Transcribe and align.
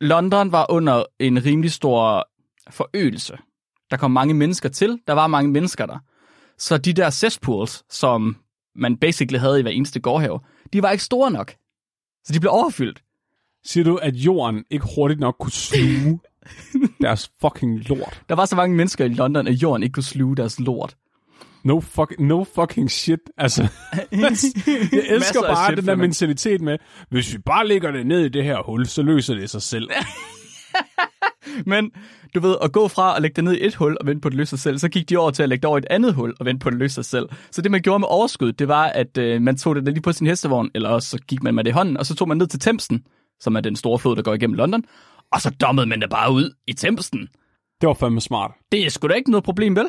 London 0.00 0.52
var 0.52 0.66
under 0.70 1.04
en 1.18 1.44
rimelig 1.44 1.72
stor 1.72 2.28
forøgelse. 2.70 3.38
Der 3.90 3.96
kom 3.96 4.10
mange 4.10 4.34
mennesker 4.34 4.68
til. 4.68 5.00
Der 5.06 5.12
var 5.12 5.26
mange 5.26 5.50
mennesker 5.50 5.86
der. 5.86 5.98
Så 6.58 6.78
de 6.78 6.92
der 6.92 7.10
cesspools, 7.10 7.84
som 7.90 8.36
man 8.74 8.96
basically 8.96 9.38
havde 9.38 9.58
i 9.58 9.62
hver 9.62 9.70
eneste 9.70 10.00
gårdhave, 10.00 10.40
de 10.72 10.82
var 10.82 10.90
ikke 10.90 11.04
store 11.04 11.30
nok. 11.30 11.54
Så 12.24 12.32
de 12.32 12.40
blev 12.40 12.52
overfyldt. 12.52 13.02
Siger 13.64 13.84
du, 13.84 13.96
at 13.96 14.14
jorden 14.14 14.64
ikke 14.70 14.86
hurtigt 14.96 15.20
nok 15.20 15.36
kunne 15.40 15.52
sluge 15.52 16.20
deres 17.02 17.30
fucking 17.40 17.88
lort? 17.88 18.22
Der 18.28 18.34
var 18.34 18.44
så 18.44 18.56
mange 18.56 18.76
mennesker 18.76 19.04
i 19.04 19.08
London, 19.08 19.46
at 19.46 19.54
jorden 19.54 19.82
ikke 19.82 19.92
kunne 19.92 20.02
sluge 20.02 20.36
deres 20.36 20.60
lort. 20.60 20.96
No, 21.66 21.80
fuck, 21.80 22.14
no 22.18 22.44
fucking 22.44 22.90
shit. 22.90 23.20
Altså, 23.36 23.62
jeg 24.12 24.30
elsker 25.08 25.42
bare 25.42 25.66
shit, 25.66 25.78
den 25.78 25.86
der 25.86 25.94
mentalitet 25.94 26.60
med, 26.60 26.78
hvis 27.10 27.32
vi 27.32 27.38
bare 27.38 27.66
lægger 27.66 27.90
det 27.90 28.06
ned 28.06 28.24
i 28.24 28.28
det 28.28 28.44
her 28.44 28.62
hul, 28.62 28.86
så 28.86 29.02
løser 29.02 29.34
det 29.34 29.50
sig 29.50 29.62
selv. 29.62 29.90
Men 31.66 31.90
du 32.34 32.40
ved, 32.40 32.56
at 32.62 32.72
gå 32.72 32.88
fra 32.88 33.16
at 33.16 33.22
lægge 33.22 33.34
det 33.34 33.44
ned 33.44 33.52
i 33.52 33.66
et 33.66 33.74
hul 33.74 33.96
og 34.00 34.06
vente 34.06 34.20
på, 34.20 34.28
at 34.28 34.32
det 34.32 34.36
løser 34.36 34.56
sig 34.56 34.62
selv, 34.62 34.78
så 34.78 34.88
gik 34.88 35.08
de 35.08 35.16
over 35.16 35.30
til 35.30 35.42
at 35.42 35.48
lægge 35.48 35.62
det 35.62 35.68
over 35.68 35.78
i 35.78 35.78
et 35.78 35.86
andet 35.90 36.14
hul 36.14 36.34
og 36.40 36.46
vente 36.46 36.62
på, 36.62 36.68
at 36.68 36.72
det 36.72 36.78
løser 36.78 37.02
sig 37.02 37.04
selv. 37.04 37.28
Så 37.50 37.62
det, 37.62 37.70
man 37.70 37.82
gjorde 37.82 37.98
med 37.98 38.08
overskud, 38.10 38.52
det 38.52 38.68
var, 38.68 38.84
at 38.84 39.18
øh, 39.18 39.42
man 39.42 39.56
tog 39.56 39.74
det 39.76 39.84
lige 39.84 40.02
på 40.02 40.12
sin 40.12 40.26
hestevogn, 40.26 40.70
eller 40.74 40.88
også 40.88 41.08
så 41.08 41.18
gik 41.18 41.42
man 41.42 41.54
med 41.54 41.64
det 41.64 41.70
i 41.70 41.72
hånden, 41.72 41.96
og 41.96 42.06
så 42.06 42.14
tog 42.14 42.28
man 42.28 42.36
ned 42.36 42.46
til 42.46 42.60
Thamesen, 42.60 43.04
som 43.40 43.56
er 43.56 43.60
den 43.60 43.76
store 43.76 43.98
flod, 43.98 44.16
der 44.16 44.22
går 44.22 44.34
igennem 44.34 44.56
London, 44.56 44.84
og 45.32 45.40
så 45.40 45.50
dommede 45.50 45.86
man 45.86 46.00
det 46.00 46.10
bare 46.10 46.32
ud 46.32 46.50
i 46.66 46.72
Thamesen. 46.72 47.28
Det 47.80 47.86
var 47.86 47.94
fandme 47.94 48.20
smart. 48.20 48.50
Det 48.72 48.86
er 48.86 48.90
sgu 48.90 49.08
da 49.08 49.14
ikke 49.14 49.30
noget 49.30 49.44
problem, 49.44 49.76
vel? 49.76 49.88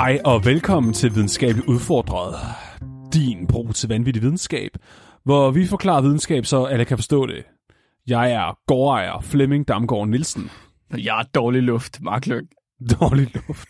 Hej 0.00 0.20
og 0.24 0.44
velkommen 0.44 0.92
til 0.92 1.14
Videnskabeligt 1.14 1.66
Udfordret. 1.66 2.34
Din 3.14 3.46
bro 3.46 3.72
til 3.72 3.88
vanvittig 3.88 4.22
videnskab, 4.22 4.70
hvor 5.24 5.50
vi 5.50 5.66
forklarer 5.66 6.02
videnskab, 6.02 6.46
så 6.46 6.64
alle 6.64 6.84
kan 6.84 6.98
forstå 6.98 7.26
det. 7.26 7.44
Jeg 8.06 8.32
er 8.32 8.58
gårdejer 8.66 9.20
Flemming 9.20 9.68
Damgaard 9.68 10.08
Nielsen. 10.08 10.50
Jeg 10.98 11.20
er 11.20 11.22
dårlig 11.22 11.62
luft, 11.62 12.02
Mark 12.02 12.26
Løg. 12.26 12.42
Dårlig 13.00 13.34
luft. 13.34 13.68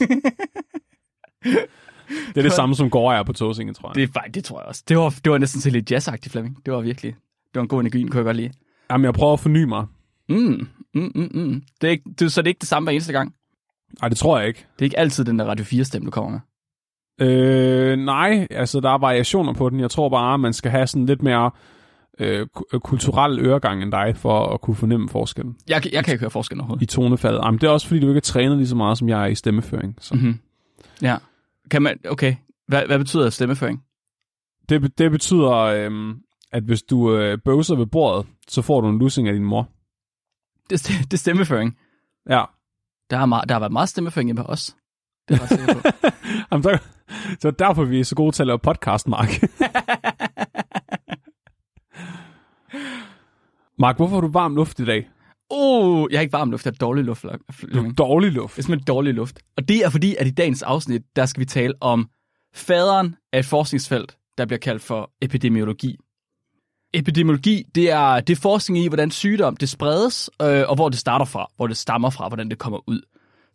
det 2.34 2.36
er 2.36 2.42
det 2.42 2.52
samme 2.60 2.74
som 2.74 2.90
gårdejer 2.90 3.22
på 3.22 3.32
Tåsinge, 3.32 3.74
tror 3.74 3.88
jeg. 3.88 3.94
Det 3.94 4.02
er 4.02 4.12
faktisk, 4.12 4.34
det 4.34 4.44
tror 4.44 4.60
jeg 4.60 4.68
også. 4.68 4.84
Det 4.88 4.98
var, 4.98 5.14
det 5.24 5.32
var 5.32 5.38
næsten 5.38 5.60
til 5.60 5.72
lidt 5.72 5.90
jazzagtigt, 5.90 6.32
Flemming. 6.32 6.66
Det 6.66 6.74
var 6.74 6.80
virkelig, 6.80 7.12
det 7.14 7.54
var 7.54 7.62
en 7.62 7.68
god 7.68 7.80
energi, 7.80 7.98
den 7.98 8.08
kunne 8.08 8.18
jeg 8.18 8.24
godt 8.24 8.36
lide. 8.36 8.52
Jamen, 8.90 9.04
jeg 9.04 9.14
prøver 9.14 9.32
at 9.32 9.40
forny 9.40 9.64
mig. 9.64 9.86
Mm, 10.28 10.68
mm, 10.94 11.12
mm, 11.14 11.30
mm. 11.34 11.62
Det 11.80 11.86
er 11.86 11.90
ikke, 11.90 12.10
det, 12.18 12.32
så 12.32 12.42
det 12.42 12.46
er 12.46 12.50
ikke 12.50 12.60
det 12.60 12.68
samme 12.68 12.86
hver 12.86 12.92
eneste 12.92 13.12
gang. 13.12 13.34
Nej, 14.00 14.08
det 14.08 14.18
tror 14.18 14.38
jeg 14.38 14.48
ikke. 14.48 14.66
Det 14.74 14.82
er 14.82 14.84
ikke 14.86 14.98
altid 14.98 15.24
den 15.24 15.38
der 15.38 15.44
Radio 15.44 15.64
4-stemme, 15.64 16.06
du 16.06 16.10
kommer 16.10 16.30
med. 16.30 16.40
Øh, 17.28 17.98
nej, 17.98 18.46
altså 18.50 18.80
der 18.80 18.90
er 18.90 18.98
variationer 18.98 19.52
på 19.52 19.68
den. 19.70 19.80
Jeg 19.80 19.90
tror 19.90 20.08
bare, 20.08 20.38
man 20.38 20.52
skal 20.52 20.70
have 20.70 20.86
sådan 20.86 21.06
lidt 21.06 21.22
mere 21.22 21.50
øh, 22.18 22.46
ku- 22.46 22.78
kulturel 22.78 23.38
øregang 23.46 23.82
end 23.82 23.92
dig, 23.92 24.16
for 24.16 24.46
at 24.54 24.60
kunne 24.60 24.76
fornemme 24.76 25.08
forskellen 25.08 25.56
Jeg, 25.68 25.82
kan- 25.82 25.92
jeg 25.92 26.04
kan 26.04 26.12
ikke 26.14 26.20
høre 26.22 26.30
forskel 26.30 26.58
overhovedet. 26.60 26.82
i 26.82 26.86
tonefaldet. 26.86 27.40
Jamen, 27.44 27.60
det 27.60 27.66
er 27.66 27.70
også 27.70 27.86
fordi, 27.86 28.00
du 28.00 28.08
ikke 28.08 28.16
er 28.16 28.20
trænet 28.20 28.56
lige 28.56 28.68
så 28.68 28.76
meget, 28.76 28.98
som 28.98 29.08
jeg 29.08 29.22
er 29.22 29.26
i 29.26 29.34
stemmeføring. 29.34 29.94
Så. 30.00 30.14
Mm-hmm. 30.14 30.38
Ja. 31.02 31.16
Kan 31.70 31.82
man, 31.82 31.98
okay. 32.08 32.34
Hvad, 32.68 32.86
hvad 32.86 32.98
betyder 32.98 33.30
stemmeføring? 33.30 33.82
Det, 34.68 34.98
det 34.98 35.10
betyder, 35.10 35.50
øhm, 35.52 36.14
at 36.52 36.62
hvis 36.62 36.82
du 36.82 37.16
øh, 37.16 37.38
bøvser 37.44 37.74
ved 37.76 37.86
bordet, 37.86 38.26
så 38.48 38.62
får 38.62 38.80
du 38.80 38.88
en 38.88 38.98
lussing 38.98 39.28
af 39.28 39.34
din 39.34 39.44
mor. 39.44 39.68
Det, 40.70 40.86
det, 40.88 40.98
det 41.04 41.12
er 41.12 41.18
stemmeføring. 41.18 41.76
Ja. 42.30 42.44
Der 43.10 43.16
har, 43.16 43.26
meget, 43.26 43.48
der 43.48 43.54
har 43.54 43.60
været 43.60 43.72
meget 43.72 43.88
stemmeføring 43.88 44.28
hjemme 44.28 44.42
hos 44.42 44.48
os. 44.48 44.76
Det 45.28 45.34
er 45.34 45.40
jeg 45.40 45.48
sikker 45.48 45.74
på. 45.74 45.80
Jamen, 46.52 46.62
så, 46.62 46.78
så 47.40 47.48
er 47.48 47.52
derfor, 47.52 47.84
vi 47.84 48.00
er 48.00 48.04
så 48.04 48.14
gode 48.14 48.32
til 48.32 48.42
at 48.42 48.46
lave 48.46 48.58
podcast, 48.58 49.08
Mark. 49.08 49.28
Mark, 53.82 53.96
hvorfor 53.96 54.14
har 54.16 54.20
du 54.20 54.28
varm 54.28 54.54
luft 54.56 54.80
i 54.80 54.84
dag? 54.84 55.10
Uh, 55.54 56.08
jeg 56.10 56.18
har 56.18 56.22
ikke 56.22 56.32
varm 56.32 56.50
luft, 56.50 56.64
jeg 56.64 56.70
har 56.70 56.86
dårlig 56.86 57.04
luft. 57.04 57.24
Du 57.74 57.92
dårlig 57.98 58.32
luft. 58.32 58.56
Det 58.56 58.58
er 58.58 58.62
simpelthen 58.62 58.86
dårlig 58.86 59.14
luft. 59.14 59.38
Og 59.56 59.68
det 59.68 59.84
er 59.84 59.90
fordi, 59.90 60.16
at 60.18 60.26
i 60.26 60.30
dagens 60.30 60.62
afsnit, 60.62 61.02
der 61.16 61.26
skal 61.26 61.40
vi 61.40 61.44
tale 61.44 61.74
om 61.80 62.08
faderen 62.54 63.16
af 63.32 63.38
et 63.38 63.46
forskningsfelt, 63.46 64.16
der 64.38 64.46
bliver 64.46 64.58
kaldt 64.58 64.82
for 64.82 65.10
epidemiologi. 65.22 65.96
Epidemiologi, 66.94 67.64
det 67.74 67.90
er, 67.90 68.20
det 68.20 68.36
er 68.36 68.40
forskning 68.40 68.84
i, 68.84 68.88
hvordan 68.88 69.10
sygdom 69.10 69.56
det 69.56 69.68
spredes, 69.68 70.30
øh, 70.42 70.64
og 70.68 70.74
hvor 70.74 70.88
det 70.88 70.98
starter 70.98 71.24
fra, 71.24 71.46
hvor 71.56 71.66
det 71.66 71.76
stammer 71.76 72.10
fra, 72.10 72.28
hvordan 72.28 72.50
det 72.50 72.58
kommer 72.58 72.88
ud. 72.88 73.00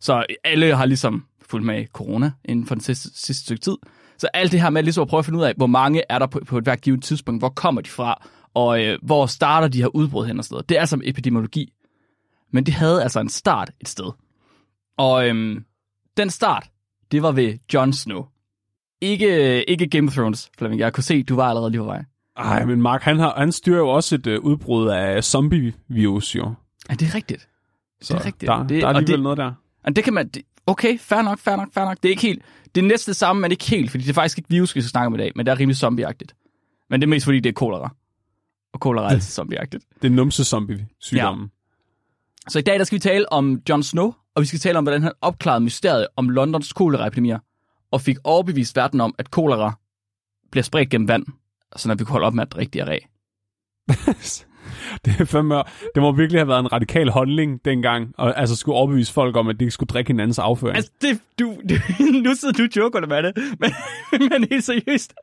Så 0.00 0.24
alle 0.44 0.76
har 0.76 0.86
ligesom 0.86 1.24
fulgt 1.42 1.66
med 1.66 1.82
i 1.82 1.86
corona 1.86 2.32
inden 2.44 2.66
for 2.66 2.74
den 2.74 2.82
sidste, 2.82 3.08
sidste 3.14 3.44
stykke 3.44 3.60
tid. 3.60 3.76
Så 4.18 4.28
alt 4.34 4.52
det 4.52 4.60
her 4.60 4.70
med 4.70 4.82
ligesom 4.82 5.02
at 5.02 5.08
prøve 5.08 5.18
at 5.18 5.24
finde 5.24 5.38
ud 5.38 5.44
af, 5.44 5.54
hvor 5.56 5.66
mange 5.66 6.02
er 6.08 6.18
der 6.18 6.26
på, 6.26 6.40
på 6.46 6.58
et 6.58 6.64
hvert 6.64 6.80
givet 6.80 7.02
tidspunkt, 7.02 7.40
hvor 7.40 7.48
kommer 7.48 7.80
de 7.80 7.90
fra, 7.90 8.26
og 8.54 8.84
øh, 8.84 8.98
hvor 9.02 9.26
starter 9.26 9.68
de 9.68 9.80
her 9.80 9.96
udbrud 9.96 10.26
hen 10.26 10.38
og 10.38 10.44
sådan 10.44 10.54
noget. 10.54 10.68
Det 10.68 10.78
er 10.78 10.84
som 10.84 11.02
epidemiologi. 11.04 11.72
Men 12.52 12.66
det 12.66 12.74
havde 12.74 13.02
altså 13.02 13.20
en 13.20 13.28
start 13.28 13.70
et 13.80 13.88
sted. 13.88 14.12
Og 14.98 15.28
øhm, 15.28 15.64
den 16.16 16.30
start, 16.30 16.66
det 17.12 17.22
var 17.22 17.32
ved 17.32 17.58
Jon 17.74 17.92
Snow. 17.92 18.24
Ikke, 19.00 19.56
øh, 19.56 19.64
ikke 19.68 19.86
Game 19.86 20.08
of 20.08 20.14
Thrones, 20.14 20.50
Flemming. 20.58 20.80
Jeg 20.80 20.92
kunne 20.92 21.04
se, 21.04 21.22
du 21.22 21.36
var 21.36 21.48
allerede 21.48 21.70
lige 21.70 21.80
på 21.80 21.84
vej. 21.84 22.04
Ej, 22.36 22.64
men 22.64 22.82
Mark, 22.82 23.02
han, 23.02 23.18
har, 23.18 23.34
han 23.36 23.52
styrer 23.52 23.78
jo 23.78 23.88
også 23.88 24.14
et 24.14 24.26
øh, 24.26 24.40
udbrud 24.40 24.88
af 24.88 25.24
zombie-virus, 25.24 26.36
jo. 26.36 26.54
Ja, 26.90 26.94
det 26.94 27.08
er 27.08 27.14
rigtigt. 27.14 27.48
Så 28.00 28.14
det 28.14 28.20
er 28.20 28.26
rigtigt. 28.26 28.48
Der, 28.48 28.66
det, 28.66 28.82
der 28.82 28.88
er 28.88 28.92
alligevel 28.92 29.16
det, 29.16 29.22
noget 29.22 29.38
der. 29.38 29.52
og 29.84 29.96
det 29.96 30.04
kan 30.04 30.14
man... 30.14 30.28
Det, 30.28 30.42
okay, 30.66 30.98
fair 30.98 31.22
nok, 31.22 31.38
fair 31.38 31.56
nok, 31.56 31.68
fair 31.72 31.84
nok. 31.84 31.96
Det 32.02 32.08
er 32.08 32.10
ikke 32.10 32.22
helt... 32.22 32.42
Det 32.74 32.82
er 32.82 32.86
næsten 32.86 33.10
det 33.10 33.16
samme, 33.16 33.42
men 33.42 33.50
ikke 33.50 33.64
helt, 33.64 33.90
fordi 33.90 34.04
det 34.04 34.10
er 34.10 34.14
faktisk 34.14 34.38
ikke 34.38 34.50
virus, 34.50 34.74
vi 34.74 34.80
skal 34.80 34.90
snakke 34.90 35.06
om 35.06 35.14
i 35.14 35.18
dag, 35.18 35.32
men 35.36 35.46
det 35.46 35.52
er 35.52 35.58
rimelig 35.58 35.76
zombieagtigt. 35.76 36.36
Men 36.90 37.00
det 37.00 37.06
er 37.06 37.08
mest 37.08 37.24
fordi, 37.24 37.40
det 37.40 37.48
er 37.48 37.54
kolera. 37.54 37.94
Og 38.72 38.80
kolera 38.80 39.04
er 39.04 39.08
altid 39.08 39.32
zombieagtigt. 39.40 39.84
Det 40.02 40.08
er 40.08 40.12
numse-zombie-sygdommen. 40.14 41.50
Så 42.48 42.58
i 42.58 42.62
dag 42.62 42.78
der 42.78 42.84
skal 42.84 42.96
vi 42.96 43.00
tale 43.00 43.32
om 43.32 43.60
Jon 43.68 43.82
Snow, 43.82 44.12
og 44.34 44.42
vi 44.42 44.46
skal 44.46 44.58
tale 44.58 44.78
om, 44.78 44.84
hvordan 44.84 45.02
han 45.02 45.12
opklarede 45.20 45.60
mysteriet 45.60 46.06
om 46.16 46.28
Londons 46.28 46.72
koleraepidemier, 46.72 47.38
og 47.90 48.00
fik 48.00 48.16
overbevist 48.24 48.76
verden 48.76 49.00
om, 49.00 49.14
at 49.18 49.30
kolera 49.30 49.72
bliver 50.50 50.62
spredt 50.62 50.90
gennem 50.90 51.08
vand, 51.08 51.26
så 51.76 51.94
vi 51.98 52.04
kunne 52.04 52.12
holde 52.12 52.26
op 52.26 52.34
med 52.34 52.42
at 52.42 52.52
drikke 52.52 52.82
diarré. 52.82 52.98
Det, 55.04 55.28
fandme, 55.28 55.54
det 55.94 56.02
må 56.02 56.12
virkelig 56.12 56.40
have 56.40 56.48
været 56.48 56.60
en 56.60 56.72
radikal 56.72 57.10
holdning 57.10 57.64
dengang, 57.64 58.14
og 58.18 58.40
altså 58.40 58.56
skulle 58.56 58.76
overbevise 58.76 59.12
folk 59.12 59.36
om, 59.36 59.48
at 59.48 59.60
de 59.60 59.64
ikke 59.64 59.72
skulle 59.72 59.88
drikke 59.88 60.08
hinandens 60.08 60.38
afføring. 60.38 60.76
Altså, 60.76 60.92
det, 61.00 61.20
du, 61.38 61.56
du, 61.68 61.74
nu 62.24 62.34
sidder 62.34 62.54
du 62.54 62.80
joker 62.80 63.06
med 63.06 63.22
det, 63.22 63.32
men, 63.60 63.70
men 64.30 64.48
helt 64.50 64.64
seriøst. 64.64 65.14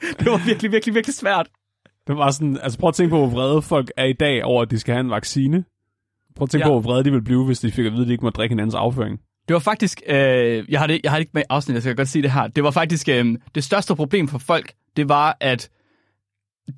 det 0.00 0.26
var 0.26 0.46
virkelig, 0.46 0.72
virkelig, 0.72 0.94
virkelig 0.94 1.14
svært. 1.14 1.48
Det 2.06 2.16
var 2.16 2.30
sådan, 2.30 2.58
altså 2.62 2.78
prøv 2.78 2.88
at 2.88 2.94
tænke 2.94 3.10
på, 3.10 3.18
hvor 3.18 3.28
vrede 3.28 3.62
folk 3.62 3.90
er 3.96 4.04
i 4.04 4.12
dag 4.12 4.44
over, 4.44 4.62
at 4.62 4.70
de 4.70 4.78
skal 4.78 4.94
have 4.94 5.00
en 5.00 5.10
vaccine. 5.10 5.64
Prøv 6.36 6.44
at 6.44 6.50
tænke 6.50 6.66
ja. 6.66 6.70
på, 6.70 6.80
hvor 6.80 6.90
vrede 6.90 7.04
de 7.04 7.10
ville 7.10 7.24
blive, 7.24 7.44
hvis 7.44 7.60
de 7.60 7.72
fik 7.72 7.86
at 7.86 7.92
vide, 7.92 8.02
at 8.02 8.08
de 8.08 8.12
ikke 8.12 8.24
må 8.24 8.30
drikke 8.30 8.52
hinandens 8.52 8.74
afføring. 8.74 9.20
Det 9.48 9.54
var 9.54 9.60
faktisk, 9.60 10.02
øh, 10.08 10.64
jeg, 10.68 10.80
har 10.80 10.86
det, 10.86 11.00
jeg 11.04 11.10
har 11.12 11.18
det 11.18 11.22
ikke 11.22 11.30
med 11.34 11.42
i 11.42 11.46
afsnittet, 11.50 11.82
så 11.82 11.88
jeg 11.88 11.96
kan 11.96 12.00
godt 12.02 12.08
sige 12.08 12.22
det 12.22 12.30
her. 12.32 12.46
Det 12.48 12.64
var 12.64 12.70
faktisk, 12.70 13.08
øh, 13.08 13.38
det 13.54 13.64
største 13.64 13.96
problem 13.96 14.28
for 14.28 14.38
folk, 14.38 14.72
det 14.96 15.08
var, 15.08 15.36
at 15.40 15.70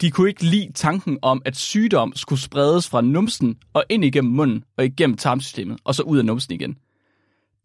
de 0.00 0.10
kunne 0.10 0.28
ikke 0.28 0.44
lide 0.44 0.72
tanken 0.74 1.18
om, 1.22 1.42
at 1.44 1.56
sygdom 1.56 2.12
skulle 2.16 2.40
spredes 2.40 2.88
fra 2.88 3.00
numsen 3.00 3.56
og 3.72 3.84
ind 3.88 4.04
igennem 4.04 4.32
munden 4.32 4.64
og 4.78 4.84
igennem 4.84 5.16
tarmsystemet, 5.16 5.78
og 5.84 5.94
så 5.94 6.02
ud 6.02 6.18
af 6.18 6.24
numsen 6.24 6.54
igen. 6.54 6.70
Det 6.70 6.78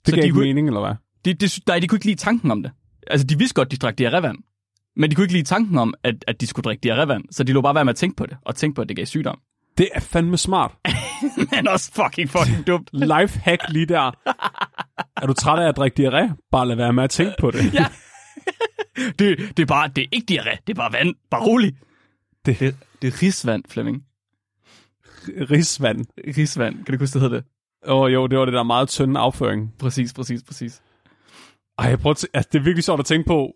Så 0.05 0.11
gav 0.11 0.21
de 0.21 0.25
ikke 0.25 0.33
kunne- 0.33 0.45
mening, 0.45 0.67
eller 0.67 0.79
hvad? 0.81 0.95
De, 1.25 1.33
de, 1.33 1.49
nej, 1.67 1.79
de 1.79 1.87
kunne 1.87 1.95
ikke 1.97 2.05
lide 2.05 2.19
tanken 2.19 2.51
om 2.51 2.63
det. 2.63 2.71
Altså, 3.07 3.27
de 3.27 3.37
vidste 3.37 3.53
godt, 3.53 3.71
de 3.71 3.77
drak 3.77 4.01
diarrévand. 4.01 4.35
Men 4.95 5.09
de 5.09 5.15
kunne 5.15 5.23
ikke 5.23 5.33
lide 5.33 5.43
tanken 5.43 5.77
om, 5.77 5.93
at, 6.03 6.15
at 6.27 6.41
de 6.41 6.47
skulle 6.47 6.63
drikke 6.63 6.93
diarrévand. 6.93 7.21
Så 7.31 7.43
de 7.43 7.51
lå 7.53 7.61
bare 7.61 7.75
være 7.75 7.85
med 7.85 7.89
at 7.93 7.95
tænke 7.97 8.15
på 8.15 8.25
det, 8.25 8.37
og 8.41 8.55
tænke 8.55 8.75
på, 8.75 8.81
at 8.81 8.89
det 8.89 8.95
gav 8.97 9.05
sygdom. 9.05 9.39
Det 9.77 9.89
er 9.93 9.99
fandme 9.99 10.37
smart. 10.37 10.71
Men 11.51 11.68
også 11.68 11.91
fucking, 11.94 12.29
fucking 12.29 12.68
dumt. 12.68 12.89
Lifehack 12.94 13.62
lige 13.69 13.85
der. 13.85 14.12
Er 15.21 15.27
du 15.27 15.33
træt 15.33 15.59
af 15.59 15.68
at 15.68 15.77
drikke 15.77 16.07
diarré? 16.09 16.47
Bare 16.51 16.68
lad 16.68 16.75
være 16.75 16.94
med 16.94 17.03
at 17.03 17.09
tænke 17.09 17.33
på 17.39 17.51
det. 17.51 17.73
Ja. 17.73 17.85
det, 19.19 19.57
det 19.57 19.59
er 19.59 19.65
bare, 19.68 19.88
det 19.88 20.01
er 20.03 20.07
ikke 20.12 20.33
diarré, 20.33 20.57
det 20.68 20.73
er 20.73 20.81
bare 20.81 20.94
vand. 20.94 21.15
Bare 21.31 21.45
rolig. 21.45 21.73
Det- 22.45 22.59
det, 22.59 22.75
det 23.01 23.07
er 23.07 23.21
risvand, 23.21 23.63
Flemming. 23.69 24.03
Rigsvand. 25.27 26.06
Risvand, 26.38 26.85
kan 26.85 26.94
du 26.94 27.00
huske, 27.00 27.13
det 27.13 27.21
hedder 27.21 27.35
det? 27.35 27.45
Åh 27.88 28.01
oh, 28.01 28.13
jo, 28.13 28.27
det 28.27 28.39
var 28.39 28.45
det 28.45 28.53
der 28.53 28.63
meget 28.63 28.89
tynde 28.89 29.19
afføring. 29.19 29.74
Præcis, 29.79 30.13
præcis, 30.13 30.44
præcis. 30.44 30.81
Ej, 31.79 31.85
jeg 31.89 32.00
prøver 32.00 32.13
at 32.13 32.24
tæ- 32.24 32.31
altså, 32.33 32.50
det 32.53 32.59
er 32.59 32.63
virkelig 32.63 32.83
sjovt 32.83 33.00
at 33.00 33.06
tænke 33.06 33.27
på. 33.27 33.53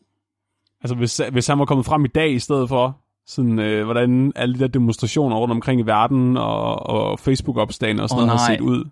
Altså, 0.82 0.96
hvis, 0.96 1.22
hvis 1.32 1.48
han 1.48 1.60
var 1.60 1.66
kommet 1.66 1.86
frem 1.86 2.06
i 2.06 2.08
dag 2.08 2.32
i 2.32 2.40
stedet 2.40 2.70
for, 2.70 3.02
Sådan, 3.28 3.60
øh, 3.60 3.86
hvordan 3.86 4.32
alle 4.36 4.56
de 4.56 4.60
der 4.60 4.68
demonstrationer 4.68 5.36
rundt 5.38 5.52
omkring 5.52 5.80
i 5.82 5.84
verden 5.84 6.38
og, 6.38 6.80
og 6.90 7.20
Facebook-opslagene 7.20 8.04
og 8.04 8.10
sådan 8.10 8.22
Åh, 8.22 8.28
noget 8.28 8.40
har 8.42 8.48
set 8.54 8.62
ud. 8.62 8.90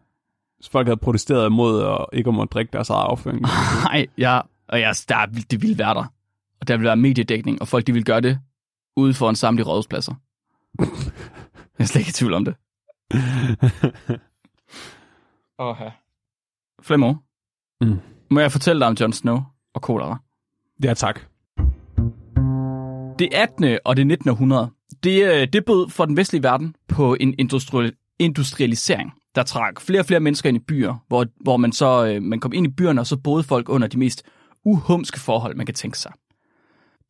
Så 0.61 0.71
folk 0.71 0.87
havde 0.87 0.97
protesteret 0.97 1.45
imod 1.45 1.83
at 1.83 2.05
ikke 2.13 2.27
at 2.27 2.33
måtte 2.33 2.51
drikke 2.51 2.71
deres 2.71 2.89
eget 2.89 3.05
afføring. 3.09 3.41
Nej, 3.91 4.05
ja, 4.17 4.39
og 4.67 4.79
ja, 4.79 4.91
der, 5.09 5.15
er- 5.17 5.25
det 5.51 5.61
ville 5.61 5.77
være 5.77 5.93
der. 5.93 6.05
Og 6.61 6.67
der 6.67 6.77
ville 6.77 6.87
være 6.87 6.95
mediedækning, 6.97 7.61
og 7.61 7.67
folk 7.67 7.87
de 7.87 7.91
ville 7.91 8.05
gøre 8.05 8.21
det 8.21 8.39
ude 8.97 9.13
for 9.13 9.29
en 9.29 9.35
samtlige 9.35 9.67
rådhuspladser. 9.67 10.13
Jeg 11.79 11.83
er 11.83 11.85
slet 11.85 12.01
ikke 12.01 12.09
i 12.09 12.13
tvivl 12.13 12.33
om 12.33 12.45
det. 12.45 12.55
Oha. 15.59 15.89
Flemmo, 16.81 17.13
Mm. 17.81 17.99
må 18.31 18.39
jeg 18.39 18.51
fortælle 18.51 18.79
dig 18.79 18.87
om 18.87 18.93
Jon 18.99 19.13
Snow 19.13 19.39
og 19.73 19.81
kolera? 19.81 20.17
ja, 20.83 20.93
tak. 20.93 21.19
Det 23.19 23.33
18. 23.33 23.77
og 23.85 23.97
det 23.97 24.07
19. 24.07 24.29
århundrede, 24.29 24.69
det, 25.03 25.23
øh, 25.23 25.47
det 25.53 25.65
bød 25.65 25.89
for 25.89 26.05
den 26.05 26.17
vestlige 26.17 26.43
verden 26.43 26.75
på 26.87 27.17
en 27.19 27.35
industrial, 27.39 27.93
industrialisering, 28.19 29.11
der 29.35 29.43
trak 29.43 29.81
flere 29.81 29.99
og 29.99 30.05
flere 30.05 30.19
mennesker 30.19 30.49
ind 30.49 30.57
i 30.57 30.63
byer, 30.67 31.03
hvor, 31.07 31.25
hvor 31.41 31.57
man 31.57 31.71
så 31.71 32.05
øh, 32.05 32.21
man 32.21 32.39
kom 32.39 32.53
ind 32.53 32.67
i 32.67 32.69
byerne, 32.69 33.01
og 33.01 33.07
så 33.07 33.17
boede 33.17 33.43
folk 33.43 33.69
under 33.69 33.87
de 33.87 33.99
mest 33.99 34.23
uhumske 34.65 35.19
forhold, 35.19 35.55
man 35.55 35.65
kan 35.65 35.75
tænke 35.75 35.99
sig. 35.99 36.11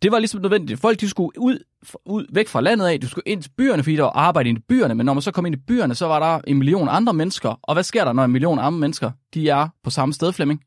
Det 0.02 0.12
var 0.12 0.20
ligesom 0.20 0.42
nødvendigt. 0.42 0.80
Folk 0.80 1.02
de 1.02 1.10
skulle 1.10 1.30
ud, 1.38 1.60
ud, 2.06 2.26
væk 2.34 2.48
fra 2.48 2.62
landet 2.62 2.88
af, 2.88 3.02
de 3.02 3.08
skulle 3.08 3.28
ind 3.28 3.42
til 3.42 3.52
byerne, 3.58 3.84
fordi 3.84 3.96
der 3.96 4.04
var 4.04 4.12
arbejde 4.12 4.50
inde 4.50 4.60
i 4.60 4.64
byerne, 4.70 4.96
men 4.96 5.06
når 5.06 5.14
man 5.14 5.22
så 5.22 5.32
kom 5.32 5.46
ind 5.46 5.56
i 5.56 5.60
byerne, 5.68 5.96
så 5.96 6.06
var 6.06 6.20
der 6.20 6.42
en 6.48 6.58
million 6.58 6.88
andre 6.90 7.14
mennesker. 7.14 7.60
Og 7.64 7.74
hvad 7.74 7.84
sker 7.84 8.06
der, 8.06 8.14
når 8.14 8.24
en 8.24 8.32
million 8.32 8.60
andre 8.60 8.80
mennesker, 8.80 9.12
de 9.34 9.50
er 9.50 9.68
på 9.84 9.90
samme 9.90 10.14
sted, 10.14 10.34
Flemming? 10.34 10.62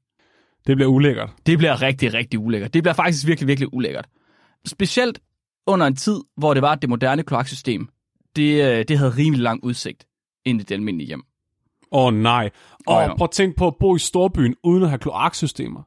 Det 0.66 0.76
bliver 0.76 0.90
ulækkert. 0.90 1.30
Det 1.46 1.58
bliver 1.58 1.82
rigtig, 1.82 2.14
rigtig 2.14 2.38
ulækkert. 2.38 2.74
Det 2.74 2.82
bliver 2.82 2.94
faktisk 2.94 3.26
virkelig, 3.26 3.48
virkelig 3.48 3.74
ulækkert. 3.74 4.06
Specielt 4.66 5.20
under 5.66 5.86
en 5.86 5.96
tid, 5.96 6.20
hvor 6.36 6.54
det 6.54 6.62
var 6.62 6.74
det 6.74 6.88
moderne 6.88 7.22
kloaksystem. 7.22 7.88
Det, 8.36 8.64
øh, 8.64 8.84
det 8.88 8.98
havde 8.98 9.10
rimelig 9.16 9.42
lang 9.42 9.64
udsigt 9.64 10.06
ind 10.44 10.60
i 10.60 10.64
det 10.64 10.74
almindelige 10.74 11.06
hjem. 11.06 11.22
Åh 11.92 12.04
oh, 12.06 12.14
nej. 12.14 12.50
Og 12.86 13.02
ja. 13.02 13.16
prøv 13.16 13.24
at 13.24 13.30
tænke 13.30 13.56
på 13.56 13.66
at 13.66 13.74
bo 13.80 13.96
i 13.96 13.98
storbyen 13.98 14.54
uden 14.64 14.82
at 14.82 14.88
have 14.88 14.98
kloaksystemer. 14.98 15.82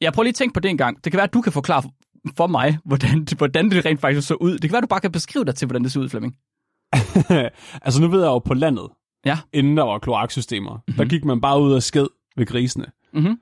Jeg 0.00 0.12
prøver 0.12 0.24
lige 0.24 0.30
at 0.30 0.34
tænke 0.34 0.54
på 0.54 0.60
det 0.60 0.70
en 0.70 0.78
gang. 0.78 1.04
Det 1.04 1.12
kan 1.12 1.16
være, 1.16 1.26
at 1.26 1.34
du 1.34 1.40
kan 1.40 1.52
forklare 1.52 1.82
for 2.36 2.46
mig, 2.46 2.78
hvordan, 2.84 3.26
hvordan 3.38 3.70
det 3.70 3.84
rent 3.84 4.00
faktisk 4.00 4.28
så 4.28 4.34
ud. 4.34 4.52
Det 4.52 4.60
kan 4.60 4.72
være, 4.72 4.78
at 4.78 4.82
du 4.82 4.88
bare 4.88 5.00
kan 5.00 5.12
beskrive 5.12 5.44
dig 5.44 5.54
til, 5.54 5.66
hvordan 5.66 5.82
det 5.84 5.92
ser 5.92 6.00
ud, 6.00 6.08
Flemming. 6.08 6.36
altså 7.86 8.00
nu 8.00 8.08
ved 8.08 8.20
jeg 8.20 8.28
jo 8.28 8.38
på 8.38 8.54
landet, 8.54 8.88
Ja. 9.24 9.38
inden 9.52 9.76
der 9.76 9.82
var 9.82 9.98
kloaksystemer, 9.98 10.74
mm-hmm. 10.74 10.94
der 10.94 11.04
gik 11.04 11.24
man 11.24 11.40
bare 11.40 11.60
ud 11.60 11.72
og 11.72 11.82
sked 11.82 12.06
ved 12.36 12.46
grisene. 12.46 12.86
Mhm. 13.12 13.38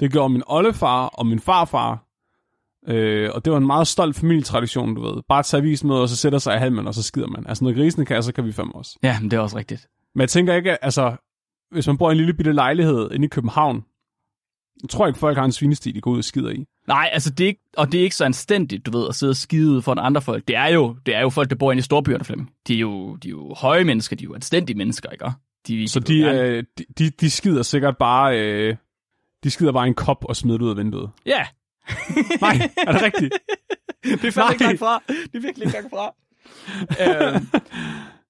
Det 0.00 0.12
gjorde 0.12 0.28
min 0.32 0.42
oldefar 0.46 1.06
og 1.06 1.26
min 1.26 1.40
farfar, 1.40 2.07
øh, 2.86 3.30
og 3.34 3.44
det 3.44 3.52
var 3.52 3.58
en 3.58 3.66
meget 3.66 3.86
stolt 3.86 4.16
familietradition, 4.16 4.94
du 4.94 5.00
ved. 5.02 5.22
Bare 5.28 5.42
tage 5.42 5.60
avisen 5.60 5.88
med, 5.88 5.96
og 5.96 6.08
så 6.08 6.16
sætter 6.16 6.38
sig 6.38 6.56
i 6.56 6.58
halmen, 6.58 6.86
og 6.86 6.94
så 6.94 7.02
skider 7.02 7.26
man. 7.26 7.46
Altså 7.48 7.64
når 7.64 7.72
grisene 7.72 8.04
kan, 8.04 8.22
så 8.22 8.32
kan 8.32 8.44
vi 8.44 8.52
fandme 8.52 8.74
også. 8.74 8.98
Ja, 9.02 9.20
men 9.20 9.30
det 9.30 9.36
er 9.36 9.40
også 9.40 9.56
rigtigt. 9.56 9.88
Men 10.14 10.20
jeg 10.20 10.28
tænker 10.28 10.54
ikke, 10.54 10.84
altså, 10.84 11.16
hvis 11.70 11.86
man 11.86 11.98
bor 11.98 12.10
i 12.10 12.12
en 12.12 12.16
lille 12.16 12.34
bitte 12.34 12.52
lejlighed 12.52 13.10
inde 13.12 13.24
i 13.24 13.28
København, 13.28 13.84
jeg 14.82 14.88
tror 14.90 15.06
ikke, 15.06 15.18
folk 15.18 15.38
har 15.38 15.44
en 15.44 15.52
svinestil, 15.52 15.94
de 15.94 16.00
går 16.00 16.10
ud 16.10 16.18
og 16.18 16.24
skider 16.24 16.50
i. 16.50 16.64
Nej, 16.88 17.10
altså 17.12 17.30
det 17.30 17.44
er 17.44 17.48
ikke, 17.48 17.60
og 17.76 17.92
det 17.92 18.00
er 18.00 18.04
ikke 18.04 18.16
så 18.16 18.24
anstændigt, 18.24 18.86
du 18.86 18.98
ved, 18.98 19.08
at 19.08 19.14
sidde 19.14 19.30
og 19.30 19.36
skide 19.36 19.70
ud 19.70 19.82
for 19.82 19.92
en 19.92 19.98
andre 19.98 20.22
folk. 20.22 20.48
Det 20.48 20.56
er 20.56 20.66
jo, 20.66 20.96
det 21.06 21.14
er 21.14 21.20
jo 21.20 21.30
folk, 21.30 21.50
der 21.50 21.56
bor 21.56 21.72
inde 21.72 21.78
i 21.78 21.82
storbyerne, 21.82 22.24
Flemming. 22.24 22.50
De 22.68 22.74
er 22.74 22.78
jo, 22.78 23.16
de 23.16 23.28
er 23.28 23.30
jo 23.30 23.54
høje 23.54 23.84
mennesker, 23.84 24.16
de 24.16 24.24
er 24.24 24.28
jo 24.28 24.34
anstændige 24.34 24.76
mennesker, 24.76 25.10
ikke? 25.10 25.30
De, 25.68 25.88
Så 25.88 26.00
de, 26.00 26.20
øh, 26.20 26.64
de, 26.78 26.84
de, 26.98 27.10
de 27.10 27.30
skider 27.30 27.62
sikkert 27.62 27.96
bare... 27.96 28.40
Øh, 28.40 28.76
de 29.44 29.50
skider 29.50 29.72
bare 29.72 29.86
en 29.86 29.94
kop 29.94 30.24
og 30.24 30.36
smider 30.36 30.58
det 30.58 30.64
ud 30.64 30.70
af 30.70 30.76
vinduet. 30.76 31.10
Ja, 31.26 31.46
Nej, 32.40 32.70
er 32.86 32.92
det 32.92 33.02
rigtigt? 33.02 33.34
det 34.04 34.24
er 34.24 34.30
fandme 34.30 34.52
ikke 34.52 34.64
langt 34.64 34.78
fra. 34.78 35.02
Det 35.08 35.34
er 35.34 35.40
virkelig 35.40 35.66
ikke 35.66 35.72
langt 35.72 35.90
fra. 35.90 36.14
øhm, 37.34 37.48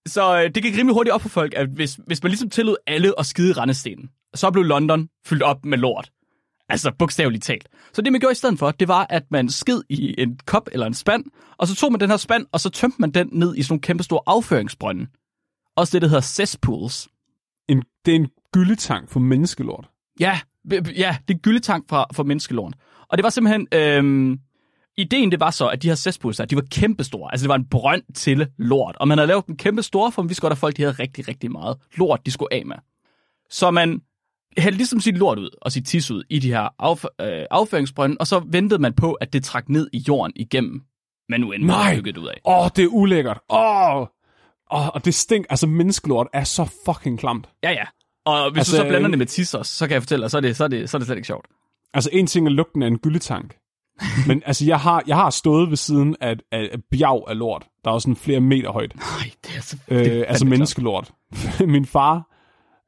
så 0.06 0.42
øh, 0.42 0.54
det 0.54 0.62
gik 0.62 0.78
rimelig 0.78 0.94
hurtigt 0.94 1.14
op 1.14 1.22
for 1.22 1.28
folk, 1.28 1.54
at 1.56 1.68
hvis, 1.68 1.98
hvis 2.06 2.22
man 2.22 2.30
ligesom 2.30 2.50
tillod 2.50 2.76
alle 2.86 3.12
at 3.18 3.26
skide 3.26 3.50
i 3.50 3.52
rendestenen, 3.52 4.10
så 4.34 4.50
blev 4.50 4.64
London 4.64 5.08
fyldt 5.26 5.42
op 5.42 5.64
med 5.64 5.78
lort. 5.78 6.10
Altså 6.68 6.92
bogstaveligt 6.98 7.44
talt. 7.44 7.68
Så 7.92 8.02
det 8.02 8.12
man 8.12 8.20
gjorde 8.20 8.32
i 8.32 8.34
stedet 8.34 8.58
for, 8.58 8.70
det 8.70 8.88
var, 8.88 9.06
at 9.10 9.22
man 9.30 9.48
skid 9.48 9.80
i 9.88 10.14
en 10.18 10.38
kop 10.46 10.68
eller 10.72 10.86
en 10.86 10.94
spand, 10.94 11.24
og 11.58 11.68
så 11.68 11.74
tog 11.74 11.92
man 11.92 12.00
den 12.00 12.10
her 12.10 12.16
spand, 12.16 12.46
og 12.52 12.60
så 12.60 12.70
tømte 12.70 13.00
man 13.00 13.10
den 13.10 13.28
ned 13.32 13.56
i 13.56 13.62
sådan 13.62 13.72
nogle 13.72 13.80
kæmpe 13.80 14.04
store 14.04 14.20
afføringsbrønde. 14.26 15.06
Også 15.76 15.92
det, 15.92 16.02
der 16.02 16.08
hedder 16.08 16.20
cesspools. 16.20 17.08
En, 17.68 17.82
det 18.04 18.12
er 18.12 18.16
en 18.16 18.28
gyldetank 18.52 19.10
for 19.10 19.20
menneskelort. 19.20 19.88
Ja, 20.20 20.40
ja, 20.96 21.16
det 21.28 21.34
er 21.34 21.38
gyldetank 21.38 21.88
fra, 21.88 22.06
for 22.12 22.22
menneskelort. 22.22 22.74
Og 23.08 23.18
det 23.18 23.22
var 23.22 23.30
simpelthen... 23.30 23.66
Øhm, 23.74 24.38
ideen 24.98 25.30
det 25.30 25.40
var 25.40 25.50
så, 25.50 25.68
at 25.68 25.82
de 25.82 25.88
her 25.88 25.94
cesspools 25.94 26.40
de 26.50 26.56
var 26.56 26.64
kæmpestore. 26.70 27.32
Altså 27.32 27.44
det 27.44 27.48
var 27.48 27.54
en 27.54 27.68
brønd 27.68 28.02
til 28.14 28.48
lort. 28.58 28.96
Og 28.96 29.08
man 29.08 29.18
havde 29.18 29.28
lavet 29.28 29.46
dem 29.46 29.56
kæmpe 29.56 29.82
store, 29.82 30.12
for 30.12 30.22
vi 30.22 30.34
skulle 30.34 30.52
at 30.52 30.58
folk, 30.58 30.76
de 30.76 30.82
havde 30.82 30.94
rigtig, 30.94 31.28
rigtig 31.28 31.52
meget 31.52 31.76
lort, 31.96 32.26
de 32.26 32.30
skulle 32.30 32.54
af 32.54 32.66
med. 32.66 32.76
Så 33.50 33.70
man 33.70 34.00
hældte 34.58 34.76
ligesom 34.76 35.00
sit 35.00 35.18
lort 35.18 35.38
ud 35.38 35.50
og 35.62 35.72
sit 35.72 35.86
tis 35.86 36.10
ud 36.10 36.24
i 36.30 36.38
de 36.38 36.48
her 36.48 36.68
af, 36.78 37.04
øh, 37.20 37.44
afføringsbrønde, 37.50 38.16
og 38.20 38.26
så 38.26 38.42
ventede 38.46 38.80
man 38.80 38.92
på, 38.92 39.12
at 39.12 39.32
det 39.32 39.44
trak 39.44 39.68
ned 39.68 39.88
i 39.92 40.04
jorden 40.08 40.32
igennem. 40.36 40.82
Men 41.28 41.40
nu 41.40 41.52
endte 41.52 41.66
Nej. 41.66 41.94
man 41.94 42.02
bygget 42.02 42.16
ud 42.16 42.26
af. 42.26 42.40
Åh, 42.44 42.58
oh, 42.58 42.70
det 42.76 42.84
er 42.84 42.88
ulækkert. 42.88 43.38
Åh, 43.50 43.96
oh, 43.96 44.06
oh, 44.70 44.88
og 44.88 45.04
det 45.04 45.14
stink. 45.14 45.46
Altså, 45.50 45.66
menneskelort 45.66 46.26
er 46.32 46.44
så 46.44 46.64
fucking 46.86 47.18
klamt. 47.18 47.48
Ja, 47.62 47.70
ja. 47.70 47.84
Og 48.28 48.52
hvis 48.52 48.60
altså, 48.60 48.76
du 48.76 48.82
så 48.82 48.88
blander 48.88 49.08
øh, 49.08 49.10
det 49.10 49.18
med 49.18 49.26
tis 49.26 49.54
også, 49.54 49.74
så 49.74 49.86
kan 49.86 49.94
jeg 49.94 50.02
fortælle 50.02 50.22
dig, 50.22 50.30
så 50.30 50.36
er 50.36 50.40
det, 50.40 50.56
så 50.56 50.64
er 50.64 50.68
det, 50.68 50.90
så 50.90 50.96
er 50.96 50.98
det 50.98 51.06
slet 51.06 51.16
ikke 51.16 51.26
sjovt. 51.26 51.46
Altså, 51.94 52.10
en 52.12 52.26
ting 52.26 52.46
er 52.46 52.50
lugten 52.50 52.82
af 52.82 52.86
en 52.86 52.98
gyldetank. 52.98 53.56
Men 54.28 54.42
altså, 54.46 54.64
jeg 54.66 54.80
har, 54.80 55.02
jeg 55.06 55.16
har 55.16 55.30
stået 55.30 55.70
ved 55.70 55.76
siden 55.76 56.16
af, 56.20 56.36
af, 56.52 56.68
af 56.72 56.78
bjerg 56.90 57.24
af 57.28 57.38
lort. 57.38 57.66
Der 57.84 57.90
er 57.90 57.94
også 57.94 58.04
sådan 58.04 58.16
flere 58.16 58.40
meter 58.40 58.72
højt. 58.72 58.96
Nej, 58.96 59.30
det 59.44 59.56
er 59.56 59.60
så... 59.60 59.76
Øh, 59.88 59.98
det 59.98 60.18
er 60.18 60.24
altså 60.24 60.46
menneskelort. 60.46 61.10
Min 61.66 61.84
far 61.84 62.28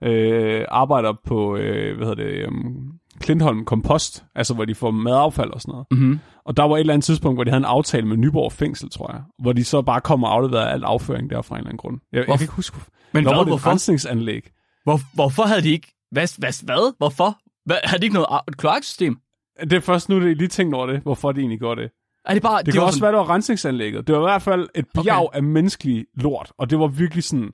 øh, 0.05 0.65
arbejder 0.69 1.13
på, 1.27 1.57
øh, 1.57 1.97
hvad 1.97 2.07
hedder 2.07 2.25
det, 2.25 2.47
um, 2.47 2.93
Klintholm 3.21 3.65
Kompost, 3.65 4.25
altså 4.35 4.55
hvor 4.55 4.65
de 4.65 4.75
får 4.75 4.91
madaffald 4.91 5.51
og 5.51 5.61
sådan 5.61 5.73
noget. 5.73 5.87
Mhm. 5.91 6.21
Og 6.45 6.57
der 6.57 6.63
var 6.63 6.77
et 6.77 6.81
eller 6.81 6.95
andet 6.95 7.05
tidspunkt, 7.05 7.37
hvor 7.37 7.45
de 7.45 7.51
havde 7.51 7.61
en 7.61 7.65
aftale 7.65 8.07
med 8.07 8.17
Nyborg 8.17 8.53
Fængsel, 8.53 8.91
tror 8.91 9.13
jeg, 9.13 9.23
hvor 9.39 9.53
de 9.53 9.65
så 9.65 9.83
bare 9.83 10.01
kom 10.01 10.25
og 10.25 10.35
afleverede 10.35 10.71
al 10.71 10.85
afføring 10.85 11.31
der 11.31 11.43
fra 11.43 11.55
en 11.55 11.59
eller 11.59 11.69
anden 11.69 11.79
grund. 11.79 11.99
Jeg, 12.13 12.19
jeg 12.19 12.27
kan 12.27 12.41
ikke 12.41 12.55
huske, 12.55 12.77
Men 13.13 13.25
der 13.25 13.31
hvad, 13.31 13.39
var 13.39 13.45
det 13.45 13.55
et 13.55 13.67
rensningsanlæg. 13.67 14.51
Hvor, 14.91 15.01
hvorfor 15.15 15.43
havde 15.43 15.63
de 15.63 15.71
ikke... 15.71 15.95
Hvad? 16.11 16.39
Hvad? 16.39 16.65
hvad? 16.65 16.95
Hvorfor? 16.99 17.39
Hvad, 17.65 17.77
havde 17.85 18.01
de 18.01 18.07
ikke 18.07 18.15
noget 18.15 18.41
et 18.49 18.57
kloaksystem? 18.57 19.19
Det 19.61 19.73
er 19.73 19.81
først 19.81 20.09
nu, 20.09 20.27
jeg 20.27 20.37
lige 20.37 20.49
tænkt 20.49 20.75
over 20.75 20.87
det, 20.87 21.01
hvorfor 21.01 21.33
de 21.33 21.41
egentlig 21.41 21.59
gjorde 21.59 21.83
det. 21.83 21.91
Er 22.25 22.35
det 22.35 22.43
bare... 22.43 22.59
Det, 22.59 22.67
det 22.67 22.75
kan 22.75 22.81
var 22.81 22.87
også 22.87 22.97
sådan, 22.97 23.03
være, 23.03 23.21
det 23.21 23.29
var 23.29 23.35
rensningsanlægget. 23.35 24.07
Det 24.07 24.15
var 24.15 24.21
i 24.21 24.31
hvert 24.31 24.43
fald 24.43 24.69
et 24.75 24.85
bjerg 24.95 25.27
okay. 25.27 25.37
af 25.37 25.43
menneskelig 25.43 26.07
lort, 26.15 26.53
og 26.59 26.71
det 26.71 26.79
var 26.79 26.87
virkelig 26.87 27.25
sådan... 27.25 27.50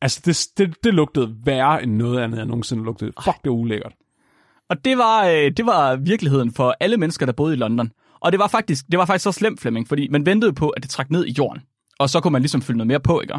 Altså, 0.00 0.20
det, 0.24 0.48
det, 0.58 0.84
det 0.84 0.94
lugtede 0.94 1.34
værre 1.44 1.82
end 1.82 1.92
noget 1.92 2.20
andet, 2.20 2.38
jeg 2.38 2.46
nogensinde 2.46 2.84
lugtede. 2.84 3.12
Fuck, 3.24 3.36
det 3.44 3.50
var 3.50 3.56
ulækkert. 3.56 3.92
Og 4.70 4.84
det 4.84 4.98
var, 4.98 5.26
øh, 5.26 5.50
det 5.56 5.66
var 5.66 5.96
virkeligheden 5.96 6.52
for 6.52 6.74
alle 6.80 6.96
mennesker, 6.96 7.26
der 7.26 7.32
boede 7.32 7.54
i 7.54 7.56
London. 7.56 7.90
Og 8.20 8.32
det 8.32 8.40
var 8.40 8.48
faktisk, 8.48 8.86
det 8.90 8.98
var 8.98 9.04
faktisk 9.04 9.24
så 9.24 9.32
slemt, 9.32 9.60
Flemming, 9.60 9.88
fordi 9.88 10.08
man 10.08 10.26
ventede 10.26 10.52
på, 10.52 10.68
at 10.68 10.82
det 10.82 10.90
trak 10.90 11.10
ned 11.10 11.26
i 11.26 11.34
jorden. 11.38 11.62
Og 11.98 12.10
så 12.10 12.20
kunne 12.20 12.32
man 12.32 12.42
ligesom 12.42 12.62
fylde 12.62 12.78
noget 12.78 12.88
mere 12.88 13.00
på, 13.00 13.20
ikke? 13.20 13.34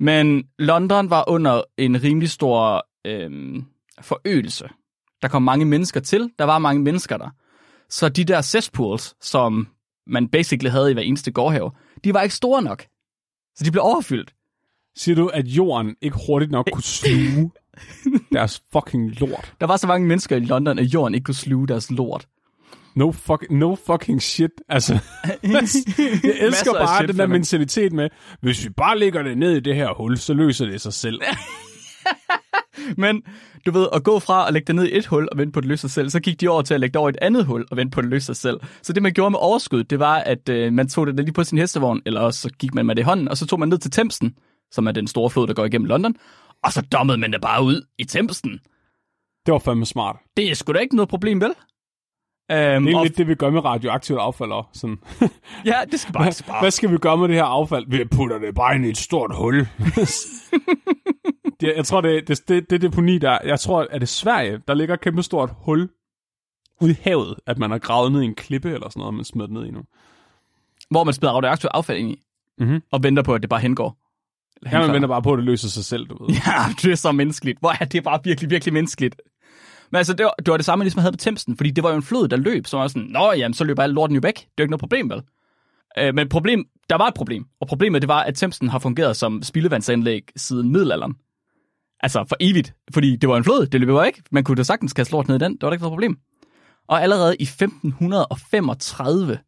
Men 0.00 0.44
London 0.58 1.10
var 1.10 1.24
under 1.28 1.62
en 1.78 2.02
rimelig 2.02 2.30
stor 2.30 2.86
øhm, 3.04 3.64
forøgelse. 4.00 4.68
Der 5.22 5.28
kom 5.28 5.42
mange 5.42 5.64
mennesker 5.64 6.00
til. 6.00 6.30
Der 6.38 6.44
var 6.44 6.58
mange 6.58 6.82
mennesker 6.82 7.16
der. 7.16 7.30
Så 7.88 8.08
de 8.08 8.24
der 8.24 8.42
cesspools, 8.42 9.14
som 9.20 9.68
man 10.06 10.28
basically 10.28 10.70
havde 10.70 10.90
i 10.90 10.94
hver 10.94 11.02
eneste 11.02 11.32
gårdhave, 11.32 11.70
de 12.04 12.14
var 12.14 12.22
ikke 12.22 12.34
store 12.34 12.62
nok. 12.62 12.86
Så 13.54 13.64
de 13.64 13.70
blev 13.70 13.82
overfyldt. 13.82 14.34
Siger 14.96 15.14
du, 15.14 15.26
at 15.28 15.46
jorden 15.46 15.96
ikke 16.02 16.16
hurtigt 16.26 16.50
nok 16.50 16.68
kunne 16.72 16.82
sluge 16.82 17.50
deres 18.32 18.62
fucking 18.72 19.20
lort? 19.20 19.54
Der 19.60 19.66
var 19.66 19.76
så 19.76 19.86
mange 19.86 20.06
mennesker 20.06 20.36
i 20.36 20.40
London, 20.40 20.78
at 20.78 20.84
jorden 20.84 21.14
ikke 21.14 21.24
kunne 21.24 21.34
sluge 21.34 21.68
deres 21.68 21.90
lort. 21.90 22.26
No, 22.94 23.12
fuck, 23.12 23.50
no 23.50 23.74
fucking 23.74 24.22
shit. 24.22 24.50
Altså, 24.68 24.92
jeg 25.42 26.36
elsker 26.40 26.72
bare 26.72 27.06
den 27.06 27.18
der 27.18 27.26
mentalitet 27.26 27.92
med, 27.92 28.08
hvis 28.40 28.64
vi 28.64 28.70
bare 28.70 28.98
lægger 28.98 29.22
det 29.22 29.38
ned 29.38 29.56
i 29.56 29.60
det 29.60 29.74
her 29.74 29.94
hul, 29.94 30.18
så 30.18 30.34
løser 30.34 30.66
det 30.66 30.80
sig 30.80 30.92
selv. 30.92 31.20
Men 32.96 33.22
du 33.66 33.70
ved, 33.70 33.88
at 33.92 34.04
gå 34.04 34.18
fra 34.18 34.46
at 34.46 34.52
lægge 34.52 34.66
det 34.66 34.74
ned 34.74 34.84
i 34.84 34.96
et 34.96 35.06
hul 35.06 35.28
og 35.32 35.38
vente 35.38 35.52
på, 35.52 35.58
at 35.58 35.62
det 35.62 35.68
løser 35.68 35.88
sig 35.88 35.90
selv, 35.90 36.10
så 36.10 36.20
gik 36.20 36.40
de 36.40 36.48
over 36.48 36.62
til 36.62 36.74
at 36.74 36.80
lægge 36.80 36.92
det 36.92 37.00
over 37.00 37.08
i 37.08 37.10
et 37.10 37.18
andet 37.22 37.44
hul 37.44 37.66
og 37.70 37.76
vente 37.76 37.94
på, 37.94 38.00
at 38.00 38.04
det 38.04 38.10
løser 38.10 38.32
sig 38.32 38.36
selv. 38.36 38.60
Så 38.82 38.92
det, 38.92 39.02
man 39.02 39.12
gjorde 39.12 39.30
med 39.30 39.38
overskud, 39.42 39.84
det 39.84 39.98
var, 39.98 40.16
at 40.18 40.48
øh, 40.48 40.72
man 40.72 40.88
tog 40.88 41.06
det 41.06 41.16
lige 41.16 41.32
på 41.32 41.44
sin 41.44 41.58
hestevogn, 41.58 42.02
eller 42.06 42.20
også 42.20 42.40
så 42.40 42.50
gik 42.58 42.74
man 42.74 42.86
med 42.86 42.94
det 42.94 43.02
i 43.02 43.04
hånden, 43.04 43.28
og 43.28 43.36
så 43.36 43.46
tog 43.46 43.58
man 43.60 43.68
ned 43.68 43.78
til 43.78 43.90
Thamesen, 43.90 44.34
som 44.70 44.86
er 44.86 44.92
den 44.92 45.06
store 45.06 45.30
flod, 45.30 45.46
der 45.46 45.54
går 45.54 45.64
igennem 45.64 45.86
London, 45.86 46.14
og 46.64 46.72
så 46.72 46.80
dommede 46.80 47.18
man 47.18 47.32
det 47.32 47.40
bare 47.40 47.64
ud 47.64 47.82
i 47.98 48.04
Thamesen. 48.04 48.60
Det 49.46 49.52
var 49.52 49.58
fandme 49.58 49.86
smart. 49.86 50.16
Det 50.36 50.50
er 50.50 50.54
sgu 50.54 50.72
da 50.72 50.78
ikke 50.78 50.96
noget 50.96 51.08
problem, 51.08 51.40
vel? 51.40 51.52
Øhm, 52.50 52.84
Det 52.84 52.92
er 52.94 52.98
og, 52.98 53.04
lidt 53.04 53.18
det, 53.18 53.28
vi 53.28 53.34
gør 53.34 53.50
med 53.50 53.64
radioaktivt 53.64 54.18
affald 54.18 54.52
også. 54.52 54.70
Sådan. 54.74 54.98
ja, 55.70 55.74
det 55.90 56.00
skal 56.00 56.12
bare, 56.12 56.32
skal 56.32 56.46
bare. 56.46 56.60
Hvad 56.60 56.70
skal 56.70 56.90
vi 56.90 56.96
gøre 56.98 57.16
med 57.18 57.28
det 57.28 57.36
her 57.36 57.44
affald? 57.44 57.84
Vi 57.88 58.04
putter 58.04 58.38
det 58.38 58.54
bare 58.54 58.74
ind 58.74 58.86
i 58.86 58.88
et 58.88 58.96
stort 58.98 59.36
hul. 59.36 59.54
det, 61.60 61.72
jeg 61.76 61.84
tror, 61.84 62.00
det, 62.00 62.28
det, 62.28 62.48
det, 62.48 62.70
det 62.70 62.82
deponi 62.82 63.18
der, 63.18 63.38
jeg 63.44 63.60
tror, 63.60 63.80
at 63.90 64.00
det 64.00 64.02
er 64.02 64.06
Sverige, 64.06 64.60
der 64.68 64.74
ligger 64.74 64.94
et 64.94 65.00
kæmpe 65.00 65.22
stort 65.22 65.50
hul 65.56 65.88
ude 66.80 66.90
i 66.90 66.96
havet, 67.02 67.34
at 67.46 67.58
man 67.58 67.70
har 67.70 67.78
gravet 67.78 68.12
ned 68.12 68.22
i 68.22 68.24
en 68.24 68.34
klippe 68.34 68.68
eller 68.72 68.88
sådan 68.88 68.98
noget, 69.00 69.08
og 69.08 69.14
man 69.14 69.24
smider 69.24 69.46
det 69.46 69.54
ned 69.54 69.66
i 69.66 69.70
nu. 69.70 69.80
hvor 70.90 71.04
man 71.04 71.14
smider 71.14 71.32
radioaktivt 71.34 71.70
affald 71.74 71.98
ind 71.98 72.10
i, 72.10 72.20
Mhm. 72.58 72.82
og 72.92 73.02
venter 73.02 73.22
på, 73.22 73.34
at 73.34 73.40
det 73.42 73.50
bare 73.50 73.60
hengår. 73.60 73.96
Ja, 74.72 74.78
man 74.80 74.92
venter 74.92 75.08
bare 75.08 75.22
på, 75.22 75.32
at 75.32 75.36
det 75.36 75.44
løser 75.44 75.68
sig 75.68 75.84
selv, 75.84 76.06
du 76.06 76.24
ved. 76.24 76.34
Ja, 76.46 76.52
det 76.82 76.92
er 76.92 76.94
så 76.96 77.12
menneskeligt. 77.12 77.58
Hvor 77.60 77.72
er 77.80 77.84
det 77.84 78.04
bare 78.04 78.20
virkelig, 78.24 78.50
virkelig 78.50 78.72
menneskeligt. 78.74 79.16
Men 79.92 79.96
altså, 79.96 80.14
det 80.14 80.24
var, 80.24 80.34
det 80.38 80.50
var 80.50 80.56
det 80.56 80.66
samme, 80.66 80.84
ligesom 80.84 80.98
jeg 80.98 81.02
havde 81.02 81.12
på 81.12 81.20
Thamesen, 81.20 81.56
fordi 81.56 81.70
det 81.70 81.84
var 81.84 81.90
jo 81.90 81.96
en 81.96 82.02
flod, 82.02 82.28
der 82.28 82.36
løb, 82.36 82.66
så 82.66 82.76
var 82.76 82.84
jeg 82.84 82.90
sådan, 82.90 83.08
nå 83.08 83.32
jamen, 83.32 83.54
så 83.54 83.64
løber 83.64 83.82
alt 83.82 83.94
lorten 83.94 84.14
jo 84.14 84.20
væk. 84.22 84.34
Det 84.34 84.42
er 84.42 84.48
jo 84.58 84.62
ikke 84.62 84.70
noget 84.70 84.80
problem, 84.80 85.10
vel? 85.10 85.22
Øh, 85.98 86.14
men 86.14 86.28
problem, 86.28 86.64
der 86.90 86.96
var 86.96 87.06
et 87.06 87.14
problem, 87.14 87.46
og 87.60 87.68
problemet 87.68 88.02
det 88.02 88.08
var, 88.08 88.22
at 88.22 88.34
Thamesen 88.34 88.68
har 88.68 88.78
fungeret 88.78 89.16
som 89.16 89.42
spildevandsanlæg 89.42 90.22
siden 90.36 90.72
middelalderen. 90.72 91.14
Altså 92.02 92.24
for 92.28 92.36
evigt, 92.40 92.74
fordi 92.94 93.16
det 93.16 93.28
var 93.28 93.36
en 93.36 93.44
flod, 93.44 93.66
det 93.66 93.80
løb 93.80 93.88
jo 93.88 94.02
ikke. 94.02 94.22
Man 94.30 94.44
kunne 94.44 94.56
da 94.56 94.62
sagtens 94.62 94.92
kaste 94.92 95.12
lort 95.12 95.28
ned 95.28 95.36
i 95.36 95.38
den, 95.38 95.52
det 95.52 95.62
var 95.62 95.70
da 95.70 95.74
ikke 95.74 95.82
noget 95.82 95.92
problem. 95.92 96.18
Og 96.88 97.02
allerede 97.02 97.36
i 97.36 97.42
1535, 97.42 99.38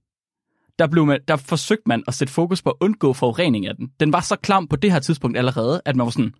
der, 0.78 0.87
blev 0.87 1.06
man, 1.06 1.20
der 1.28 1.37
forsøgte 1.37 1.82
man 1.87 2.02
at 2.08 2.14
sætte 2.14 2.32
fokus 2.32 2.62
på 2.62 2.70
at 2.70 2.76
undgå 2.80 3.12
forurening 3.12 3.66
af 3.66 3.76
den. 3.76 3.90
Den 4.00 4.12
var 4.12 4.20
så 4.20 4.37
klam 4.37 4.68
på 4.68 4.76
det 4.76 4.92
her 4.92 5.00
tidspunkt 5.00 5.38
allerede, 5.38 5.82
at 5.84 5.96
man 5.96 6.04
var 6.04 6.11
sådan, 6.11 6.34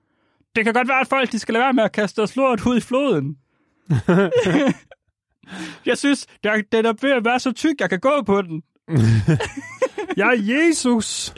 det 0.57 0.65
kan 0.65 0.75
godt 0.75 0.89
være, 0.89 1.01
at 1.01 1.09
folk 1.09 1.33
de 1.33 1.39
skal 1.39 1.53
lade 1.53 1.63
være 1.63 1.73
med 1.73 1.85
at 1.85 1.93
kaste 1.93 2.21
deres 2.21 2.37
lort 2.37 2.67
ud 2.67 2.77
i 2.77 2.81
floden. 2.81 3.37
jeg 5.87 5.99
synes, 5.99 6.27
der, 6.45 6.63
den 6.73 6.87
er 6.87 6.93
ved 7.03 7.11
at 7.11 7.25
være 7.25 7.41
så 7.41 7.53
tyk, 7.53 7.81
jeg 7.81 7.91
kan 7.91 8.01
gå 8.01 8.23
på 8.27 8.43
den. 8.43 8.63
Jeg 10.17 10.29
er 10.29 10.43
Jesus! 10.43 11.35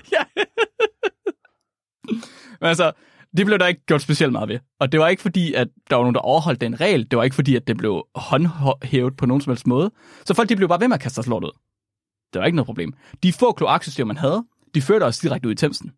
Men 2.60 2.68
altså, 2.68 2.92
det 3.36 3.46
blev 3.46 3.58
der 3.58 3.66
ikke 3.66 3.84
gjort 3.86 4.02
specielt 4.02 4.32
meget 4.32 4.48
ved. 4.48 4.58
Og 4.80 4.92
det 4.92 5.00
var 5.00 5.08
ikke 5.08 5.22
fordi, 5.22 5.54
at 5.54 5.68
der 5.90 5.96
var 5.96 6.02
nogen, 6.02 6.14
der 6.14 6.20
overholdt 6.20 6.60
den 6.60 6.80
regel. 6.80 7.10
Det 7.10 7.16
var 7.16 7.24
ikke 7.24 7.34
fordi, 7.36 7.56
at 7.56 7.66
det 7.66 7.76
blev 7.76 8.06
håndhævet 8.14 9.16
på 9.16 9.26
nogen 9.26 9.40
som 9.40 9.50
helst 9.50 9.66
måde. 9.66 9.90
Så 10.24 10.34
folk 10.34 10.48
de 10.48 10.56
blev 10.56 10.68
bare 10.68 10.80
ved 10.80 10.88
med 10.88 10.94
at 10.94 11.00
kaste 11.00 11.18
os 11.18 11.26
lort 11.26 11.44
ud. 11.44 11.50
Det 12.32 12.40
var 12.40 12.46
ikke 12.46 12.56
noget 12.56 12.66
problem. 12.66 12.92
De 13.22 13.32
få 13.32 13.52
kloaksystemer, 13.52 14.06
man 14.06 14.16
havde, 14.16 14.44
de 14.74 14.82
førte 14.82 15.04
os 15.04 15.18
direkte 15.18 15.48
ud 15.48 15.52
i 15.52 15.56
Thamesen. 15.56 15.92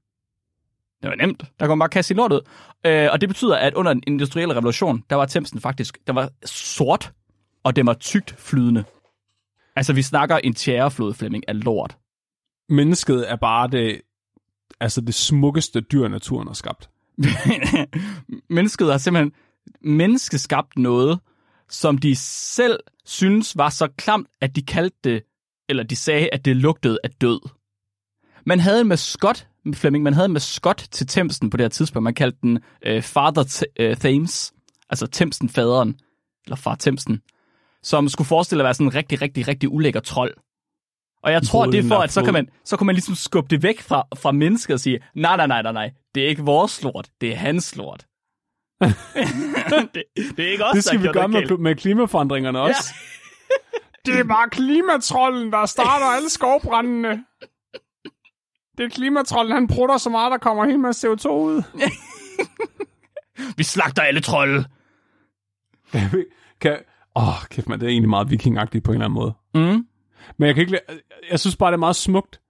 Det 1.03 1.11
var 1.11 1.15
nemt. 1.17 1.45
Der 1.61 1.67
kunne 1.67 1.77
man 1.77 1.79
bare 1.79 1.89
kaste 1.89 2.09
sit 2.09 2.17
lort 2.17 2.33
ud. 2.33 2.41
Øh, 2.87 3.09
og 3.13 3.21
det 3.21 3.29
betyder, 3.29 3.57
at 3.57 3.75
under 3.75 3.93
den 3.93 4.03
industrielle 4.07 4.55
revolution, 4.55 5.05
der 5.11 5.17
var 5.17 5.27
Thamesen 5.27 5.61
faktisk 5.61 5.99
der 6.07 6.13
var 6.13 6.31
sort, 6.45 7.13
og 7.65 7.77
den 7.77 7.87
var 7.87 7.95
tykt 7.95 8.35
flydende. 8.39 8.85
Altså, 9.77 9.93
vi 9.93 10.03
snakker 10.03 10.37
en 10.37 10.55
tjæreflod, 10.55 11.15
Flemming, 11.15 11.49
af 11.49 11.65
lort. 11.65 11.97
Mennesket 12.69 13.31
er 13.31 13.37
bare 13.37 13.69
det, 13.69 14.01
altså 14.81 15.01
det 15.01 15.15
smukkeste 15.15 15.81
dyr, 15.81 16.09
naturen 16.09 16.47
har 16.47 16.55
skabt. 16.55 16.91
Mennesket 18.57 18.91
har 18.91 18.99
simpelthen 18.99 19.33
menneskeskabt 19.81 20.79
noget, 20.79 21.21
som 21.69 21.99
de 21.99 22.17
selv 22.17 22.81
synes 23.05 23.57
var 23.57 23.69
så 23.69 23.89
klamt, 23.97 24.29
at 24.41 24.57
de 24.57 24.63
kaldte 24.63 24.97
det, 25.05 25.23
eller 25.69 25.83
de 25.83 25.97
sagde, 25.97 26.29
at 26.33 26.45
det 26.45 26.57
lugtede 26.57 26.99
af 27.05 27.11
død. 27.11 27.41
Man 28.47 28.61
havde 28.61 28.81
en 28.81 28.89
maskot, 28.89 29.49
Flemming, 29.75 30.05
man 30.05 30.15
havde 30.15 30.27
en 30.27 30.33
maskot 30.33 30.85
til 30.91 31.07
Thamesen 31.07 31.51
på 31.51 31.57
det 31.57 31.65
her 31.65 31.69
tidspunkt. 31.69 32.05
Man 32.05 32.15
kaldte 32.15 32.39
den 32.43 32.59
øh, 32.87 33.03
Father 33.03 33.45
T- 33.45 33.63
øh, 33.81 33.97
Thames, 33.97 34.53
altså 34.91 35.07
Thamesen 35.07 35.49
faderen, 35.49 35.97
eller 36.47 36.57
far 36.57 36.75
Thamesen, 36.75 37.21
som 37.83 38.09
skulle 38.09 38.29
forestille 38.29 38.63
at 38.63 38.65
være 38.65 38.75
sådan 38.75 38.87
en 38.87 38.95
rigtig, 38.95 39.23
rigtig, 39.23 39.49
rigtig 39.49 39.73
ulækker 39.73 40.01
trold. 40.01 40.35
Og 41.23 41.33
jeg 41.33 41.43
tror, 41.43 41.67
det 41.67 41.79
er 41.85 41.89
for, 41.89 41.97
at 41.97 42.13
så 42.13 42.23
kan, 42.25 42.33
man, 42.33 42.49
så 42.65 42.77
kan 42.77 42.87
man 42.87 42.95
ligesom 42.95 43.15
skubbe 43.15 43.49
det 43.51 43.63
væk 43.63 43.81
fra, 43.81 44.07
fra 44.17 44.33
mennesket 44.33 44.75
og 44.75 44.81
sige, 44.81 44.99
nej, 45.15 45.37
nej, 45.37 45.47
nej, 45.47 45.63
nej, 45.63 45.73
nej, 45.73 45.91
det 46.15 46.25
er 46.25 46.29
ikke 46.29 46.43
vores 46.43 46.83
lort, 46.83 47.09
det 47.21 47.33
er 47.33 47.37
hans 47.37 47.77
lort. 47.77 48.07
det, 49.95 50.03
det 50.37 50.47
er 50.47 50.53
ikke 50.53 50.65
os, 50.65 50.75
Det 50.75 50.85
skal 50.85 50.99
der 50.99 51.07
vi 51.07 51.13
gøre 51.13 51.29
med, 51.29 51.59
med 51.59 51.75
klimaforandringerne 51.75 52.61
også. 52.61 52.95
Ja. 52.95 54.07
det 54.13 54.21
er 54.21 54.25
bare 54.25 54.51
klimatrollen, 54.51 55.53
der 55.53 55.67
starter 55.67 56.07
alle 56.07 56.31
skovbrændene. 56.31 57.25
Det 58.79 58.85
er 58.85 58.89
klimatrollen, 58.89 59.55
han 59.55 59.67
prutter 59.67 59.97
så 59.99 60.11
meget, 60.11 60.31
der 60.33 60.39
kommer 60.39 60.65
en 60.65 60.71
hel 60.71 60.79
masse 60.79 61.09
CO2 61.09 61.29
ud. 61.29 61.63
Vi 63.57 63.63
slagter 63.63 64.03
alle 64.03 64.21
trolde. 64.21 64.65
Kan 65.93 66.01
vi- 66.13 66.25
kan, 66.61 66.79
åh, 67.17 67.45
kæft 67.51 67.69
man, 67.69 67.81
det 67.81 67.87
er 67.87 67.91
egentlig 67.91 68.09
meget 68.11 68.31
vikingagtigt 68.31 68.85
på 68.85 68.91
en 68.93 68.95
eller 69.03 69.05
anden 69.05 69.15
måde. 69.15 69.35
Mm. 69.75 69.87
Men 70.37 70.47
jeg 70.47 70.55
kan 70.55 70.63
ikke 70.63 70.81
jeg 71.31 71.41
synes 71.41 71.57
bare, 71.57 71.71
det 71.71 71.75
er 71.77 71.79
meget 71.79 71.97
smukt, 71.97 72.41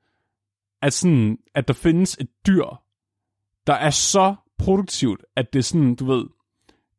at, 0.83 0.93
sådan, 0.93 1.39
at 1.55 1.69
der 1.69 1.75
findes 1.75 2.17
et 2.21 2.29
dyr, 2.47 2.65
der 3.67 3.73
er 3.75 3.91
så 3.91 4.35
produktivt, 4.59 5.25
at 5.37 5.53
det 5.53 5.65
sådan, 5.65 5.95
du 5.95 6.05
ved, 6.07 6.25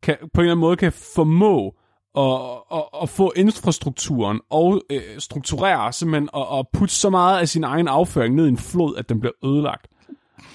kan, 0.04 0.18
på 0.34 0.42
en 0.42 0.44
eller 0.46 0.52
anden 0.52 0.62
måde 0.62 0.78
kan 0.78 0.92
formå 0.92 1.76
at, 2.16 2.40
at, 2.74 2.84
at 3.02 3.10
få 3.10 3.34
infrastrukturen 3.36 4.42
og 4.50 4.82
øh, 4.90 5.20
strukturere 5.20 5.94
simpelthen 5.94 6.30
og, 6.34 6.48
og 6.48 6.70
putte 6.74 6.96
så 6.96 7.10
meget 7.10 7.40
af 7.40 7.50
sin 7.50 7.64
egen 7.64 7.88
afføring 7.88 8.36
ned 8.36 8.46
i 8.46 8.50
en 8.50 8.58
flod, 8.58 8.96
at 8.98 9.10
den 9.10 9.20
bliver 9.20 9.34
ødelagt. 9.44 9.88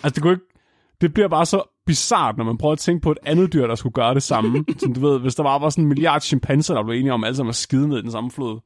Altså 0.03 0.15
det 0.15 0.23
kunne 0.23 0.33
ikke, 0.33 0.45
det 1.01 1.15
bliver 1.15 1.29
bare 1.29 1.47
så 1.47 1.63
bizart, 1.87 2.37
når 2.37 2.45
man 2.45 2.59
prøver 2.59 2.73
at 2.73 2.79
tænke 2.79 3.03
på 3.03 3.11
et 3.11 3.19
andet 3.27 3.53
dyr, 3.53 3.67
der 3.67 3.75
skulle 3.75 3.93
gøre 3.93 4.15
det 4.15 4.23
samme. 4.23 4.65
Som 4.79 4.95
du 4.95 5.01
ved, 5.01 5.19
hvis 5.21 5.35
der 5.35 5.43
bare 5.43 5.61
var 5.61 5.71
sådan 5.71 5.85
en 5.85 5.89
milliard 5.89 6.21
chimpanser, 6.21 6.75
der 6.75 6.85
blev 6.85 6.95
enige 6.99 7.13
om 7.13 7.25
alle 7.25 7.37
sammen 7.37 7.51
at 7.51 7.57
skide 7.57 7.89
ned 7.89 7.99
i 7.99 8.03
den 8.03 8.11
samme 8.11 8.31
flod. 8.31 8.61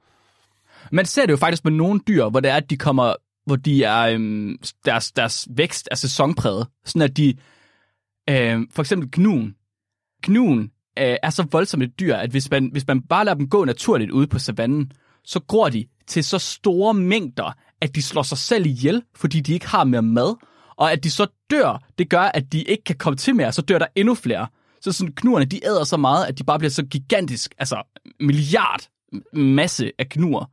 Man 0.93 1.07
ser 1.07 1.23
det 1.23 1.33
jo 1.33 1.37
faktisk 1.37 1.65
med 1.65 1.73
nogle 1.73 2.01
dyr, 2.09 2.29
hvor 2.29 2.41
det 2.41 2.51
er, 2.51 2.57
at 2.57 2.71
de 2.71 2.77
kommer, 2.77 3.15
hvor 3.47 3.57
de 3.57 3.85
er, 3.85 4.03
øhm, 4.03 4.57
deres, 4.85 5.13
deres 5.13 5.49
vækst 5.51 5.89
er 5.91 5.95
sæsonpræget. 5.95 6.67
Sådan 6.85 7.03
at 7.03 7.17
de, 7.17 7.35
øhm, 8.31 8.71
for 8.71 8.83
eksempel 8.83 9.11
knuen. 9.11 9.55
Knuen 10.23 10.71
øh, 10.99 11.17
er 11.23 11.31
så 11.31 11.47
voldsomt 11.53 11.83
et 11.83 12.01
dyr, 12.01 12.15
at 12.15 12.31
hvis 12.31 12.51
man, 12.51 12.69
hvis 12.73 12.87
man 12.87 13.03
bare 13.03 13.25
lader 13.25 13.37
dem 13.37 13.49
gå 13.49 13.65
naturligt 13.65 14.11
ude 14.11 14.27
på 14.27 14.39
savannen, 14.39 14.93
så 15.25 15.41
gror 15.41 15.69
de 15.69 15.85
til 16.07 16.25
så 16.25 16.39
store 16.39 16.95
mængder, 16.95 17.53
at 17.81 17.95
de 17.95 18.03
slår 18.03 18.23
sig 18.23 18.39
selv 18.39 18.67
ihjel, 18.67 19.03
fordi 19.17 19.41
de 19.41 19.53
ikke 19.53 19.67
har 19.67 19.85
mere 19.85 20.03
mad. 20.03 20.37
Og 20.77 20.93
at 20.93 21.05
de 21.05 21.11
så 21.11 21.27
dør, 21.51 21.83
det 21.99 22.11
gør, 22.11 22.21
at 22.23 22.53
de 22.53 22.63
ikke 22.63 22.85
kan 22.85 22.97
komme 22.97 23.17
til 23.17 23.35
mere, 23.37 23.53
så 23.53 23.63
dør 23.63 23.79
der 23.79 23.87
endnu 23.97 24.15
flere. 24.15 24.47
Så 24.81 24.93
sådan 24.93 25.13
knuerne, 25.13 25.45
de 25.45 25.67
æder 25.67 25.85
så 25.85 25.97
meget, 25.97 26.25
at 26.25 26.39
de 26.39 26.45
bare 26.45 26.59
bliver 26.59 26.71
så 26.71 26.85
gigantisk, 26.85 27.55
altså 27.59 27.83
milliard 28.21 28.81
masse 29.33 29.93
af 29.99 30.09
knur. 30.09 30.51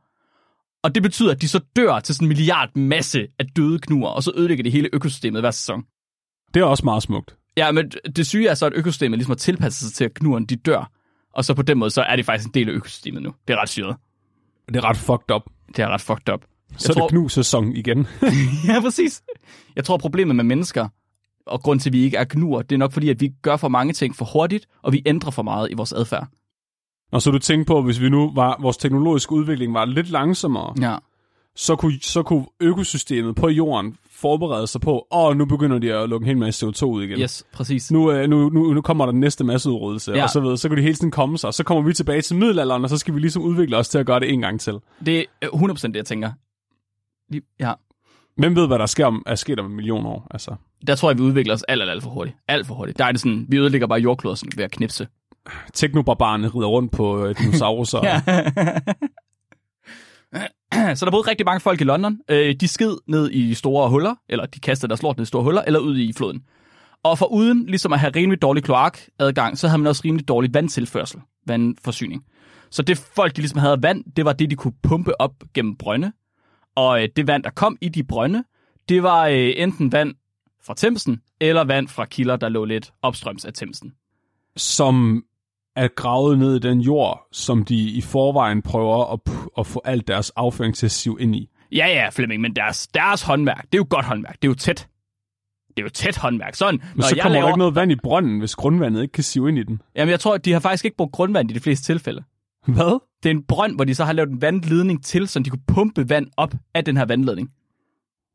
Og 0.82 0.94
det 0.94 1.02
betyder, 1.02 1.30
at 1.30 1.42
de 1.42 1.48
så 1.48 1.60
dør 1.76 2.00
til 2.00 2.14
sådan 2.14 2.24
en 2.24 2.28
milliard 2.28 2.76
masse 2.76 3.26
af 3.38 3.46
døde 3.56 3.78
knur, 3.78 4.08
og 4.08 4.22
så 4.22 4.32
ødelægger 4.36 4.62
det 4.62 4.72
hele 4.72 4.90
økosystemet 4.92 5.42
hver 5.42 5.50
sæson. 5.50 5.84
Det 6.54 6.60
er 6.60 6.64
også 6.64 6.84
meget 6.84 7.02
smukt. 7.02 7.36
Ja, 7.56 7.72
men 7.72 7.90
det 8.16 8.26
syge 8.26 8.48
er 8.48 8.54
så, 8.54 8.66
at 8.66 8.72
økosystemet 8.76 9.18
ligesom 9.18 9.30
har 9.30 9.36
tilpasset 9.36 9.88
sig 9.88 9.94
til, 9.96 10.04
at 10.04 10.14
knuerne 10.14 10.46
de 10.46 10.56
dør. 10.56 10.90
Og 11.34 11.44
så 11.44 11.54
på 11.54 11.62
den 11.62 11.78
måde, 11.78 11.90
så 11.90 12.02
er 12.02 12.16
det 12.16 12.24
faktisk 12.24 12.46
en 12.48 12.54
del 12.54 12.68
af 12.68 12.72
økosystemet 12.72 13.22
nu. 13.22 13.34
Det 13.48 13.54
er 13.54 13.60
ret 13.62 13.68
syret. 13.68 13.96
Det 14.68 14.76
er 14.76 14.84
ret 14.84 14.96
fucked 14.96 15.30
up. 15.34 15.42
Det 15.68 15.78
er 15.78 15.88
ret 15.88 16.00
fucked 16.00 16.34
up. 16.34 16.40
Så 16.76 16.92
er 16.92 16.94
tror- 16.94 17.02
det 17.06 17.10
knu-sæson 17.10 17.72
igen. 17.72 18.06
ja, 18.68 18.80
præcis. 18.80 19.22
Jeg 19.76 19.84
tror, 19.84 19.96
problemet 19.96 20.36
med 20.36 20.44
mennesker, 20.44 20.88
og 21.46 21.60
grund 21.60 21.80
til, 21.80 21.88
at 21.90 21.92
vi 21.92 22.02
ikke 22.02 22.16
er 22.16 22.24
knuer, 22.24 22.62
det 22.62 22.72
er 22.74 22.78
nok 22.78 22.92
fordi, 22.92 23.08
at 23.08 23.20
vi 23.20 23.28
gør 23.42 23.56
for 23.56 23.68
mange 23.68 23.92
ting 23.92 24.16
for 24.16 24.24
hurtigt, 24.32 24.66
og 24.82 24.92
vi 24.92 25.02
ændrer 25.06 25.30
for 25.30 25.42
meget 25.42 25.70
i 25.70 25.74
vores 25.74 25.92
adfærd. 25.92 26.26
Og 27.12 27.22
så 27.22 27.30
du 27.30 27.38
tænker 27.38 27.64
på, 27.64 27.82
hvis 27.82 28.00
vi 28.00 28.08
nu 28.08 28.32
var, 28.34 28.58
vores 28.60 28.76
teknologiske 28.76 29.32
udvikling 29.32 29.74
var 29.74 29.84
lidt 29.84 30.10
langsommere, 30.10 30.74
Ja. 30.80 30.96
Så 31.56 31.76
kunne, 31.76 31.98
så 32.02 32.22
kunne 32.22 32.46
økosystemet 32.60 33.36
på 33.36 33.48
jorden 33.48 33.96
forberede 34.10 34.66
sig 34.66 34.80
på, 34.80 35.06
åh, 35.12 35.36
nu 35.36 35.44
begynder 35.44 35.78
de 35.78 35.94
at 35.94 36.08
lukke 36.08 36.24
en 36.24 36.26
hel 36.28 36.38
masse 36.38 36.66
CO2 36.66 36.84
ud 36.84 37.02
igen. 37.02 37.18
Yes, 37.20 37.44
præcis. 37.52 37.90
Nu, 37.92 38.12
øh, 38.12 38.28
nu, 38.30 38.48
nu, 38.48 38.72
nu 38.72 38.80
kommer 38.80 39.04
der 39.04 39.12
den 39.12 39.20
næste 39.20 39.44
masseudryddelse, 39.44 40.12
Ja. 40.12 40.22
og 40.22 40.30
så 40.30 40.40
videre. 40.40 40.56
Så 40.58 40.68
kan 40.68 40.78
de 40.78 40.82
hele 40.82 40.94
tiden 40.94 41.10
komme 41.10 41.38
sig. 41.38 41.54
Så 41.54 41.64
kommer 41.64 41.82
vi 41.82 41.92
tilbage 41.94 42.20
til 42.22 42.36
middelalderen, 42.36 42.84
og 42.84 42.90
så 42.90 42.98
skal 42.98 43.14
vi 43.14 43.20
ligesom 43.20 43.42
udvikle 43.42 43.76
os 43.76 43.88
til 43.88 43.98
at 43.98 44.06
gøre 44.06 44.20
det 44.20 44.32
en 44.32 44.40
gang 44.40 44.60
til. 44.60 44.74
Det 45.06 45.18
er 45.18 45.24
øh, 45.42 45.48
100% 45.62 45.86
det, 45.86 45.96
jeg 45.96 46.06
tænker. 46.06 46.30
Ja. 47.60 47.72
Hvem 48.36 48.56
ved, 48.56 48.66
hvad 48.66 48.78
der 48.78 48.86
sker 48.86 49.06
om, 49.06 49.22
er 49.26 49.34
sket 49.34 49.60
om 49.60 49.66
en 49.66 49.76
million 49.76 50.06
år? 50.06 50.26
Altså, 50.30 50.54
Der 50.86 50.94
tror 50.94 51.10
jeg, 51.10 51.18
vi 51.18 51.22
udvikler 51.22 51.54
os 51.54 51.62
alt, 51.62 51.82
alt, 51.82 51.90
alt 51.90 52.02
for 52.02 52.10
hurtigt. 52.10 52.36
Alt 52.48 52.66
for 52.66 52.74
hurtigt. 52.74 52.98
Der 52.98 53.04
er 53.04 53.12
det 53.12 53.20
sådan, 53.20 53.46
vi 53.48 53.58
ødelægger 53.58 53.86
bare 53.86 54.00
jordkloden 54.00 54.48
ved 54.56 54.64
at 54.64 54.70
knipse. 54.70 55.08
teknobarbarerne 55.74 56.48
rider 56.48 56.66
rundt 56.66 56.92
på 56.92 57.24
øh, 57.26 57.34
dinosaurer. 57.38 58.00
ja. 58.08 58.20
så 60.96 61.04
der 61.04 61.10
boede 61.10 61.30
rigtig 61.30 61.46
mange 61.46 61.60
folk 61.60 61.80
i 61.80 61.84
London. 61.84 62.18
Øh, 62.28 62.54
de 62.54 62.68
sked 62.68 62.96
ned 63.06 63.30
i 63.30 63.54
store 63.54 63.90
huller, 63.90 64.14
eller 64.28 64.46
de 64.46 64.60
kastede 64.60 64.88
deres 64.88 65.02
lort 65.02 65.16
ned 65.16 65.22
i 65.22 65.26
store 65.26 65.42
huller, 65.42 65.62
eller 65.62 65.80
ud 65.80 65.98
i 65.98 66.12
floden. 66.12 66.42
Og 67.02 67.18
for 67.18 67.26
uden 67.26 67.66
ligesom 67.66 67.92
at 67.92 68.00
have 68.00 68.12
rimelig 68.16 68.42
dårlig 68.42 68.64
kloakadgang, 68.64 69.58
så 69.58 69.68
havde 69.68 69.78
man 69.78 69.86
også 69.86 70.02
rimelig 70.04 70.28
dårlig 70.28 70.54
vandtilførsel, 70.54 71.20
vandforsyning. 71.46 72.24
Så 72.70 72.82
det 72.82 72.98
folk, 72.98 73.36
de 73.36 73.40
ligesom 73.40 73.58
havde 73.58 73.82
vand, 73.82 74.04
det 74.16 74.24
var 74.24 74.32
det, 74.32 74.50
de 74.50 74.56
kunne 74.56 74.74
pumpe 74.82 75.20
op 75.20 75.32
gennem 75.54 75.76
brønde. 75.76 76.12
Og 76.76 77.02
øh, 77.02 77.08
det 77.16 77.26
vand, 77.26 77.42
der 77.42 77.50
kom 77.50 77.78
i 77.80 77.88
de 77.88 78.04
brønde, 78.04 78.44
det 78.88 79.02
var 79.02 79.26
øh, 79.26 79.52
enten 79.56 79.92
vand 79.92 80.14
fra 80.66 80.74
Thamesen, 80.76 81.20
eller 81.40 81.64
vand 81.64 81.88
fra 81.88 82.04
kilder, 82.04 82.36
der 82.36 82.48
lå 82.48 82.64
lidt 82.64 82.92
opstrøms 83.02 83.44
af 83.44 83.52
Thamesen. 83.52 83.92
Som 84.56 85.24
er 85.76 85.88
gravet 85.88 86.38
ned 86.38 86.56
i 86.56 86.58
den 86.58 86.80
jord, 86.80 87.26
som 87.32 87.64
de 87.64 87.74
i 87.74 88.00
forvejen 88.00 88.62
prøver 88.62 89.12
at, 89.12 89.20
at 89.58 89.66
få 89.66 89.82
alt 89.84 90.08
deres 90.08 90.30
afføring 90.30 90.74
til 90.74 90.86
at 90.86 90.92
sive 90.92 91.16
ind 91.20 91.36
i. 91.36 91.50
Ja, 91.72 91.86
ja, 91.86 92.08
Flemming, 92.08 92.40
men 92.40 92.56
deres, 92.56 92.86
deres 92.86 93.22
håndværk, 93.22 93.62
det 93.62 93.74
er 93.74 93.78
jo 93.78 93.86
godt 93.90 94.04
håndværk. 94.04 94.34
Det 94.42 94.44
er 94.44 94.50
jo 94.50 94.54
tæt. 94.54 94.88
Det 95.68 95.78
er 95.78 95.82
jo 95.82 95.88
tæt 95.88 96.16
håndværk. 96.16 96.54
Sådan, 96.54 96.80
Men 96.94 97.02
så 97.02 97.18
kommer 97.22 97.40
der 97.40 97.48
ikke 97.48 97.58
noget 97.58 97.74
vand 97.74 97.92
i 97.92 97.96
brønden, 98.02 98.38
hvis 98.38 98.54
grundvandet 98.54 99.02
ikke 99.02 99.12
kan 99.12 99.24
sive 99.24 99.48
ind 99.48 99.58
i 99.58 99.62
den. 99.62 99.82
Jamen, 99.96 100.10
jeg 100.10 100.20
tror, 100.20 100.36
de 100.36 100.52
har 100.52 100.60
faktisk 100.60 100.84
ikke 100.84 100.96
brugt 100.96 101.12
grundvand 101.12 101.50
i 101.50 101.54
de 101.54 101.60
fleste 101.60 101.84
tilfælde. 101.92 102.24
Hvad? 102.66 103.00
Det 103.22 103.30
er 103.30 103.34
en 103.34 103.42
brønd, 103.42 103.74
hvor 103.74 103.84
de 103.84 103.94
så 103.94 104.04
har 104.04 104.12
lavet 104.12 104.30
en 104.30 104.42
vandledning 104.42 105.04
til, 105.04 105.28
så 105.28 105.38
de 105.38 105.50
kunne 105.50 105.62
pumpe 105.66 106.08
vand 106.08 106.26
op 106.36 106.54
af 106.74 106.84
den 106.84 106.96
her 106.96 107.04
vandledning. 107.04 107.50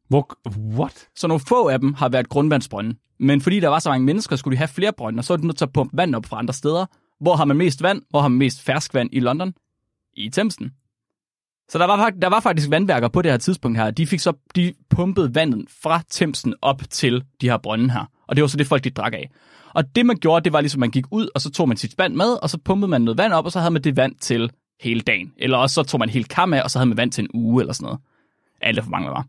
Hvor, 0.09 0.37
what? 0.79 1.07
Så 1.15 1.27
nogle 1.27 1.41
få 1.47 1.67
af 1.67 1.79
dem 1.79 1.93
har 1.93 2.09
været 2.09 2.29
grundvandsbrønde. 2.29 2.95
Men 3.19 3.41
fordi 3.41 3.59
der 3.59 3.67
var 3.67 3.79
så 3.79 3.89
mange 3.89 4.05
mennesker, 4.05 4.35
skulle 4.35 4.55
de 4.55 4.57
have 4.57 4.67
flere 4.67 4.93
brønde, 4.97 5.19
og 5.19 5.23
så 5.23 5.33
er 5.33 5.37
de 5.37 5.47
nødt 5.47 5.57
til 5.57 5.65
at 5.65 5.73
pumpe 5.73 5.97
vand 5.97 6.15
op 6.15 6.25
fra 6.25 6.39
andre 6.39 6.53
steder. 6.53 6.85
Hvor 7.19 7.35
har 7.35 7.45
man 7.45 7.57
mest 7.57 7.83
vand? 7.83 8.01
Hvor 8.09 8.21
har 8.21 8.27
man 8.27 8.37
mest 8.37 8.61
ferskvand 8.61 9.09
i 9.11 9.19
London? 9.19 9.53
I 10.13 10.29
Thamesen. 10.29 10.71
Så 11.69 11.77
der 11.77 11.85
var, 11.85 12.09
der 12.09 12.27
var 12.27 12.39
faktisk 12.39 12.69
vandværker 12.69 13.07
på 13.07 13.21
det 13.21 13.31
her 13.31 13.37
tidspunkt 13.37 13.77
her. 13.77 13.91
De 13.91 14.07
fik 14.07 14.19
så 14.19 14.33
de 14.55 14.73
pumpede 14.89 15.35
vandet 15.35 15.65
fra 15.81 16.01
Thamesen 16.11 16.55
op 16.61 16.81
til 16.89 17.23
de 17.41 17.49
her 17.49 17.57
brønde 17.57 17.91
her. 17.91 18.05
Og 18.27 18.35
det 18.35 18.41
var 18.41 18.47
så 18.47 18.57
det 18.57 18.67
folk, 18.67 18.83
de 18.83 18.89
drak 18.89 19.13
af. 19.13 19.29
Og 19.73 19.95
det 19.95 20.05
man 20.05 20.15
gjorde, 20.15 20.43
det 20.43 20.53
var 20.53 20.61
ligesom, 20.61 20.79
man 20.79 20.91
gik 20.91 21.05
ud, 21.11 21.27
og 21.35 21.41
så 21.41 21.51
tog 21.51 21.67
man 21.67 21.77
sit 21.77 21.91
spand 21.91 22.15
med, 22.15 22.43
og 22.43 22.49
så 22.49 22.57
pumpede 22.57 22.89
man 22.89 23.01
noget 23.01 23.17
vand 23.17 23.33
op, 23.33 23.45
og 23.45 23.51
så 23.51 23.59
havde 23.59 23.71
man 23.71 23.83
det 23.83 23.97
vand 23.97 24.15
til 24.15 24.51
hele 24.81 25.01
dagen. 25.01 25.33
Eller 25.37 25.57
også 25.57 25.73
så 25.73 25.83
tog 25.83 25.99
man 25.99 26.09
helt 26.09 26.29
kam 26.29 26.53
af, 26.53 26.63
og 26.63 26.71
så 26.71 26.79
havde 26.79 26.89
man 26.89 26.97
vand 26.97 27.11
til 27.11 27.23
en 27.23 27.29
uge 27.33 27.61
eller 27.61 27.73
sådan 27.73 27.85
noget. 27.85 27.99
Alt 28.61 28.83
for 28.83 28.89
mange 28.89 29.07
der 29.07 29.13
var. 29.13 29.25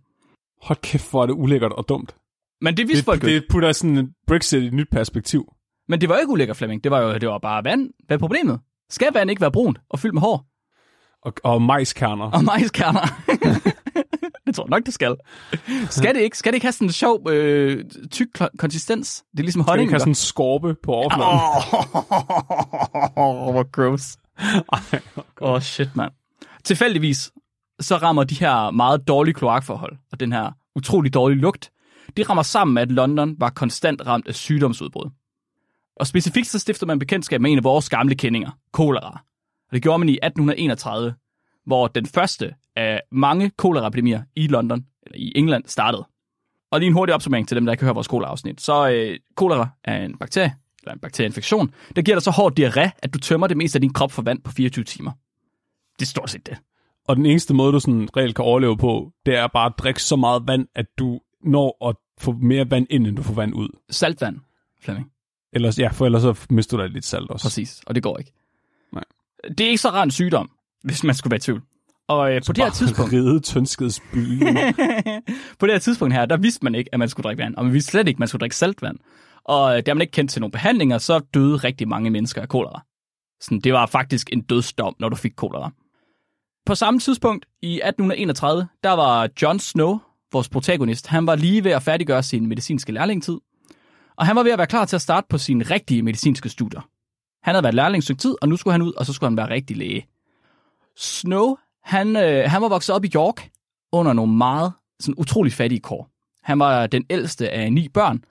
Hold 0.63 0.79
kæft, 0.83 1.11
hvor 1.11 1.23
er 1.23 1.27
det 1.27 1.35
ulækkert 1.35 1.73
og 1.73 1.89
dumt. 1.89 2.15
Men 2.61 2.77
det 2.77 2.89
vidste 2.89 2.97
Det, 2.97 3.05
folk 3.05 3.23
det 3.23 3.45
putter 3.51 3.73
sådan 3.73 3.99
en 3.99 4.15
Brexit 4.27 4.63
i 4.63 4.67
et 4.67 4.73
nyt 4.73 4.89
perspektiv. 4.91 5.53
Men 5.91 6.01
det 6.01 6.09
var 6.09 6.15
jo 6.15 6.21
ikke 6.21 6.31
ulækkert, 6.33 6.57
Flemming. 6.57 6.85
Det 6.85 6.91
var 6.93 7.01
jo 7.01 7.19
det 7.19 7.29
var 7.29 7.39
bare 7.39 7.65
vand. 7.65 7.91
Hvad 8.07 8.17
er 8.17 8.19
problemet? 8.19 8.61
Skal 8.91 9.09
vand 9.15 9.31
ikke 9.31 9.41
være 9.41 9.53
brunt 9.53 9.79
og 9.91 9.99
fyldt 9.99 10.15
med 10.15 10.23
hår? 10.23 10.47
Og, 11.23 11.33
og 11.45 11.63
majskerner. 11.63 12.31
Og 12.31 12.45
majskerner. 12.45 13.01
det 14.47 14.55
tror 14.55 14.65
jeg 14.65 14.71
nok, 14.71 14.87
det 14.87 14.95
skal. 14.95 15.17
Skal 15.91 16.15
det 16.15 16.21
ikke? 16.21 16.39
Skal 16.39 16.53
det 16.53 16.57
ikke 16.57 16.65
have 16.65 16.73
sådan 16.73 16.89
en 16.89 16.93
sjov, 16.93 17.31
øh, 17.31 17.85
tyk 18.11 18.29
konsistens? 18.59 19.25
Det 19.33 19.39
er 19.39 19.43
ligesom 19.43 19.63
Skal 19.63 19.67
det 19.67 19.71
honning. 19.71 19.85
ikke 19.85 19.93
have 19.93 20.01
sådan 20.01 20.11
en 20.11 20.15
skorpe 20.15 20.77
på 20.83 20.93
overfladen? 20.93 21.33
Åh, 23.17 23.47
oh, 23.47 23.53
hvor 23.55 23.71
gross. 23.71 24.19
Åh, 25.41 25.51
oh, 25.53 25.61
shit, 25.61 25.97
mand. 25.97 26.13
Tilfældigvis, 26.65 27.31
så 27.81 27.97
rammer 27.97 28.25
de 28.25 28.35
her 28.35 28.71
meget 28.71 29.09
dårlige 29.09 29.35
kloakforhold, 29.35 29.97
og 30.13 30.21
den 30.21 30.33
her 30.33 30.53
utrolig 30.77 31.15
dårlige 31.15 31.41
lugt, 31.41 31.71
de 32.17 32.23
rammer 32.23 32.43
sammen 32.43 32.75
med, 32.75 32.83
at 32.83 32.93
London 32.93 33.37
var 33.39 33.51
konstant 33.51 34.07
ramt 34.07 34.29
af 34.29 34.35
sygdomsudbrud. 34.35 35.11
Og 36.01 36.07
specifikt 36.07 36.47
så 36.47 36.59
stiftede 36.59 36.87
man 36.87 36.99
bekendtskab 36.99 37.41
med 37.41 37.51
en 37.51 37.59
af 37.59 37.65
vores 37.65 37.89
gamle 37.89 38.15
kendinger, 38.15 38.51
kolera. 38.73 39.11
Og 39.69 39.73
det 39.73 39.83
gjorde 39.83 39.99
man 39.99 40.09
i 40.09 40.19
1831, 40.23 41.15
hvor 41.67 41.87
den 41.87 42.07
første 42.07 42.55
af 42.77 43.01
mange 43.13 43.51
koleraepidemier 43.51 44.23
i 44.37 44.47
London, 44.47 44.85
eller 45.03 45.19
i 45.19 45.33
England, 45.37 45.65
startede. 45.67 46.07
Og 46.71 46.81
lige 46.81 46.87
en 46.87 46.93
hurtig 46.93 47.15
opsummering 47.15 47.49
til 47.49 47.57
dem, 47.57 47.65
der 47.65 47.73
ikke 47.73 47.85
hører 47.85 47.95
vores 47.95 48.09
kolera-afsnit. 48.09 48.61
Så 48.61 48.91
øh, 48.91 49.19
kolera 49.37 49.69
er 49.85 50.05
en 50.05 50.19
bakterie, 50.19 50.55
eller 50.83 50.93
en 50.93 50.99
bakterieinfektion, 50.99 51.75
der 51.97 52.03
giver 52.03 52.15
dig 52.15 52.23
så 52.23 52.31
hård 52.31 52.59
diarré, 52.59 52.91
at 52.99 53.15
du 53.15 53.19
tømmer 53.19 53.47
det 53.47 53.57
meste 53.57 53.77
af 53.77 53.81
din 53.81 53.93
krop 53.93 54.13
for 54.13 54.23
vand 54.23 54.43
på 54.43 54.51
24 54.51 54.85
timer. 54.85 55.13
Det 55.99 56.03
er 56.03 56.07
stort 56.07 56.31
set 56.31 56.47
det. 56.47 56.59
Og 57.09 57.17
den 57.17 57.27
eneste 57.27 57.55
måde, 57.55 57.73
du 57.73 57.81
sådan 57.81 58.09
reelt 58.17 58.37
kan 58.37 58.45
overleve 58.45 58.77
på, 58.77 59.13
det 59.27 59.37
er 59.37 59.47
bare 59.47 59.67
at 59.67 59.75
drikke 59.79 60.03
så 60.03 60.17
meget 60.17 60.43
vand, 60.47 60.67
at 60.75 60.87
du 60.99 61.21
når 61.45 61.89
at 61.89 61.97
få 62.21 62.33
mere 62.33 62.71
vand 62.71 62.87
ind, 62.91 63.07
end 63.07 63.17
du 63.17 63.23
får 63.23 63.35
vand 63.35 63.55
ud. 63.55 63.69
Saltvand, 63.91 64.39
Flemming. 64.83 65.11
Ellers, 65.53 65.79
ja, 65.79 65.89
for 65.89 66.07
ellers 66.07 66.23
så 66.23 66.47
mister 66.51 66.77
du 66.77 66.83
da 66.83 66.89
lidt 66.89 67.05
salt 67.05 67.31
også. 67.31 67.45
Præcis, 67.45 67.83
og 67.87 67.95
det 67.95 68.03
går 68.03 68.19
ikke. 68.19 68.33
Nej. 68.93 69.05
Det 69.49 69.61
er 69.61 69.69
ikke 69.69 69.79
så 69.79 69.89
rar 69.89 70.03
en 70.03 70.11
sygdom, 70.11 70.51
hvis 70.83 71.05
man 71.05 71.15
skulle 71.15 71.31
være 71.31 71.39
i 71.39 71.41
tvivl. 71.41 71.63
Og 72.09 72.35
øh, 72.35 72.43
på 72.47 72.53
det 72.53 72.65
her 72.65 72.71
tidspunkt, 72.71 73.13
Ride 73.13 73.41
tyndskidsbyen. 73.41 74.57
på 75.59 75.67
det 75.67 75.75
her 75.75 75.79
tidspunkt 75.79 76.15
her, 76.15 76.27
der 76.27 76.37
vidste 76.37 76.65
man 76.65 76.75
ikke, 76.75 76.91
at 76.93 76.99
man 76.99 77.09
skulle 77.09 77.25
drikke 77.25 77.43
vand, 77.43 77.55
og 77.55 77.65
man 77.65 77.73
vidste 77.73 77.91
slet 77.91 78.09
ikke, 78.09 78.17
at 78.17 78.19
man 78.19 78.29
skulle 78.29 78.41
drikke 78.41 78.57
saltvand. 78.57 78.99
Og 79.45 79.77
øh, 79.77 79.83
da 79.87 79.95
man 79.95 80.01
ikke 80.01 80.11
kendte 80.11 80.35
til 80.35 80.41
nogle 80.41 80.53
behandlinger, 80.53 80.99
så 80.99 81.19
døde 81.35 81.57
rigtig 81.57 81.89
mange 81.89 82.11
mennesker 82.11 82.43
af 82.43 82.49
kolera. 82.49 82.83
Sådan, 83.41 83.61
det 83.61 83.73
var 83.73 83.87
faktisk 83.87 84.29
en 84.33 84.41
dødsdom, 84.41 84.95
når 84.99 85.09
du 85.09 85.17
fik 85.17 85.33
kolera. 85.37 85.71
På 86.67 86.75
samme 86.75 87.01
tidspunkt, 87.01 87.47
i 87.63 87.75
1831, 87.75 88.69
der 88.85 88.91
var 88.93 89.29
John 89.43 89.59
Snow, 89.59 89.99
vores 90.33 90.49
protagonist, 90.49 91.07
han 91.07 91.27
var 91.27 91.37
lige 91.37 91.65
ved 91.65 91.71
at 91.71 91.83
færdiggøre 91.83 92.23
sin 92.23 92.47
medicinske 92.47 92.93
lærlingtid. 92.93 93.39
Og 94.21 94.27
han 94.27 94.37
var 94.37 94.43
ved 94.43 94.53
at 94.53 94.59
være 94.59 94.67
klar 94.67 94.85
til 94.85 94.97
at 94.97 95.03
starte 95.03 95.27
på 95.31 95.39
sine 95.39 95.65
rigtige 95.65 96.03
medicinske 96.03 96.49
studier. 96.49 96.81
Han 97.43 97.55
havde 97.55 97.63
været 97.63 97.75
lærling 97.75 97.99
et 97.99 98.05
stykke 98.05 98.21
tid, 98.21 98.35
og 98.43 98.49
nu 98.49 98.57
skulle 98.57 98.73
han 98.73 98.83
ud, 98.83 98.93
og 98.93 99.07
så 99.07 99.13
skulle 99.13 99.31
han 99.31 99.37
være 99.37 99.51
rigtig 99.51 99.77
læge. 99.77 100.07
Snow, 100.97 101.57
han, 101.83 102.17
øh, 102.17 102.51
han 102.51 102.63
var 102.63 102.69
vokset 102.69 102.95
op 102.95 103.05
i 103.05 103.09
York 103.15 103.51
under 103.93 104.13
nogle 104.13 104.33
meget 104.33 104.73
sådan 105.01 105.15
utrolig 105.19 105.53
fattige 105.53 105.81
kår. 105.81 106.11
Han 106.43 106.59
var 106.59 106.87
den 106.87 107.05
ældste 107.11 107.51
af 107.51 107.73
ni 107.73 107.89
børn 107.89 108.25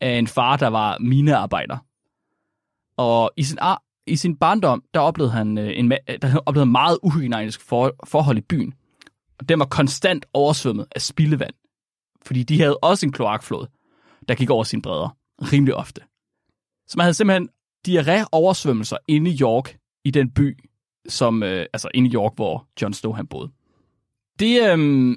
af 0.00 0.18
en 0.18 0.26
far, 0.26 0.56
der 0.56 0.68
var 0.68 0.98
minearbejder. 0.98 1.78
Og 2.96 3.30
i 3.36 3.42
sin, 3.42 3.58
ar- 3.60 3.82
i 4.06 4.16
sin 4.16 4.36
barndom, 4.36 4.82
der 4.94 5.00
oplevede 5.00 5.32
han, 5.32 5.58
øh, 5.58 5.78
en, 5.78 5.92
ma- 5.92 6.04
øh, 6.08 6.18
der 6.22 6.38
oplevede 6.46 6.70
meget 6.70 6.98
uhygiejnisk 7.02 7.60
for- 7.60 7.92
forhold 8.04 8.38
i 8.38 8.40
byen. 8.40 8.74
Og 9.38 9.48
den 9.48 9.58
var 9.58 9.64
konstant 9.66 10.26
oversvømmet 10.32 10.86
af 10.94 11.02
spildevand. 11.02 11.54
Fordi 12.26 12.42
de 12.42 12.60
havde 12.60 12.76
også 12.76 13.06
en 13.06 13.12
kloakflod, 13.12 13.66
der 14.28 14.34
gik 14.34 14.50
over 14.50 14.64
sine 14.64 14.82
bredder 14.82 15.16
rimelig 15.42 15.74
ofte. 15.74 16.00
Så 16.86 16.94
man 16.96 17.04
havde 17.04 17.14
simpelthen 17.14 17.48
diarré-oversvømmelser 17.86 18.96
inde 19.08 19.30
i 19.30 19.38
York, 19.40 19.76
i 20.04 20.10
den 20.10 20.30
by, 20.30 20.58
som, 21.08 21.42
øh, 21.42 21.66
altså 21.72 21.88
inde 21.94 22.10
i 22.10 22.12
York, 22.12 22.32
hvor 22.34 22.68
John 22.82 22.94
Snow 22.94 23.12
han 23.12 23.26
boede. 23.26 23.50
Det, 24.38 24.62
øh, 24.62 25.16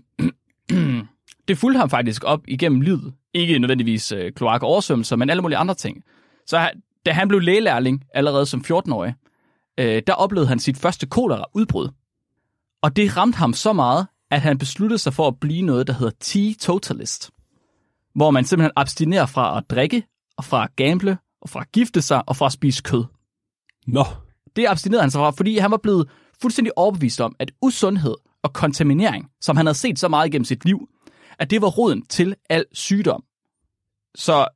det 1.47 1.57
fulgte 1.57 1.79
ham 1.79 1.89
faktisk 1.89 2.23
op 2.23 2.41
igennem 2.47 2.81
livet. 2.81 3.13
Ikke 3.33 3.59
nødvendigvis 3.59 4.11
øh, 4.11 4.31
kloak-oversvømmelser, 4.31 5.15
men 5.15 5.29
alle 5.29 5.41
mulige 5.41 5.57
andre 5.57 5.75
ting. 5.75 6.03
Så 6.45 6.71
da 7.05 7.11
han 7.11 7.27
blev 7.27 7.39
lægelærling 7.39 8.03
allerede 8.13 8.45
som 8.45 8.63
14-årig, 8.67 9.13
øh, 9.79 10.01
der 10.07 10.13
oplevede 10.13 10.47
han 10.47 10.59
sit 10.59 10.77
første 10.77 11.05
kolera-udbrud. 11.05 11.89
Og 12.81 12.95
det 12.95 13.17
ramte 13.17 13.37
ham 13.37 13.53
så 13.53 13.73
meget, 13.73 14.07
at 14.31 14.41
han 14.41 14.57
besluttede 14.57 14.97
sig 14.97 15.13
for 15.13 15.27
at 15.27 15.39
blive 15.39 15.61
noget, 15.61 15.87
der 15.87 15.93
hedder 15.93 16.13
teetotalist. 16.19 17.31
Hvor 18.17 18.31
man 18.31 18.45
simpelthen 18.45 18.71
abstinerer 18.75 19.25
fra 19.25 19.57
at 19.57 19.69
drikke, 19.69 20.03
og 20.37 20.45
fra 20.45 20.63
at 20.63 20.75
gamble, 20.75 21.17
og 21.41 21.49
fra 21.49 21.61
at 21.61 21.71
gifte 21.71 22.01
sig, 22.01 22.29
og 22.29 22.35
fra 22.35 22.45
at 22.45 22.51
spise 22.51 22.83
kød. 22.83 23.05
Nå, 23.87 24.05
Det 24.55 24.65
abstinerede 24.67 25.01
han 25.01 25.11
sig 25.11 25.19
fra, 25.19 25.31
fordi 25.31 25.57
han 25.57 25.71
var 25.71 25.77
blevet 25.77 26.09
fuldstændig 26.41 26.77
overbevist 26.77 27.21
om, 27.21 27.35
at 27.39 27.51
usundhed 27.61 28.15
og 28.43 28.53
kontaminering, 28.53 29.29
som 29.41 29.57
han 29.57 29.65
havde 29.65 29.77
set 29.77 29.99
så 29.99 30.07
meget 30.07 30.27
igennem 30.27 30.45
sit 30.45 30.65
liv, 30.65 30.89
at 31.39 31.49
det 31.49 31.61
var 31.61 31.67
roden 31.67 32.05
til 32.05 32.35
al 32.49 32.65
sygdom. 32.71 33.23
Så 34.15 34.47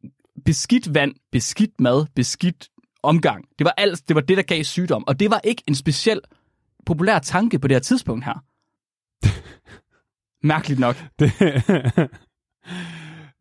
beskidt 0.46 0.96
vand, 0.96 1.16
beskidt 1.32 1.82
mad, 1.82 2.06
beskidt 2.16 2.70
omgang, 3.04 3.46
det 3.60 3.66
var, 3.66 3.74
alt, 3.78 4.08
det 4.08 4.16
var 4.16 4.22
det, 4.22 4.38
der 4.38 4.44
gav 4.44 4.64
sygdom. 4.64 5.08
Og 5.08 5.20
det 5.20 5.32
var 5.32 5.40
ikke 5.44 5.64
en 5.68 5.76
speciel 5.76 6.22
populær 6.86 7.20
tanke 7.20 7.60
på 7.60 7.68
det 7.68 7.76
her 7.76 7.80
tidspunkt 7.80 8.26
her. 8.26 8.44
Mærkeligt 10.54 10.80
nok. 10.80 10.96
det... 11.20 11.32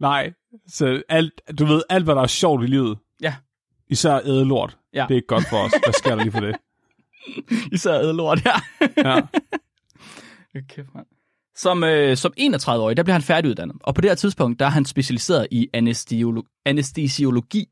Nej, 0.01 0.33
så 0.69 1.03
alt, 1.09 1.41
du 1.59 1.65
ved, 1.65 1.83
alt 1.91 2.05
hvad 2.05 2.15
der 2.15 2.23
er 2.23 2.27
sjovt 2.27 2.65
i 2.65 2.67
livet, 2.67 2.99
Ja, 3.23 3.35
især 3.89 4.19
ædelort, 4.25 4.77
Ja. 4.95 5.03
det 5.09 5.15
er 5.15 5.17
ikke 5.17 5.27
godt 5.27 5.45
for 5.51 5.57
os. 5.57 5.71
Hvad 5.85 5.93
sker 5.93 6.15
der 6.15 6.23
lige 6.23 6.33
for 6.33 6.41
det? 6.41 6.57
især 7.77 7.95
ædelort 7.95 8.41
her. 8.41 8.61
Ja. 8.97 9.21
Kæft, 10.69 10.89
mand. 10.95 11.07
Som, 11.57 11.85
øh, 11.85 12.17
som 12.17 12.33
31-årig, 12.41 12.97
der 12.97 13.03
blev 13.03 13.13
han 13.13 13.23
færdiguddannet. 13.23 13.77
Og 13.83 13.95
på 13.95 14.01
det 14.01 14.11
her 14.11 14.15
tidspunkt, 14.15 14.59
der 14.61 14.67
er 14.67 14.71
han 14.71 14.85
specialiseret 14.85 15.47
i 15.51 15.69
anestesiolo- 15.77 16.63
anestesiologi. 16.65 17.61
I 17.61 17.69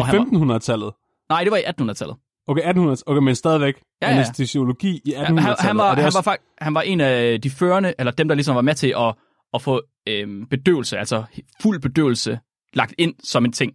han 0.00 0.18
var- 0.18 0.24
1500-tallet. 0.56 0.92
Nej, 1.28 1.42
det 1.44 1.50
var 1.50 1.56
i 1.56 1.62
1800-tallet. 1.64 2.16
Okay, 2.48 2.60
1800 2.62 3.02
okay, 3.06 3.20
men 3.24 3.34
stadigvæk 3.34 3.74
Ja, 4.02 4.08
ja. 4.08 4.14
anestesiologi 4.14 5.00
i 5.04 5.14
1800-tallet. 5.14 5.26
Han, 5.26 5.38
han, 5.38 5.56
han, 5.60 5.78
var, 5.78 5.94
han, 5.94 6.04
også- 6.04 6.18
var, 6.24 6.32
fakt- 6.32 6.54
han 6.60 6.74
var 6.74 6.80
en 6.82 7.00
af 7.00 7.40
de 7.40 7.50
førende, 7.50 7.94
eller 7.98 8.12
dem, 8.12 8.28
der 8.28 8.34
ligesom 8.34 8.56
var 8.56 8.62
med 8.62 8.74
til 8.74 8.94
at, 8.98 9.14
at 9.54 9.62
få 9.62 9.82
øhm, 10.08 10.46
bedøvelse, 10.46 10.98
altså 10.98 11.24
fuld 11.62 11.80
bedøvelse, 11.80 12.38
lagt 12.74 12.94
ind 12.98 13.14
som 13.24 13.44
en 13.44 13.52
ting. 13.52 13.72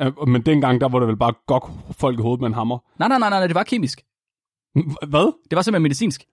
Ja, 0.00 0.10
men 0.26 0.42
dengang, 0.42 0.80
der 0.80 0.88
var 0.88 0.98
det 0.98 1.08
vel 1.08 1.16
bare 1.16 1.32
gok 1.46 1.70
folk 1.92 2.18
i 2.18 2.22
hovedet 2.22 2.40
med 2.40 2.48
en 2.48 2.54
hammer. 2.54 2.78
Nej, 2.98 3.08
nej, 3.08 3.18
nej, 3.18 3.30
nej, 3.30 3.46
det 3.46 3.54
var 3.54 3.62
kemisk. 3.62 4.02
Hvad? 5.08 5.32
Det 5.50 5.56
var 5.56 5.62
simpelthen 5.62 5.82
medicinsk. 5.82 6.24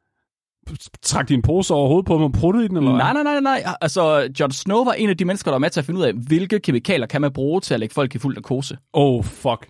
Trak 1.02 1.30
de 1.30 1.34
en 1.34 1.42
pose 1.42 1.74
over 1.74 1.88
hovedet 1.88 2.06
på 2.06 2.14
dem 2.14 2.22
og 2.24 2.32
pruttede 2.32 2.66
i 2.66 2.68
den, 2.68 2.78
eller? 2.78 2.92
Nej, 2.98 3.14
nej, 3.14 3.24
nej, 3.24 3.40
nej. 3.40 3.64
Altså, 3.82 4.30
Jon 4.40 4.52
Snow 4.52 4.84
var 4.84 4.94
en 4.94 5.10
af 5.10 5.18
de 5.18 5.26
mennesker, 5.26 5.52
der 5.52 5.54
var 5.54 5.60
med 5.60 5.70
til 5.70 5.80
at 5.80 5.86
finde 5.86 6.00
ud 6.00 6.06
af, 6.06 6.14
hvilke 6.14 6.60
kemikalier 6.60 7.06
kan 7.08 7.22
man 7.22 7.34
bruge 7.34 7.62
til 7.62 7.74
at 7.74 7.80
lægge 7.80 7.94
folk 7.94 8.16
i 8.16 8.18
fuld 8.18 8.36
narkose. 8.36 8.78
Oh, 8.94 9.24
fuck. 9.24 9.70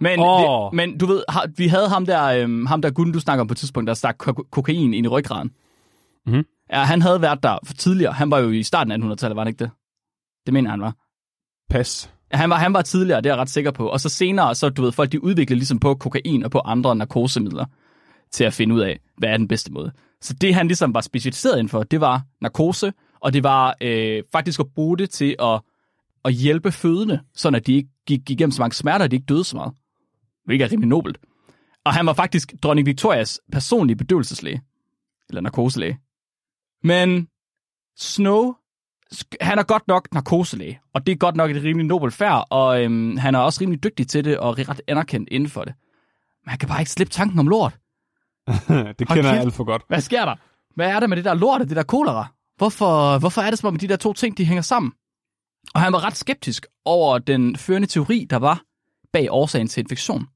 Men, 0.00 0.20
Åh. 0.20 0.40
det, 0.40 0.72
men 0.76 0.98
du 0.98 1.06
ved, 1.06 1.22
vi 1.56 1.66
havde 1.66 1.88
ham 1.88 2.06
der, 2.06 2.24
øhm, 2.24 2.66
ham 2.66 2.82
der 2.82 2.90
gutten, 2.90 3.12
du 3.12 3.20
snakker 3.20 3.40
om 3.40 3.46
på 3.46 3.52
et 3.52 3.58
tidspunkt, 3.58 3.88
der 3.88 3.94
stak 3.94 4.16
ko- 4.18 4.46
kokain 4.50 4.94
ind 4.94 5.06
i 5.06 5.08
ryggraden. 5.08 5.50
Mhm. 6.26 6.44
Ja, 6.72 6.84
han 6.84 7.02
havde 7.02 7.22
været 7.22 7.42
der 7.42 7.58
for 7.64 7.74
tidligere. 7.74 8.12
Han 8.12 8.30
var 8.30 8.38
jo 8.38 8.50
i 8.50 8.62
starten 8.62 8.92
af 8.92 8.96
1800-tallet, 8.96 9.36
var 9.36 9.42
han 9.42 9.48
ikke 9.48 9.64
det? 9.64 9.70
Det 10.46 10.54
mener 10.54 10.70
han 10.70 10.80
var. 10.80 10.94
Pas. 11.70 12.10
Han 12.32 12.50
var, 12.50 12.56
han 12.56 12.74
var 12.74 12.82
tidligere, 12.82 13.20
det 13.20 13.30
er 13.30 13.34
jeg 13.34 13.40
ret 13.40 13.50
sikker 13.50 13.70
på. 13.70 13.88
Og 13.88 14.00
så 14.00 14.08
senere, 14.08 14.54
så 14.54 14.68
du 14.68 14.82
ved, 14.82 14.92
folk 14.92 15.12
de 15.12 15.24
udviklede 15.24 15.58
ligesom 15.58 15.78
på 15.80 15.94
kokain 15.94 16.44
og 16.44 16.50
på 16.50 16.58
andre 16.58 16.96
narkosemidler 16.96 17.64
til 18.30 18.44
at 18.44 18.54
finde 18.54 18.74
ud 18.74 18.80
af, 18.80 19.00
hvad 19.18 19.28
er 19.28 19.36
den 19.36 19.48
bedste 19.48 19.72
måde. 19.72 19.92
Så 20.20 20.34
det 20.34 20.54
han 20.54 20.66
ligesom 20.66 20.94
var 20.94 21.00
specialiseret 21.00 21.58
inden 21.58 21.68
for, 21.68 21.82
det 21.82 22.00
var 22.00 22.22
narkose, 22.40 22.92
og 23.20 23.32
det 23.32 23.42
var 23.42 23.76
øh, 23.80 24.22
faktisk 24.32 24.60
at 24.60 24.66
bruge 24.74 24.98
det 24.98 25.10
til 25.10 25.36
at, 25.38 25.60
at 26.24 26.32
hjælpe 26.32 26.72
fødende, 26.72 27.20
sådan 27.34 27.54
at 27.54 27.66
de 27.66 27.72
ikke 27.72 27.88
gik, 28.06 28.20
gik 28.26 28.30
igennem 28.30 28.52
så 28.52 28.62
mange 28.62 28.74
smerter, 28.74 29.04
at 29.04 29.10
de 29.10 29.16
ikke 29.16 29.26
døde 29.26 29.44
så 29.44 29.56
meget. 29.56 29.72
Hvilket 30.44 30.64
er 30.64 30.72
rimelig 30.72 30.88
nobelt. 30.88 31.18
Og 31.84 31.94
han 31.94 32.06
var 32.06 32.12
faktisk 32.12 32.54
dronning 32.62 32.86
Victorias 32.86 33.40
personlige 33.52 33.96
bedøvelseslæge. 33.96 34.62
Eller 35.28 35.40
narkoselæge. 35.40 35.98
Men 36.82 37.28
Snow 37.96 38.54
han 39.40 39.58
er 39.58 39.62
godt 39.62 39.88
nok 39.88 40.08
narkoselæge, 40.12 40.80
og 40.94 41.06
det 41.06 41.12
er 41.12 41.16
godt 41.16 41.36
nok 41.36 41.50
et 41.50 41.62
rimelig 41.62 41.86
nobelt 41.86 42.14
færd, 42.14 42.46
og 42.50 42.84
øhm, 42.84 43.16
han 43.16 43.34
er 43.34 43.38
også 43.38 43.60
rimelig 43.60 43.84
dygtig 43.84 44.08
til 44.08 44.24
det, 44.24 44.38
og 44.38 44.58
ret 44.58 44.80
anerkendt 44.86 45.28
inden 45.32 45.48
for 45.48 45.64
det. 45.64 45.74
Men 46.44 46.50
han 46.50 46.58
kan 46.58 46.68
bare 46.68 46.80
ikke 46.80 46.90
slippe 46.90 47.12
tanken 47.12 47.38
om 47.38 47.48
lort. 47.48 47.72
det 48.48 48.58
Hold 48.68 48.96
kender 49.06 49.32
jeg 49.32 49.40
alt 49.40 49.54
for 49.54 49.64
godt. 49.64 49.82
Hvad 49.88 50.00
sker 50.00 50.24
der? 50.24 50.34
Hvad 50.74 50.88
er 50.88 51.00
der 51.00 51.06
med 51.06 51.16
det 51.16 51.24
der 51.24 51.34
lort 51.34 51.60
og 51.60 51.68
det 51.68 51.76
der 51.76 51.82
kolera? 51.82 52.26
Hvorfor, 52.56 53.18
hvorfor 53.18 53.42
er 53.42 53.50
det 53.50 53.58
som 53.58 53.68
om, 53.68 53.76
de 53.76 53.88
der 53.88 53.96
to 53.96 54.12
ting, 54.12 54.38
de 54.38 54.44
hænger 54.44 54.62
sammen? 54.62 54.92
Og 55.74 55.80
han 55.80 55.92
var 55.92 56.04
ret 56.04 56.16
skeptisk 56.16 56.66
over 56.84 57.18
den 57.18 57.56
førende 57.56 57.88
teori, 57.88 58.26
der 58.30 58.36
var 58.36 58.62
bag 59.12 59.28
årsagen 59.30 59.68
til 59.68 59.80
infektion. 59.80 60.26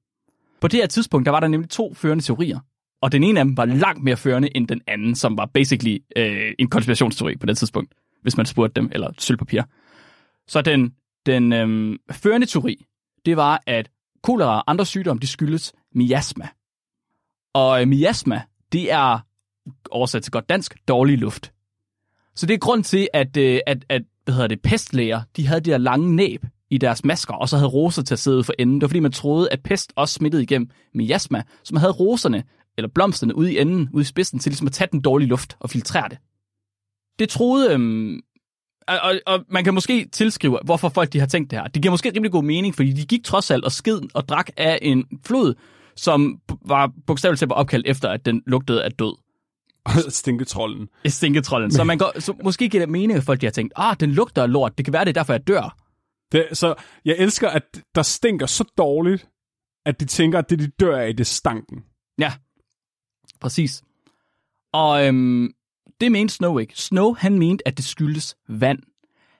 På 0.60 0.68
det 0.68 0.80
her 0.80 0.86
tidspunkt, 0.86 1.26
der 1.26 1.32
var 1.32 1.40
der 1.40 1.48
nemlig 1.48 1.70
to 1.70 1.94
førende 1.94 2.24
teorier. 2.24 2.58
Og 3.04 3.12
den 3.12 3.24
ene 3.24 3.40
af 3.40 3.44
dem 3.44 3.56
var 3.56 3.64
langt 3.64 4.04
mere 4.04 4.16
førende 4.16 4.56
end 4.56 4.68
den 4.68 4.80
anden, 4.86 5.14
som 5.14 5.38
var 5.38 5.46
basically 5.46 5.98
øh, 6.16 6.52
en 6.58 6.68
konspirationsteori 6.68 7.36
på 7.36 7.46
det 7.46 7.58
tidspunkt, 7.58 7.94
hvis 8.22 8.36
man 8.36 8.46
spurgte 8.46 8.80
dem, 8.80 8.90
eller 8.92 9.10
sølvpapir. 9.18 9.62
Så 10.48 10.62
den, 10.62 10.94
den 11.26 11.52
øh, 11.52 11.98
førende 12.10 12.46
teori, 12.46 12.84
det 13.26 13.36
var, 13.36 13.62
at 13.66 13.90
kolera 14.22 14.56
og 14.56 14.70
andre 14.70 14.86
sygdomme, 14.86 15.20
de 15.20 15.26
skyldes 15.26 15.72
miasma. 15.94 16.48
Og 17.54 17.80
øh, 17.80 17.88
miasma, 17.88 18.42
det 18.72 18.92
er 18.92 19.18
oversat 19.90 20.22
til 20.22 20.32
godt 20.32 20.48
dansk, 20.48 20.76
dårlig 20.88 21.18
luft. 21.18 21.52
Så 22.34 22.46
det 22.46 22.54
er 22.54 22.58
grund 22.58 22.84
til, 22.84 23.08
at, 23.12 23.36
øh, 23.36 23.60
at, 23.66 23.84
at 23.88 24.02
hvad 24.24 24.34
hedder 24.34 24.48
det, 24.48 24.62
pestlæger, 24.62 25.22
de 25.36 25.46
havde 25.46 25.60
de 25.60 25.70
der 25.70 25.78
lange 25.78 26.16
næb 26.16 26.44
i 26.70 26.78
deres 26.78 27.04
masker, 27.04 27.34
og 27.34 27.48
så 27.48 27.56
havde 27.56 27.70
roser 27.70 28.02
til 28.02 28.14
at 28.14 28.18
sidde 28.18 28.44
for 28.44 28.52
enden. 28.58 28.74
Det 28.74 28.82
var 28.82 28.88
fordi, 28.88 29.00
man 29.00 29.12
troede, 29.12 29.52
at 29.52 29.62
pest 29.62 29.92
også 29.96 30.14
smittede 30.14 30.42
igennem 30.42 30.70
miasma, 30.94 31.42
så 31.64 31.74
man 31.74 31.80
havde 31.80 31.92
roserne, 31.92 32.44
eller 32.78 32.88
blomsterne, 32.94 33.36
ude 33.36 33.52
i 33.52 33.58
enden, 33.58 33.88
ude 33.92 34.02
i 34.02 34.04
spidsen, 34.04 34.38
til 34.38 34.50
ligesom 34.50 34.66
at 34.66 34.72
tage 34.72 34.88
den 34.92 35.00
dårlige 35.00 35.28
luft 35.28 35.56
og 35.60 35.70
filtrere 35.70 36.08
det. 36.08 36.18
Det 37.18 37.28
troede... 37.28 37.72
Øhm, 37.74 38.20
og, 38.88 39.00
og, 39.02 39.20
og 39.26 39.44
man 39.48 39.64
kan 39.64 39.74
måske 39.74 40.08
tilskrive, 40.12 40.58
hvorfor 40.64 40.88
folk 40.88 41.12
de 41.12 41.20
har 41.20 41.26
tænkt 41.26 41.50
det 41.50 41.58
her. 41.58 41.66
Det 41.66 41.82
giver 41.82 41.90
måske 41.90 42.12
rimelig 42.14 42.32
god 42.32 42.44
mening, 42.44 42.74
fordi 42.74 42.92
de 42.92 43.06
gik 43.06 43.24
trods 43.24 43.50
alt 43.50 43.64
og 43.64 43.72
sked 43.72 44.00
og 44.14 44.28
drak 44.28 44.50
af 44.56 44.78
en 44.82 45.04
flod, 45.26 45.54
som 45.96 46.40
var 46.66 46.92
bogstaveligt 47.06 47.40
talt 47.40 47.52
opkaldt 47.52 47.86
efter, 47.86 48.08
at 48.08 48.26
den 48.26 48.42
lugtede 48.46 48.84
af 48.84 48.92
død. 48.92 49.16
Stinketrollen. 50.08 50.88
Stinketrollen. 51.06 51.70
Så, 51.70 51.84
man 51.84 51.98
går, 51.98 52.20
så 52.20 52.34
måske 52.44 52.68
giver 52.68 52.82
det 52.82 52.88
mening, 52.88 53.18
at 53.18 53.24
folk 53.24 53.40
de 53.40 53.46
har 53.46 53.50
tænkt, 53.50 53.72
ah, 53.76 53.96
den 54.00 54.10
lugter 54.10 54.42
af 54.42 54.52
lort, 54.52 54.78
det 54.78 54.86
kan 54.86 54.92
være, 54.92 55.04
det 55.04 55.08
er 55.08 55.20
derfor, 55.20 55.32
jeg 55.32 55.46
dør. 55.46 55.76
Det, 56.32 56.48
så 56.52 56.74
jeg 57.04 57.16
elsker, 57.18 57.48
at 57.48 57.62
der 57.94 58.02
stinker 58.02 58.46
så 58.46 58.64
dårligt, 58.78 59.28
at 59.86 60.00
de 60.00 60.04
tænker, 60.04 60.38
at 60.38 60.50
det, 60.50 60.58
de 60.58 60.66
dør 60.66 60.96
af, 60.96 61.16
det 61.16 61.20
er 61.20 61.24
stanken. 61.24 61.84
Ja, 62.18 62.32
præcis. 63.40 63.82
Og 64.72 65.06
øhm, 65.06 65.54
det 66.00 66.12
mente 66.12 66.34
Snow 66.34 66.58
ikke. 66.58 66.72
Snow, 66.76 67.14
han 67.14 67.38
mente, 67.38 67.68
at 67.68 67.76
det 67.76 67.84
skyldes 67.84 68.36
vand. 68.48 68.78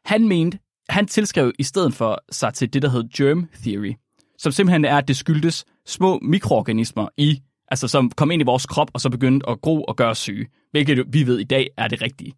Han 0.05 0.29
mente, 0.29 0.59
han 0.89 1.07
tilskrev 1.07 1.53
i 1.59 1.63
stedet 1.63 1.95
for 1.95 2.19
sig 2.31 2.55
til 2.55 2.73
det, 2.73 2.83
der 2.83 2.89
hed 2.89 3.05
germ 3.17 3.49
theory, 3.63 3.95
som 4.39 4.53
simpelthen 4.53 4.85
er, 4.85 4.99
at 4.99 5.09
det 5.09 5.17
skyldes 5.17 5.65
små 5.87 6.19
mikroorganismer 6.23 7.09
i, 7.17 7.43
altså 7.69 7.89
som 7.89 8.11
kom 8.11 8.31
ind 8.31 8.43
i 8.43 8.45
vores 8.45 8.67
krop, 8.67 8.91
og 8.95 9.01
så 9.01 9.11
begyndte 9.11 9.49
at 9.49 9.61
gro 9.61 9.83
og 9.83 9.97
gøre 9.97 10.15
syge, 10.15 10.47
hvilket 10.71 11.05
vi 11.09 11.27
ved 11.27 11.39
i 11.39 11.45
dag 11.45 11.69
er 11.77 11.89
det 11.89 12.03
rigtige. 12.03 12.35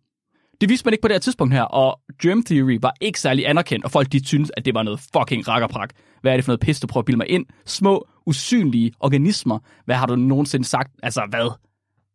Det 0.61 0.69
vidste 0.69 0.87
man 0.87 0.95
ikke 0.95 1.03
på 1.03 1.09
det 1.09 1.15
her 1.15 1.21
tidspunkt 1.21 1.55
her, 1.55 1.63
og 1.63 2.01
germ 2.23 2.43
theory 2.43 2.79
var 2.83 2.95
ikke 3.01 3.21
særlig 3.21 3.49
anerkendt, 3.49 3.85
og 3.85 3.91
folk 3.91 4.13
de 4.13 4.27
syntes, 4.27 4.51
at 4.57 4.65
det 4.65 4.75
var 4.75 4.83
noget 4.83 5.01
fucking 5.01 5.49
rakkerprak. 5.49 5.91
Hvad 6.21 6.33
er 6.33 6.37
det 6.37 6.45
for 6.45 6.51
noget 6.53 6.61
pis, 6.61 6.81
du 6.81 6.87
prøver 6.87 7.03
at 7.03 7.07
bilde 7.07 7.17
mig 7.17 7.29
ind? 7.29 7.47
Små, 7.67 8.09
usynlige 8.27 8.93
organismer. 9.01 9.59
Hvad 9.85 9.97
har 9.97 10.07
du 10.07 10.17
nogensinde 10.17 10.65
sagt? 10.65 10.91
Altså, 11.03 11.27
hvad? 11.31 11.51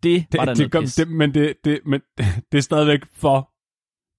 Det 0.04 0.25
var 0.34 0.45
der 0.45 0.54
det, 0.54 0.60
noget 0.60 0.71
gør, 0.71 0.82
pis. 0.82 0.95
det, 0.95 1.08
men, 1.08 1.34
det, 1.34 1.54
det, 1.65 1.80
men 1.86 2.01
det 2.51 2.58
er 2.58 2.62
stadigvæk 2.62 2.99
for... 3.17 3.51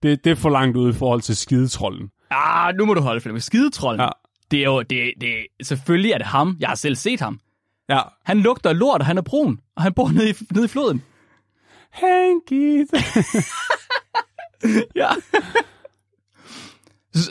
Det, 0.02 0.24
det 0.24 0.30
er 0.30 0.34
for 0.34 0.50
langt 0.50 0.76
ude 0.76 0.90
i 0.90 0.92
forhold 0.92 1.20
til 1.20 1.36
skidetrollen. 1.36 2.10
Ah, 2.30 2.74
nu 2.74 2.86
må 2.86 2.94
du 2.94 3.00
holde 3.00 3.20
for 3.20 3.30
det. 3.30 3.42
Skidetrollen. 3.42 4.00
Ja. 4.00 4.08
Det 4.50 4.58
er 4.58 4.64
jo, 4.64 4.82
det, 4.82 5.12
det, 5.20 5.34
selvfølgelig 5.62 6.10
er 6.10 6.18
det 6.18 6.26
ham. 6.26 6.56
Jeg 6.60 6.68
har 6.68 6.74
selv 6.74 6.96
set 6.96 7.20
ham. 7.20 7.40
Ja. 7.88 8.00
Han 8.24 8.40
lugter 8.40 8.72
lort, 8.72 9.00
og 9.00 9.06
han 9.06 9.18
er 9.18 9.22
brun, 9.22 9.60
og 9.76 9.82
han 9.82 9.92
bor 9.92 10.08
nede 10.08 10.30
i, 10.30 10.34
nede 10.50 10.64
i 10.64 10.68
floden. 10.68 11.02
Hanky. 11.90 12.86
Ja. 14.96 15.08
så, 17.14 17.30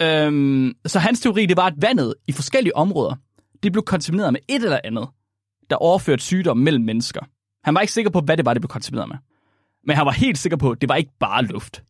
øh, 0.00 0.26
øh, 0.26 0.74
så 0.86 0.98
hans 0.98 1.20
teori, 1.20 1.46
det 1.46 1.56
var, 1.56 1.66
at 1.66 1.74
vandet 1.76 2.14
i 2.28 2.32
forskellige 2.32 2.76
områder, 2.76 3.14
det 3.62 3.72
blev 3.72 3.84
kontamineret 3.84 4.32
med 4.32 4.40
et 4.48 4.64
eller 4.64 4.80
andet, 4.84 5.08
der 5.70 5.76
overførte 5.76 6.22
sygdom 6.22 6.56
mellem 6.56 6.84
mennesker. 6.84 7.20
Han 7.64 7.74
var 7.74 7.80
ikke 7.80 7.92
sikker 7.92 8.10
på, 8.10 8.20
hvad 8.20 8.36
det 8.36 8.44
var, 8.44 8.54
det 8.54 8.60
blev 8.60 8.68
kontamineret 8.68 9.08
med. 9.08 9.16
Men 9.86 9.96
han 9.96 10.06
var 10.06 10.12
helt 10.12 10.38
sikker 10.38 10.56
på, 10.56 10.70
at 10.70 10.80
det 10.80 10.88
var 10.88 10.96
ikke 10.96 11.12
bare 11.20 11.44
luft. 11.44 11.82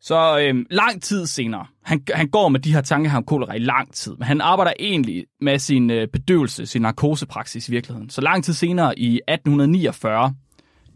Så 0.00 0.38
øhm, 0.38 0.66
lang 0.70 1.02
tid 1.02 1.26
senere, 1.26 1.66
han, 1.84 2.02
han 2.14 2.28
går 2.28 2.48
med 2.48 2.60
de 2.60 2.74
her 2.74 2.80
tanker 2.80 3.16
om 3.16 3.24
kolera 3.24 3.54
i 3.54 3.58
lang 3.58 3.92
tid, 3.92 4.16
men 4.16 4.22
han 4.22 4.40
arbejder 4.40 4.72
egentlig 4.78 5.24
med 5.40 5.58
sin 5.58 5.90
øh, 5.90 6.08
bedøvelse, 6.08 6.66
sin 6.66 6.82
narkosepraksis 6.82 7.68
i 7.68 7.70
virkeligheden. 7.70 8.10
Så 8.10 8.20
lang 8.20 8.44
tid 8.44 8.52
senere, 8.52 8.98
i 8.98 9.20
1849, 9.28 10.34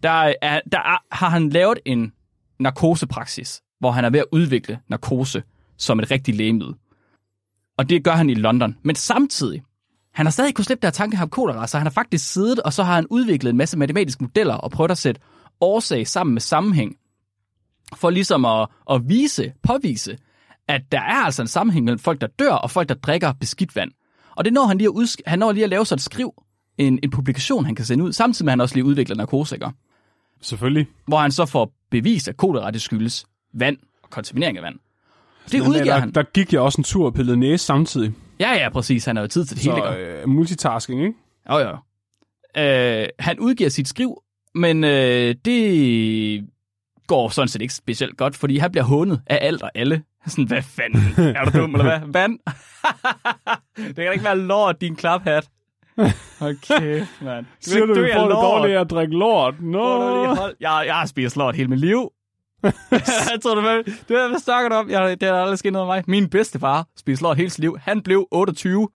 der, 0.02 0.32
er, 0.42 0.60
der 0.72 0.78
er, 0.78 1.14
har 1.14 1.28
han 1.28 1.48
lavet 1.48 1.78
en 1.84 2.12
narkosepraksis, 2.58 3.62
hvor 3.80 3.90
han 3.90 4.04
er 4.04 4.10
ved 4.10 4.20
at 4.20 4.26
udvikle 4.32 4.78
narkose 4.88 5.42
som 5.76 6.00
et 6.00 6.10
rigtigt 6.10 6.36
lægemiddel. 6.36 6.74
Og 7.78 7.88
det 7.88 8.04
gør 8.04 8.12
han 8.12 8.30
i 8.30 8.34
London. 8.34 8.76
Men 8.82 8.96
samtidig, 8.96 9.62
han 10.14 10.26
har 10.26 10.30
stadig 10.30 10.54
kunnet 10.54 10.66
slippe 10.66 10.82
der 10.82 10.90
tanke 10.90 11.18
om 11.22 11.28
kolera, 11.28 11.66
så 11.66 11.78
han 11.78 11.86
har 11.86 11.92
faktisk 11.92 12.32
siddet, 12.32 12.60
og 12.60 12.72
så 12.72 12.82
har 12.82 12.94
han 12.94 13.06
udviklet 13.10 13.50
en 13.50 13.56
masse 13.56 13.78
matematiske 13.78 14.24
modeller 14.24 14.54
og 14.54 14.70
prøvet 14.70 14.90
at 14.90 14.98
sætte 14.98 15.20
årsag 15.60 16.06
sammen 16.06 16.34
med 16.34 16.40
sammenhæng, 16.40 16.96
for 17.96 18.10
ligesom 18.10 18.44
at, 18.44 18.68
at 18.90 19.08
vise, 19.08 19.52
påvise, 19.62 20.18
at 20.68 20.82
der 20.92 21.00
er 21.00 21.24
altså 21.24 21.42
en 21.42 21.48
sammenhæng 21.48 21.84
mellem 21.84 21.98
folk, 21.98 22.20
der 22.20 22.26
dør, 22.26 22.52
og 22.52 22.70
folk, 22.70 22.88
der 22.88 22.94
drikker 22.94 23.32
beskidt 23.32 23.76
vand. 23.76 23.90
Og 24.36 24.44
det 24.44 24.52
når 24.52 24.66
han 24.66 24.78
lige 24.78 24.88
at, 24.88 24.94
udsk- 24.94 25.22
han 25.26 25.38
når 25.38 25.52
lige 25.52 25.64
at 25.64 25.70
lave 25.70 25.86
sig 25.86 25.96
et 25.96 26.00
skriv, 26.02 26.42
en, 26.78 26.98
en 27.02 27.10
publikation, 27.10 27.64
han 27.64 27.74
kan 27.74 27.84
sende 27.84 28.04
ud, 28.04 28.12
samtidig 28.12 28.44
med, 28.44 28.52
at 28.52 28.52
han 28.52 28.60
også 28.60 28.74
lige 28.74 28.84
udvikler 28.84 29.16
narkose. 29.16 29.58
Selvfølgelig. 30.40 30.86
hvor 31.06 31.18
han 31.18 31.30
så 31.32 31.46
får 31.46 31.72
bevist, 31.90 32.28
at 32.28 32.36
kolera 32.36 32.70
det 32.70 32.82
skyldes 32.82 33.26
vand 33.54 33.76
og 34.02 34.10
kontaminering 34.10 34.56
af 34.56 34.62
vand. 34.62 34.78
Det 35.52 35.60
Men 35.60 35.68
udgiver 35.68 35.84
der, 35.84 36.00
han. 36.00 36.10
der 36.12 36.22
gik 36.22 36.52
jeg 36.52 36.60
også 36.60 36.80
en 36.80 36.84
tur 36.84 37.06
og 37.06 37.14
pillede 37.14 37.36
næse 37.36 37.64
samtidig. 37.64 38.12
Ja, 38.40 38.52
ja, 38.52 38.68
præcis. 38.68 39.04
Han 39.04 39.16
har 39.16 39.22
jo 39.22 39.28
tid 39.28 39.44
til 39.44 39.56
det 39.56 39.64
hele. 39.64 39.76
Så 39.76 39.96
øh, 39.98 40.28
multitasking, 40.28 41.02
ikke? 41.02 41.14
Jo, 41.50 41.58
jo. 41.58 41.76
Øh, 42.62 43.08
han 43.18 43.38
udgiver 43.38 43.70
sit 43.70 43.88
skriv, 43.88 44.22
men 44.54 44.84
øh, 44.84 45.34
det 45.44 46.48
går 47.06 47.28
sådan 47.28 47.48
set 47.48 47.62
ikke 47.62 47.74
specielt 47.74 48.16
godt, 48.16 48.36
fordi 48.36 48.58
han 48.58 48.70
bliver 48.70 48.84
hånet 48.84 49.22
af 49.26 49.38
alt 49.42 49.62
og 49.62 49.70
alle. 49.74 50.02
Sådan, 50.26 50.44
hvad 50.46 50.62
fanden? 50.62 51.00
Er 51.36 51.44
du 51.44 51.58
dum, 51.58 51.74
eller 51.74 51.98
hvad? 51.98 52.00
Vand? 52.12 52.38
det 53.76 53.94
kan 53.96 54.04
da 54.06 54.10
ikke 54.10 54.24
være 54.24 54.38
lort, 54.38 54.80
din 54.80 54.96
klaphat. 54.96 55.48
Okay, 56.40 57.06
mand. 57.22 57.46
Siger 57.60 57.86
du, 57.86 57.94
vi 57.94 58.10
får 58.14 58.28
det 58.28 58.36
dårligt 58.36 58.78
at 58.78 58.90
drikke 58.90 59.14
lort? 59.16 59.54
Nå. 59.60 59.78
No. 59.78 60.34
Jeg, 60.60 60.82
jeg 60.86 60.94
har 60.94 61.06
spist 61.06 61.36
lort 61.36 61.54
hele 61.54 61.68
mit 61.68 61.78
liv. 61.80 62.10
jeg 62.62 62.72
tror, 63.42 63.54
du 63.54 63.60
hvad, 63.60 63.84
du 64.08 64.14
ved, 64.14 64.28
hvad 64.28 64.38
snakker 64.38 64.68
du 64.68 64.74
om? 64.74 64.90
Jeg, 64.90 65.20
det 65.20 65.28
har 65.28 65.34
aldrig 65.34 65.58
sket 65.58 65.72
noget 65.72 65.88
med 65.88 65.94
mig. 65.94 66.04
Min 66.06 66.30
bedstefar 66.30 66.86
spiste 66.96 67.22
lort 67.22 67.36
hele 67.36 67.50
sit 67.50 67.58
liv. 67.58 67.78
Han 67.82 68.02
blev 68.02 68.28
28. 68.30 68.88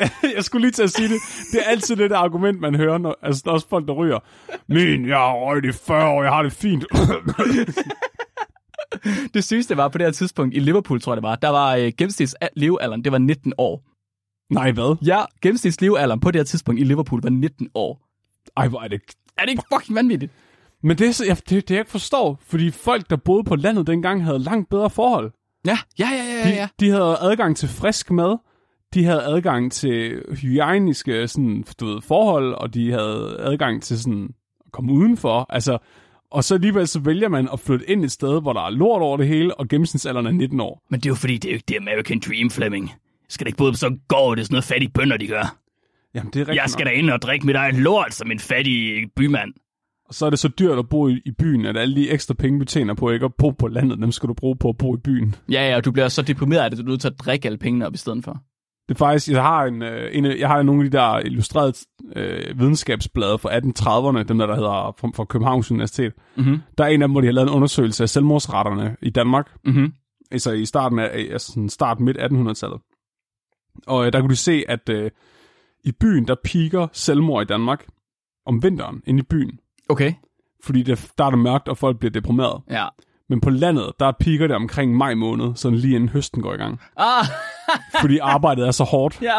jeg 0.36 0.44
skulle 0.44 0.62
lige 0.66 0.72
til 0.72 0.82
at 0.82 0.90
sige 0.90 1.08
det. 1.08 1.20
Det 1.52 1.60
er 1.60 1.70
altid 1.70 1.96
det 1.96 2.10
der 2.10 2.18
argument, 2.18 2.60
man 2.60 2.74
hører, 2.74 2.98
når, 2.98 3.16
altså 3.22 3.42
der 3.44 3.50
er 3.50 3.54
også 3.54 3.68
folk, 3.68 3.86
der 3.88 3.92
ryger. 3.92 4.18
Min, 4.68 5.08
jeg 5.08 5.16
har 5.16 5.32
røget 5.32 5.64
i 5.64 5.72
40 5.72 6.08
år, 6.08 6.22
jeg 6.22 6.32
har 6.32 6.42
det 6.42 6.52
fint. 6.52 6.84
Det 9.34 9.44
sygeste 9.44 9.76
var 9.76 9.88
på 9.88 9.98
det 9.98 10.06
her 10.06 10.12
tidspunkt 10.12 10.54
i 10.56 10.58
Liverpool, 10.58 11.00
tror 11.00 11.12
jeg 11.12 11.16
det 11.16 11.22
var. 11.22 11.36
Der 11.36 11.48
var 11.48 11.76
øh, 11.76 11.92
gennemsnits 11.98 12.34
levealderen, 12.56 13.04
det 13.04 13.12
var 13.12 13.18
19 13.18 13.52
år. 13.58 13.82
Nej, 14.50 14.70
hvad? 14.72 14.96
Ja, 15.06 15.24
gennemsnits 15.42 15.80
levealderen 15.80 16.20
på 16.20 16.30
det 16.30 16.38
her 16.38 16.44
tidspunkt 16.44 16.80
i 16.80 16.84
Liverpool 16.84 17.22
var 17.22 17.30
19 17.30 17.68
år. 17.74 18.08
Ej, 18.56 18.68
hvor 18.68 18.80
er 18.80 18.88
det... 18.88 19.00
Er 19.38 19.42
det 19.42 19.50
ikke 19.50 19.62
fucking 19.74 19.96
vanvittigt? 19.96 20.32
Men 20.82 20.98
det 20.98 21.20
er 21.20 21.24
jeg, 21.26 21.36
det, 21.36 21.50
det, 21.68 21.70
jeg 21.70 21.78
ikke 21.78 21.90
forstår, 21.90 22.38
fordi 22.46 22.70
folk, 22.70 23.10
der 23.10 23.16
boede 23.16 23.44
på 23.44 23.56
landet 23.56 23.86
dengang, 23.86 24.24
havde 24.24 24.38
langt 24.38 24.70
bedre 24.70 24.90
forhold. 24.90 25.32
Ja, 25.66 25.78
ja, 25.98 26.08
ja, 26.10 26.24
ja, 26.24 26.50
De, 26.50 26.54
ja. 26.54 26.68
de 26.80 26.90
havde 26.90 27.16
adgang 27.20 27.56
til 27.56 27.68
frisk 27.68 28.10
mad, 28.10 28.36
de 28.94 29.04
havde 29.04 29.22
adgang 29.22 29.72
til 29.72 30.22
hygiejniske 30.40 31.28
sådan, 31.28 31.64
du 31.80 31.86
ved, 31.86 32.00
forhold, 32.00 32.54
og 32.54 32.74
de 32.74 32.90
havde 32.92 33.36
adgang 33.40 33.82
til 33.82 33.98
sådan, 33.98 34.28
at 34.66 34.72
komme 34.72 34.92
udenfor. 34.92 35.46
Altså, 35.48 35.78
og 36.30 36.44
så 36.44 36.54
alligevel 36.54 36.88
så 36.88 37.00
vælger 37.00 37.28
man 37.28 37.48
at 37.52 37.60
flytte 37.60 37.90
ind 37.90 38.04
et 38.04 38.12
sted, 38.12 38.40
hvor 38.42 38.52
der 38.52 38.60
er 38.60 38.70
lort 38.70 39.02
over 39.02 39.16
det 39.16 39.26
hele, 39.28 39.54
og 39.54 39.68
gennemsnitsalderen 39.68 40.26
er 40.26 40.30
19 40.30 40.60
år. 40.60 40.82
Men 40.90 41.00
det 41.00 41.06
er 41.06 41.10
jo 41.10 41.14
fordi, 41.14 41.38
det 41.38 41.48
er 41.48 41.52
jo 41.52 41.54
ikke 41.54 41.64
det 41.68 41.76
American 41.76 42.20
Dream, 42.20 42.50
Fleming. 42.50 42.92
Skal 43.30 43.44
da 43.44 43.48
ikke 43.48 43.56
både 43.58 43.72
på 43.72 43.76
sådan 43.76 43.98
går 44.08 44.34
det 44.34 44.40
er 44.40 44.44
sådan 44.44 44.54
noget 44.54 44.64
fattige 44.64 44.90
bønder, 44.94 45.16
de 45.16 45.26
gør. 45.26 45.56
Jamen, 46.14 46.30
det 46.32 46.36
er 46.36 46.40
rigtigt 46.40 46.62
Jeg 46.62 46.70
skal 46.70 46.84
nok. 46.84 46.92
da 46.92 46.98
ind 46.98 47.10
og 47.10 47.22
drikke 47.22 47.46
mit 47.46 47.56
eget 47.56 47.74
lort 47.74 48.14
som 48.14 48.30
en 48.30 48.38
fattig 48.38 49.06
bymand. 49.16 49.52
Og 50.08 50.14
så 50.14 50.26
er 50.26 50.30
det 50.30 50.38
så 50.38 50.48
dyrt 50.48 50.78
at 50.78 50.88
bo 50.88 51.08
i, 51.08 51.20
i 51.26 51.30
byen, 51.38 51.64
at 51.66 51.76
alle 51.76 51.96
de 51.96 52.10
ekstra 52.10 52.34
penge, 52.34 52.60
du 52.60 52.64
tjener 52.64 52.94
på 52.94 53.10
ikke 53.10 53.24
at 53.24 53.34
bo 53.38 53.50
på 53.50 53.68
landet, 53.68 53.98
dem 53.98 54.12
skal 54.12 54.28
du 54.28 54.34
bruge 54.34 54.56
på 54.56 54.68
at 54.68 54.76
bo 54.78 54.94
i 54.96 54.98
byen. 55.04 55.34
Ja, 55.52 55.68
ja, 55.70 55.76
og 55.76 55.84
du 55.84 55.92
bliver 55.92 56.08
så 56.08 56.22
deprimeret, 56.22 56.60
at 56.64 56.72
du 56.78 56.82
er 56.82 56.86
nødt 56.86 57.00
til 57.00 57.08
at 57.08 57.18
drikke 57.18 57.46
alle 57.46 57.58
pengene 57.58 57.86
op 57.86 57.94
i 57.94 57.98
stedet 57.98 58.24
for. 58.24 58.32
Det 58.88 58.94
er 58.94 58.98
faktisk, 58.98 59.28
jeg 59.28 59.42
har, 59.42 59.64
en, 59.64 59.82
øh, 59.82 60.10
en, 60.12 60.24
jeg 60.24 60.48
har 60.48 60.62
nogle 60.62 60.84
af 60.84 60.90
de 60.90 60.96
der 60.96 61.18
illustrerede 61.18 61.72
øh, 62.16 62.58
videnskabsblade 62.60 63.38
fra 63.38 63.48
1830'erne, 63.58 64.22
dem 64.22 64.38
der, 64.38 64.46
der 64.46 64.54
hedder 64.54 64.94
fra, 65.00 65.08
fra 65.14 65.24
Københavns 65.24 65.70
Universitet. 65.70 66.12
Mhm. 66.36 66.58
Der 66.78 66.84
er 66.84 66.88
en 66.88 67.02
af 67.02 67.08
dem, 67.08 67.12
hvor 67.12 67.20
de 67.20 67.26
har 67.26 67.32
lavet 67.32 67.48
en 67.48 67.54
undersøgelse 67.54 68.02
af 68.02 68.08
selvmordsretterne 68.08 68.96
i 69.02 69.10
Danmark, 69.10 69.50
Mhm. 69.64 69.92
altså 70.30 70.52
i 70.52 70.64
starten 70.64 70.98
af, 70.98 71.26
altså 71.30 71.52
sådan 71.52 71.68
start 71.68 72.00
midt 72.00 72.16
1800-tallet. 72.18 72.80
Og 73.86 74.06
øh, 74.06 74.12
der 74.12 74.20
kunne 74.20 74.30
de 74.30 74.36
se, 74.36 74.64
at 74.68 74.88
øh, 74.88 75.10
i 75.84 75.92
byen, 75.92 76.28
der 76.28 76.34
piker 76.44 76.86
selvmord 76.92 77.42
i 77.42 77.46
Danmark 77.46 77.86
om 78.46 78.62
vinteren 78.62 79.02
inde 79.06 79.20
i 79.20 79.22
byen. 79.22 79.58
Okay. 79.88 80.12
Fordi 80.64 80.82
det, 80.82 81.12
der 81.18 81.24
er 81.24 81.30
det 81.30 81.38
mørkt, 81.38 81.68
og 81.68 81.78
folk 81.78 81.98
bliver 81.98 82.10
deprimeret. 82.12 82.62
Ja. 82.70 82.86
Men 83.28 83.40
på 83.40 83.50
landet, 83.50 83.92
der 84.00 84.12
piker 84.20 84.46
det 84.46 84.56
omkring 84.56 84.96
maj 84.96 85.14
måned, 85.14 85.54
sådan 85.54 85.78
lige 85.78 85.94
inden 85.94 86.08
høsten 86.08 86.42
går 86.42 86.54
i 86.54 86.56
gang. 86.56 86.80
Ah, 86.96 87.24
Fordi 88.00 88.18
arbejdet 88.18 88.66
er 88.66 88.70
så 88.70 88.84
hårdt. 88.84 89.22
ja. 89.22 89.36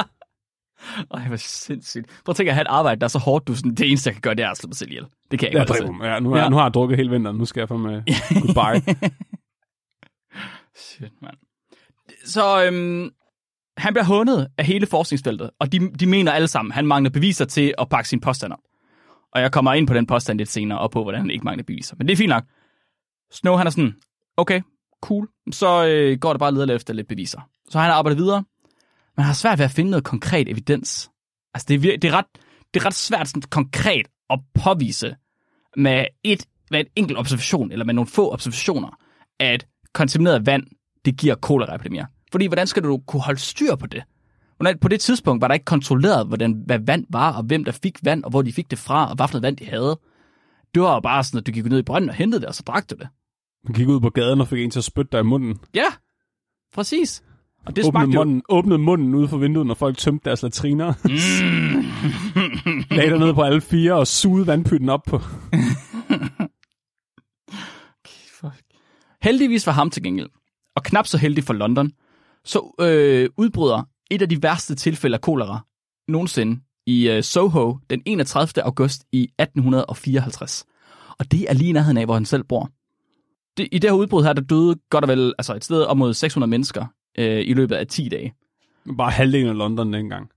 Ej, 1.13 1.27
hvor 1.27 1.35
sindssygt. 1.35 2.05
Prøv 2.25 2.31
at 2.31 2.35
tænke 2.35 2.49
at 2.49 2.55
have 2.55 2.61
et 2.61 2.67
arbejde, 2.67 2.99
der 2.99 3.05
er 3.05 3.09
så 3.09 3.19
hårdt, 3.19 3.47
du 3.47 3.55
sådan, 3.55 3.75
det 3.75 3.87
eneste, 3.89 4.07
jeg 4.07 4.13
kan 4.13 4.21
gøre, 4.21 4.35
det 4.35 4.43
er 4.45 4.49
at 4.49 4.57
slå 4.57 4.67
mig 4.67 4.75
selv 4.75 4.89
ihjel. 4.89 5.05
Det 5.31 5.39
kan 5.39 5.53
jeg 5.53 5.61
ikke 5.81 5.91
mig. 5.91 6.05
Ja, 6.05 6.19
nu, 6.19 6.31
er, 6.33 6.37
Ja. 6.39 6.49
nu 6.49 6.55
har 6.55 6.63
jeg 6.63 6.73
drukket 6.73 6.97
hele 6.97 7.09
vinteren. 7.11 7.37
Nu 7.37 7.45
skal 7.45 7.61
jeg 7.61 7.67
fandme 7.69 7.89
goodbye. 8.41 8.95
Shit, 10.75 11.21
mand. 11.21 11.37
Så 12.25 12.65
øhm, 12.65 13.09
han 13.79 13.93
bliver 13.93 14.05
hundet 14.05 14.47
af 14.57 14.65
hele 14.65 14.85
forskningsfeltet, 14.85 15.49
og 15.59 15.71
de, 15.71 15.79
de 15.79 16.05
mener 16.05 16.31
alle 16.31 16.47
sammen, 16.47 16.71
han 16.71 16.85
mangler 16.85 17.09
beviser 17.09 17.45
til 17.45 17.73
at 17.77 17.89
pakke 17.89 18.09
sin 18.09 18.19
påstand 18.19 18.53
op. 18.53 18.59
Og 19.31 19.41
jeg 19.41 19.51
kommer 19.51 19.73
ind 19.73 19.87
på 19.87 19.93
den 19.93 20.07
påstand 20.07 20.37
lidt 20.37 20.49
senere, 20.49 20.79
og 20.79 20.91
på, 20.91 21.03
hvordan 21.03 21.21
han 21.21 21.29
ikke 21.29 21.45
mangler 21.45 21.63
beviser. 21.63 21.95
Men 21.97 22.07
det 22.07 22.13
er 22.13 22.17
fint 22.17 22.29
nok. 22.29 22.43
Snow, 23.31 23.55
han 23.55 23.67
er 23.67 23.71
sådan, 23.71 23.93
okay, 24.37 24.61
cool. 25.01 25.27
Så 25.51 25.85
øh, 25.85 26.19
går 26.19 26.33
det 26.33 26.39
bare 26.39 26.53
leder 26.53 26.65
lidt 26.65 26.75
efter 26.75 26.93
lidt 26.93 27.07
beviser. 27.07 27.41
Så 27.69 27.79
han 27.79 27.91
arbejder 27.91 28.17
videre, 28.17 28.43
men 29.17 29.25
har 29.25 29.33
svært 29.33 29.57
ved 29.57 29.65
at 29.65 29.71
finde 29.71 29.91
noget 29.91 30.03
konkret 30.03 30.49
evidens. 30.49 31.11
Altså, 31.53 31.65
det 31.69 31.75
er, 31.75 31.97
det 31.97 32.03
er, 32.03 32.17
ret, 32.17 32.25
det 32.73 32.81
er 32.81 32.85
ret 32.85 32.93
svært 32.93 33.27
sådan, 33.27 33.41
konkret 33.41 34.07
at 34.29 34.39
påvise 34.63 35.15
med 35.77 36.05
et, 36.23 36.45
med 36.71 36.79
et 36.79 36.87
enkelt 36.95 37.19
observation, 37.19 37.71
eller 37.71 37.85
med 37.85 37.93
nogle 37.93 38.09
få 38.09 38.33
observationer, 38.33 38.89
at 39.39 39.67
kontamineret 39.93 40.45
vand, 40.45 40.63
det 41.05 41.17
giver 41.17 41.35
koleraepidemier. 41.35 42.05
Fordi 42.31 42.47
hvordan 42.47 42.67
skal 42.67 42.83
du 42.83 42.97
kunne 42.97 43.21
holde 43.21 43.39
styr 43.39 43.75
på 43.75 43.87
det? 43.87 44.03
Hvordan, 44.57 44.79
på 44.79 44.87
det 44.87 45.01
tidspunkt 45.01 45.41
var 45.41 45.47
der 45.47 45.53
ikke 45.53 45.65
kontrolleret, 45.65 46.27
hvordan, 46.27 46.63
hvad 46.65 46.79
vand 46.79 47.05
var, 47.09 47.33
og 47.33 47.43
hvem 47.43 47.63
der 47.63 47.71
fik 47.71 47.97
vand, 48.03 48.23
og 48.23 48.29
hvor 48.29 48.41
de 48.41 48.53
fik 48.53 48.71
det 48.71 48.79
fra, 48.79 49.09
og 49.09 49.15
hvad 49.15 49.27
for 49.27 49.33
noget 49.33 49.43
vand 49.43 49.57
de 49.57 49.65
havde. 49.65 49.99
Det 50.73 50.81
var 50.81 50.93
jo 50.93 50.99
bare 50.99 51.23
sådan, 51.23 51.37
at 51.37 51.47
du 51.47 51.51
gik 51.51 51.65
ned 51.65 51.79
i 51.79 51.83
brønden 51.83 52.09
og 52.09 52.15
hentede 52.15 52.41
det, 52.41 52.47
og 52.47 52.55
så 52.55 52.63
drak 52.67 52.89
du 52.89 52.95
det. 52.99 53.07
Man 53.63 53.73
gik 53.73 53.87
ud 53.87 53.99
på 53.99 54.09
gaden 54.09 54.41
og 54.41 54.47
fik 54.47 54.59
en 54.59 54.71
til 54.71 54.79
at 54.79 54.83
spytte 54.83 55.09
dig 55.11 55.19
i 55.19 55.23
munden. 55.23 55.59
Ja, 55.75 55.87
præcis. 56.73 57.23
Og 57.65 57.75
det 57.75 57.85
Åbnede 57.85 57.91
smagte 57.91 58.13
jo... 58.13 58.19
munden, 58.19 58.41
åbnede 58.49 58.79
munden 58.79 59.15
ude 59.15 59.27
for 59.27 59.37
vinduet, 59.37 59.67
når 59.67 59.73
folk 59.73 59.97
tømte 59.97 60.25
deres 60.25 60.43
latriner. 60.43 60.93
Lagde 62.95 63.09
dig 63.09 63.19
ned 63.19 63.33
på 63.33 63.41
alle 63.41 63.61
fire 63.61 63.93
og 63.93 64.07
sugede 64.07 64.47
vandpytten 64.47 64.89
op 64.89 65.03
på. 65.07 65.19
Fuck. 68.39 68.63
Heldigvis 69.21 69.65
for 69.65 69.71
ham 69.71 69.89
til 69.89 70.03
gengæld, 70.03 70.29
og 70.75 70.83
knap 70.83 71.07
så 71.07 71.17
heldig 71.17 71.43
for 71.43 71.53
London, 71.53 71.91
så 72.45 72.75
øh, 72.81 73.29
udbryder 73.37 73.83
et 74.11 74.21
af 74.21 74.29
de 74.29 74.43
værste 74.43 74.75
tilfælde 74.75 75.15
af 75.15 75.21
kolera 75.21 75.59
nogensinde 76.07 76.61
i 76.85 77.09
øh, 77.09 77.23
Soho 77.23 77.77
den 77.89 78.01
31. 78.05 78.63
august 78.63 79.03
i 79.11 79.23
1854. 79.23 80.65
Og 81.19 81.31
det 81.31 81.49
er 81.49 81.53
lige 81.53 81.69
i 81.69 81.71
nærheden 81.71 81.97
af, 81.97 82.05
hvor 82.05 82.13
han 82.13 82.25
selv 82.25 82.43
bor. 82.43 82.71
Det, 83.57 83.67
I 83.71 83.79
det 83.79 83.89
her 83.89 83.97
udbrud 83.97 84.23
her, 84.23 84.33
der 84.33 84.41
døde 84.41 84.75
godt 84.89 85.03
og 85.03 85.07
vel 85.07 85.33
altså 85.37 85.55
et 85.55 85.63
sted 85.63 85.81
op 85.81 85.97
mod 85.97 86.13
600 86.13 86.49
mennesker 86.49 86.85
øh, 87.17 87.47
i 87.47 87.53
løbet 87.53 87.75
af 87.75 87.87
10 87.87 88.09
dage. 88.09 88.33
Bare 88.97 89.11
halvdelen 89.11 89.49
af 89.49 89.57
London 89.57 89.93
dengang. 89.93 90.29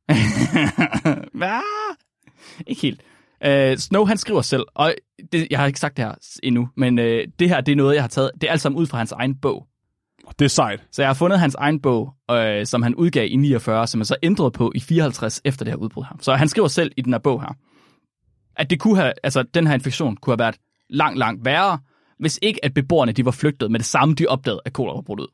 Hvad? 1.39 1.61
Ikke 2.67 2.83
helt. 2.83 3.01
Uh, 3.47 3.79
Snow, 3.79 4.05
han 4.05 4.19
skriver 4.19 4.43
selv, 4.43 4.65
og 4.75 4.95
det, 5.33 5.47
jeg 5.51 5.59
har 5.59 5.67
ikke 5.67 5.81
sagt 5.81 5.97
det 5.97 6.05
her 6.05 6.15
endnu, 6.43 6.69
men 6.77 6.99
uh, 6.99 7.05
det 7.39 7.49
her, 7.49 7.61
det 7.61 7.73
er 7.73 7.77
noget, 7.77 7.95
jeg 7.95 8.03
har 8.03 8.09
taget, 8.09 8.31
det 8.41 8.45
er 8.47 8.53
alt 8.53 8.61
sammen 8.61 8.81
ud 8.81 8.87
fra 8.87 8.99
hans 8.99 9.13
egen 9.13 9.35
bog. 9.35 9.67
Det 10.39 10.45
er 10.45 10.49
sejt. 10.49 10.85
Så 10.93 11.03
jeg 11.03 11.09
har 11.09 11.15
fundet 11.15 11.41
hans 11.41 11.55
egen 11.55 11.81
bog, 11.81 12.15
øh, 12.31 12.67
som 12.67 12.83
han 12.83 12.95
udgav 12.95 13.27
i 13.31 13.37
49, 13.37 13.87
som 13.87 14.01
han 14.01 14.05
så 14.07 14.17
ændrede 14.23 14.51
på 14.51 14.73
i 14.75 14.81
54 14.81 15.41
efter 15.45 15.65
det 15.65 15.73
her 15.73 15.79
udbrud 15.79 16.05
her. 16.05 16.17
Så 16.21 16.35
han 16.35 16.49
skriver 16.49 16.69
selv 16.69 16.93
i 16.97 17.03
den 17.03 17.13
her 17.13 17.19
bog 17.21 17.41
her, 17.43 17.55
at 18.57 18.71
det 18.71 18.81
kunne 18.81 18.97
have, 18.97 19.13
altså 19.23 19.43
den 19.43 19.67
her 19.67 19.75
infektion 19.75 20.17
kunne 20.17 20.33
have 20.33 20.39
været 20.39 20.57
langt, 20.91 21.19
langt 21.19 21.45
værre, 21.45 21.79
hvis 22.19 22.39
ikke 22.43 22.65
at 22.65 22.75
beboerne 22.75 23.13
de 23.13 23.25
var 23.25 23.31
flygtet 23.31 23.71
med 23.71 23.79
det 23.81 23.87
samme, 23.87 24.15
de 24.15 24.27
opdagede, 24.27 24.61
at 24.65 24.73
kolera 24.73 24.95
var 24.95 25.03
brudt 25.03 25.21
ud. 25.21 25.29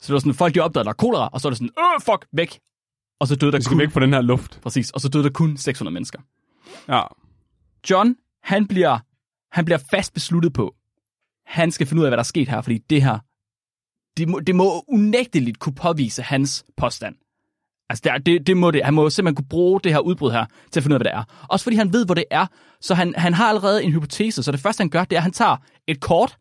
Så 0.00 0.06
det 0.06 0.12
var 0.12 0.18
sådan, 0.18 0.34
folk 0.34 0.54
de 0.54 0.60
opdagede, 0.60 0.82
at 0.82 0.84
der 0.86 0.90
er 0.90 1.08
kolera, 1.08 1.28
og 1.32 1.40
så 1.40 1.48
er 1.48 1.50
det 1.50 1.58
sådan, 1.58 1.70
øh, 1.78 2.00
fuck, 2.04 2.26
væk. 2.32 2.58
Og 3.20 3.28
så 3.28 3.36
døde 3.36 3.52
der 3.52 3.58
Vi 3.58 3.62
skal 3.62 3.74
kun, 3.74 3.78
væk 3.80 3.90
fra 3.90 4.00
den 4.00 4.12
her 4.12 4.20
luft. 4.20 4.60
præcis, 4.62 4.90
og 4.90 5.00
så 5.00 5.08
døde 5.08 5.24
der 5.24 5.30
kun 5.30 5.56
600 5.56 5.94
mennesker. 5.94 6.18
Ja. 6.88 7.02
John, 7.90 8.16
han 8.42 8.66
bliver, 8.66 8.98
han 9.52 9.64
bliver 9.64 9.78
fast 9.90 10.14
besluttet 10.14 10.52
på, 10.52 10.74
han 11.46 11.70
skal 11.70 11.86
finde 11.86 12.00
ud 12.00 12.04
af, 12.06 12.10
hvad 12.10 12.16
der 12.16 12.22
er 12.22 12.32
sket 12.34 12.48
her, 12.48 12.60
fordi 12.60 12.78
det 12.78 13.02
her, 13.02 13.18
det 14.16 14.28
må, 14.28 14.40
det 14.40 14.56
må 14.56 14.84
unægteligt 14.88 15.58
kunne 15.58 15.74
påvise 15.74 16.22
hans 16.22 16.64
påstand. 16.76 17.16
Altså, 17.88 18.02
det, 18.04 18.26
det, 18.26 18.46
det 18.46 18.56
må 18.56 18.70
det. 18.70 18.84
Han 18.84 18.94
må 18.94 19.10
simpelthen 19.10 19.36
kunne 19.36 19.48
bruge 19.48 19.80
det 19.80 19.92
her 19.92 19.98
udbrud 19.98 20.30
her 20.30 20.46
til 20.70 20.80
at 20.80 20.84
finde 20.84 20.94
ud 20.94 21.00
af, 21.00 21.04
hvad 21.04 21.12
det 21.12 21.18
er. 21.18 21.46
Også 21.48 21.64
fordi 21.64 21.76
han 21.76 21.92
ved, 21.92 22.04
hvor 22.04 22.14
det 22.14 22.24
er. 22.30 22.46
Så 22.80 22.94
han, 22.94 23.14
han 23.16 23.34
har 23.34 23.48
allerede 23.48 23.84
en 23.84 23.92
hypotese. 23.92 24.42
Så 24.42 24.52
det 24.52 24.60
første, 24.60 24.80
han 24.80 24.90
gør, 24.90 25.04
det 25.04 25.16
er, 25.16 25.20
at 25.20 25.22
han 25.22 25.32
tager 25.32 25.56
et 25.86 26.00
kort, 26.00 26.38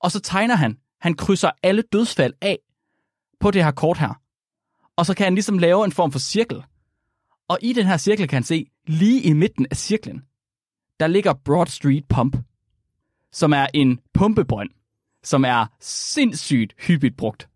og 0.00 0.12
så 0.12 0.20
tegner 0.20 0.54
han. 0.54 0.76
Han 1.00 1.14
krydser 1.14 1.50
alle 1.62 1.82
dødsfald 1.92 2.32
af 2.40 2.58
på 3.40 3.50
det 3.50 3.64
her 3.64 3.70
kort 3.70 3.98
her. 3.98 4.20
Og 4.96 5.06
så 5.06 5.14
kan 5.14 5.24
han 5.24 5.34
ligesom 5.34 5.58
lave 5.58 5.84
en 5.84 5.92
form 5.92 6.12
for 6.12 6.18
cirkel. 6.18 6.62
Og 7.48 7.58
i 7.62 7.72
den 7.72 7.86
her 7.86 7.96
cirkel 7.96 8.28
kan 8.28 8.36
han 8.36 8.42
se, 8.42 8.66
lige 8.86 9.22
i 9.22 9.32
midten 9.32 9.66
af 9.70 9.76
cirklen, 9.76 10.22
der 11.00 11.06
ligger 11.06 11.32
Broad 11.44 11.66
Street 11.66 12.04
Pump, 12.08 12.36
som 13.32 13.52
er 13.52 13.66
en 13.74 14.00
pumpebrønd, 14.14 14.70
som 15.28 15.44
er 15.44 15.66
sindssygt 15.80 16.74
hyppigt 16.86 17.16
brugt. 17.16 17.48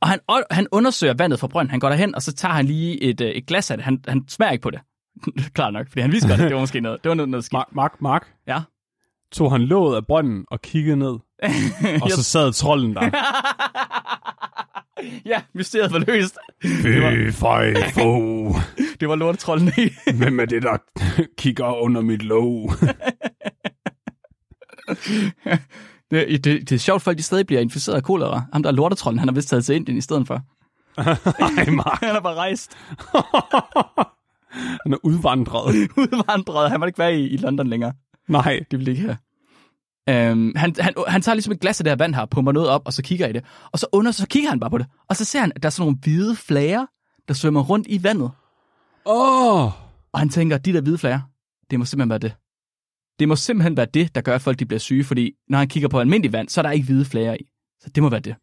Og 0.00 0.08
han, 0.08 0.20
han 0.50 0.66
undersøger 0.72 1.14
vandet 1.14 1.40
fra 1.40 1.46
brønden. 1.46 1.70
Han 1.70 1.80
går 1.80 1.88
derhen, 1.88 2.14
og 2.14 2.22
så 2.22 2.32
tager 2.32 2.52
han 2.54 2.66
lige 2.66 3.02
et, 3.02 3.20
øh, 3.20 3.28
et 3.30 3.46
glas 3.46 3.70
af 3.70 3.76
det. 3.76 3.84
Han, 3.84 4.04
han 4.08 4.24
smager 4.28 4.52
ikke 4.52 4.62
på 4.62 4.70
det. 4.70 4.80
Klart 5.54 5.72
nok, 5.72 5.86
fordi 5.88 6.00
han 6.00 6.12
vidste 6.12 6.28
godt, 6.28 6.40
at 6.40 6.44
det 6.48 6.54
var 6.54 6.60
måske 6.60 6.80
noget. 6.80 7.02
Det 7.04 7.08
var 7.08 7.14
noget, 7.14 7.28
noget 7.28 7.44
skidt. 7.44 7.52
Mark, 7.52 7.68
Mark, 7.72 7.92
Mark, 8.00 8.26
Ja. 8.46 8.60
tog 9.32 9.52
han 9.52 9.60
låget 9.62 9.96
af 9.96 10.06
brønden 10.06 10.44
og 10.50 10.62
kiggede 10.62 10.96
ned. 10.96 11.16
Og 12.02 12.10
så 12.10 12.22
sad 12.24 12.52
trolden 12.52 12.94
der. 12.94 13.10
ja, 15.32 15.42
mysteriet 15.54 15.92
var 15.92 15.98
løst. 15.98 16.38
Fy 16.62 17.30
fej, 17.30 17.74
fo. 17.94 18.54
Det 19.00 19.08
var 19.08 19.14
lortetrollen 19.16 19.72
i. 19.78 20.12
Hvem 20.12 20.40
er 20.40 20.44
det, 20.44 20.62
der 20.62 20.76
kigger 21.38 21.82
under 21.82 22.00
mit 22.00 22.22
låg? 22.22 22.70
Det, 26.10 26.44
det, 26.44 26.70
det 26.70 26.72
er 26.72 26.78
sjovt, 26.78 27.02
folk 27.02 27.18
de 27.18 27.22
stadig 27.22 27.46
bliver 27.46 27.60
inficeret 27.60 27.96
af 27.96 28.02
kolera. 28.02 28.42
Ham 28.52 28.62
der 28.62 28.70
er 28.70 28.74
lortetrollen, 28.74 29.18
han 29.18 29.28
har 29.28 29.34
vist 29.34 29.48
taget 29.48 29.64
til 29.64 29.74
Indien 29.74 29.98
i 29.98 30.00
stedet 30.00 30.26
for. 30.26 30.42
Ej, 30.98 31.70
Mark. 31.70 32.00
Han 32.02 32.16
er 32.16 32.20
bare 32.20 32.34
rejst. 32.34 32.76
Han 34.82 34.92
er 34.92 34.96
udvandret. 35.02 35.74
Udvandret. 36.02 36.70
Han 36.70 36.80
må 36.80 36.86
ikke 36.86 36.98
være 36.98 37.14
i, 37.14 37.28
i 37.28 37.36
London 37.36 37.66
længere. 37.66 37.92
Nej. 38.28 38.60
Det 38.70 38.78
vil 38.78 38.88
ikke 38.88 39.02
have. 39.02 39.16
Øhm, 40.08 40.52
han, 40.56 40.74
han, 40.80 40.94
han 41.08 41.22
tager 41.22 41.34
ligesom 41.34 41.52
et 41.52 41.60
glas 41.60 41.80
af 41.80 41.84
det 41.84 41.90
her 41.90 41.96
vand 41.96 42.14
her, 42.14 42.26
pumper 42.26 42.52
noget 42.52 42.68
op, 42.68 42.82
og 42.84 42.92
så 42.92 43.02
kigger 43.02 43.28
i 43.28 43.32
det. 43.32 43.44
Og 43.72 43.78
så 43.78 43.86
under, 43.92 44.10
så 44.10 44.26
kigger 44.26 44.50
han 44.50 44.60
bare 44.60 44.70
på 44.70 44.78
det. 44.78 44.86
Og 45.08 45.16
så 45.16 45.24
ser 45.24 45.40
han, 45.40 45.52
at 45.54 45.62
der 45.62 45.66
er 45.66 45.70
sådan 45.70 45.82
nogle 45.82 45.98
hvide 46.02 46.36
flager, 46.36 46.86
der 47.28 47.34
svømmer 47.34 47.62
rundt 47.62 47.86
i 47.90 48.02
vandet. 48.02 48.30
Åh! 49.06 49.64
Oh. 49.64 49.72
Og 50.12 50.18
han 50.18 50.28
tænker, 50.28 50.58
de 50.58 50.72
der 50.72 50.80
hvide 50.80 50.98
flager, 50.98 51.20
det 51.70 51.78
må 51.78 51.84
simpelthen 51.84 52.10
være 52.10 52.18
det. 52.18 52.34
Det 53.18 53.28
må 53.28 53.36
simpelthen 53.36 53.76
være 53.76 53.86
det, 53.94 54.14
der 54.14 54.20
gør, 54.20 54.34
at 54.34 54.40
folk 54.40 54.58
de 54.58 54.66
bliver 54.66 54.78
syge, 54.78 55.04
fordi 55.04 55.32
når 55.48 55.58
han 55.58 55.68
kigger 55.68 55.88
på 55.88 56.00
almindelig 56.00 56.32
vand, 56.32 56.48
så 56.48 56.60
er 56.60 56.62
der 56.62 56.70
ikke 56.70 56.86
hvide 56.86 57.04
flager 57.04 57.34
i. 57.34 57.46
Så 57.80 57.90
det 57.94 58.02
må 58.02 58.08
være 58.08 58.20
det. 58.20 58.34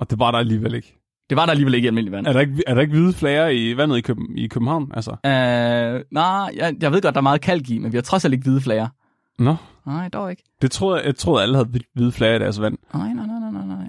Og 0.00 0.10
det 0.10 0.18
var 0.18 0.30
der 0.30 0.38
alligevel 0.38 0.74
ikke. 0.74 0.94
Det 1.30 1.36
var 1.36 1.44
der 1.46 1.50
alligevel 1.50 1.74
ikke 1.74 1.86
i 1.86 1.88
almindelig 1.88 2.12
vand. 2.12 2.26
Er 2.26 2.32
der 2.32 2.40
ikke, 2.40 2.62
er 2.66 2.74
der 2.74 2.80
ikke 2.80 2.92
hvide 2.92 3.12
flager 3.12 3.48
i 3.48 3.76
vandet 3.76 3.96
i, 3.96 4.00
Køben, 4.00 4.38
i 4.38 4.46
København? 4.46 4.92
Altså? 4.94 5.10
Øh, 5.10 6.04
nej, 6.12 6.50
jeg, 6.56 6.74
jeg 6.80 6.92
ved 6.92 7.02
godt, 7.02 7.14
der 7.14 7.20
er 7.20 7.22
meget 7.22 7.40
kalk 7.40 7.70
i, 7.70 7.78
men 7.78 7.92
vi 7.92 7.96
har 7.96 8.02
trods 8.02 8.24
alt 8.24 8.34
ikke 8.34 8.44
hvide 8.44 8.60
flager. 8.60 8.88
Nå, 9.38 9.56
Nej, 9.86 10.08
dog 10.08 10.30
ikke. 10.30 10.42
det 10.62 10.70
troede 10.70 10.98
jeg, 10.98 11.06
jeg 11.06 11.16
troede, 11.16 11.42
alle 11.42 11.56
havde 11.56 11.68
hvide 11.94 12.12
flager 12.12 12.36
i 12.36 12.38
deres 12.38 12.60
vand. 12.60 12.78
Nej, 12.94 13.12
nej, 13.12 13.26
nej, 13.26 13.38
nej, 13.40 13.50
nej, 13.50 13.66
nej. 13.66 13.88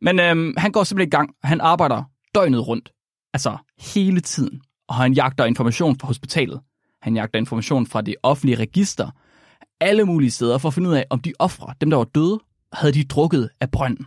Men 0.00 0.20
øhm, 0.20 0.54
han 0.56 0.72
går 0.72 0.84
simpelthen 0.84 1.08
i 1.08 1.10
gang. 1.10 1.30
Han 1.42 1.60
arbejder 1.60 2.02
døgnet 2.34 2.68
rundt. 2.68 2.92
Altså 3.34 3.56
hele 3.94 4.20
tiden. 4.20 4.60
Og 4.88 4.94
han 4.94 5.12
jagter 5.12 5.44
information 5.44 5.98
fra 5.98 6.06
hospitalet. 6.06 6.60
Han 7.02 7.16
jagter 7.16 7.38
information 7.38 7.86
fra 7.86 8.00
det 8.00 8.14
offentlige 8.22 8.56
register. 8.58 9.10
Alle 9.80 10.04
mulige 10.04 10.30
steder 10.30 10.58
for 10.58 10.68
at 10.68 10.74
finde 10.74 10.88
ud 10.88 10.94
af, 10.94 11.04
om 11.10 11.20
de 11.20 11.32
ofre, 11.38 11.74
dem 11.80 11.90
der 11.90 11.96
var 11.96 12.04
døde, 12.04 12.38
havde 12.72 12.92
de 12.92 13.04
drukket 13.04 13.48
af 13.60 13.70
brønden. 13.70 14.06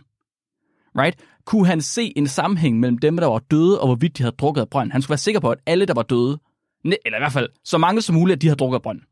Right? 0.98 1.20
Kunne 1.44 1.66
han 1.66 1.80
se 1.80 2.12
en 2.16 2.26
sammenhæng 2.26 2.80
mellem 2.80 2.98
dem, 2.98 3.16
der 3.16 3.26
var 3.26 3.38
døde, 3.38 3.80
og 3.80 3.86
hvorvidt 3.86 4.18
de 4.18 4.22
havde 4.22 4.36
drukket 4.36 4.60
af 4.60 4.68
brønden? 4.68 4.92
Han 4.92 5.02
skulle 5.02 5.10
være 5.10 5.18
sikker 5.18 5.40
på, 5.40 5.50
at 5.50 5.58
alle, 5.66 5.86
der 5.86 5.94
var 5.94 6.02
døde, 6.02 6.38
eller 6.84 7.18
i 7.18 7.20
hvert 7.20 7.32
fald 7.32 7.48
så 7.64 7.78
mange 7.78 8.02
som 8.02 8.14
muligt, 8.14 8.36
at 8.36 8.42
de 8.42 8.46
havde 8.46 8.56
drukket 8.56 8.74
af 8.74 8.82
brønden. 8.82 9.04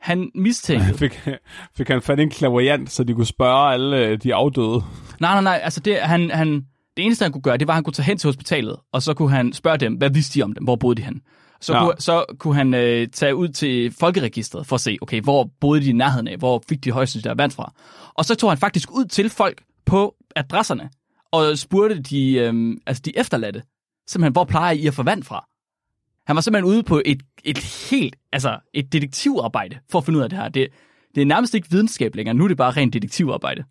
Han 0.00 0.30
mistænkte... 0.34 0.94
Fik, 0.98 1.28
fik 1.76 1.88
han 1.88 2.02
fat 2.02 2.20
en 2.20 2.30
klaverjant, 2.30 2.90
så 2.90 3.04
de 3.04 3.14
kunne 3.14 3.26
spørge 3.26 3.72
alle 3.72 4.06
øh, 4.06 4.18
de 4.22 4.34
afdøde. 4.34 4.82
Nej, 5.20 5.32
nej, 5.34 5.42
nej. 5.42 5.60
Altså, 5.62 5.80
det, 5.80 5.98
han, 6.00 6.30
han, 6.30 6.54
Det 6.96 7.04
eneste, 7.04 7.22
han 7.22 7.32
kunne 7.32 7.42
gøre, 7.42 7.56
det 7.56 7.66
var, 7.66 7.72
at 7.72 7.76
han 7.76 7.84
kunne 7.84 7.94
tage 7.94 8.06
hen 8.06 8.18
til 8.18 8.28
hospitalet, 8.28 8.76
og 8.92 9.02
så 9.02 9.14
kunne 9.14 9.30
han 9.30 9.52
spørge 9.52 9.78
dem, 9.78 9.94
hvad 9.94 10.10
vidste 10.10 10.38
de 10.38 10.42
om 10.44 10.52
dem, 10.52 10.64
hvor 10.64 10.76
boede 10.76 10.96
de 10.96 11.02
hen? 11.02 11.20
Så, 11.60 11.72
Ja. 11.72 11.84
kunne, 11.84 11.94
så 11.98 12.24
kunne 12.38 12.54
han 12.54 12.74
øh, 12.74 13.08
tage 13.08 13.34
ud 13.36 13.48
til 13.48 13.94
folkeregistret 14.00 14.66
for 14.66 14.74
at 14.74 14.80
se, 14.80 14.98
okay, 15.02 15.20
hvor 15.20 15.50
boede 15.60 15.80
de 15.80 15.90
i 15.90 15.92
nærheden 15.92 16.28
af, 16.28 16.36
hvor 16.36 16.62
fik 16.68 16.84
de 16.84 16.90
højst 16.90 17.24
der 17.24 17.34
vand 17.34 17.50
fra. 17.50 17.72
Og 18.14 18.24
så 18.24 18.34
tog 18.34 18.50
han 18.50 18.58
faktisk 18.58 18.90
ud 18.92 19.04
til 19.04 19.30
folk 19.30 19.62
på 19.86 20.14
adresserne, 20.36 20.90
og 21.32 21.58
spurgte 21.58 22.00
de, 22.02 22.32
øh, 22.32 22.76
altså 22.86 23.02
de 23.04 23.18
efterladte, 23.18 23.62
simpelthen, 24.08 24.32
hvor 24.32 24.44
plejer 24.44 24.72
I 24.72 24.86
at 24.86 24.94
få 24.94 25.02
vand 25.02 25.22
fra? 25.22 25.46
Han 26.26 26.36
var 26.36 26.40
simpelthen 26.40 26.72
ude 26.72 26.82
på 26.82 27.02
et, 27.04 27.22
et 27.44 27.58
helt, 27.90 28.16
altså 28.32 28.58
et 28.74 28.92
detektivarbejde 28.92 29.78
for 29.90 29.98
at 29.98 30.04
finde 30.04 30.18
ud 30.18 30.22
af 30.24 30.30
det 30.30 30.38
her. 30.38 30.48
Det, 30.48 30.68
det 31.14 31.20
er 31.20 31.26
nærmest 31.26 31.54
ikke 31.54 31.70
videnskab 31.70 32.14
længere, 32.14 32.34
nu 32.34 32.44
er 32.44 32.48
det 32.48 32.56
bare 32.56 32.70
rent 32.70 32.92
detektivarbejde. 32.94 33.64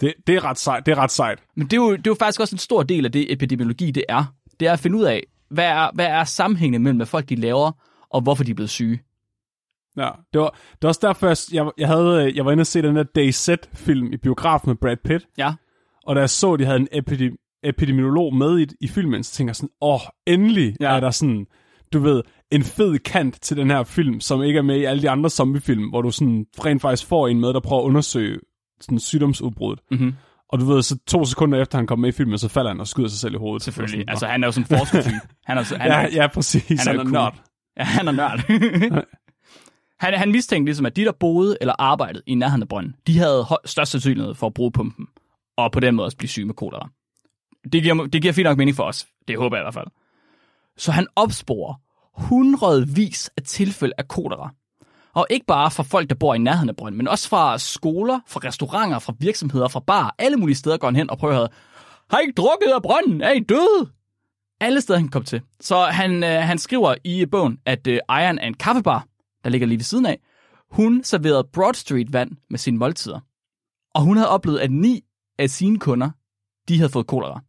Det, 0.00 0.14
det, 0.26 0.34
er 0.34 0.44
ret 0.44 0.58
sejt. 0.58 0.86
det 0.86 0.92
er 0.92 0.98
ret 0.98 1.10
sejt. 1.10 1.38
Men 1.56 1.66
det 1.66 1.72
er, 1.72 1.76
jo, 1.76 1.90
det 1.92 2.06
er 2.06 2.10
jo 2.10 2.14
faktisk 2.18 2.40
også 2.40 2.54
en 2.54 2.58
stor 2.58 2.82
del 2.82 3.04
af 3.04 3.12
det 3.12 3.32
epidemiologi, 3.32 3.90
det 3.90 4.04
er. 4.08 4.24
Det 4.60 4.68
er 4.68 4.72
at 4.72 4.80
finde 4.80 4.98
ud 4.98 5.04
af, 5.04 5.22
hvad 5.50 5.64
er, 5.64 5.90
hvad 5.94 6.06
er 6.06 6.24
sammenhængen 6.24 6.82
mellem, 6.82 6.96
hvad 6.98 7.06
folk 7.06 7.28
de 7.28 7.34
laver, 7.36 7.72
og 8.10 8.20
hvorfor 8.20 8.44
de 8.44 8.50
er 8.50 8.54
blevet 8.54 8.70
syge. 8.70 9.00
Ja, 9.96 10.10
det 10.32 10.40
var, 10.40 10.48
det 10.50 10.82
var 10.82 10.88
også 10.88 11.00
derfor, 11.02 11.26
jeg, 11.26 11.36
jeg, 11.52 11.70
jeg, 11.78 11.88
havde, 11.88 12.24
øh, 12.24 12.36
jeg 12.36 12.44
var 12.44 12.52
inde 12.52 12.60
og 12.60 12.66
se 12.66 12.82
den 12.82 12.96
der 12.96 13.02
DayZ-film 13.02 14.12
i 14.12 14.16
biografen 14.16 14.70
med 14.70 14.76
Brad 14.76 14.96
Pitt, 15.04 15.26
Ja, 15.38 15.54
og 16.06 16.16
da 16.16 16.20
jeg 16.20 16.30
så, 16.30 16.52
at 16.52 16.58
de 16.58 16.64
havde 16.64 16.80
en 16.80 16.88
epidem, 16.92 17.36
epidemiolog 17.64 18.34
med 18.34 18.58
i, 18.60 18.66
i 18.80 18.88
filmen, 18.88 19.24
så 19.24 19.32
tænkte 19.32 19.50
jeg 19.50 19.56
sådan, 19.56 19.70
åh, 19.80 20.00
endelig 20.26 20.76
Ja. 20.80 20.96
er 20.96 21.00
der 21.00 21.10
sådan, 21.10 21.46
du 21.92 21.98
ved, 21.98 22.22
en 22.50 22.62
fed 22.62 22.98
kant 22.98 23.40
til 23.42 23.56
den 23.56 23.70
her 23.70 23.82
film, 23.84 24.20
som 24.20 24.42
ikke 24.42 24.58
er 24.58 24.62
med 24.62 24.76
i 24.76 24.84
alle 24.84 25.02
de 25.02 25.10
andre 25.10 25.30
zombiefilm, 25.30 25.88
hvor 25.88 26.02
du 26.02 26.10
sådan 26.10 26.46
rent 26.64 26.82
faktisk 26.82 27.06
får 27.08 27.28
en 27.28 27.40
med, 27.40 27.48
der 27.52 27.60
prøver 27.60 27.82
at 27.82 27.86
undersøge 27.86 28.40
sådan 28.80 28.98
sygdomsudbruddet. 28.98 29.84
Mhm. 29.90 30.14
Og 30.52 30.60
du 30.60 30.64
ved, 30.64 30.82
så 30.82 30.98
to 31.06 31.24
sekunder 31.24 31.62
efter 31.62 31.78
han 31.78 31.86
kommer 31.86 32.00
med 32.00 32.08
i 32.08 32.12
filmen, 32.16 32.38
så 32.38 32.48
falder 32.48 32.70
han 32.70 32.80
og 32.80 32.86
skyder 32.88 33.08
sig 33.08 33.18
selv 33.18 33.34
i 33.34 33.36
hovedet. 33.36 33.62
selvfølgelig. 33.62 34.00
Sådan, 34.00 34.08
Altså, 34.08 34.26
han 34.26 34.42
er 34.42 34.48
jo 34.48 34.52
sådan 34.52 34.66
en 34.70 34.78
forskertype. 34.78 35.14
Han 35.44 35.58
er, 35.58 35.76
han 35.78 35.90
ja, 35.90 36.02
er, 36.02 36.08
ja, 36.12 36.26
præcis. 36.26 36.84
han 36.84 36.88
er 36.88 36.90
Han 36.90 37.00
er, 37.00 37.04
cool. 37.04 37.12
nørd. 37.12 37.34
Ja, 37.76 37.84
han 37.84 38.08
er 38.08 38.12
nørd. 38.12 38.40
han, 40.04 40.14
han 40.14 40.32
mistænkte 40.32 40.68
ligesom, 40.68 40.86
at 40.86 40.96
de, 40.96 41.04
der 41.04 41.12
boede 41.20 41.56
eller 41.60 41.74
arbejdede 41.78 42.22
i 42.26 42.34
nærheden 42.34 42.62
af 42.62 42.68
brønden, 42.68 42.94
de 43.06 43.18
havde 43.18 43.44
høj, 43.44 43.58
størst 43.64 43.90
sandsynlighed 43.92 44.34
for 44.34 44.46
at 44.46 44.54
bruge 44.54 44.72
pumpen, 44.72 45.06
og 45.56 45.72
på 45.72 45.80
den 45.80 45.94
måde 45.94 46.06
også 46.06 46.16
blive 46.16 46.28
syge 46.28 46.46
med 46.46 46.54
kolera. 46.54 46.88
Det 47.72 47.82
giver, 47.82 48.06
det 48.06 48.22
giver 48.22 48.32
fint 48.34 48.44
nok 48.44 48.58
mening 48.58 48.76
for 48.76 48.84
os. 48.84 49.06
Det 49.28 49.38
håber 49.38 49.56
jeg 49.56 49.62
i 49.62 49.64
hvert 49.64 49.74
fald. 49.74 49.86
Så 50.76 50.92
han 50.92 51.06
opsporer 51.16 51.74
hundredvis 52.28 53.30
af 53.36 53.42
tilfælde 53.42 53.94
af 53.98 54.08
kolera. 54.08 54.54
Og 55.14 55.26
ikke 55.30 55.46
bare 55.46 55.70
fra 55.70 55.82
folk, 55.82 56.10
der 56.10 56.14
bor 56.14 56.34
i 56.34 56.38
nærheden 56.38 56.68
af 56.68 56.76
brønden, 56.76 56.98
men 56.98 57.08
også 57.08 57.28
fra 57.28 57.58
skoler, 57.58 58.20
fra 58.26 58.40
restauranter, 58.44 58.98
fra 58.98 59.12
virksomheder, 59.18 59.68
fra 59.68 59.80
bar. 59.80 60.14
Alle 60.18 60.36
mulige 60.36 60.56
steder 60.56 60.76
går 60.76 60.86
han 60.86 60.96
hen 60.96 61.10
og 61.10 61.18
prøver 61.18 61.34
at 61.34 61.38
høre, 61.38 61.48
har 62.10 62.18
I 62.18 62.22
ikke 62.22 62.42
drukket 62.42 62.72
af 62.74 62.82
brønden? 62.82 63.20
Er 63.20 63.30
I 63.30 63.40
døde? 63.40 63.90
Alle 64.60 64.80
steder, 64.80 64.98
han 64.98 65.08
kom 65.08 65.24
til. 65.24 65.42
Så 65.60 65.84
han, 65.84 66.24
øh, 66.24 66.42
han 66.42 66.58
skriver 66.58 66.94
i 67.04 67.26
bogen, 67.26 67.58
at 67.66 67.86
øh, 67.86 67.98
ejeren 68.08 68.38
af 68.38 68.46
en 68.46 68.54
kaffebar, 68.54 69.06
der 69.44 69.50
ligger 69.50 69.66
lige 69.66 69.78
ved 69.78 69.84
siden 69.84 70.06
af, 70.06 70.20
hun 70.70 71.04
serverede 71.04 71.48
Broad 71.52 71.74
Street 71.74 72.12
vand 72.12 72.30
med 72.50 72.58
sine 72.58 72.78
måltider. 72.78 73.20
Og 73.94 74.02
hun 74.02 74.16
havde 74.16 74.28
oplevet, 74.28 74.58
at 74.58 74.70
ni 74.70 75.04
af 75.38 75.50
sine 75.50 75.78
kunder, 75.78 76.10
de 76.68 76.76
havde 76.76 76.92
fået 76.92 77.06
kolera. 77.06 77.40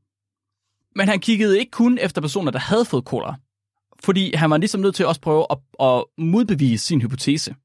Men 0.96 1.08
han 1.08 1.20
kiggede 1.20 1.60
ikke 1.60 1.72
kun 1.72 1.98
efter 1.98 2.22
personer, 2.22 2.52
der 2.52 2.60
havde 2.60 2.86
fået 2.86 3.06
kolera. 3.06 3.36
Fordi 4.04 4.36
han 4.36 4.50
var 4.50 4.58
ligesom 4.58 4.82
nødt 4.82 4.96
til 4.96 5.06
også 5.06 5.22
prøve 5.22 5.46
at, 5.52 5.58
at 5.80 6.04
modbevise 6.18 6.86
sin 6.86 7.02
hypotese. 7.02 7.56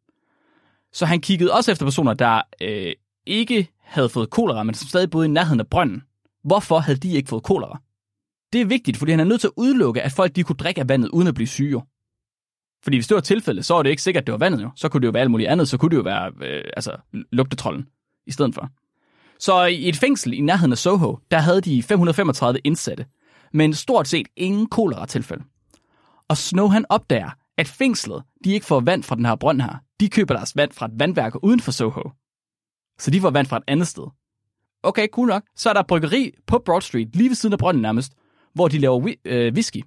Så 0.92 1.06
han 1.06 1.20
kiggede 1.20 1.52
også 1.52 1.72
efter 1.72 1.86
personer, 1.86 2.14
der 2.14 2.42
øh, 2.62 2.92
ikke 3.26 3.68
havde 3.80 4.08
fået 4.08 4.30
kolera, 4.30 4.62
men 4.62 4.74
som 4.74 4.88
stadig 4.88 5.10
boede 5.10 5.26
i 5.26 5.30
nærheden 5.30 5.60
af 5.60 5.66
brønden. 5.66 6.02
Hvorfor 6.44 6.78
havde 6.78 6.98
de 6.98 7.12
ikke 7.12 7.28
fået 7.28 7.42
kolera? 7.42 7.80
Det 8.52 8.60
er 8.60 8.64
vigtigt, 8.64 8.96
fordi 8.96 9.10
han 9.10 9.20
er 9.20 9.24
nødt 9.24 9.40
til 9.40 9.48
at 9.48 9.52
udelukke, 9.56 10.02
at 10.02 10.12
folk 10.12 10.36
de 10.36 10.42
kunne 10.42 10.56
drikke 10.56 10.80
af 10.80 10.88
vandet 10.88 11.08
uden 11.08 11.28
at 11.28 11.34
blive 11.34 11.46
syge. 11.46 11.82
Fordi 12.82 12.96
hvis 12.96 13.06
det 13.06 13.14
var 13.14 13.20
tilfældet, 13.20 13.64
så 13.64 13.74
var 13.74 13.82
det 13.82 13.90
ikke 13.90 14.02
sikkert, 14.02 14.22
at 14.22 14.26
det 14.26 14.32
var 14.32 14.38
vandet 14.38 14.62
jo. 14.62 14.70
Så 14.76 14.88
kunne 14.88 15.00
det 15.00 15.06
jo 15.06 15.10
være 15.10 15.20
alt 15.20 15.30
muligt 15.30 15.50
andet. 15.50 15.68
Så 15.68 15.78
kunne 15.78 15.90
det 15.90 15.96
jo 15.96 16.02
være 16.02 16.32
øh, 16.42 16.64
altså, 16.76 16.96
lugtetrollen 17.32 17.86
i 18.26 18.32
stedet 18.32 18.54
for. 18.54 18.70
Så 19.38 19.64
i 19.64 19.88
et 19.88 19.96
fængsel 19.96 20.32
i 20.32 20.40
nærheden 20.40 20.72
af 20.72 20.78
Soho, 20.78 21.18
der 21.30 21.38
havde 21.38 21.60
de 21.60 21.82
535 21.82 22.60
indsatte, 22.64 23.06
men 23.52 23.74
stort 23.74 24.08
set 24.08 24.26
ingen 24.36 24.66
kolera-tilfælde. 24.66 25.44
Og 26.28 26.36
Snow 26.36 26.68
han 26.68 26.84
opdager, 26.88 27.30
at 27.58 27.68
fængslet, 27.68 28.22
de 28.44 28.52
ikke 28.52 28.66
får 28.66 28.80
vand 28.80 29.02
fra 29.02 29.16
den 29.16 29.26
her 29.26 29.34
brønd 29.34 29.60
her. 29.60 29.76
De 30.00 30.08
køber 30.08 30.34
deres 30.34 30.56
vand 30.56 30.72
fra 30.72 30.86
et 30.86 30.92
vandværk 30.94 31.32
uden 31.42 31.60
for 31.60 31.72
Soho. 31.72 32.10
Så 32.98 33.10
de 33.10 33.20
får 33.20 33.30
vand 33.30 33.46
fra 33.46 33.56
et 33.56 33.62
andet 33.66 33.88
sted. 33.88 34.04
Okay, 34.82 35.08
cool 35.08 35.28
nok. 35.28 35.42
Så 35.56 35.68
er 35.68 35.72
der 35.72 35.82
bryggeri 35.82 36.32
på 36.46 36.58
Broad 36.58 36.80
Street, 36.80 37.16
lige 37.16 37.28
ved 37.28 37.36
siden 37.36 37.52
af 37.52 37.58
brønden 37.58 37.82
nærmest, 37.82 38.12
hvor 38.54 38.68
de 38.68 38.78
laver 38.78 39.12
øh, 39.24 39.52
whisky. 39.52 39.82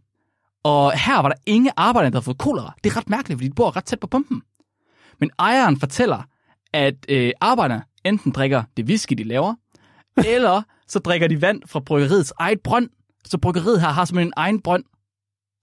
Og 0.64 1.00
her 1.00 1.22
var 1.22 1.30
der 1.30 1.36
ingen 1.46 1.72
arbejdere, 1.78 2.12
der 2.12 2.16
havde 2.16 2.26
fået 2.26 2.38
kolera. 2.38 2.74
Det 2.84 2.92
er 2.92 2.98
ret 2.98 3.10
mærkeligt, 3.10 3.38
fordi 3.38 3.48
de 3.48 3.54
bor 3.54 3.76
ret 3.76 3.86
tæt 3.86 4.00
på 4.00 4.08
pumpen. 4.08 4.42
Men 5.20 5.32
ejeren 5.40 5.80
fortæller, 5.80 6.24
at 6.74 6.96
øh, 7.10 7.32
arbejderne 7.42 7.84
enten 8.06 8.32
drikker 8.32 8.64
det 8.78 8.86
whisky, 8.86 9.14
de 9.14 9.24
laver, 9.24 9.56
eller 10.36 10.62
så 10.88 11.00
drikker 11.00 11.28
de 11.28 11.42
vand 11.42 11.62
fra 11.66 11.80
bryggeriets 11.80 12.34
eget 12.40 12.62
brønd. 12.62 12.90
Så 13.26 13.38
bryggeriet 13.38 13.82
her 13.82 13.88
har 13.90 14.06
simpelthen 14.06 14.28
en 14.28 14.34
egen 14.36 14.62
brønd, 14.62 14.84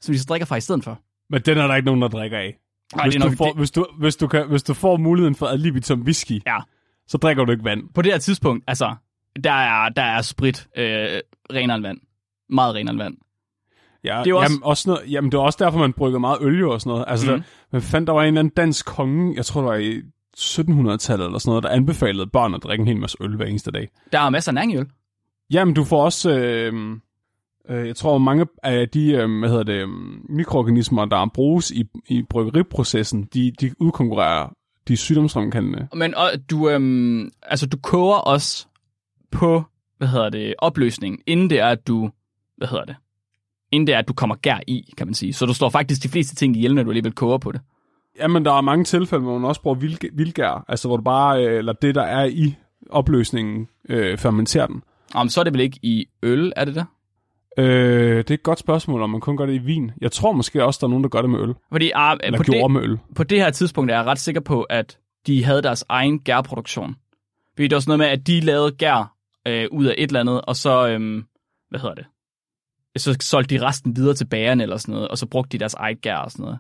som 0.00 0.12
de 0.12 0.18
så 0.18 0.26
drikker 0.28 0.46
fra 0.46 0.56
i 0.56 0.61
stedet 0.61 0.85
for. 0.85 0.98
Men 1.30 1.40
den 1.42 1.59
er 1.59 1.66
der 1.66 1.74
ikke 1.74 1.87
nogen, 1.87 2.02
der 2.02 2.09
drikker 2.09 2.38
af. 2.38 2.56
Nej, 2.96 3.04
hvis, 3.04 3.14
det 3.14 3.20
er 3.20 3.24
du 3.24 3.30
nok- 3.30 3.38
får, 3.38 3.44
det- 3.46 3.56
hvis, 3.56 3.70
du, 3.70 3.87
hvis, 3.98 4.16
du 4.16 4.26
kan, 4.26 4.48
hvis 4.48 4.62
du 4.62 4.74
får 4.74 4.96
muligheden 4.96 5.35
for 5.35 5.46
ad 5.46 5.59
libitum 5.59 6.00
whisky, 6.02 6.42
Ja. 6.46 6.59
så 7.06 7.18
drikker 7.18 7.44
du 7.44 7.52
ikke 7.52 7.64
vand. 7.64 7.82
På 7.94 8.02
det 8.02 8.12
her 8.12 8.18
tidspunkt, 8.18 8.64
altså, 8.66 8.94
der 9.44 9.52
er, 9.52 9.88
der 9.88 10.02
er 10.02 10.22
sprit 10.22 10.66
øh, 10.76 10.85
renere 11.52 11.76
end 11.76 11.82
vand. 11.87 11.98
Meget 12.48 12.74
renere 12.74 12.92
end 12.92 13.02
vand. 13.02 13.16
Ja, 14.04 14.20
Det 14.24 14.30
er 14.30 14.35
også- 14.35 14.52
jamen, 14.52 14.62
også 14.64 14.88
noget, 14.90 15.12
jamen, 15.12 15.30
det 15.32 15.38
var 15.38 15.44
også 15.44 15.64
derfor, 15.64 15.78
man 15.78 15.92
brygger 15.92 16.18
meget 16.18 16.38
olie 16.40 16.66
og 16.70 16.80
sådan 16.80 16.90
noget. 16.90 17.04
Altså, 17.09 17.26
Mhm. 17.26 17.35
mm. 17.37 17.40
der, 17.42 17.46
man 17.72 17.82
fandt, 17.82 18.06
der 18.06 18.12
var 18.12 18.22
en 18.22 18.26
eller 18.26 18.40
anden 18.40 18.54
dansk 18.56 18.87
konge, 18.87 19.37
jeg 19.37 19.44
tror, 19.46 19.61
det 19.61 19.68
var 19.68 19.76
i 19.76 20.02
1700-tallet 20.37 21.26
eller 21.26 21.38
sådan 21.38 21.50
noget, 21.50 21.62
der 21.62 21.68
anbefalede 21.68 22.26
børn 22.26 22.54
at 22.54 22.62
drikke 22.62 22.82
en 22.82 22.88
hel 22.88 22.96
masse 22.96 23.16
øl 23.20 23.37
hver 23.37 23.46
eneste 23.46 23.70
dag. 23.70 23.88
Der 24.12 24.20
er 24.20 24.30
masser 24.30 24.50
af 24.50 24.54
nangøl. 24.54 24.87
Jamen, 25.50 25.74
du 25.74 25.85
får 25.85 26.04
også, 26.04 26.30
øh, 26.38 26.96
jeg 27.68 27.96
tror, 27.96 28.18
mange 28.18 28.46
af 28.62 28.88
de 28.88 29.12
øh, 29.12 29.38
hvad 29.38 29.48
hedder 29.48 29.62
det, 29.62 29.83
øh, 29.83 29.88
mikroorganismer, 30.29 31.05
der 31.05 31.31
bruges 31.35 31.70
i, 31.70 31.85
i 32.09 32.22
bryggeriprocessen, 32.22 33.29
de, 33.35 33.52
de 33.61 33.72
udkonkurrerer 33.81 34.48
de 34.88 34.96
sygdomsfremkaldende. 34.96 35.88
Men 35.94 36.14
og, 36.14 36.31
du, 36.50 36.68
øhm, 36.68 37.31
altså, 37.42 37.66
du 37.66 37.76
koger 37.76 38.16
også 38.16 38.66
på, 39.31 39.64
hvad 39.98 40.09
hedder 40.09 40.29
det, 40.29 40.55
opløsning, 40.59 41.22
inden 41.26 41.50
det 41.50 41.61
er, 41.61 41.66
at 41.66 41.87
du, 41.87 42.11
hvad 42.57 42.68
hedder 42.68 42.85
det, 42.85 42.96
inden 43.72 43.87
det 43.87 43.94
er, 43.94 43.98
at 43.98 44.09
du 44.09 44.12
kommer 44.12 44.37
gær 44.37 44.61
i, 44.66 44.92
kan 44.96 45.07
man 45.07 45.14
sige. 45.14 45.33
Så 45.33 45.46
du 45.46 45.55
står 45.55 45.68
faktisk 45.68 46.02
de 46.02 46.09
fleste 46.09 46.35
ting 46.35 46.57
ihjel, 46.57 46.74
når 46.74 46.83
du 46.83 46.90
alligevel 46.90 47.12
koger 47.12 47.38
på 47.38 47.52
det. 47.52 47.61
Jamen, 48.18 48.44
der 48.44 48.52
er 48.52 48.61
mange 48.61 48.85
tilfælde, 48.85 49.24
hvor 49.24 49.38
man 49.38 49.48
også 49.48 49.62
bruger 49.62 49.76
vild, 49.76 50.16
vildgær, 50.16 50.64
altså 50.68 50.88
hvor 50.88 50.96
du 50.96 51.02
bare, 51.02 51.46
øh, 51.46 51.59
eller 51.59 51.72
det, 51.72 51.94
der 51.94 52.02
er 52.02 52.24
i 52.24 52.55
opløsningen, 52.90 53.68
øh, 53.88 54.18
fermenterer 54.18 54.66
den. 54.66 54.83
Om 55.14 55.29
så 55.29 55.40
er 55.40 55.44
det 55.44 55.52
vel 55.52 55.61
ikke 55.61 55.79
i 55.83 56.07
øl, 56.22 56.52
er 56.57 56.64
det 56.64 56.74
der? 56.74 56.85
Øh, 57.56 58.16
det 58.18 58.30
er 58.30 58.34
et 58.34 58.42
godt 58.42 58.58
spørgsmål, 58.58 59.02
om 59.02 59.10
man 59.10 59.20
kun 59.20 59.36
gør 59.36 59.46
det 59.46 59.54
i 59.54 59.58
vin. 59.58 59.90
Jeg 60.00 60.12
tror 60.12 60.32
måske 60.32 60.64
også, 60.64 60.78
der 60.80 60.86
er 60.86 60.88
nogen, 60.88 61.04
der 61.04 61.08
gør 61.10 61.20
det 61.20 61.30
med 61.30 61.40
øl. 61.40 61.54
Fordi 61.72 61.92
ah, 61.94 62.16
Eller 62.22 62.38
på, 62.38 62.42
gjorde 62.42 62.62
det, 62.62 62.70
med 62.70 62.82
øl. 62.82 62.98
på 63.14 63.24
det 63.24 63.38
her 63.38 63.50
tidspunkt 63.50 63.90
er 63.90 63.96
jeg 63.96 64.06
ret 64.06 64.18
sikker 64.18 64.40
på, 64.40 64.62
at 64.62 64.98
de 65.26 65.44
havde 65.44 65.62
deres 65.62 65.84
egen 65.88 66.18
gærproduktion. 66.20 66.96
Fordi 67.54 67.68
det 67.68 67.74
var 67.74 67.80
sådan 67.80 67.98
noget 67.98 67.98
med, 67.98 68.20
at 68.20 68.26
de 68.26 68.40
lavede 68.40 68.72
gær 68.72 69.16
øh, 69.48 69.66
ud 69.72 69.86
af 69.86 69.94
et 69.98 70.06
eller 70.06 70.20
andet, 70.20 70.40
og 70.40 70.56
så, 70.56 70.88
øhm, 70.88 71.24
hvad 71.70 71.80
hedder 71.80 71.94
det? 71.94 72.06
Så 72.96 73.16
solgte 73.20 73.58
de 73.58 73.66
resten 73.66 73.96
videre 73.96 74.14
til 74.14 74.24
bagerne 74.24 74.62
eller 74.62 74.76
sådan 74.76 74.92
noget, 74.92 75.08
og 75.08 75.18
så 75.18 75.26
brugte 75.26 75.48
de 75.52 75.58
deres 75.58 75.74
eget 75.74 76.00
gær 76.00 76.16
og 76.16 76.30
sådan 76.30 76.42
noget. 76.42 76.58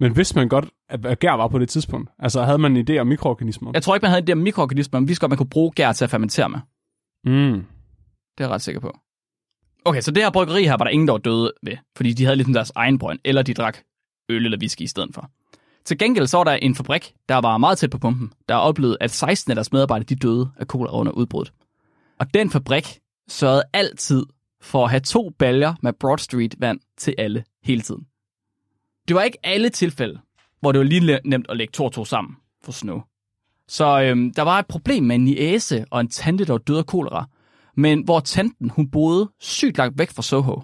Men 0.00 0.16
vidste 0.16 0.38
man 0.38 0.48
godt, 0.48 0.68
at 0.88 1.18
gær 1.18 1.32
var 1.32 1.48
på 1.48 1.58
det 1.58 1.68
tidspunkt? 1.68 2.10
Altså 2.18 2.42
havde 2.42 2.58
man 2.58 2.76
en 2.76 2.86
idé 2.90 2.98
om 2.98 3.06
mikroorganismer? 3.06 3.70
Jeg 3.74 3.82
tror 3.82 3.94
ikke, 3.94 4.04
man 4.04 4.10
havde 4.10 4.20
det 4.20 4.28
der 4.28 4.34
mikroorganismer, 4.34 5.00
men 5.00 5.06
vi 5.06 5.10
vidste 5.10 5.20
godt, 5.20 5.30
man 5.30 5.36
kunne 5.36 5.48
bruge 5.48 5.72
gær 5.72 5.92
til 5.92 6.04
at 6.04 6.10
fermentere 6.10 6.48
med. 6.48 6.58
Mm. 7.24 7.64
Det 8.38 8.44
er 8.44 8.44
jeg 8.44 8.50
ret 8.50 8.62
sikker 8.62 8.80
på. 8.80 8.98
Okay, 9.84 10.00
så 10.00 10.10
det 10.10 10.22
her 10.22 10.30
bryggeri 10.30 10.64
her 10.64 10.76
var 10.76 10.84
der 10.84 10.90
ingen, 10.90 11.08
der 11.08 11.12
var 11.12 11.18
døde 11.18 11.52
ved, 11.62 11.76
fordi 11.96 12.12
de 12.12 12.24
havde 12.24 12.36
ligesom 12.36 12.52
deres 12.52 12.72
egen 12.74 12.98
brønd, 12.98 13.18
eller 13.24 13.42
de 13.42 13.54
drak 13.54 13.78
øl 14.28 14.44
eller 14.44 14.58
whisky 14.58 14.82
i 14.82 14.86
stedet 14.86 15.14
for. 15.14 15.30
Til 15.84 15.98
gengæld 15.98 16.26
så 16.26 16.36
var 16.36 16.44
der 16.44 16.52
en 16.52 16.74
fabrik, 16.74 17.14
der 17.28 17.36
var 17.36 17.58
meget 17.58 17.78
tæt 17.78 17.90
på 17.90 17.98
pumpen, 17.98 18.32
der 18.48 18.54
oplevede, 18.54 18.96
at 19.00 19.10
16 19.10 19.50
af 19.50 19.56
deres 19.56 19.72
medarbejdere 19.72 20.06
de 20.06 20.14
døde 20.14 20.50
af 20.56 20.68
kolera 20.68 20.98
under 20.98 21.12
udbruddet. 21.12 21.52
Og 22.18 22.34
den 22.34 22.50
fabrik 22.50 23.00
sørgede 23.28 23.62
altid 23.72 24.26
for 24.60 24.84
at 24.84 24.90
have 24.90 25.00
to 25.00 25.30
baljer 25.38 25.74
med 25.82 25.92
Broad 25.92 26.18
Street 26.18 26.54
vand 26.58 26.80
til 26.98 27.14
alle 27.18 27.44
hele 27.64 27.80
tiden. 27.80 28.06
Det 29.08 29.16
var 29.16 29.22
ikke 29.22 29.38
alle 29.42 29.68
tilfælde, 29.68 30.20
hvor 30.60 30.72
det 30.72 30.78
var 30.78 30.84
lige 30.84 31.20
nemt 31.24 31.46
at 31.50 31.56
lægge 31.56 31.72
to 31.72 31.84
og 31.84 31.92
to 31.92 32.04
sammen 32.04 32.36
for 32.64 32.72
Snow. 32.72 33.00
Så 33.68 34.02
øhm, 34.02 34.34
der 34.34 34.42
var 34.42 34.58
et 34.58 34.66
problem 34.66 35.04
med 35.04 35.16
en 35.16 35.24
niæse 35.24 35.84
og 35.90 36.00
en 36.00 36.08
tante, 36.08 36.44
der 36.44 36.52
var 36.52 36.58
døde 36.58 36.78
af 36.78 36.86
kolera, 36.86 37.26
men 37.76 38.04
hvor 38.04 38.20
tanten, 38.20 38.70
hun 38.70 38.90
boede 38.90 39.30
sygt 39.40 39.78
langt 39.78 39.98
væk 39.98 40.10
fra 40.10 40.22
Soho. 40.22 40.62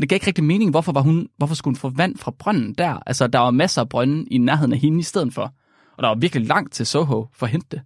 Det 0.00 0.08
gav 0.08 0.16
ikke 0.16 0.26
rigtig 0.26 0.44
mening, 0.44 0.70
hvorfor, 0.70 0.92
var 0.92 1.00
hun, 1.00 1.28
hvorfor 1.36 1.54
skulle 1.54 1.72
hun 1.72 1.80
få 1.80 1.88
vand 1.88 2.16
fra 2.16 2.30
brønden 2.38 2.74
der? 2.74 2.98
Altså, 3.06 3.26
der 3.26 3.38
var 3.38 3.50
masser 3.50 3.82
af 3.82 3.88
brønde 3.88 4.26
i 4.30 4.38
nærheden 4.38 4.72
af 4.72 4.78
hende 4.78 4.98
i 4.98 5.02
stedet 5.02 5.34
for. 5.34 5.54
Og 5.96 6.02
der 6.02 6.08
var 6.08 6.14
virkelig 6.14 6.46
langt 6.46 6.72
til 6.72 6.86
Soho 6.86 7.26
for 7.32 7.46
at 7.46 7.52
hente 7.52 7.66
det. 7.70 7.82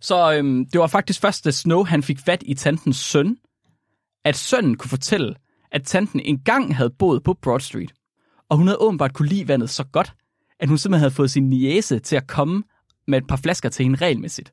Så 0.00 0.32
øhm, 0.32 0.66
det 0.66 0.80
var 0.80 0.86
faktisk 0.86 1.20
først, 1.20 1.44
da 1.44 1.50
Snow 1.50 1.84
han 1.84 2.02
fik 2.02 2.18
fat 2.18 2.42
i 2.46 2.54
tantens 2.54 2.96
søn, 2.96 3.36
at 4.24 4.36
sønnen 4.36 4.76
kunne 4.76 4.90
fortælle, 4.90 5.34
at 5.72 5.84
tanten 5.84 6.20
engang 6.20 6.76
havde 6.76 6.90
boet 6.98 7.22
på 7.22 7.34
Broad 7.42 7.60
Street. 7.60 7.92
Og 8.48 8.56
hun 8.56 8.66
havde 8.66 8.78
åbenbart 8.78 9.14
kunne 9.14 9.28
lide 9.28 9.48
vandet 9.48 9.70
så 9.70 9.84
godt, 9.84 10.14
at 10.60 10.68
hun 10.68 10.78
simpelthen 10.78 11.00
havde 11.00 11.14
fået 11.14 11.30
sin 11.30 11.48
niese 11.48 11.98
til 11.98 12.16
at 12.16 12.26
komme 12.26 12.62
med 13.06 13.18
et 13.18 13.26
par 13.26 13.36
flasker 13.36 13.68
til 13.68 13.82
hende 13.84 13.98
regelmæssigt. 13.98 14.52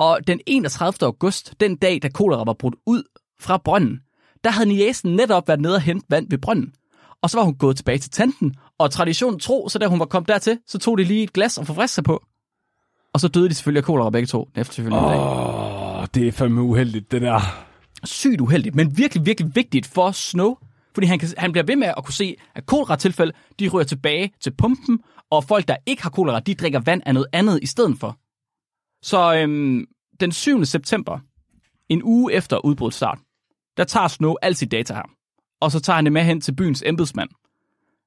Og 0.00 0.18
den 0.26 0.40
31. 0.46 1.06
august, 1.06 1.54
den 1.60 1.76
dag, 1.76 1.98
da 2.02 2.08
kolera 2.08 2.44
var 2.44 2.52
brudt 2.52 2.74
ud 2.86 3.02
fra 3.40 3.56
brønden, 3.56 4.00
der 4.44 4.50
havde 4.50 4.68
niesen 4.68 5.16
netop 5.16 5.48
været 5.48 5.60
nede 5.60 5.74
og 5.74 5.80
hente 5.80 6.06
vand 6.10 6.26
ved 6.30 6.38
brønden. 6.38 6.72
Og 7.22 7.30
så 7.30 7.38
var 7.38 7.44
hun 7.44 7.54
gået 7.54 7.76
tilbage 7.76 7.98
til 7.98 8.10
tanten, 8.10 8.54
og 8.78 8.90
traditionen 8.90 9.40
tro, 9.40 9.68
så 9.68 9.78
da 9.78 9.86
hun 9.86 9.98
var 9.98 10.04
kommet 10.04 10.28
dertil, 10.28 10.58
så 10.66 10.78
tog 10.78 10.98
de 10.98 11.04
lige 11.04 11.22
et 11.22 11.32
glas 11.32 11.58
og 11.58 11.66
forfriske 11.66 11.94
sig 11.94 12.04
på. 12.04 12.24
Og 13.12 13.20
så 13.20 13.28
døde 13.28 13.48
de 13.48 13.54
selvfølgelig 13.54 13.80
af 13.80 13.84
kolera 13.84 14.10
begge 14.10 14.26
to, 14.26 14.48
den 14.54 14.60
efterfølgende 14.60 15.08
dag. 15.08 15.18
Åh, 15.20 16.06
det 16.14 16.28
er 16.28 16.32
fandme 16.32 16.62
uheldigt, 16.62 17.12
det 17.12 17.22
der. 17.22 17.40
sygt 18.04 18.40
uheldigt, 18.40 18.74
men 18.74 18.98
virkelig, 18.98 19.26
virkelig 19.26 19.54
vigtigt 19.54 19.86
for 19.86 20.10
Snow, 20.10 20.56
fordi 20.94 21.06
han, 21.06 21.18
kan, 21.18 21.28
han 21.38 21.52
bliver 21.52 21.64
ved 21.64 21.76
med 21.76 21.88
at 21.96 22.04
kunne 22.04 22.14
se, 22.14 22.36
at 22.54 22.66
kolera-tilfælde, 22.66 23.32
de 23.58 23.68
ryger 23.68 23.84
tilbage 23.84 24.32
til 24.40 24.50
pumpen, 24.50 24.98
og 25.30 25.44
folk, 25.44 25.68
der 25.68 25.76
ikke 25.86 26.02
har 26.02 26.10
kolera, 26.10 26.40
de 26.40 26.54
drikker 26.54 26.80
vand 26.80 27.02
af 27.06 27.14
noget 27.14 27.26
andet 27.32 27.58
i 27.62 27.66
stedet 27.66 27.96
for. 28.00 28.18
Så 29.02 29.34
øhm, 29.34 29.86
den 30.20 30.32
7. 30.32 30.64
september, 30.64 31.18
en 31.88 32.02
uge 32.04 32.32
efter 32.32 32.64
udbrudsstart, 32.64 33.18
der 33.76 33.84
tager 33.84 34.08
Snow 34.08 34.34
alt 34.42 34.56
sit 34.56 34.70
data 34.70 34.94
her, 34.94 35.10
og 35.60 35.72
så 35.72 35.80
tager 35.80 35.94
han 35.94 36.04
det 36.04 36.12
med 36.12 36.22
hen 36.22 36.40
til 36.40 36.54
byens 36.54 36.82
embedsmand. 36.86 37.30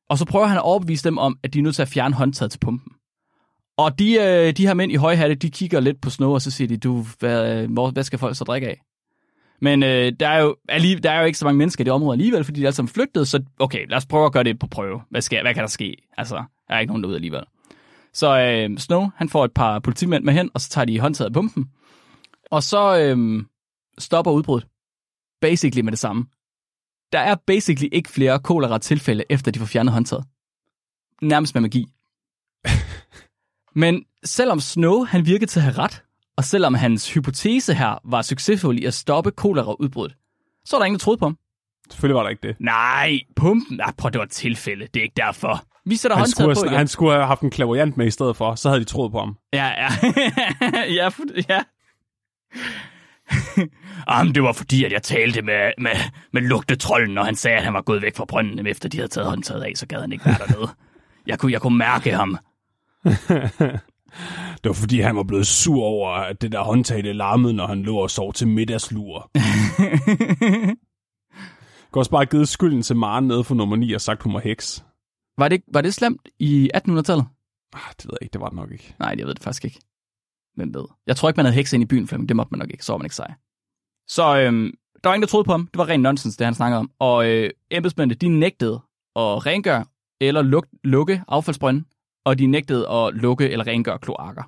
Og 0.10 0.18
så 0.18 0.26
prøver 0.26 0.48
han 0.48 0.58
at 0.58 0.64
overbevise 0.64 1.04
dem 1.04 1.18
om, 1.18 1.38
at 1.44 1.54
de 1.54 1.60
er 1.60 1.64
nødt 1.64 1.76
til 1.76 1.82
at 1.82 1.88
fjerne 1.88 2.16
håndtaget 2.16 2.52
til 2.52 2.60
pumpen. 2.60 2.92
Og 3.78 4.00
de, 4.00 4.14
øh, 4.14 4.54
de 4.58 4.68
her 4.68 4.74
mænd 4.74 4.92
i 4.92 4.96
højhatte, 4.96 5.36
de 5.36 5.52
kigger 5.52 5.80
lidt 5.80 6.02
på 6.02 6.10
Snow, 6.10 6.34
og 6.34 6.42
så 6.42 6.52
siger 6.52 6.68
de, 6.68 6.78
du, 6.78 7.06
hvad, 7.20 7.68
hvad 7.92 8.04
skal 8.04 8.20
folk 8.20 8.38
så 8.38 8.44
drikke 8.44 8.68
af? 8.68 8.82
Men 9.62 9.84
øh, 9.84 10.14
der, 10.20 10.28
er 10.28 10.42
jo, 10.42 10.56
alligevel, 10.70 11.04
der 11.04 11.12
er 11.12 11.20
jo 11.20 11.26
ikke 11.26 11.38
så 11.38 11.46
mange 11.46 11.58
mennesker 11.58 11.84
i 11.84 11.86
det 11.86 11.94
område 11.94 12.14
alligevel, 12.14 12.44
fordi 12.44 12.60
de 12.60 12.64
er 12.64 12.68
alle 12.68 12.76
sammen 12.76 12.94
flygtet, 12.94 13.28
så 13.28 13.44
okay, 13.60 13.88
lad 13.90 13.98
os 13.98 14.06
prøve 14.06 14.26
at 14.26 14.34
gøre 14.34 14.44
det 14.44 14.60
på 14.60 14.68
prøve. 14.68 15.02
Hvad, 15.10 15.22
skal, 15.22 15.42
hvad 15.42 15.54
kan 15.54 15.62
der 15.62 15.68
ske? 15.68 15.96
Altså, 16.18 16.36
der 16.68 16.76
er 16.76 16.80
ikke 16.80 16.92
nogen 16.92 17.04
derude 17.04 17.16
alligevel. 17.16 17.44
Så 18.14 18.40
øh, 18.40 18.78
Snow, 18.78 19.10
han 19.16 19.30
får 19.30 19.46
et 19.46 19.54
par 19.54 19.80
politimænd 19.80 20.24
med 20.24 20.34
hen, 20.34 20.50
og 20.54 20.62
så 20.62 20.70
tager 20.70 20.86
de 20.86 21.00
håndtaget 21.00 21.30
af 21.30 21.34
pumpen. 21.34 21.70
Og 22.52 22.64
så 22.64 23.00
øh, 23.00 23.44
stopper 23.98 24.32
udbruddet. 24.32 24.70
Basically 25.42 25.82
med 25.82 25.92
det 25.92 26.00
samme. 26.00 26.26
Der 27.12 27.20
er 27.20 27.36
basically 27.48 27.90
ikke 27.92 28.10
flere 28.10 28.40
kolera-tilfælde, 28.40 29.24
efter 29.30 29.52
de 29.52 29.60
får 29.60 29.66
fjernet 29.66 29.94
håndtaget. 29.94 30.26
Nærmest 31.22 31.56
med 31.56 31.62
magi. 31.62 31.86
Men 33.82 34.06
selvom 34.24 34.60
Snow 34.60 35.04
han 35.04 35.26
virkede 35.26 35.46
til 35.52 35.60
at 35.60 35.64
have 35.64 35.78
ret, 35.78 36.04
og 36.36 36.44
selvom 36.44 36.74
hans 36.74 37.14
hypotese 37.14 37.74
her 37.74 38.00
var 38.04 38.22
succesfuld 38.22 38.80
i 38.80 38.86
at 38.86 38.94
stoppe 38.94 39.32
kolera-udbruddet, 39.32 40.18
så 40.66 40.76
var 40.76 40.80
der 40.80 40.86
ingen, 40.86 41.00
der 41.00 41.04
troede 41.04 41.18
på 41.18 41.26
ham. 41.26 41.38
Selvfølgelig 41.90 42.16
var 42.16 42.24
der 42.24 42.30
ikke 42.30 42.48
det. 42.48 42.56
Nej, 42.60 43.20
pumpen. 43.36 43.78
Nej, 43.78 43.94
prøv, 43.98 44.12
det 44.12 44.20
var 44.20 44.26
et 44.26 44.32
tilfælde. 44.32 44.88
Det 44.94 45.00
er 45.00 45.04
ikke 45.04 45.18
derfor. 45.18 45.66
Vi 45.86 45.96
sætter 45.96 46.18
Han 46.18 46.28
skulle, 46.28 46.54
på 46.54 46.60
have, 46.60 46.66
igen. 46.68 46.78
han 46.78 46.88
skulle 46.88 47.14
have 47.14 47.26
haft 47.26 47.42
en 47.42 47.50
klaverjant 47.50 47.98
med 47.98 48.08
i 48.08 48.12
stedet 48.12 48.38
for, 48.38 48.56
så 48.56 48.70
havde 48.70 48.80
de 48.80 48.86
troet 48.86 49.12
på 49.12 49.20
ham. 49.20 49.38
Ja, 49.54 49.66
ja. 49.66 49.88
ja, 51.00 51.10
ja. 51.50 51.62
Jamen, 54.10 54.36
det 54.36 54.44
var 54.44 54.54
fordi, 54.54 54.84
at 54.84 54.92
jeg 54.92 55.04
talte 55.04 55.42
med, 55.42 55.72
med, 55.78 55.92
med 56.34 56.42
lugtetrollen, 56.42 57.18
og 57.18 57.26
han 57.26 57.36
sagde, 57.36 57.58
at 57.58 57.64
han 57.64 57.74
var 57.74 57.82
gået 57.82 58.02
væk 58.02 58.16
fra 58.16 58.26
brønden, 58.26 58.68
efter 58.68 58.90
de 58.90 58.98
havde 58.98 59.08
taget 59.08 59.30
håndtaget 59.30 59.64
af, 59.64 59.72
så 59.76 59.88
gad 59.88 60.02
han 60.02 60.12
ikke 60.12 60.26
være 60.26 60.38
dernede. 60.48 60.70
Jeg 61.28 61.40
kunne, 61.40 61.52
jeg 61.52 61.62
kunne 61.62 61.78
mærke 61.78 62.12
ham. 62.12 62.38
Det 64.64 64.70
var 64.70 64.74
fordi, 64.74 65.00
han 65.00 65.16
var 65.16 65.24
blevet 65.24 65.48
sur 65.48 65.84
over, 65.84 66.10
at 66.10 66.42
det 66.42 66.52
der 66.52 66.64
håndtag 66.64 67.04
det 67.04 67.16
larmede, 67.16 67.54
når 67.54 67.68
han 67.68 67.84
lå 67.84 67.96
og 67.98 68.10
sov 68.10 68.34
til 68.34 68.48
middagslur. 68.48 69.32
Du 71.94 72.00
også 72.00 72.12
bare 72.12 72.26
givet 72.26 72.50
skylden 72.50 72.82
til 72.82 72.96
Maren 72.96 73.28
nede 73.28 73.44
for 73.44 73.56
nummer 73.56 73.76
9 73.76 73.94
og 73.94 74.02
sagt, 74.02 74.24
hun 74.24 74.34
var 74.34 74.40
heks. 74.40 74.84
Var 75.38 75.48
det, 75.48 75.64
var 75.68 75.82
det 75.82 75.94
slemt 75.94 76.30
i 76.40 76.72
1800-tallet? 76.76 77.26
Ah, 77.74 77.94
det 77.98 78.06
ved 78.06 78.12
jeg 78.12 78.18
ikke, 78.22 78.34
det 78.34 78.42
var 78.42 78.48
det 78.48 78.56
nok 78.56 78.72
ikke. 78.72 78.96
Nej, 79.00 79.16
jeg 79.18 79.28
ved 79.28 79.34
det 79.34 79.44
faktisk 79.44 79.66
ikke. 79.66 79.80
Hvem 80.56 80.74
ved? 80.74 80.86
Jeg 81.08 81.16
tror 81.16 81.30
ikke, 81.30 81.38
man 81.38 81.46
havde 81.46 81.56
hekse 81.56 81.76
ind 81.76 81.84
i 81.84 81.86
byen, 81.86 82.08
Flemming. 82.08 82.30
Det 82.30 82.36
måtte 82.36 82.52
man 82.52 82.60
nok 82.60 82.70
ikke. 82.72 82.86
Så 82.86 82.94
var 82.94 82.98
man 82.98 83.06
ikke 83.06 83.16
sej. 83.16 83.34
Så 84.08 84.38
øhm, 84.38 84.72
der 85.04 85.10
var 85.10 85.14
ingen, 85.14 85.22
der 85.22 85.28
troede 85.28 85.46
på 85.46 85.52
ham. 85.52 85.68
Det 85.68 85.78
var 85.78 85.90
ren 85.90 86.02
nonsens, 86.02 86.38
det 86.38 86.46
han 86.46 86.56
snakkede 86.56 86.80
om. 86.80 86.92
Og 87.00 87.30
øh, 87.30 87.50
embedsmændene, 87.72 88.16
de 88.16 88.30
nægtede 88.30 88.82
at 89.16 89.46
rengøre 89.46 89.86
eller 90.22 90.42
luk, 90.42 90.68
lukke 90.84 91.24
affaldsbrønden, 91.28 91.86
og 92.26 92.40
de 92.40 92.48
nægtede 92.48 92.90
at 92.90 93.14
lukke 93.14 93.50
eller 93.50 93.68
rengøre 93.68 94.00
kloakker. 94.00 94.44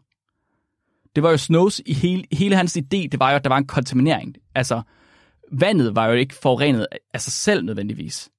Det 1.16 1.24
var 1.24 1.30
jo 1.32 1.38
Snows 1.38 1.82
i 1.86 1.94
hele, 1.94 2.24
hele 2.32 2.56
hans 2.56 2.78
idé, 2.78 3.08
det 3.08 3.20
var 3.20 3.30
jo, 3.30 3.36
at 3.36 3.44
der 3.44 3.50
var 3.50 3.58
en 3.58 3.68
kontaminering. 3.68 4.36
Altså, 4.56 4.82
vandet 5.52 5.96
var 5.96 6.08
jo 6.08 6.14
ikke 6.14 6.36
forurenet 6.36 6.88
af 7.14 7.22
sig 7.22 7.34
selv 7.34 7.66
nødvendigvis. 7.66 8.30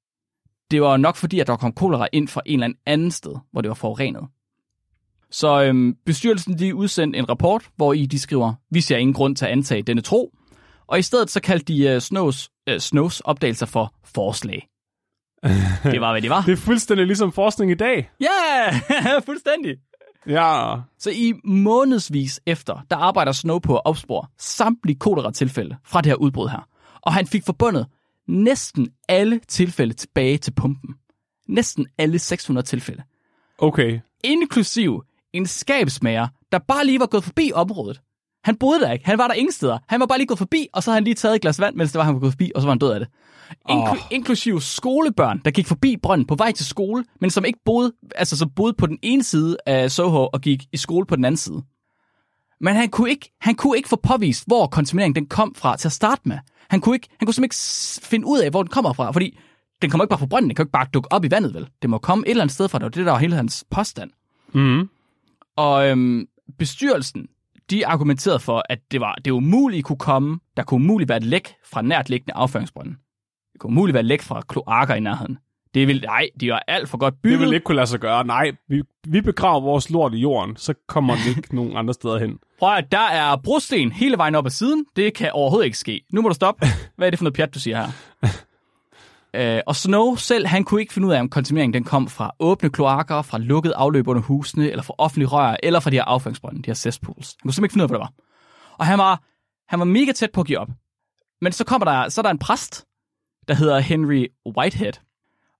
Det 0.70 0.82
var 0.82 0.96
nok 0.96 1.16
fordi, 1.16 1.40
at 1.40 1.46
der 1.46 1.56
kom 1.56 1.72
kolera 1.72 2.08
ind 2.12 2.28
fra 2.28 2.40
en 2.46 2.52
eller 2.52 2.64
anden 2.64 2.78
anden 2.86 3.10
sted, 3.10 3.32
hvor 3.52 3.60
det 3.60 3.68
var 3.68 3.74
forurenet. 3.74 4.22
Så 5.30 5.62
øhm, 5.62 5.96
bestyrelsen 6.06 6.58
de 6.58 6.74
udsendte 6.74 7.18
en 7.18 7.28
rapport, 7.28 7.70
hvor 7.76 7.92
i 7.92 8.06
de 8.06 8.18
skriver, 8.18 8.54
vi 8.70 8.80
ser 8.80 8.96
ingen 8.96 9.14
grund 9.14 9.36
til 9.36 9.44
at 9.44 9.50
antage 9.50 9.82
denne 9.82 10.02
tro, 10.02 10.32
og 10.86 10.98
i 10.98 11.02
stedet 11.02 11.30
så 11.30 11.40
kaldte 11.40 11.72
de 11.72 11.94
uh, 11.94 12.00
Snows, 12.00 12.50
uh, 12.70 12.78
Snows 12.78 13.20
opdagelser 13.20 13.66
for 13.66 13.94
forslag. 14.04 14.68
det 15.92 16.00
var, 16.00 16.12
hvad 16.12 16.22
det 16.22 16.30
var. 16.30 16.42
Det 16.42 16.52
er 16.52 16.56
fuldstændig 16.56 17.06
ligesom 17.06 17.32
forskning 17.32 17.70
i 17.70 17.74
dag. 17.74 18.10
Ja, 18.20 18.26
yeah! 18.66 19.22
fuldstændig. 19.28 19.76
Ja, 20.26 20.74
Så 20.98 21.10
i 21.10 21.34
månedsvis 21.44 22.40
efter, 22.46 22.86
der 22.90 22.96
arbejder 22.96 23.32
Snow 23.32 23.58
på 23.58 23.76
at 23.76 23.82
opspore 23.84 24.26
samtlige 24.38 24.98
kolera-tilfælde 24.98 25.76
fra 25.84 26.00
det 26.00 26.06
her 26.06 26.16
udbrud 26.16 26.48
her. 26.48 26.68
Og 27.00 27.14
han 27.14 27.26
fik 27.26 27.44
forbundet 27.44 27.86
næsten 28.28 28.88
alle 29.08 29.40
tilfælde 29.48 29.94
tilbage 29.94 30.38
til 30.38 30.52
pumpen. 30.52 30.94
Næsten 31.48 31.86
alle 31.98 32.18
600 32.18 32.66
tilfælde. 32.66 33.02
okay. 33.58 34.00
Inklusiv 34.24 35.02
en 35.32 35.46
skabsmager, 35.46 36.28
der 36.52 36.58
bare 36.58 36.86
lige 36.86 37.00
var 37.00 37.06
gået 37.06 37.24
forbi 37.24 37.52
området. 37.54 38.00
Han 38.44 38.56
boede 38.56 38.80
der 38.80 38.92
ikke. 38.92 39.06
Han 39.06 39.18
var 39.18 39.26
der 39.28 39.34
ingen 39.34 39.52
steder. 39.52 39.78
Han 39.88 40.00
var 40.00 40.06
bare 40.06 40.18
lige 40.18 40.26
gået 40.26 40.38
forbi, 40.38 40.68
og 40.72 40.82
så 40.82 40.90
havde 40.90 40.96
han 40.96 41.04
lige 41.04 41.14
taget 41.14 41.34
et 41.34 41.40
glas 41.42 41.60
vand, 41.60 41.76
mens 41.76 41.92
det 41.92 41.98
var, 41.98 42.04
han 42.04 42.14
var 42.14 42.20
gået 42.20 42.32
forbi, 42.32 42.52
og 42.54 42.62
så 42.62 42.66
var 42.66 42.72
han 42.72 42.78
død 42.78 42.90
af 42.92 43.00
det. 43.00 43.08
Inklu- 43.70 43.90
Åh. 43.90 43.96
Inklusiv 44.10 44.60
skolebørn, 44.60 45.40
der 45.44 45.50
gik 45.50 45.66
forbi 45.66 45.96
brønden 46.02 46.26
på 46.26 46.34
vej 46.34 46.52
til 46.52 46.66
skole, 46.66 47.04
men 47.20 47.30
som 47.30 47.44
ikke 47.44 47.58
boede, 47.64 47.92
altså 48.14 48.36
som 48.36 48.50
boede 48.56 48.74
på 48.78 48.86
den 48.86 48.98
ene 49.02 49.22
side 49.22 49.56
af 49.66 49.90
Soho 49.90 50.28
og 50.32 50.40
gik 50.40 50.64
i 50.72 50.76
skole 50.76 51.06
på 51.06 51.16
den 51.16 51.24
anden 51.24 51.36
side. 51.36 51.62
Men 52.60 52.76
han 52.76 52.88
kunne 52.88 53.10
ikke, 53.10 53.32
han 53.40 53.54
kunne 53.54 53.76
ikke 53.76 53.88
få 53.88 53.96
påvist, 53.96 54.46
hvor 54.46 54.66
kontamineringen 54.66 55.14
den 55.14 55.26
kom 55.26 55.54
fra 55.54 55.76
til 55.76 55.88
at 55.88 55.92
starte 55.92 56.22
med. 56.24 56.38
Han 56.68 56.80
kunne, 56.80 56.96
ikke, 56.96 57.08
han 57.18 57.26
kunne 57.26 57.34
simpelthen 57.34 57.96
ikke 58.00 58.06
finde 58.06 58.26
ud 58.26 58.38
af, 58.38 58.50
hvor 58.50 58.62
den 58.62 58.70
kommer 58.70 58.92
fra, 58.92 59.10
fordi 59.10 59.38
den 59.82 59.90
kommer 59.90 60.04
ikke 60.04 60.10
bare 60.10 60.18
fra 60.18 60.26
brønden, 60.26 60.48
den 60.50 60.54
kan 60.54 60.62
jo 60.62 60.66
ikke 60.66 60.72
bare 60.72 60.86
dukke 60.94 61.12
op 61.12 61.24
i 61.24 61.30
vandet, 61.30 61.54
vel? 61.54 61.68
Det 61.82 61.90
må 61.90 61.98
komme 61.98 62.26
et 62.26 62.30
eller 62.30 62.42
andet 62.42 62.54
sted 62.54 62.68
fra, 62.68 62.78
det 62.78 62.84
var 62.84 62.90
det, 62.90 63.06
der 63.06 63.12
var 63.12 63.18
hele 63.18 63.36
hans 63.36 63.64
påstand. 63.70 64.10
Mm. 64.54 64.88
Og 65.56 65.88
øhm, 65.88 66.26
bestyrelsen, 66.58 67.28
de 67.70 67.86
argumenterede 67.86 68.40
for, 68.40 68.62
at 68.68 68.78
det 68.90 69.00
var 69.00 69.14
det 69.24 69.30
umuligt 69.30 69.84
kunne 69.84 69.98
komme, 69.98 70.38
der 70.56 70.62
kunne 70.62 70.84
umuligt 70.84 71.08
være 71.08 71.18
et 71.18 71.24
læk 71.24 71.54
fra 71.64 71.82
nært 71.82 72.08
liggende 72.08 72.34
afføringsbrønden. 72.34 72.96
Det 73.52 73.60
kunne 73.60 73.70
umuligt 73.70 73.94
være 73.94 74.00
et 74.00 74.06
læk 74.06 74.22
fra 74.22 74.42
kloakker 74.48 74.94
i 74.94 75.00
nærheden. 75.00 75.38
Det 75.76 75.88
vil, 75.88 76.00
nej, 76.06 76.28
de 76.40 76.50
var 76.50 76.62
alt 76.68 76.88
for 76.88 76.98
godt 76.98 77.14
Det 77.14 77.22
bygget. 77.22 77.40
vil 77.40 77.52
ikke 77.52 77.64
kunne 77.64 77.76
lade 77.76 77.86
sig 77.86 78.00
gøre. 78.00 78.26
Nej, 78.26 78.52
vi, 78.68 78.82
vi 79.08 79.20
begraver 79.20 79.60
vores 79.60 79.90
lort 79.90 80.14
i 80.14 80.18
jorden, 80.18 80.56
så 80.56 80.74
kommer 80.88 81.14
den 81.14 81.36
ikke 81.36 81.54
nogen 81.54 81.76
andre 81.76 81.94
steder 81.94 82.18
hen. 82.18 82.38
Prøv 82.58 82.74
at 82.74 82.92
der 82.92 82.98
er 83.08 83.36
brosten 83.36 83.92
hele 83.92 84.18
vejen 84.18 84.34
op 84.34 84.46
ad 84.46 84.50
siden. 84.50 84.86
Det 84.96 85.14
kan 85.14 85.30
overhovedet 85.32 85.64
ikke 85.66 85.78
ske. 85.78 86.00
Nu 86.12 86.22
må 86.22 86.28
du 86.28 86.34
stoppe. 86.34 86.66
Hvad 86.96 87.06
er 87.06 87.10
det 87.10 87.18
for 87.18 87.24
noget 87.24 87.34
pjat, 87.34 87.54
du 87.54 87.60
siger 87.60 87.76
her? 87.76 87.88
Øh, 89.34 89.60
og 89.66 89.76
Snow 89.76 90.14
selv, 90.14 90.46
han 90.46 90.64
kunne 90.64 90.80
ikke 90.80 90.92
finde 90.92 91.08
ud 91.08 91.12
af, 91.12 91.20
om 91.20 91.28
kontamineringen 91.28 91.74
den 91.74 91.84
kom 91.84 92.08
fra 92.08 92.32
åbne 92.40 92.70
kloakker, 92.70 93.22
fra 93.22 93.38
lukket 93.38 93.72
afløb 93.76 94.08
under 94.08 94.22
husene, 94.22 94.70
eller 94.70 94.82
fra 94.82 94.94
offentlige 94.98 95.28
rør, 95.28 95.56
eller 95.62 95.80
fra 95.80 95.90
de 95.90 95.96
her 95.96 96.04
afføringsbrønde, 96.04 96.62
de 96.62 96.66
her 96.66 96.74
cesspools. 96.74 97.32
Han 97.32 97.36
kunne 97.42 97.52
simpelthen 97.52 97.64
ikke 97.64 97.72
finde 97.72 97.82
ud 97.82 97.86
af, 97.86 97.90
hvad 97.90 97.98
det 97.98 98.02
var. 98.02 98.12
Og 98.78 98.86
han 98.86 98.98
var, 98.98 99.22
han 99.68 99.78
var 99.78 99.84
mega 99.84 100.12
tæt 100.12 100.30
på 100.32 100.40
at 100.40 100.46
give 100.46 100.58
op. 100.58 100.68
Men 101.40 101.52
så 101.52 101.64
kommer 101.64 101.84
der, 101.84 102.08
så 102.08 102.20
er 102.20 102.22
der 102.22 102.30
en 102.30 102.38
præst, 102.38 102.84
der 103.48 103.54
hedder 103.54 103.78
Henry 103.78 104.26
Whitehead. 104.58 104.92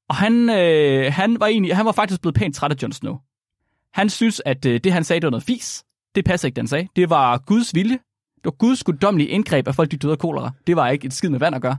Og 0.09 0.17
han, 0.17 0.51
øh, 0.51 1.13
han, 1.13 1.41
var 1.41 1.47
egentlig, 1.47 1.77
han 1.77 1.87
var 1.87 1.93
faktisk 1.93 2.21
blevet 2.21 2.35
pænt 2.35 2.55
træt 2.55 2.71
af 2.73 2.77
Jon 2.83 2.93
Snow. 2.93 3.17
Han 3.95 4.11
synes, 4.11 4.43
at 4.45 4.67
øh, 4.67 4.81
det, 4.85 4.93
han 4.93 5.05
sagde, 5.05 5.21
det 5.21 5.27
var 5.27 5.31
noget 5.31 5.45
fis. 5.45 5.85
Det 6.15 6.25
passer 6.25 6.49
ikke, 6.49 6.57
det 6.57 6.63
han 6.63 6.69
sagde. 6.69 6.89
Det 6.97 7.11
var 7.11 7.39
Guds 7.39 7.75
vilje. 7.75 7.99
Det 8.37 8.45
var 8.45 8.51
Guds 8.51 8.85
guddommelige 8.85 9.29
indgreb, 9.29 9.69
at 9.69 9.75
folk 9.75 9.91
de 9.91 9.97
døde 9.97 10.13
af 10.13 10.19
kolera. 10.19 10.51
Det 10.67 10.77
var 10.77 10.89
ikke 10.89 11.07
et 11.07 11.13
skid 11.13 11.29
med 11.29 11.39
vand 11.39 11.55
at 11.55 11.63
gøre. 11.63 11.77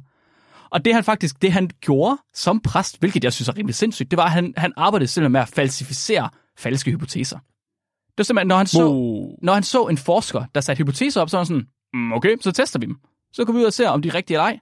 Og 0.69 0.85
det 0.85 0.93
han 0.93 1.03
faktisk, 1.03 1.41
det 1.41 1.51
han 1.51 1.69
gjorde 1.81 2.17
som 2.33 2.59
præst, 2.59 2.99
hvilket 2.99 3.23
jeg 3.23 3.33
synes 3.33 3.47
er 3.49 3.57
rimelig 3.57 3.75
sindssygt, 3.75 4.11
det 4.11 4.17
var, 4.17 4.25
at 4.25 4.31
han, 4.31 4.53
han 4.57 4.73
arbejdede 4.77 5.07
simpelthen 5.07 5.31
med 5.31 5.41
at 5.41 5.47
falsificere 5.47 6.29
falske 6.57 6.91
hypoteser. 6.91 7.37
Det 7.37 8.17
var 8.17 8.23
simpelthen, 8.23 8.47
når 8.47 8.57
han 8.57 8.67
så, 8.67 8.85
Wow. 8.85 9.35
når 9.43 9.53
han 9.53 9.63
så 9.63 9.83
en 9.87 9.97
forsker, 9.97 10.43
der 10.55 10.61
satte 10.61 10.83
hypoteser 10.83 11.21
op, 11.21 11.29
så 11.29 11.37
var 11.37 11.41
han 11.41 11.45
sådan, 11.45 11.67
mm, 11.93 12.13
okay, 12.13 12.37
så 12.41 12.51
tester 12.51 12.79
vi 12.79 12.85
dem. 12.85 12.95
Så 13.33 13.45
går 13.45 13.53
vi 13.53 13.59
ud 13.59 13.63
og 13.63 13.73
ser, 13.73 13.89
om 13.89 14.01
de 14.01 14.07
er 14.09 14.13
rigtige 14.15 14.35
eller 14.35 14.43
ej. 14.45 14.59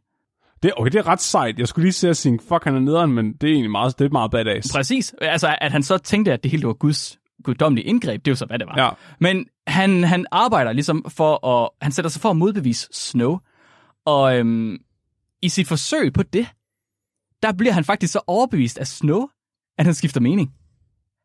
Det, 0.64 0.72
okay, 0.78 0.91
det 0.91 0.99
er 0.99 1.08
ret 1.08 1.22
sejt. 1.22 1.60
Jeg 1.60 1.68
skulle 1.68 1.84
lige 1.84 1.93
se 1.93 2.10
at 2.10 2.18
sige, 2.18 2.39
fuck, 2.47 2.64
han 2.64 2.76
er 2.76 2.80
nederen, 2.80 3.12
men 3.12 3.34
det 3.34 3.49
er 3.49 3.53
egentlig 3.53 3.72
meget, 3.72 3.99
det 3.99 4.06
er 4.06 4.10
meget 4.10 4.32
badass. 4.32 4.72
Præcis. 4.74 5.14
Altså, 5.22 5.56
at 5.62 5.72
han 5.72 5.84
så 5.84 5.97
tænkte, 5.97 6.34
at 6.34 6.43
det 6.43 6.51
hele 6.51 6.68
var 6.68 6.74
Guds 6.74 7.20
guddommelige 7.43 7.86
indgreb, 7.86 8.26
det 8.26 8.28
er 8.28 8.32
jo 8.32 8.36
så, 8.36 8.45
hvad 8.45 8.60
det 8.60 8.68
var. 8.68 8.84
Ja. 8.84 8.89
Men 9.20 9.45
han, 9.68 10.03
han 10.03 10.26
arbejder 10.32 10.74
ligesom 10.74 11.06
for 11.08 11.47
at, 11.47 11.70
han 11.82 11.91
sætter 11.91 12.10
sig 12.10 12.22
for 12.22 12.30
at 12.30 12.38
modbevise 12.38 12.88
Snow. 12.91 13.38
Og 14.06 14.38
øhm, 14.38 14.78
i 15.41 15.49
sit 15.49 15.68
forsøg 15.68 16.14
på 16.14 16.24
det, 16.24 16.47
der 17.43 17.53
bliver 17.53 17.74
han 17.74 17.84
faktisk 17.84 18.14
så 18.14 18.22
overbevist 18.28 18.78
af 18.78 18.88
Snow, 18.88 19.28
at 19.78 19.86
han 19.86 19.93
skifter 19.93 20.22
mening. 20.22 20.51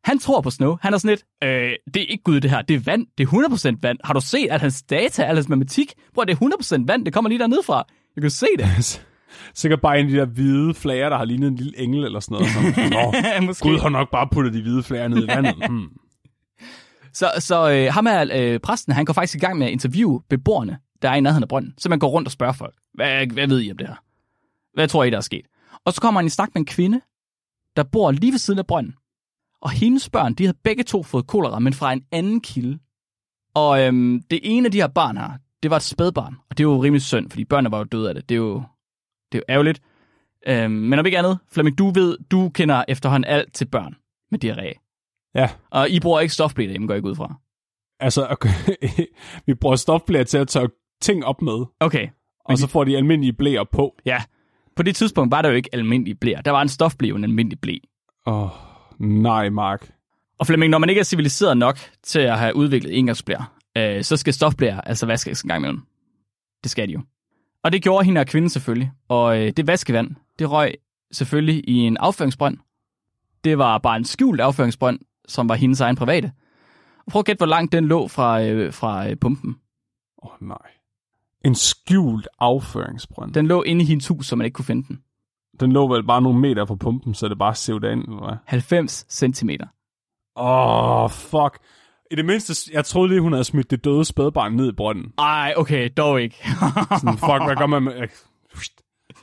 Han 0.03 0.19
tror 0.19 0.41
på 0.41 0.49
Snow. 0.49 0.77
Han 0.81 0.93
er 0.93 0.97
sådan 0.97 1.09
lidt, 1.09 1.23
øh, 1.43 1.71
det 1.93 2.01
er 2.01 2.05
ikke 2.09 2.23
Gud 2.23 2.39
det 2.39 2.49
her, 2.49 2.61
det 2.61 2.75
er 2.75 2.79
vand, 2.79 3.07
det 3.17 3.23
er 3.23 3.75
100% 3.75 3.79
vand. 3.81 3.97
Har 4.03 4.13
du 4.13 4.21
set, 4.21 4.47
at 4.49 4.61
hans 4.61 4.83
data, 4.83 5.23
al 5.23 5.35
hans 5.35 5.49
matematik, 5.49 5.93
bror, 6.13 6.23
det 6.23 6.37
er 6.41 6.81
100% 6.81 6.83
vand, 6.87 7.05
det 7.05 7.13
kommer 7.13 7.29
lige 7.29 7.39
dernede 7.39 7.63
fra. 7.65 7.85
Jeg 8.15 8.21
kan 8.21 8.31
se 8.31 8.47
det. 8.57 8.67
Sikkert 9.53 9.81
bare 9.81 9.99
en 9.99 10.05
af 10.05 10.11
de 10.11 10.17
der 10.17 10.25
hvide 10.25 10.73
flager, 10.73 11.09
der 11.09 11.17
har 11.17 11.25
lignet 11.25 11.47
en 11.47 11.55
lille 11.55 11.79
engel 11.79 12.03
eller 12.03 12.19
sådan 12.19 12.35
noget. 12.35 12.75
Sådan, 12.75 12.89
Nå, 13.39 13.45
Måske. 13.47 13.69
Gud 13.69 13.79
har 13.79 13.89
nok 13.89 14.11
bare 14.11 14.27
puttet 14.31 14.53
de 14.53 14.61
hvide 14.61 14.83
flager 14.83 15.07
ned 15.07 15.23
i 15.23 15.27
vandet. 15.27 15.55
Hmm. 15.69 15.89
Så, 17.13 17.31
så 17.39 17.71
øh, 17.71 17.93
ham 17.93 18.07
er 18.07 18.25
øh, 18.33 18.59
præsten, 18.59 18.93
han 18.93 19.05
går 19.05 19.13
faktisk 19.13 19.35
i 19.35 19.39
gang 19.39 19.57
med 19.57 19.67
at 19.67 19.71
interviewe 19.71 20.21
beboerne, 20.29 20.77
der 21.01 21.09
er 21.09 21.15
i 21.15 21.21
nærheden 21.21 21.43
af 21.43 21.49
brønden. 21.49 21.73
Så 21.77 21.89
man 21.89 21.99
går 21.99 22.07
rundt 22.09 22.27
og 22.27 22.31
spørger 22.31 22.53
folk, 22.53 22.75
hvad, 22.93 23.27
hvad 23.27 23.47
ved 23.47 23.61
I 23.61 23.71
om 23.71 23.77
det 23.77 23.87
her? 23.87 23.95
Hvad 24.73 24.87
tror 24.87 25.03
I, 25.03 25.09
der 25.09 25.17
er 25.17 25.21
sket? 25.21 25.45
Og 25.85 25.93
så 25.93 26.01
kommer 26.01 26.19
han 26.21 26.25
i 26.25 26.29
snak 26.29 26.49
med 26.53 26.61
en 26.61 26.65
kvinde, 26.65 27.01
der 27.75 27.83
bor 27.83 28.11
lige 28.11 28.31
ved 28.31 28.39
siden 28.39 28.59
af 28.59 28.67
brønden. 28.67 28.93
Og 29.61 29.69
hendes 29.69 30.09
børn, 30.09 30.33
de 30.33 30.43
havde 30.43 30.57
begge 30.63 30.83
to 30.83 31.03
fået 31.03 31.27
kolera, 31.27 31.59
men 31.59 31.73
fra 31.73 31.93
en 31.93 32.03
anden 32.11 32.41
kilde. 32.41 32.79
Og 33.53 33.81
øhm, 33.81 34.21
det 34.31 34.39
ene 34.43 34.65
af 34.65 34.71
de 34.71 34.81
her 34.81 34.87
barn 34.87 35.17
her, 35.17 35.29
det 35.63 35.71
var 35.71 35.77
et 35.77 35.83
spædbarn. 35.83 36.35
Og 36.49 36.57
det 36.57 36.63
er 36.63 36.67
jo 36.67 36.83
rimelig 36.83 37.01
synd, 37.01 37.29
fordi 37.29 37.45
børnene 37.45 37.71
var 37.71 37.77
jo 37.77 37.83
døde 37.83 38.09
af 38.09 38.15
det. 38.15 38.29
Det 38.29 38.35
er 38.35 38.39
jo, 38.39 38.63
det 39.31 39.37
er 39.37 39.39
jo 39.39 39.53
ærgerligt. 39.53 39.81
Øhm, 40.47 40.71
men 40.71 40.99
om 40.99 41.05
ikke 41.05 41.17
andet, 41.17 41.39
Flemming, 41.51 41.77
du 41.77 41.89
ved, 41.89 42.17
du 42.31 42.49
kender 42.49 42.83
efterhånden 42.87 43.29
alt 43.31 43.53
til 43.53 43.65
børn 43.65 43.95
med 44.31 44.43
diarré. 44.43 44.91
Ja, 45.35 45.49
Og 45.69 45.89
I 45.89 45.99
bruger 45.99 46.19
ikke 46.19 46.33
stofblæ 46.33 46.63
derhjemme, 46.63 46.87
går 46.87 46.93
jeg 46.93 46.97
ikke 46.97 47.09
ud 47.09 47.15
fra. 47.15 47.35
altså, 47.99 48.27
okay. 48.29 48.49
vi 49.47 49.53
bruger 49.53 49.75
stofblære 49.75 50.23
til 50.23 50.37
at 50.37 50.47
tørre 50.47 50.69
ting 51.01 51.25
op 51.25 51.41
med, 51.41 51.65
Okay, 51.79 52.07
og 52.45 52.57
så 52.57 52.67
får 52.67 52.83
de 52.83 52.97
almindelige 52.97 53.33
blæer 53.33 53.63
på. 53.63 53.95
Ja, 54.05 54.23
på 54.75 54.83
det 54.83 54.95
tidspunkt 54.95 55.31
var 55.31 55.41
der 55.41 55.49
jo 55.49 55.55
ikke 55.55 55.69
almindelig 55.73 56.19
blæ. 56.19 56.33
Der 56.45 56.51
var 56.51 56.61
en 56.61 56.69
stofblæ 56.69 57.07
jo 57.07 57.15
en 57.15 57.23
almindelig 57.23 57.59
blæ. 57.61 57.77
Åh, 58.25 58.43
oh, 58.43 58.49
nej, 58.99 59.49
Mark. 59.49 59.91
Og 60.39 60.47
Flemming, 60.47 60.69
når 60.69 60.77
man 60.77 60.89
ikke 60.89 60.99
er 60.99 61.03
civiliseret 61.03 61.57
nok 61.57 61.77
til 62.03 62.19
at 62.19 62.39
have 62.39 62.55
udviklet 62.55 62.97
engangsblæer, 62.97 63.55
øh, 63.77 64.03
så 64.03 64.17
skal 64.17 64.33
stofblæer 64.33 64.81
altså 64.81 65.05
vaskes 65.05 65.41
en 65.41 65.47
gang 65.47 65.59
imellem. 65.59 65.81
Det 66.63 66.71
skal 66.71 66.87
de 66.87 66.93
jo. 66.93 67.01
Og 67.63 67.71
det 67.71 67.83
gjorde 67.83 68.05
hende 68.05 68.21
og 68.21 68.27
kvinden 68.27 68.49
selvfølgelig. 68.49 68.91
Og 69.07 69.41
øh, 69.41 69.51
det 69.57 69.67
vaskevand, 69.67 70.15
det 70.39 70.51
røg 70.51 70.73
selvfølgelig 71.11 71.69
i 71.69 71.77
en 71.77 71.97
afføringsbrønd. 71.97 72.57
Det 73.43 73.57
var 73.57 73.77
bare 73.77 73.97
en 73.97 74.05
skjult 74.05 74.41
afføringsbrønd, 74.41 74.99
som 75.27 75.49
var 75.49 75.55
hendes 75.55 75.81
egen 75.81 75.95
private. 75.95 76.31
Og 77.05 77.11
prøv 77.11 77.19
at 77.19 77.25
gætte, 77.25 77.39
hvor 77.39 77.45
langt 77.45 77.71
den 77.71 77.85
lå 77.85 78.07
fra, 78.07 78.43
øh, 78.43 78.73
fra 78.73 79.09
øh, 79.09 79.15
pumpen. 79.17 79.55
Åh, 80.23 80.31
oh, 80.31 80.47
nej. 80.47 80.57
En 81.45 81.55
skjult 81.55 82.27
afføringsbrønd. 82.39 83.33
Den, 83.33 83.47
lå 83.47 83.61
inde 83.61 83.81
i 83.81 83.85
hendes 83.85 84.07
hus, 84.07 84.27
så 84.27 84.35
man 84.35 84.45
ikke 84.45 84.55
kunne 84.55 84.65
finde 84.65 84.87
den. 84.87 85.01
den 85.59 85.71
lå 85.71 85.87
vel 85.93 86.03
bare 86.03 86.21
nogle 86.21 86.39
meter 86.39 86.65
fra 86.65 86.75
pumpen, 86.75 87.13
så 87.13 87.27
det 87.27 87.37
bare 87.37 87.55
sævde 87.55 87.91
ind, 87.91 88.03
eller 88.03 88.27
hvad? 88.27 88.37
90 88.45 89.05
centimeter. 89.09 89.67
Åh, 90.35 91.03
oh, 91.03 91.09
fuck. 91.09 91.59
I 92.11 92.15
det 92.15 92.25
mindste, 92.25 92.71
jeg 92.73 92.85
troede 92.85 93.09
lige, 93.09 93.21
hun 93.21 93.31
havde 93.31 93.43
smidt 93.43 93.71
det 93.71 93.83
døde 93.83 94.05
spædbarn 94.05 94.53
ned 94.53 94.69
i 94.69 94.71
brønden. 94.71 95.13
Ej, 95.17 95.53
okay, 95.57 95.89
dog 95.97 96.21
ikke. 96.21 96.35
Sådan, 96.99 97.17
fuck, 97.17 97.43
hvad 97.45 97.55
gør 97.55 97.65
man 97.65 97.83
med... 97.83 97.93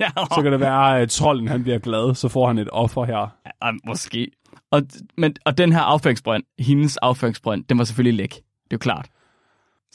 ja, 0.01 0.11
Så 0.34 0.41
kan 0.43 0.53
det 0.53 0.61
være, 0.61 1.01
at 1.01 1.11
trolden 1.11 1.49
han 1.49 1.62
bliver 1.62 1.78
glad, 1.78 2.14
så 2.14 2.28
får 2.28 2.47
han 2.47 2.59
et 2.59 2.68
offer 2.72 3.05
her. 3.05 3.36
Ja, 3.64 3.70
måske. 3.86 4.30
Og, 4.70 4.82
men, 5.16 5.36
og 5.45 5.59
den 5.59 5.72
her 5.72 5.80
afføringsbrønd, 5.80 6.45
hendes 6.59 6.97
afføringsbrønd, 6.97 7.64
den 7.64 7.78
var 7.78 7.84
selvfølgelig 7.84 8.14
læk. 8.14 8.30
Det 8.30 8.41
er 8.41 8.72
jo 8.72 8.78
klart. 8.78 9.09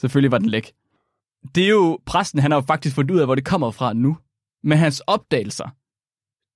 Selvfølgelig 0.00 0.32
var 0.32 0.38
den 0.38 0.48
læk. 0.48 0.72
Det 1.54 1.64
er 1.64 1.68
jo, 1.68 1.98
præsten, 2.06 2.40
han 2.40 2.50
har 2.50 2.58
jo 2.58 2.64
faktisk 2.66 2.94
fundet 2.94 3.14
ud 3.14 3.20
af, 3.20 3.26
hvor 3.26 3.34
det 3.34 3.44
kommer 3.44 3.70
fra 3.70 3.92
nu. 3.92 4.16
Men 4.64 4.78
hans 4.78 5.00
opdagelser, 5.00 5.68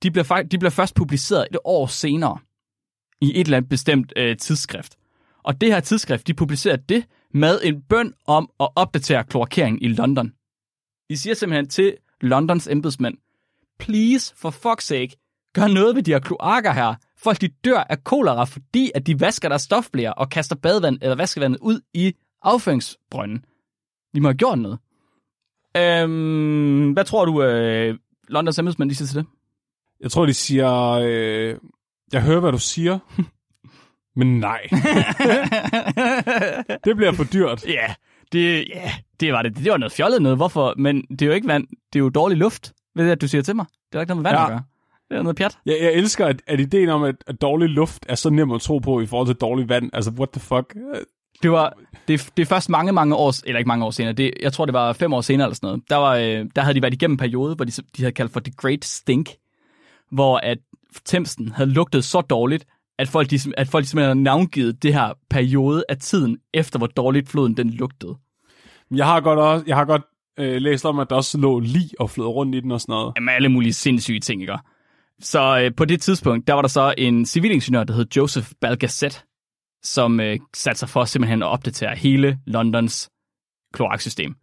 de 0.02 0.10
bliver, 0.10 0.42
de 0.42 0.58
bliver 0.58 0.70
først 0.70 0.94
publiceret 0.94 1.46
et 1.50 1.58
år 1.64 1.86
senere 1.86 2.38
i 3.20 3.40
et 3.40 3.44
eller 3.44 3.56
andet 3.56 3.68
bestemt 3.68 4.12
øh, 4.16 4.36
tidsskrift. 4.36 4.97
Og 5.48 5.60
det 5.60 5.68
her 5.68 5.80
tidsskrift, 5.80 6.26
de 6.26 6.34
publicerer 6.34 6.76
det 6.76 7.04
med 7.34 7.60
en 7.64 7.82
bøn 7.82 8.14
om 8.26 8.50
at 8.60 8.68
opdatere 8.76 9.24
kloakeringen 9.24 9.82
i 9.82 9.88
London. 9.88 10.32
De 11.10 11.18
siger 11.18 11.34
simpelthen 11.34 11.68
til 11.68 11.96
Londons 12.20 12.68
embedsmænd, 12.68 13.14
please, 13.78 14.34
for 14.36 14.50
fuck's 14.50 14.80
sake, 14.80 15.16
gør 15.54 15.66
noget 15.66 15.96
ved 15.96 16.02
de 16.02 16.10
her 16.10 16.18
kloakker 16.18 16.72
her. 16.72 16.94
Folk 17.16 17.40
de 17.40 17.48
dør 17.48 17.78
af 17.78 18.04
kolera, 18.04 18.44
fordi 18.44 18.90
at 18.94 19.06
de 19.06 19.20
vasker 19.20 19.48
deres 19.48 19.62
stofblære 19.62 20.14
og 20.14 20.30
kaster 20.30 20.56
badevand 20.56 20.98
eller 21.02 21.16
vaskevandet 21.16 21.58
ud 21.60 21.80
i 21.94 22.12
afføringsbrønden. 22.42 23.44
De 24.14 24.20
må 24.20 24.28
have 24.28 24.36
gjort 24.36 24.58
noget. 24.58 24.78
Øhm, 25.76 26.92
hvad 26.92 27.04
tror 27.04 27.24
du, 27.24 27.42
øh, 27.42 27.98
Londons 28.28 28.58
embedsmænd 28.58 28.90
de 28.90 28.94
siger 28.94 29.06
til 29.06 29.16
det? 29.16 29.26
Jeg 30.00 30.10
tror, 30.10 30.26
de 30.26 30.34
siger... 30.34 30.90
Øh, 30.90 31.58
jeg 32.12 32.22
hører, 32.22 32.40
hvad 32.40 32.52
du 32.52 32.58
siger, 32.58 32.98
men 34.18 34.40
nej. 34.40 34.60
det 36.84 36.96
bliver 36.96 37.12
for 37.12 37.24
dyrt. 37.24 37.66
Ja, 37.66 37.94
det, 38.32 38.68
ja, 38.74 38.92
det 39.20 39.32
var 39.32 39.42
det. 39.42 39.56
Det 39.56 39.70
var 39.70 39.76
noget 39.76 39.92
fjollet 39.92 40.22
noget. 40.22 40.38
Hvorfor? 40.38 40.74
Men 40.78 41.02
det 41.02 41.22
er 41.22 41.26
jo 41.26 41.32
ikke 41.32 41.48
vand. 41.48 41.66
Det 41.92 41.98
er 41.98 42.00
jo 42.00 42.08
dårlig 42.08 42.38
luft, 42.38 42.72
ved 42.94 43.04
det, 43.04 43.12
at 43.12 43.20
du 43.20 43.28
siger 43.28 43.42
til 43.42 43.56
mig. 43.56 43.66
Det 43.92 43.98
er 43.98 44.00
ikke 44.00 44.10
noget 44.14 44.22
med 44.22 44.30
vand 44.30 44.38
Ja. 44.40 44.44
at 44.44 44.50
gøre. 44.50 44.62
Det 45.10 45.18
er 45.18 45.22
noget 45.22 45.36
pjat. 45.36 45.58
Jeg, 45.66 45.76
jeg 45.82 45.92
elsker, 45.92 46.26
at, 46.26 46.42
at 46.46 46.60
ideen 46.60 46.88
om, 46.88 47.02
at, 47.02 47.14
at 47.26 47.40
dårlig 47.40 47.68
luft 47.68 48.06
er 48.08 48.14
så 48.14 48.30
nem 48.30 48.50
at 48.50 48.60
tro 48.60 48.78
på 48.78 49.00
i 49.00 49.06
forhold 49.06 49.26
til 49.28 49.36
dårlig 49.36 49.68
vand. 49.68 49.90
Altså, 49.92 50.10
what 50.10 50.28
the 50.30 50.40
fuck? 50.40 50.74
Det 51.42 51.52
var 51.52 51.72
det, 52.08 52.30
det 52.36 52.42
er 52.42 52.46
først 52.46 52.68
mange, 52.68 52.92
mange 52.92 53.14
år, 53.16 53.34
eller 53.46 53.58
ikke 53.58 53.68
mange 53.68 53.84
år 53.84 53.90
senere, 53.90 54.12
det, 54.12 54.30
jeg 54.42 54.52
tror, 54.52 54.64
det 54.64 54.72
var 54.72 54.92
fem 54.92 55.12
år 55.12 55.20
senere 55.20 55.46
eller 55.46 55.54
sådan 55.54 55.66
noget. 55.66 55.82
Der, 55.90 55.96
var, 55.96 56.14
øh, 56.16 56.46
der 56.56 56.62
havde 56.62 56.74
de 56.74 56.82
været 56.82 56.94
igennem 56.94 57.12
en 57.14 57.18
periode, 57.18 57.54
hvor 57.54 57.64
de, 57.64 57.72
de 57.96 58.02
havde 58.02 58.12
kaldt 58.12 58.32
for 58.32 58.40
The 58.40 58.52
Great 58.56 58.84
Stink, 58.84 59.30
hvor 60.10 60.38
at 60.38 60.58
Thamesen 61.06 61.52
havde 61.52 61.70
lugtet 61.70 62.04
så 62.04 62.20
dårligt, 62.20 62.64
at 62.98 63.08
folk, 63.08 63.30
de, 63.30 63.38
at 63.56 63.68
folk 63.68 63.86
simpelthen 63.86 64.08
havde 64.08 64.22
navngivet 64.22 64.82
det 64.82 64.94
her 64.94 65.12
periode 65.30 65.84
af 65.88 65.96
tiden, 65.96 66.38
efter 66.54 66.78
hvor 66.78 66.86
dårligt 66.86 67.28
floden 67.28 67.56
den 67.56 67.70
lugtede. 67.70 68.16
Jeg 68.90 69.06
har 69.06 69.20
godt, 69.20 69.38
også, 69.38 69.64
jeg 69.66 69.76
har 69.76 69.84
godt 69.84 70.02
øh, 70.38 70.56
læst 70.62 70.84
om, 70.84 70.98
at 70.98 71.10
der 71.10 71.16
også 71.16 71.38
lå 71.38 71.60
lig 71.60 71.90
og 72.00 72.10
flød 72.10 72.26
rundt 72.26 72.54
i 72.54 72.60
den 72.60 72.72
og 72.72 72.80
sådan 72.80 72.92
noget. 72.92 73.12
Jamen, 73.16 73.28
alle 73.28 73.48
mulige 73.48 73.72
sindssyge 73.72 74.20
ting, 74.20 74.40
ikke? 74.40 74.58
Så 75.20 75.60
øh, 75.60 75.74
på 75.76 75.84
det 75.84 76.00
tidspunkt, 76.00 76.46
der 76.46 76.54
var 76.54 76.62
der 76.62 76.68
så 76.68 76.94
en 76.98 77.26
civilingeniør, 77.26 77.84
der 77.84 77.94
hed 77.94 78.06
Joseph 78.16 78.48
Balgacet, 78.60 79.24
som 79.82 80.20
øh, 80.20 80.38
satte 80.54 80.78
sig 80.78 80.88
for 80.88 81.04
simpelthen 81.04 81.42
at 81.42 81.48
opdatere 81.48 81.96
hele 81.96 82.38
Londons 82.46 83.10
kloaksystem. 83.72 84.34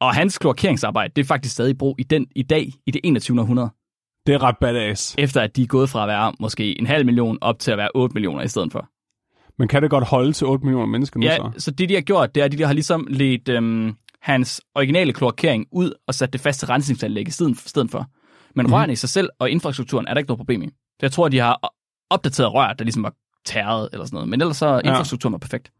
Og 0.00 0.14
hans 0.14 0.38
kloakeringsarbejde, 0.38 1.12
det 1.16 1.22
er 1.22 1.26
faktisk 1.26 1.54
stadig 1.54 1.70
i 1.70 1.74
brug 1.74 1.96
i, 1.98 2.02
den, 2.02 2.26
i 2.36 2.42
dag, 2.42 2.72
i 2.86 2.90
det 2.90 3.00
21. 3.04 3.40
århundrede, 3.40 3.70
Det 4.26 4.34
er 4.34 4.42
ret 4.42 4.56
badass. 4.60 5.14
efter 5.18 5.40
at 5.40 5.56
de 5.56 5.62
er 5.62 5.66
gået 5.66 5.90
fra 5.90 6.02
at 6.02 6.08
være 6.08 6.32
måske 6.40 6.78
en 6.80 6.86
halv 6.86 7.04
million 7.06 7.38
op 7.40 7.58
til 7.58 7.70
at 7.70 7.78
være 7.78 7.88
8 7.94 8.14
millioner 8.14 8.42
i 8.42 8.48
stedet 8.48 8.72
for. 8.72 8.88
Men 9.58 9.68
kan 9.68 9.82
det 9.82 9.90
godt 9.90 10.04
holde 10.04 10.32
til 10.32 10.46
8 10.46 10.64
millioner 10.64 10.86
mennesker 10.86 11.20
nu 11.20 11.26
Ja, 11.26 11.36
så? 11.36 11.50
så 11.58 11.70
det 11.70 11.88
de 11.88 11.94
har 11.94 12.00
gjort, 12.00 12.34
det 12.34 12.40
er, 12.40 12.44
at 12.44 12.52
de 12.52 12.62
har 12.64 12.72
ligesom 12.72 13.06
ledt 13.10 13.48
øhm, 13.48 13.94
hans 14.22 14.60
originale 14.74 15.12
kloakering 15.12 15.66
ud 15.72 15.92
og 16.08 16.14
sat 16.14 16.32
det 16.32 16.40
fast 16.40 16.58
til 16.58 16.66
rensningsanlæg 16.68 17.28
i 17.28 17.30
stedet, 17.30 17.90
for. 17.90 18.06
Men 18.56 18.72
rørene 18.72 18.92
i 18.92 18.96
sig 18.96 19.08
selv 19.08 19.28
og 19.38 19.50
infrastrukturen 19.50 20.06
er 20.08 20.14
der 20.14 20.18
ikke 20.18 20.28
noget 20.28 20.38
problem 20.38 20.62
i. 20.62 20.66
Så 20.68 20.98
jeg 21.02 21.12
tror, 21.12 21.28
de 21.28 21.38
har 21.38 21.72
opdateret 22.10 22.54
rør, 22.54 22.72
der 22.72 22.84
ligesom 22.84 23.02
var 23.02 23.12
tæret 23.46 23.88
eller 23.92 24.04
sådan 24.06 24.16
noget. 24.16 24.28
Men 24.28 24.40
ellers 24.40 24.56
så 24.56 24.66
Ja. 24.66 24.78
infrastrukturen 24.90 25.32
var 25.32 25.38
perfekt. 25.38 25.70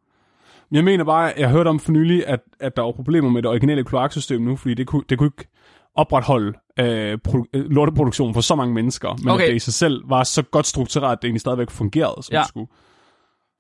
Jeg 0.72 0.84
mener 0.84 1.05
bare, 1.05 1.32
jeg 1.38 1.51
hørte 1.51 1.68
om 1.68 1.80
for 1.80 1.92
nylig, 1.92 2.26
at, 2.26 2.40
at 2.61 2.76
der 2.76 2.82
var 2.82 2.92
problemer 2.92 3.30
med 3.30 3.42
det 3.42 3.51
originale 3.51 3.84
kloaksystem 3.84 4.40
nu, 4.42 4.57
fordi 4.57 4.74
det 4.74 4.86
kunne, 4.86 5.03
det 5.09 5.18
kunne 5.18 5.26
ikke 5.26 5.51
opretholde 5.95 6.53
øh, 6.80 7.18
produ- 7.28 7.45
øh, 7.55 7.70
lorteproduktion 7.70 8.34
for 8.34 8.40
så 8.40 8.55
mange 8.55 8.74
mennesker, 8.74 9.16
men 9.22 9.28
Okay. 9.28 9.45
at 9.45 9.49
det 9.49 9.57
i 9.57 9.59
sig 9.59 9.74
selv 9.74 10.03
var 10.11 10.24
så 10.24 10.42
godt 10.42 10.66
struktureret, 10.66 11.12
at 11.12 11.18
det 11.22 11.28
egentlig 11.28 11.40
stadigvæk 11.40 11.70
fungerede, 11.70 12.22
som 12.22 12.32
Ja. 12.34 12.38
det 12.40 12.49
skulle. 12.49 12.66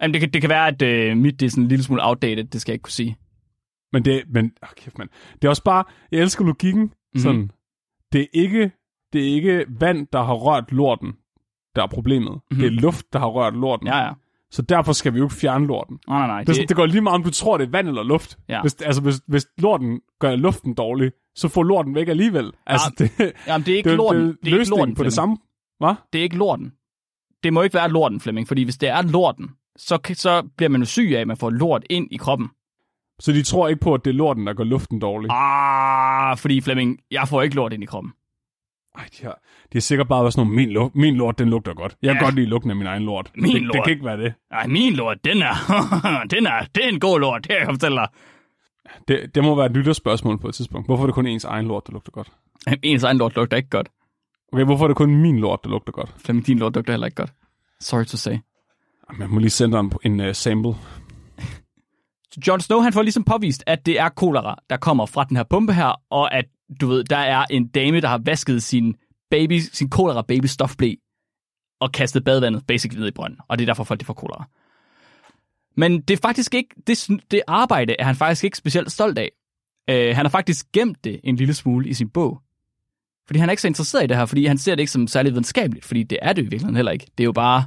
Jamen, 0.02 0.12
det, 0.14 0.20
kan, 0.20 0.30
det 0.30 0.40
kan 0.40 0.50
være, 0.50 0.66
at 0.68 0.82
øh, 0.82 1.16
mit 1.16 1.40
det 1.40 1.46
er 1.46 1.50
sådan 1.50 1.64
en 1.64 1.68
lille 1.68 1.84
smule 1.84 2.06
outdated, 2.06 2.44
det 2.44 2.60
skal 2.60 2.72
jeg 2.72 2.74
ikke 2.74 2.82
kunne 2.82 2.92
sige. 2.92 3.16
Men 3.92 4.04
det, 4.04 4.22
men, 4.30 4.52
oh, 4.62 4.68
kæft, 4.76 4.98
man. 4.98 5.08
det 5.34 5.44
er 5.44 5.48
også 5.48 5.62
bare, 5.64 5.84
jeg 6.12 6.20
elsker 6.20 6.44
logikken, 6.44 6.82
Mhm. 6.82 6.90
mm-hmm. 7.14 7.20
sådan, 7.22 7.50
det 8.12 8.20
er 8.20 8.26
ikke, 8.32 8.70
det 9.12 9.20
er 9.28 9.34
ikke 9.34 9.64
vand, 9.80 10.06
der 10.12 10.22
har 10.22 10.34
rørt 10.34 10.72
lorten, 10.72 11.12
der 11.76 11.82
er 11.82 11.86
problemet. 11.86 12.32
Mm-hmm. 12.32 12.58
Det 12.58 12.66
er 12.66 12.70
luft, 12.70 13.12
der 13.12 13.18
har 13.18 13.26
rørt 13.26 13.54
lorten. 13.54 13.86
Ja, 13.86 13.98
ja. 14.04 14.10
Så 14.50 14.62
derfor 14.62 14.92
skal 14.92 15.12
vi 15.12 15.18
jo 15.18 15.24
ikke 15.24 15.34
fjerne 15.34 15.66
lorten. 15.66 15.98
Nej, 16.08 16.18
nej, 16.18 16.26
nej. 16.26 16.44
Det, 16.44 16.56
det, 16.56 16.68
det 16.68 16.76
går 16.76 16.86
lige 16.86 17.00
meget, 17.00 17.14
om 17.14 17.22
du 17.22 17.30
tror, 17.30 17.56
det 17.58 17.66
er 17.66 17.70
vand 17.70 17.88
eller 17.88 18.02
luft. 18.02 18.38
Ja. 18.48 18.60
Hvis, 18.60 18.74
altså, 18.82 19.02
hvis, 19.02 19.20
hvis 19.26 19.46
lorten 19.58 20.00
gør 20.20 20.36
luften 20.36 20.74
dårlig, 20.74 21.12
så 21.34 21.48
får 21.48 21.62
lorten 21.62 21.94
væk 21.94 22.08
alligevel. 22.08 22.52
Altså, 22.66 22.92
det, 22.98 23.32
Jamen, 23.46 23.66
det 23.66 23.72
er 23.72 23.76
ikke 23.76 23.88
det, 23.90 23.96
lorten. 23.96 24.20
det, 24.22 24.28
Det, 24.36 24.44
det 24.44 24.52
er 24.54 24.58
ikke 24.58 24.70
lorten, 24.70 24.94
på 24.94 25.04
det 25.04 25.12
samme. 25.12 25.36
Hvad? 25.78 25.94
Det 26.12 26.18
er 26.18 26.22
ikke 26.22 26.36
lorten. 26.36 26.72
Det 27.42 27.52
må 27.52 27.62
ikke 27.62 27.74
være 27.74 27.88
lorten, 27.90 28.20
Flemming, 28.20 28.48
fordi 28.48 28.62
hvis 28.62 28.76
det 28.76 28.88
er 28.88 29.02
lorten, 29.02 29.50
så, 29.76 29.98
så 30.14 30.42
bliver 30.56 30.68
man 30.70 30.80
jo 30.80 30.84
syg 30.86 31.12
af, 31.16 31.20
at 31.20 31.26
man 31.28 31.36
får 31.36 31.50
lort 31.50 31.82
ind 31.90 32.08
i 32.10 32.16
kroppen. 32.16 32.48
Så 33.20 33.32
de 33.32 33.42
tror 33.42 33.68
ikke 33.68 33.80
på, 33.80 33.94
at 33.94 34.04
det 34.04 34.10
er 34.10 34.14
lorten, 34.14 34.46
der 34.46 34.52
gør 34.52 34.64
luften 34.64 34.98
dårlig? 35.00 35.30
Ah, 35.32 36.38
fordi 36.38 36.60
Flemming, 36.60 36.98
jeg 37.10 37.28
får 37.28 37.42
ikke 37.42 37.56
lort 37.56 37.72
ind 37.72 37.82
i 37.82 37.86
kroppen. 37.86 38.12
Ej, 38.98 39.04
de 39.18 39.24
har, 39.24 39.32
de 39.72 39.78
har 39.78 39.80
sikkert 39.80 40.08
bare 40.08 40.22
været 40.24 40.32
sådan 40.32 40.46
nogle, 40.46 40.56
min, 40.66 40.76
lu- 40.76 40.90
min 40.94 41.16
lort, 41.16 41.38
den 41.38 41.50
lugter 41.50 41.74
godt. 41.74 41.96
Jeg 42.02 42.14
kan 42.14 42.20
Ja. 42.20 42.24
godt 42.26 42.34
lide 42.34 42.46
lugten 42.46 42.70
af 42.70 42.76
min 42.76 42.86
egen 42.86 43.02
lort. 43.02 43.30
Min 43.36 43.44
det, 43.44 43.52
det 43.54 43.62
lort. 43.62 43.84
kan 43.84 43.92
ikke 43.92 44.04
være 44.04 44.16
det. 44.16 44.34
Nej, 44.50 44.66
min 44.66 44.92
lort, 44.92 45.24
den 45.24 45.42
er, 45.42 45.54
den 46.34 46.46
er, 46.46 46.64
det 46.74 46.84
er 46.84 46.88
en 46.88 47.00
god 47.00 47.20
lort, 47.20 47.42
det 47.42 47.48
kan 47.48 47.58
jeg 47.58 47.66
fortælle 47.70 47.96
dig. 47.96 48.08
Det, 49.08 49.34
det 49.34 49.42
må 49.44 49.54
være 49.54 49.66
et 49.66 49.72
lytterspørgsmål 49.72 50.38
på 50.38 50.48
et 50.48 50.54
tidspunkt. 50.54 50.88
Hvorfor 50.88 51.02
er 51.02 51.06
det 51.06 51.14
kun 51.14 51.26
ens 51.26 51.44
egen 51.44 51.66
lort, 51.66 51.86
der 51.86 51.92
lugter 51.92 52.12
godt? 52.12 52.32
Ens 52.82 53.02
egen 53.02 53.18
lort 53.18 53.36
lugter 53.36 53.56
ikke 53.56 53.68
godt. 53.68 53.88
Okay, 54.52 54.64
hvorfor 54.64 54.84
er 54.84 54.88
det 54.88 54.96
kun 54.96 55.16
min 55.16 55.38
lort, 55.38 55.60
der 55.64 55.70
lugter 55.70 55.92
godt? 55.92 56.14
Flemming, 56.18 56.46
din 56.46 56.58
lort 56.58 56.74
lugter 56.74 56.92
heller 56.92 57.06
ikke 57.06 57.16
godt. 57.16 57.32
Sorry 57.80 58.04
to 58.04 58.16
say. 58.16 58.38
Jamen, 59.10 59.20
Jeg 59.20 59.30
må 59.30 59.38
lige 59.38 59.50
sende 59.50 59.78
en, 59.78 59.92
en 60.04 60.20
uh, 60.20 60.32
sample. 60.32 60.74
Jon 62.46 62.60
Snow 62.60 62.80
han 62.80 62.92
får 62.92 63.02
ligesom 63.02 63.24
påvist, 63.24 63.64
at 63.66 63.86
det 63.86 64.00
er 64.00 64.08
kolera, 64.08 64.58
der 64.70 64.76
kommer 64.76 65.06
fra 65.06 65.24
den 65.24 65.36
her 65.36 65.44
pumpe 65.50 65.72
her, 65.72 66.00
og 66.10 66.34
at 66.34 66.44
du 66.80 66.86
ved, 66.86 67.04
der 67.04 67.16
er 67.16 67.44
en 67.50 67.66
dame, 67.66 68.00
der 68.00 68.08
har 68.08 68.18
vasket 68.24 68.62
sin 68.62 68.94
baby, 69.30 69.58
sin 69.72 69.90
kolera 69.90 70.22
baby 70.22 70.46
stofblæ 70.46 70.94
og 71.80 71.92
kastet 71.92 72.24
badevandet 72.24 72.66
basically 72.66 73.00
ned 73.00 73.08
i 73.08 73.14
brønden, 73.14 73.38
og 73.48 73.58
det 73.58 73.64
er 73.64 73.66
derfor 73.66 73.84
folk 73.84 74.00
de 74.00 74.04
får 74.04 74.14
kolera. 74.14 74.44
Men 75.76 76.00
det 76.00 76.14
er 76.14 76.20
faktisk 76.22 76.54
ikke, 76.54 76.74
det, 76.86 77.08
det 77.30 77.42
arbejde 77.46 77.96
er 77.98 78.04
han 78.04 78.16
faktisk 78.16 78.44
ikke 78.44 78.56
specielt 78.56 78.92
stolt 78.92 79.18
af. 79.18 79.30
Øh, 79.90 80.16
han 80.16 80.24
har 80.24 80.30
faktisk 80.30 80.72
gemt 80.72 81.04
det 81.04 81.20
en 81.24 81.36
lille 81.36 81.54
smule 81.54 81.88
i 81.88 81.94
sin 81.94 82.10
bog. 82.10 82.40
Fordi 83.26 83.38
han 83.38 83.48
er 83.48 83.50
ikke 83.50 83.62
så 83.62 83.68
interesseret 83.68 84.04
i 84.04 84.06
det 84.06 84.16
her, 84.16 84.26
fordi 84.26 84.46
han 84.46 84.58
ser 84.58 84.74
det 84.74 84.80
ikke 84.80 84.92
som 84.92 85.06
særlig 85.06 85.32
videnskabeligt, 85.32 85.84
fordi 85.84 86.02
det 86.02 86.18
er 86.22 86.32
det 86.32 86.42
i 86.42 86.44
virkeligheden 86.44 86.76
heller 86.76 86.92
ikke. 86.92 87.06
Det 87.18 87.24
er 87.24 87.24
jo 87.24 87.32
bare, 87.32 87.64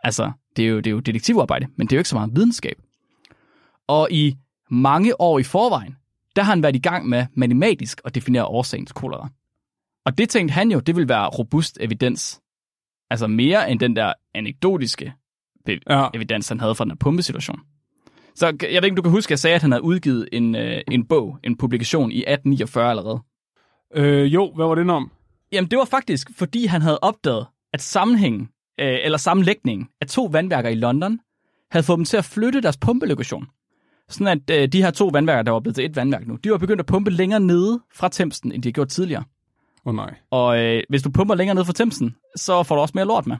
altså, 0.00 0.32
det 0.56 0.64
er 0.64 0.68
jo, 0.68 0.76
det 0.76 0.86
er 0.86 0.90
jo 0.90 1.00
detektivarbejde, 1.00 1.66
men 1.76 1.86
det 1.86 1.92
er 1.92 1.96
jo 1.96 2.00
ikke 2.00 2.08
så 2.08 2.16
meget 2.16 2.36
videnskab. 2.36 2.82
Og 3.88 4.08
i 4.10 4.36
mange 4.70 5.20
år 5.20 5.38
i 5.38 5.42
forvejen, 5.42 5.96
der 6.36 6.42
har 6.42 6.52
han 6.52 6.62
været 6.62 6.76
i 6.76 6.78
gang 6.78 7.08
med 7.08 7.26
matematisk 7.34 8.00
at 8.04 8.14
definere 8.14 8.44
årsagen 8.44 8.86
til 8.86 8.94
kolera. 8.94 9.28
Og 10.04 10.18
det 10.18 10.28
tænkte 10.28 10.52
han 10.52 10.70
jo, 10.70 10.80
det 10.80 10.96
vil 10.96 11.08
være 11.08 11.28
robust 11.28 11.78
evidens. 11.80 12.40
Altså 13.10 13.26
mere 13.26 13.70
end 13.70 13.80
den 13.80 13.96
der 13.96 14.12
anekdotiske 14.34 15.12
Ja. 15.68 16.08
evidens, 16.14 16.48
han 16.48 16.60
havde 16.60 16.74
fra 16.74 16.84
den 16.84 16.90
her 16.90 16.96
pumpesituation. 16.96 17.60
Så 18.34 18.46
jeg 18.46 18.56
ved 18.60 18.84
ikke, 18.84 18.92
om 18.92 18.96
du 18.96 19.02
kan 19.02 19.10
huske, 19.10 19.28
at 19.28 19.30
jeg 19.30 19.38
sagde, 19.38 19.54
at 19.54 19.62
han 19.62 19.72
havde 19.72 19.84
udgivet 19.84 20.28
en, 20.32 20.54
øh, 20.54 20.80
en 20.90 21.06
bog, 21.06 21.38
en 21.44 21.56
publikation 21.56 22.12
i 22.12 22.24
1849 22.26 22.90
allerede. 22.90 23.20
Øh, 23.94 24.34
jo, 24.34 24.52
hvad 24.54 24.66
var 24.66 24.74
det 24.74 24.90
om? 24.90 25.10
Jamen, 25.52 25.70
det 25.70 25.78
var 25.78 25.84
faktisk, 25.84 26.30
fordi 26.38 26.66
han 26.66 26.82
havde 26.82 26.98
opdaget, 26.98 27.46
at 27.72 27.82
sammenhængen, 27.82 28.48
øh, 28.80 28.98
eller 29.02 29.18
sammenlægningen 29.18 29.88
af 30.00 30.06
to 30.06 30.24
vandværker 30.24 30.68
i 30.68 30.74
London, 30.74 31.18
havde 31.70 31.84
fået 31.84 31.96
dem 31.96 32.04
til 32.04 32.16
at 32.16 32.24
flytte 32.24 32.60
deres 32.60 32.76
pumpelokation. 32.76 33.46
Sådan 34.08 34.26
at 34.26 34.62
øh, 34.62 34.68
de 34.68 34.82
her 34.82 34.90
to 34.90 35.06
vandværker, 35.06 35.42
der 35.42 35.52
var 35.52 35.60
blevet 35.60 35.74
til 35.74 35.84
et 35.84 35.96
vandværk 35.96 36.26
nu, 36.26 36.36
de 36.36 36.50
var 36.50 36.58
begyndt 36.58 36.80
at 36.80 36.86
pumpe 36.86 37.10
længere 37.10 37.40
nede 37.40 37.80
fra 37.94 38.08
Thamesen, 38.12 38.52
end 38.52 38.62
de 38.62 38.66
havde 38.66 38.72
gjort 38.74 38.88
tidligere. 38.88 39.24
Åh 39.86 39.90
oh, 39.90 39.94
nej. 39.94 40.14
Og 40.30 40.58
øh, 40.58 40.82
hvis 40.88 41.02
du 41.02 41.10
pumper 41.10 41.34
længere 41.34 41.54
ned 41.54 41.64
fra 41.64 41.72
Thamesen, 41.72 42.16
så 42.36 42.62
får 42.62 42.74
du 42.74 42.80
også 42.80 42.92
mere 42.94 43.06
lort 43.06 43.26
med. 43.26 43.36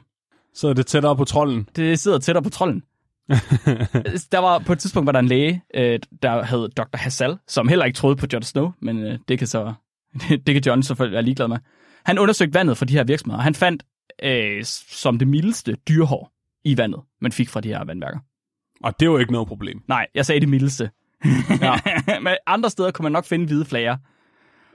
Så 0.53 0.67
er 0.67 0.73
det 0.73 0.87
tættere 0.87 1.15
på 1.15 1.25
trolden. 1.25 1.69
Det 1.75 1.99
sidder 1.99 2.19
tættere 2.19 2.43
på 2.43 2.49
trolden. 2.49 2.83
der 4.31 4.37
var 4.37 4.59
på 4.59 4.73
et 4.73 4.79
tidspunkt 4.79 5.05
var 5.05 5.11
der 5.11 5.19
en 5.19 5.27
læge, 5.27 5.63
øh, 5.75 5.99
der 6.21 6.43
hed 6.43 6.69
Dr. 6.69 6.97
Hassal, 6.97 7.37
som 7.47 7.67
heller 7.67 7.85
ikke 7.85 7.97
troede 7.97 8.15
på 8.15 8.25
Jon 8.33 8.43
Snow, 8.43 8.71
men 8.81 8.99
øh, 8.99 9.19
det 9.27 9.37
kan 9.37 9.47
så 9.47 9.73
det 10.47 10.53
kan 10.53 10.63
John 10.65 10.83
selvfølgelig 10.83 11.13
være 11.13 11.23
ligeglad 11.23 11.47
med. 11.47 11.57
Han 12.05 12.19
undersøgte 12.19 12.53
vandet 12.53 12.77
fra 12.77 12.85
de 12.85 12.93
her 12.93 13.03
virksomheder, 13.03 13.37
og 13.37 13.43
han 13.43 13.55
fandt 13.55 13.83
øh, 14.23 14.63
som 14.89 15.19
det 15.19 15.27
mildeste 15.27 15.77
dyrehår 15.87 16.31
i 16.63 16.77
vandet, 16.77 17.01
man 17.21 17.31
fik 17.31 17.49
fra 17.49 17.61
de 17.61 17.67
her 17.67 17.83
vandværker. 17.83 18.19
Og 18.83 18.99
det 18.99 19.05
jo 19.05 19.17
ikke 19.17 19.31
noget 19.31 19.47
problem. 19.47 19.81
Nej, 19.87 20.07
jeg 20.15 20.25
sagde 20.25 20.41
det 20.41 20.49
mildeste. 20.49 20.89
Ja. 21.61 21.79
Men 22.21 22.35
andre 22.47 22.69
steder 22.69 22.91
kunne 22.91 23.03
man 23.03 23.11
nok 23.11 23.25
finde 23.25 23.45
hvide 23.45 23.65
flager, 23.65 23.97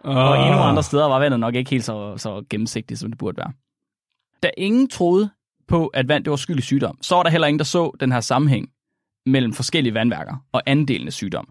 Uh, 0.04 0.16
og 0.16 0.46
endnu 0.46 0.58
andre 0.58 0.82
steder 0.82 1.08
var 1.08 1.18
vandet 1.18 1.40
nok 1.40 1.54
ikke 1.54 1.70
helt 1.70 1.84
så, 1.84 2.16
så 2.16 2.44
gennemsigtigt, 2.50 3.00
som 3.00 3.10
det 3.10 3.18
burde 3.18 3.36
være. 3.36 3.52
Da 4.42 4.50
ingen 4.56 4.88
troede 4.88 5.30
på, 5.68 5.86
at 5.86 6.08
vand 6.08 6.24
det 6.24 6.30
var 6.30 6.36
skyld 6.36 6.58
i 6.58 6.62
sygdom, 6.62 6.98
så 7.02 7.14
var 7.14 7.22
der 7.22 7.30
heller 7.30 7.46
ingen, 7.46 7.58
der 7.58 7.64
så 7.64 7.96
den 8.00 8.12
her 8.12 8.20
sammenhæng 8.20 8.68
mellem 9.26 9.52
forskellige 9.52 9.94
vandværker 9.94 10.36
og 10.52 10.62
andelen 10.66 11.06
af 11.06 11.12
sygdom. 11.12 11.48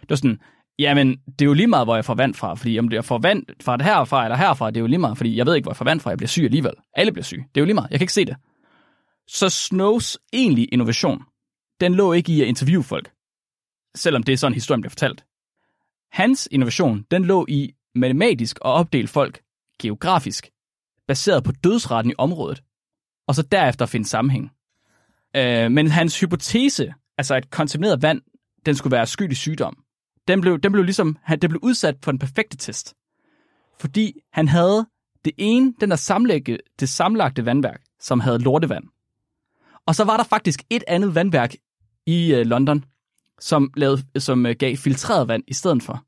Det 0.00 0.10
var 0.10 0.16
sådan, 0.16 0.40
jamen, 0.78 1.16
det 1.16 1.42
er 1.42 1.46
jo 1.46 1.52
lige 1.52 1.66
meget, 1.66 1.86
hvor 1.86 1.94
jeg 1.94 2.04
får 2.04 2.14
vand 2.14 2.34
fra, 2.34 2.54
fordi 2.54 2.78
om 2.78 2.92
jeg 2.92 3.04
får 3.04 3.18
vand 3.18 3.44
fra 3.62 3.76
det 3.76 3.86
herfra 3.86 4.24
eller 4.24 4.36
herfra, 4.36 4.70
det 4.70 4.76
er 4.76 4.80
jo 4.80 4.86
lige 4.86 4.98
meget, 4.98 5.16
fordi 5.16 5.36
jeg 5.36 5.46
ved 5.46 5.54
ikke, 5.54 5.64
hvor 5.64 5.72
jeg 5.72 5.76
får 5.76 5.84
vand 5.84 6.00
fra, 6.00 6.10
jeg 6.10 6.18
bliver 6.18 6.28
syg 6.28 6.44
alligevel. 6.44 6.72
Alle 6.94 7.12
bliver 7.12 7.24
syge. 7.24 7.40
Det 7.54 7.60
er 7.60 7.60
jo 7.60 7.64
lige 7.64 7.74
meget. 7.74 7.90
Jeg 7.90 7.98
kan 7.98 8.04
ikke 8.04 8.12
se 8.12 8.24
det. 8.24 8.36
Så 9.26 9.48
Snows 9.48 10.18
egentlige 10.32 10.66
innovation, 10.66 11.22
den 11.80 11.94
lå 11.94 12.12
ikke 12.12 12.32
i 12.32 12.42
at 12.42 12.48
interviewe 12.48 12.84
folk, 12.84 13.10
selvom 13.94 14.22
det 14.22 14.32
er 14.32 14.36
sådan, 14.36 14.54
historien 14.54 14.80
bliver 14.80 14.90
fortalt. 14.90 15.24
Hans 16.12 16.48
innovation, 16.50 17.04
den 17.10 17.24
lå 17.24 17.46
i 17.48 17.72
matematisk 17.94 18.56
at 18.56 18.70
opdele 18.70 19.08
folk 19.08 19.40
geografisk, 19.82 20.50
baseret 21.08 21.44
på 21.44 21.52
dødsretten 21.52 22.10
i 22.10 22.14
området, 22.18 22.62
og 23.28 23.34
så 23.34 23.42
derefter 23.42 23.86
finde 23.86 24.08
sammenhæng. 24.08 24.50
Øh, 25.36 25.70
men 25.70 25.88
hans 25.90 26.20
hypotese, 26.20 26.94
altså 27.18 27.34
at 27.34 27.50
kontamineret 27.50 28.02
vand, 28.02 28.20
den 28.66 28.74
skulle 28.74 28.96
være 28.96 29.06
skyld 29.06 29.32
i 29.32 29.34
sygdom, 29.34 29.76
den 30.28 30.40
blev, 30.40 30.60
den 30.60 30.72
blev 30.72 30.84
ligesom, 30.84 31.16
han, 31.22 31.38
den 31.38 31.50
blev 31.50 31.60
udsat 31.62 31.96
for 32.02 32.12
den 32.12 32.18
perfekte 32.18 32.56
test. 32.56 32.94
Fordi 33.80 34.20
han 34.32 34.48
havde 34.48 34.86
det 35.24 35.32
ene, 35.38 35.74
den 35.80 35.90
der 35.90 35.96
samlægge, 35.96 36.58
det 36.80 36.88
samlagte 36.88 37.46
vandværk, 37.46 37.80
som 38.00 38.20
havde 38.20 38.38
lortevand. 38.38 38.84
Og 39.86 39.94
så 39.94 40.04
var 40.04 40.16
der 40.16 40.24
faktisk 40.24 40.62
et 40.70 40.84
andet 40.88 41.14
vandværk 41.14 41.54
i 42.06 42.34
øh, 42.34 42.46
London, 42.46 42.84
som, 43.40 43.72
lavede, 43.76 44.02
som 44.18 44.46
øh, 44.46 44.56
gav 44.58 44.76
filtreret 44.76 45.28
vand 45.28 45.42
i 45.46 45.54
stedet 45.54 45.82
for. 45.82 46.04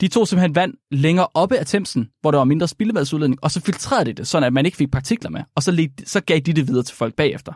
De 0.00 0.08
tog 0.08 0.28
simpelthen 0.28 0.54
vand 0.54 0.74
længere 0.90 1.26
oppe 1.34 1.58
af 1.58 1.66
Thamesen, 1.66 2.08
hvor 2.20 2.30
der 2.30 2.38
var 2.38 2.44
mindre 2.44 2.68
spildevandsudledning, 2.68 3.44
og 3.44 3.50
så 3.50 3.60
filtrerede 3.60 4.04
de 4.04 4.12
det, 4.12 4.26
sådan 4.26 4.46
at 4.46 4.52
man 4.52 4.66
ikke 4.66 4.76
fik 4.76 4.90
partikler 4.90 5.30
med, 5.30 5.40
og 5.54 5.62
så, 5.62 5.70
ledte, 5.70 6.06
så 6.06 6.20
gav 6.20 6.38
de 6.38 6.52
det 6.52 6.68
videre 6.68 6.82
til 6.82 6.96
folk 6.96 7.14
bagefter. 7.14 7.52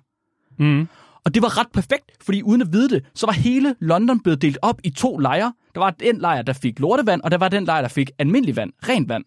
Mm. 0.58 0.88
Og 1.24 1.34
det 1.34 1.42
var 1.42 1.58
ret 1.58 1.72
perfekt, 1.72 2.12
fordi 2.20 2.42
uden 2.42 2.62
at 2.62 2.72
vide 2.72 2.88
det, 2.88 3.04
så 3.14 3.26
var 3.26 3.32
hele 3.32 3.74
London 3.80 4.20
blevet 4.20 4.42
delt 4.42 4.58
op 4.62 4.80
i 4.84 4.90
to 4.90 5.18
lejre. 5.18 5.52
Der 5.74 5.80
var 5.80 5.90
den 5.90 6.18
lejr, 6.18 6.42
der 6.42 6.52
fik 6.52 6.80
lortevand, 6.80 7.22
og 7.22 7.30
der 7.30 7.38
var 7.38 7.48
den 7.48 7.64
lejr, 7.64 7.80
der 7.80 7.88
fik 7.88 8.10
almindelig 8.18 8.56
vand, 8.56 8.72
rent 8.88 9.08
vand. 9.08 9.24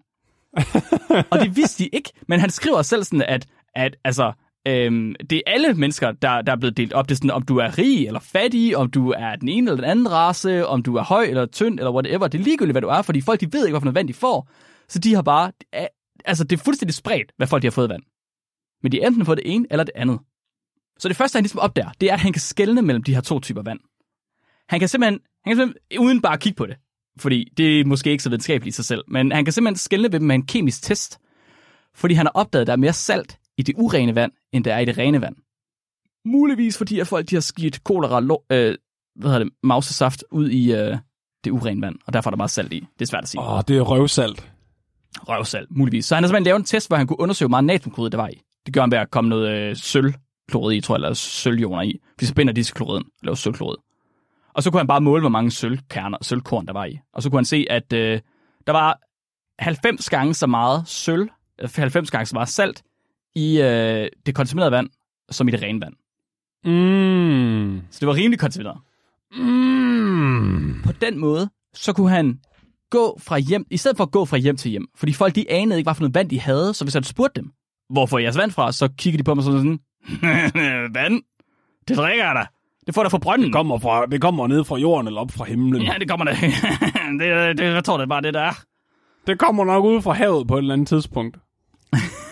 og 1.32 1.39
det 1.39 1.55
vidste 1.55 1.84
de 1.84 1.89
ikke, 1.93 2.11
men 2.28 2.39
han 2.39 2.49
skriver 2.49 2.82
selv 2.82 3.03
sådan, 3.03 3.22
at, 3.22 3.45
at 3.76 3.95
altså, 4.03 4.34
øhm, 4.68 5.16
det 5.30 5.38
er 5.38 5.41
alle 5.51 5.74
mennesker, 5.74 6.11
der, 6.11 6.41
der 6.41 6.51
er 6.51 6.55
blevet 6.55 6.78
delt 6.78 6.93
op. 6.93 7.09
Det 7.09 7.16
er 7.16 7.18
sådan, 7.18 7.32
om 7.32 7.41
du 7.41 7.57
er 7.57 7.78
rig 7.78 8.07
eller 8.07 8.20
fattig, 8.20 8.78
om 8.78 8.91
du 8.91 9.09
er 9.09 9.36
den 9.36 9.49
ene 9.49 9.72
eller 9.72 9.82
den 9.82 9.91
anden 9.91 10.11
race, 10.11 10.68
om 10.68 10.84
du 10.84 10.95
er 10.95 11.03
høj 11.03 11.24
eller 11.24 11.45
tynd, 11.45 11.80
eller 11.80 11.91
whatever. 11.91 12.28
Det 12.28 12.39
er 12.39 12.43
ligegyldigt, 12.43 12.74
hvad 12.74 12.82
du 12.82 12.88
er, 12.88 13.01
fordi 13.01 13.22
folk 13.22 13.41
de 13.41 13.53
ved 13.53 13.66
ikke, 13.66 13.72
hvorfor 13.74 13.86
noget 13.86 13.95
vand 13.95 14.07
de 14.07 14.13
får. 14.13 14.49
Så 14.88 14.99
de 14.99 15.16
har 15.16 15.22
bare, 15.22 15.51
altså 16.26 16.43
det 16.43 16.59
er 16.59 16.63
fuldstændig 16.63 16.93
spredt, 16.93 17.32
hvad 17.38 17.47
folk 17.47 17.61
de 17.61 17.68
har 17.68 17.72
fået 17.72 17.89
vand. 17.89 18.03
Men 18.84 18.91
de 18.91 18.99
har 18.99 19.07
enten 19.07 19.26
fået 19.26 19.38
det 19.38 19.53
ene 19.53 19.66
eller 19.72 19.84
det 19.84 19.93
andet. 19.95 20.20
Så 20.99 21.07
det 21.07 21.18
første, 21.18 21.38
han 21.38 21.43
ligesom 21.43 21.59
opdager, 21.59 21.89
det 22.01 22.09
er, 22.09 22.13
at 22.13 22.20
han 22.20 22.34
kan 22.34 22.41
skelne 22.41 22.82
mellem 22.82 23.03
de 23.03 23.13
her 23.13 23.22
to 23.22 23.39
typer 23.39 23.61
vand. 23.61 23.80
Han 24.70 24.80
kan 24.80 24.89
simpelthen, 24.89 25.20
han 25.45 25.55
kan 25.55 25.57
simpelthen 25.57 25.99
uden 25.99 26.22
bare 26.22 26.34
at 26.34 26.39
kigge 26.39 26.57
på 26.57 26.66
det, 26.66 26.76
fordi 27.20 27.53
det 27.57 27.80
er 27.80 27.86
måske 27.86 28.11
ikke 28.11 28.24
så 28.24 28.30
videnskabeligt 28.30 28.74
i 28.74 28.76
sig 28.76 28.86
selv, 28.86 29.03
men 29.07 29.32
han 29.32 29.45
kan 29.45 29.53
simpelthen 29.53 29.78
skelne 29.78 30.11
ved 30.11 30.20
dem 30.20 30.28
med 30.28 30.36
en 30.36 30.45
kemisk 30.45 30.84
test, 30.84 31.20
fordi 31.93 32.13
han 32.13 32.26
har 32.26 32.32
opdaget, 32.32 32.61
at 32.61 32.68
der 32.68 32.74
er 32.74 32.78
mere 32.78 32.93
salt 32.93 33.38
i 33.58 33.62
det 33.64 33.76
urene 33.78 34.16
vand, 34.16 34.32
end 34.53 34.64
der 34.64 34.74
er 34.74 34.80
i 34.80 34.86
det 34.86 34.97
rene 34.97 35.22
vand. 35.22 35.36
Muligvis 36.26 36.78
fordi, 36.78 36.99
at 36.99 37.08
folk 37.08 37.30
de 37.30 37.36
har 37.36 37.41
skidt 37.41 37.84
kolera, 37.84 38.20
lo- 38.20 38.43
øh, 38.49 38.76
hvad 39.16 39.32
hedder 39.32 39.43
det, 39.43 39.53
mausesaft 39.64 40.24
ud 40.32 40.49
i 40.49 40.74
øh, 40.74 40.97
det 41.43 41.51
urene 41.51 41.82
vand, 41.82 41.95
og 42.08 42.14
derfor 42.14 42.30
er 42.30 42.32
der 42.32 42.38
meget 42.38 42.51
salt 42.51 42.74
i. 42.74 42.80
Det 42.80 43.01
er 43.01 43.06
svært 43.06 43.24
at 43.24 43.30
sige. 43.30 43.41
Åh, 43.41 43.62
det 43.68 43.78
er 43.78 43.82
røvsalt. 43.82 44.51
Røvsalt, 45.20 45.68
muligvis. 45.72 46.06
Så 46.06 46.16
han 46.16 46.24
har 46.24 46.28
simpelthen 46.28 46.43
lavet 46.45 46.60
en 46.60 46.66
test, 46.66 46.88
hvor 46.88 46.97
han 46.97 47.08
kunne 47.08 47.20
undersøge, 47.20 47.47
hvor 47.47 47.51
meget 47.62 47.64
natriumklorid 47.64 48.10
der 48.10 48.18
var 48.18 48.28
i. 48.28 48.41
Det 48.66 48.74
gør 48.74 48.82
han 48.82 48.91
ved 48.91 48.97
at 48.97 49.12
komme 49.12 49.30
noget 49.30 49.49
øh, 49.49 49.76
sølvklorid 49.76 50.76
i, 50.78 50.82
tror 50.82 50.95
jeg, 50.95 50.97
eller 50.97 51.14
sølvioner 51.14 51.82
i. 51.82 51.99
Fordi 52.14 52.26
så 52.26 52.34
binder 52.34 52.53
de 52.53 52.64
til 52.64 52.74
kloriden 52.76 53.03
og 53.03 53.20
laver 53.24 53.36
sølvklorid. 53.36 53.78
Og 54.53 54.64
så 54.64 54.72
kunne 54.72 54.80
han 54.80 54.88
bare 54.88 55.01
måle, 55.01 55.22
hvor 55.22 55.30
mange 55.30 55.51
sølvkerner, 55.51 56.18
sølvkorn 56.22 56.66
der 56.66 56.74
var 56.74 56.86
i. 56.86 56.99
Og 57.14 57.24
så 57.24 57.30
kunne 57.30 57.38
han 57.39 57.45
se, 57.45 57.66
at 57.70 57.93
øh, 57.93 58.20
der 58.68 58.74
var 58.74 58.99
90 59.64 60.10
gange 60.10 60.34
så 60.34 60.47
meget 60.47 60.88
sølv, 60.88 61.30
øh, 61.62 61.70
90 61.76 62.12
gange 62.12 62.26
så 62.26 62.36
meget 62.36 62.49
salt 62.49 62.84
i 63.36 63.62
øh, 63.62 64.08
det 64.26 64.36
kontaminerede 64.36 64.72
vand, 64.72 64.90
som 65.32 65.48
i 65.48 65.52
det 65.52 65.62
rene 65.62 65.82
vand. 65.82 65.94
Mm. 66.66 67.82
Så 67.92 68.00
det 68.00 68.08
var 68.08 68.16
rimelig 68.16 68.40
kontamineret. 68.40 68.78
Mm. 69.38 70.82
På 70.86 70.92
den 70.92 71.18
måde, 71.20 71.50
så 71.74 71.94
kunne 71.94 72.10
han 72.10 72.40
gå 72.90 73.20
fra 73.24 73.38
hjem, 73.38 73.66
i 73.72 73.78
stedet 73.78 73.98
for 73.98 74.04
at 74.04 74.12
gå 74.12 74.26
fra 74.26 74.38
hjem 74.38 74.58
til 74.58 74.72
hjem, 74.72 74.88
fordi 74.96 75.14
folk 75.14 75.36
de 75.36 75.52
anede 75.52 75.80
ikke, 75.80 75.86
hvad 75.88 75.96
for 75.96 76.02
noget 76.02 76.16
vand 76.16 76.30
de 76.30 76.40
havde, 76.40 76.74
så 76.74 76.86
hvis 76.86 76.94
han 76.94 77.04
spurgte 77.04 77.42
dem, 77.42 77.52
hvor 77.90 78.06
får 78.06 78.20
jeres 78.20 78.38
vand 78.38 78.52
fra, 78.52 78.72
så 78.72 78.90
kigger 78.98 79.18
de 79.18 79.24
på 79.24 79.34
mig 79.34 79.44
sådan, 79.44 79.60
sådan 79.60 80.94
vand, 80.96 81.22
det 81.88 81.98
drikker 81.98 82.26
jeg 82.26 82.36
da. 82.36 82.46
Det 82.86 82.96
får 82.96 83.04
der 83.04 83.10
fra 83.10 83.18
brønden. 83.18 83.46
Det 83.46 83.54
kommer, 83.54 83.80
fra, 83.80 84.06
det 84.06 84.22
kommer 84.22 84.48
ned 84.48 84.64
fra 84.64 84.78
jorden 84.78 85.08
eller 85.08 85.22
op 85.22 85.32
fra 85.32 85.46
himlen. 85.46 85.82
Ja, 85.82 85.94
det 86.00 86.10
kommer 86.10 86.26
da. 86.26 86.32
det, 87.20 87.58
det, 87.58 87.64
jeg 87.64 87.84
tror, 87.84 87.98
det 87.98 88.04
er 88.04 88.08
bare 88.08 88.22
det, 88.22 88.34
der 88.34 88.42
er. 88.42 88.54
Det 89.28 89.40
kommer 89.40 89.66
nok 89.66 89.86
ud 89.86 90.02
fra 90.02 90.14
havet 90.14 90.48
på 90.48 90.54
et 90.56 90.62
eller 90.62 90.74
andet 90.74 90.88
tidspunkt. 90.88 91.38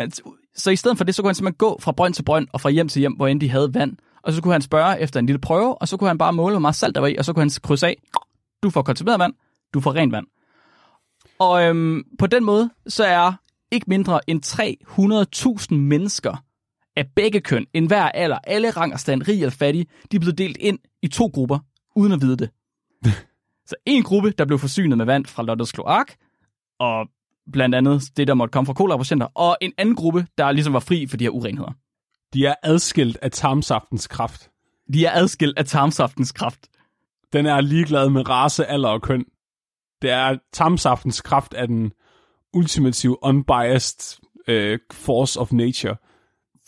Men, 0.00 0.12
så 0.54 0.70
i 0.70 0.76
stedet 0.76 0.98
for 0.98 1.04
det, 1.04 1.14
så 1.14 1.22
kunne 1.22 1.28
han 1.28 1.34
simpelthen 1.34 1.58
gå 1.58 1.78
fra 1.80 1.92
brønd 1.92 2.14
til 2.14 2.22
brønd 2.22 2.48
og 2.52 2.60
fra 2.60 2.70
hjem 2.70 2.88
til 2.88 3.00
hjem, 3.00 3.12
hvor 3.12 3.26
end 3.26 3.40
de 3.40 3.48
havde 3.48 3.74
vand. 3.74 3.96
Og 4.22 4.32
så 4.32 4.42
kunne 4.42 4.54
han 4.54 4.62
spørge 4.62 5.00
efter 5.00 5.20
en 5.20 5.26
lille 5.26 5.38
prøve, 5.38 5.82
og 5.82 5.88
så 5.88 5.96
kunne 5.96 6.08
han 6.08 6.18
bare 6.18 6.32
måle, 6.32 6.52
hvor 6.52 6.60
meget 6.60 6.74
salt 6.74 6.94
der 6.94 7.00
var 7.00 7.08
i, 7.08 7.16
og 7.16 7.24
så 7.24 7.32
kunne 7.32 7.42
han 7.42 7.50
krydse 7.62 7.86
af, 7.86 8.02
du 8.62 8.70
får 8.70 8.82
kontamineret 8.82 9.20
vand, 9.20 9.34
du 9.74 9.80
får 9.80 9.94
rent 9.94 10.12
vand. 10.12 10.26
Og 11.38 11.64
øhm, 11.64 12.04
på 12.18 12.26
den 12.26 12.44
måde, 12.44 12.70
så 12.86 13.04
er 13.04 13.32
ikke 13.70 13.84
mindre 13.88 14.30
end 14.30 14.46
300.000 15.70 15.74
mennesker 15.74 16.44
af 16.96 17.06
begge 17.16 17.40
køn, 17.40 17.66
enhver 17.74 18.02
alder, 18.02 18.38
alle 18.44 18.70
rang 18.70 18.92
og 18.92 19.00
stand, 19.00 19.28
rig 19.28 19.36
eller 19.36 19.50
fattig, 19.50 19.86
de 20.12 20.16
er 20.16 20.20
blevet 20.20 20.38
delt 20.38 20.56
ind 20.56 20.78
i 21.02 21.08
to 21.08 21.30
grupper, 21.34 21.58
uden 21.96 22.12
at 22.12 22.20
vide 22.20 22.36
det. 22.36 22.50
Så 23.70 23.74
en 23.86 24.02
gruppe, 24.02 24.30
der 24.30 24.44
blev 24.44 24.58
forsynet 24.58 24.98
med 24.98 25.06
vand 25.06 25.26
fra 25.26 25.42
Lottes 25.42 25.72
kloak, 25.72 26.12
og 26.78 27.06
blandt 27.52 27.74
andet 27.74 28.02
det, 28.16 28.28
der 28.28 28.34
måtte 28.34 28.52
komme 28.52 28.66
fra 28.66 28.72
kolera-patienter, 28.72 29.26
og 29.34 29.56
en 29.60 29.72
anden 29.78 29.96
gruppe, 29.96 30.26
der 30.38 30.52
ligesom 30.52 30.72
var 30.72 30.80
fri 30.80 31.06
for 31.06 31.16
de 31.16 31.24
her 31.24 31.30
urenheder. 31.30 31.72
De 32.34 32.46
er 32.46 32.54
adskilt 32.62 33.18
af 33.22 33.30
tarmsaftens 33.30 34.06
kraft. 34.06 34.50
De 34.92 35.06
er 35.06 35.12
adskilt 35.14 35.58
af 35.58 35.64
tarmsaftens 35.64 36.32
kraft. 36.32 36.68
Den 37.32 37.46
er 37.46 37.60
ligeglad 37.60 38.10
med 38.10 38.28
race, 38.28 38.66
alder 38.66 38.88
og 38.88 39.02
køn. 39.02 39.24
Det 40.02 40.10
er 40.10 40.36
tarmsaftens 40.52 41.20
kraft 41.20 41.54
af 41.54 41.68
den 41.68 41.92
ultimative 42.52 43.24
unbiased 43.24 44.20
uh, 44.48 44.78
force 44.92 45.40
of 45.40 45.52
nature. 45.52 45.96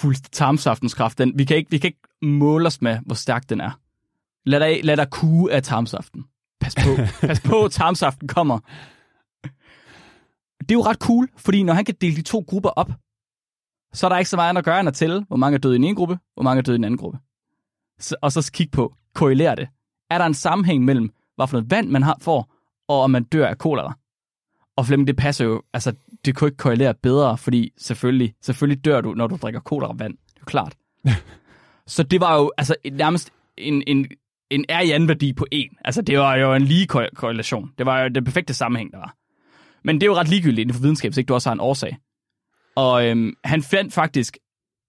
Fuldst 0.00 0.32
tarmsaftens 0.32 0.94
kraft. 0.94 1.18
Den, 1.18 1.38
vi, 1.38 1.44
kan 1.44 1.56
ikke, 1.56 1.70
vi 1.70 1.78
kan 1.78 1.88
ikke 1.88 2.08
måle 2.22 2.66
os 2.66 2.82
med, 2.82 2.98
hvor 3.06 3.14
stærk 3.14 3.48
den 3.48 3.60
er. 3.60 3.70
Lad 4.46 4.60
dig, 4.60 4.84
lad 4.84 4.96
dig 4.96 5.10
kue 5.10 5.52
af 5.52 5.62
tarmsaften. 5.62 6.24
Pas 6.60 6.74
på. 6.74 7.02
Pas 7.26 7.40
på, 7.40 7.68
tarmsaften 7.70 8.28
kommer. 8.28 8.58
Det 10.62 10.70
er 10.70 10.78
jo 10.78 10.82
ret 10.82 10.98
cool, 10.98 11.28
fordi 11.36 11.62
når 11.62 11.72
han 11.72 11.84
kan 11.84 11.94
dele 12.00 12.16
de 12.16 12.22
to 12.22 12.44
grupper 12.48 12.70
op, 12.70 12.90
så 13.92 14.06
er 14.06 14.08
der 14.08 14.18
ikke 14.18 14.30
så 14.30 14.36
meget 14.36 14.48
andet 14.48 14.58
at 14.58 14.64
gøre 14.64 14.80
end 14.80 14.88
at 14.88 14.94
tælle, 14.94 15.24
hvor 15.28 15.36
mange 15.36 15.54
er 15.54 15.58
døde 15.58 15.74
i 15.74 15.78
den 15.78 15.84
ene 15.84 15.96
gruppe, 15.96 16.18
hvor 16.34 16.42
mange 16.42 16.58
er 16.58 16.62
døde 16.62 16.74
i 16.74 16.78
den 16.78 16.84
anden 16.84 16.98
gruppe. 16.98 17.18
Så, 17.98 18.16
og 18.22 18.32
så 18.32 18.50
kigge 18.52 18.70
på, 18.70 18.94
korrelere 19.14 19.56
det. 19.56 19.68
Er 20.10 20.18
der 20.18 20.24
en 20.24 20.34
sammenhæng 20.34 20.84
mellem, 20.84 21.10
hvad 21.36 21.46
for 21.46 21.56
noget 21.56 21.70
vand 21.70 21.88
man 21.88 22.02
har 22.02 22.16
får, 22.20 22.54
og 22.88 23.00
om 23.00 23.10
man 23.10 23.24
dør 23.24 23.46
af 23.46 23.58
kolera? 23.58 23.98
Og 24.76 24.86
Flemming, 24.86 25.06
det 25.06 25.16
passer 25.16 25.44
jo, 25.44 25.62
altså, 25.72 25.92
det 26.24 26.36
kunne 26.36 26.48
ikke 26.48 26.56
korrelere 26.56 26.94
bedre, 26.94 27.38
fordi 27.38 27.72
selvfølgelig, 27.78 28.34
selvfølgelig 28.42 28.84
dør 28.84 29.00
du, 29.00 29.14
når 29.14 29.26
du 29.26 29.36
drikker 29.36 29.60
kolera-vand. 29.60 30.12
Det 30.12 30.36
er 30.36 30.40
jo 30.40 30.44
klart. 30.44 30.76
så 31.86 32.02
det 32.02 32.20
var 32.20 32.36
jo 32.36 32.52
altså 32.58 32.74
nærmest 32.92 33.32
en, 33.58 33.82
en, 33.86 34.06
en 34.50 34.64
R-i-værdi 34.68 35.32
på 35.32 35.46
en. 35.50 35.68
Altså, 35.84 36.02
det 36.02 36.18
var 36.18 36.36
jo 36.36 36.54
en 36.54 36.62
lige 36.62 36.86
korrelation. 36.86 37.72
Det 37.78 37.86
var 37.86 38.02
jo 38.02 38.08
den 38.08 38.24
perfekte 38.24 38.54
sammenhæng, 38.54 38.92
der 38.92 38.98
var. 38.98 39.16
Men 39.84 39.94
det 39.94 40.02
er 40.02 40.06
jo 40.06 40.14
ret 40.14 40.28
ligegyldigt 40.28 40.60
inden 40.60 40.74
for 40.74 40.82
videnskab, 40.82 41.08
hvis 41.10 41.18
ikke 41.18 41.28
du 41.28 41.34
også 41.34 41.48
har 41.48 41.54
en 41.54 41.60
årsag. 41.60 41.96
Og 42.76 43.06
øhm, 43.06 43.34
han 43.44 43.62
fandt 43.62 43.92
faktisk, 43.94 44.38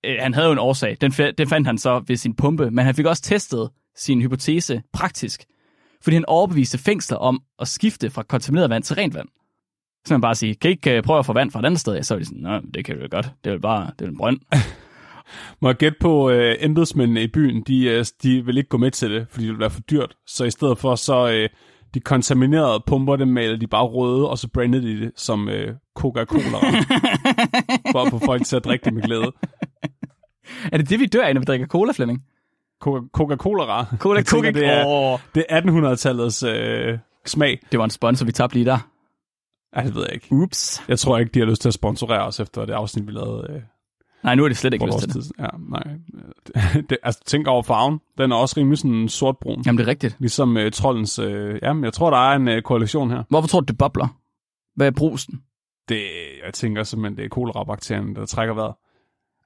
øh, 0.05 0.15
han 0.19 0.33
havde 0.33 0.47
jo 0.47 0.51
en 0.51 0.59
årsag, 0.59 0.97
den, 1.01 1.11
den 1.11 1.47
fandt 1.47 1.67
han 1.67 1.77
så 1.77 2.03
ved 2.07 2.15
sin 2.15 2.35
pumpe, 2.35 2.71
men 2.71 2.85
han 2.85 2.95
fik 2.95 3.05
også 3.05 3.21
testet 3.21 3.69
sin 3.95 4.21
hypotese 4.21 4.81
praktisk, 4.93 5.43
fordi 6.01 6.15
han 6.15 6.25
overbeviste 6.25 6.77
fængsler 6.77 7.17
om 7.17 7.41
at 7.59 7.67
skifte 7.67 8.09
fra 8.09 8.23
kontamineret 8.23 8.69
vand 8.69 8.83
til 8.83 8.95
rent 8.95 9.15
vand. 9.15 9.27
Så 10.05 10.13
man 10.13 10.21
bare 10.21 10.35
sige, 10.35 10.55
kan 10.55 10.69
I 10.69 10.73
ikke 10.73 10.97
øh, 10.97 11.03
prøve 11.03 11.19
at 11.19 11.25
få 11.25 11.33
vand 11.33 11.51
fra 11.51 11.59
et 11.59 11.65
andet 11.65 11.79
sted? 11.79 12.03
Så 12.03 12.13
er 12.13 12.19
de 12.19 12.25
sådan, 12.25 12.41
nej, 12.41 12.61
det 12.73 12.85
kan 12.85 12.99
vi 12.99 13.07
godt, 13.07 13.31
det 13.43 13.49
er 13.49 13.53
jo 13.53 13.59
bare 13.59 13.91
det 13.99 14.05
er 14.05 14.09
en 14.09 14.17
brønd. 14.17 14.39
Må 15.61 15.69
jeg 15.69 15.75
gætte 15.75 15.97
på, 16.01 16.29
øh, 16.29 16.55
embedsmændene 16.59 17.23
i 17.23 17.27
byen, 17.27 17.61
de, 17.61 17.85
øh, 17.85 18.05
de 18.23 18.45
vil 18.45 18.57
ikke 18.57 18.69
gå 18.69 18.77
med 18.77 18.91
til 18.91 19.11
det, 19.11 19.27
fordi 19.29 19.45
det 19.45 19.51
vil 19.51 19.59
være 19.59 19.69
for 19.69 19.81
dyrt. 19.81 20.15
Så 20.27 20.45
i 20.45 20.51
stedet 20.51 20.77
for, 20.77 20.95
så 20.95 21.31
øh, 21.31 21.49
de 21.93 21.99
kontaminerede 21.99 22.83
pumper, 22.87 23.15
dem 23.15 23.27
malede 23.27 23.59
de 23.59 23.67
bare 23.67 23.85
røde, 23.85 24.29
og 24.29 24.37
så 24.37 24.47
brandede 24.47 24.87
de 24.87 24.99
det 24.99 25.11
som 25.15 25.49
øh, 25.49 25.75
Coca-Cola. 25.99 26.57
for 27.91 28.01
at 28.05 28.11
få 28.11 28.19
folk 28.25 28.45
til 28.45 28.55
at 28.55 28.65
drikke 28.65 28.85
det 28.85 28.93
med 28.93 29.01
glæde. 29.01 29.31
Er 30.71 30.77
det 30.77 30.89
det, 30.89 30.99
vi 30.99 31.05
dør 31.05 31.23
af, 31.23 31.33
når 31.33 31.41
vi 31.41 31.45
drikker 31.45 31.67
cola, 31.67 31.91
Flemming? 31.91 32.23
Coca-Cola. 32.83 33.85
Cola, 33.97 34.23
Coca, 34.23 34.51
det 34.51 34.65
er, 34.65 35.17
det 35.35 35.45
er 35.49 35.61
1800-tallets 35.61 36.47
øh, 36.47 36.99
smag. 37.25 37.59
Det 37.71 37.79
var 37.79 37.83
en 37.83 37.89
sponsor, 37.89 38.25
vi 38.25 38.31
tabte 38.31 38.55
lige 38.55 38.65
der. 38.65 38.89
Ej, 39.73 39.83
det 39.83 39.95
ved 39.95 40.01
jeg 40.01 40.13
ikke. 40.13 40.27
Ups. 40.31 40.83
Jeg 40.87 40.99
tror 40.99 41.17
ikke, 41.17 41.31
de 41.31 41.39
har 41.39 41.45
lyst 41.45 41.61
til 41.61 41.69
at 41.69 41.73
sponsorere 41.73 42.27
os 42.27 42.39
efter 42.39 42.65
det 42.65 42.73
afsnit, 42.73 43.07
vi 43.07 43.11
lavede. 43.11 43.47
Øh, 43.49 43.61
nej, 44.23 44.35
nu 44.35 44.43
er 44.43 44.47
det 44.47 44.57
slet 44.57 44.73
ikke 44.73 44.85
lyst 44.85 44.99
til 44.99 45.13
det. 45.13 45.31
Ja, 45.39 45.47
nej. 45.69 45.83
det, 46.89 46.97
altså, 47.03 47.21
tænk 47.25 47.47
over 47.47 47.63
farven. 47.63 47.99
Den 48.17 48.31
er 48.31 48.35
også 48.35 48.55
rimelig 48.57 48.77
sådan 48.77 49.09
sortbrun. 49.09 49.63
Jamen, 49.65 49.77
det 49.77 49.83
er 49.83 49.87
rigtigt. 49.87 50.15
Ligesom 50.19 50.57
øh, 50.57 50.71
trollens... 50.71 51.19
Øh, 51.19 51.59
jamen, 51.63 51.83
jeg 51.83 51.93
tror, 51.93 52.09
der 52.09 52.17
er 52.17 52.35
en 52.35 52.47
øh, 52.47 52.61
korrelation 52.61 53.11
her. 53.11 53.23
Hvorfor 53.29 53.47
tror 53.47 53.59
du, 53.59 53.65
det 53.65 53.77
bobler? 53.77 54.07
Hvad 54.75 54.87
er 54.87 54.91
brusen? 54.91 55.41
Det, 55.89 56.01
jeg 56.45 56.53
tænker 56.53 56.83
simpelthen, 56.83 57.17
det 57.17 57.25
er 57.25 57.29
kolera-bakterien, 57.29 58.15
der 58.15 58.25
trækker 58.25 58.53
vejret. 58.53 58.75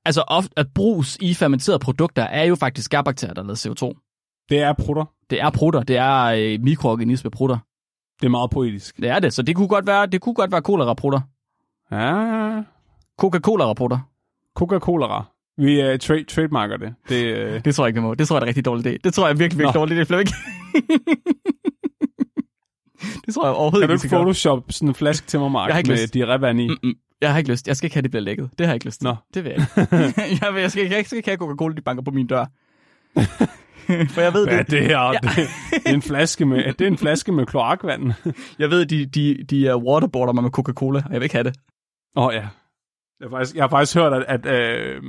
Altså, 0.05 0.23
ofte, 0.27 0.53
at 0.57 0.67
brus 0.75 1.17
i 1.21 1.33
fermenterede 1.33 1.79
produkter 1.79 2.23
er 2.23 2.43
jo 2.43 2.55
faktisk 2.55 2.91
gærbakterier, 2.91 3.33
der 3.33 3.43
lader 3.43 3.55
CO2. 3.55 4.03
Det 4.49 4.59
er 4.59 4.73
prutter. 4.73 5.05
Det 5.29 5.41
er 5.41 5.49
prutter. 5.49 5.83
Det 5.83 5.97
er 5.97 6.23
øh, 6.23 6.61
mikroorganisme 6.61 7.29
prutter. 7.29 7.57
Det 8.19 8.25
er 8.25 8.29
meget 8.29 8.49
poetisk. 8.49 8.97
Det 8.97 9.09
er 9.09 9.19
det, 9.19 9.33
så 9.33 9.41
det 9.41 9.55
kunne 9.55 9.67
godt 9.67 9.87
være, 9.87 10.05
det 10.05 10.21
kunne 10.21 10.35
godt 10.35 10.51
være 10.51 10.61
kolera-prutter. 10.61 11.19
Ja. 11.91 12.63
Coca-Cola-rapporter. 13.21 13.99
Coca-Cola. 14.59 15.21
Vi 15.57 15.81
uh, 15.83 15.93
tra- 16.03 16.25
trademarker 16.25 16.77
det. 16.77 16.93
Det, 17.09 17.33
uh... 17.33 17.37
det 17.65 17.75
tror 17.75 17.85
jeg 17.85 17.89
ikke, 17.89 17.95
det 17.95 18.03
må. 18.03 18.13
Det 18.13 18.27
tror 18.27 18.35
jeg 18.35 18.41
er 18.41 18.45
en 18.45 18.47
rigtig 18.47 18.65
dårlig 18.65 18.85
idé. 18.87 18.97
Det 19.03 19.13
tror 19.13 19.27
jeg 19.27 19.33
er 19.33 19.37
virkelig, 19.37 19.57
virkelig 19.59 19.75
Nå. 19.75 19.79
dårligt, 19.79 19.97
det 19.97 20.07
Flemming. 20.07 20.27
det 23.25 23.33
tror 23.33 23.45
jeg 23.45 23.53
overhovedet 23.55 23.83
ikke. 23.83 23.87
Kan 23.87 23.97
du 23.97 24.03
ikke 24.03 24.15
photoshop 24.15 24.63
sådan 24.69 24.87
en 24.87 24.95
flaske 24.95 25.27
til 25.27 25.39
mig, 25.39 25.51
Mark, 25.51 25.87
med 25.87 25.93
lyst. 25.97 26.15
diarrévand 26.15 26.59
i? 26.61 26.67
Mm-mm. 26.67 26.93
Jeg 27.21 27.31
har 27.31 27.37
ikke 27.37 27.51
lyst. 27.51 27.67
Jeg 27.67 27.77
skal 27.77 27.85
ikke 27.85 27.95
have, 27.95 28.01
det 28.01 28.11
bliver 28.11 28.23
lækket. 28.23 28.49
Det 28.57 28.65
har 28.65 28.73
jeg 28.73 28.75
ikke 28.75 28.85
lyst 28.85 28.99
til. 28.99 29.07
Nå. 29.07 29.15
Det 29.33 29.43
vil 29.43 29.51
jeg 29.51 29.59
ikke. 29.59 29.71
jeg, 30.41 30.53
vil, 30.53 30.61
jeg, 30.61 30.71
skal, 30.71 30.89
jeg 30.91 31.05
skal 31.05 31.17
ikke 31.17 31.29
have 31.29 31.37
Coca-Cola, 31.37 31.75
de 31.75 31.81
banker 31.81 32.03
på 32.03 32.11
min 32.11 32.27
dør. 32.27 32.45
For 33.87 34.21
jeg 34.21 34.33
ved 34.33 34.47
Hvad 34.47 34.57
det. 34.57 34.71
det 34.71 34.83
her? 34.83 34.99
Ja. 34.99 35.11
Det, 35.21 35.35
det, 35.71 35.81
er 35.85 35.93
en 35.93 36.01
flaske 36.01 36.45
med, 36.45 36.73
det 36.73 36.81
er 36.81 36.87
en 36.87 36.97
flaske 36.97 37.31
med 37.31 37.45
kloakvand. 37.45 38.13
jeg 38.59 38.69
ved, 38.69 38.85
de, 38.85 39.05
de, 39.05 39.43
de 39.49 39.67
er 39.67 39.75
waterboarder 39.75 40.33
mig 40.33 40.43
med 40.43 40.51
Coca-Cola, 40.51 40.99
og 41.05 41.11
jeg 41.11 41.19
vil 41.19 41.23
ikke 41.23 41.35
have 41.35 41.43
det. 41.43 41.55
Åh 42.15 42.25
oh, 42.25 42.33
ja. 42.33 42.47
Jeg 43.19 43.29
har, 43.29 43.37
faktisk, 43.37 43.55
jeg 43.55 43.63
har 43.63 43.69
faktisk 43.69 43.97
hørt, 43.97 44.13
at, 44.13 44.23
at 44.27 44.45
øh, 44.45 45.01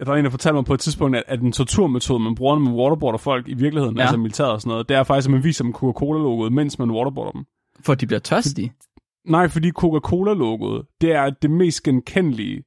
der 0.00 0.12
er 0.12 0.16
en, 0.16 0.24
der 0.24 0.30
fortalte 0.30 0.54
mig 0.54 0.64
på 0.64 0.74
et 0.74 0.80
tidspunkt, 0.80 1.16
at, 1.16 1.24
at 1.26 1.40
en 1.40 1.52
torturmetode, 1.52 2.18
man 2.18 2.34
bruger, 2.34 2.54
når 2.54 2.64
man 2.64 2.74
waterboarder 2.74 3.18
folk 3.18 3.48
i 3.48 3.54
virkeligheden, 3.54 3.96
ja. 3.96 4.02
altså 4.02 4.16
militæret 4.16 4.52
og 4.52 4.60
sådan 4.60 4.70
noget, 4.70 4.88
det 4.88 4.96
er 4.96 5.02
faktisk, 5.02 5.28
at 5.28 5.32
man 5.32 5.44
viser 5.44 5.64
dem 5.64 5.72
Coca-Cola-logoet, 5.72 6.52
mens 6.52 6.78
man 6.78 6.90
waterboarder 6.90 7.32
dem. 7.32 7.44
For 7.80 7.94
de 7.94 8.06
bliver 8.06 8.20
tørstige? 8.20 8.72
Nej, 9.26 9.48
fordi 9.48 9.70
Coca-Cola-logoet, 9.70 10.86
det 11.00 11.12
er 11.12 11.30
det 11.30 11.50
mest 11.50 11.82
genkendelige 11.82 12.64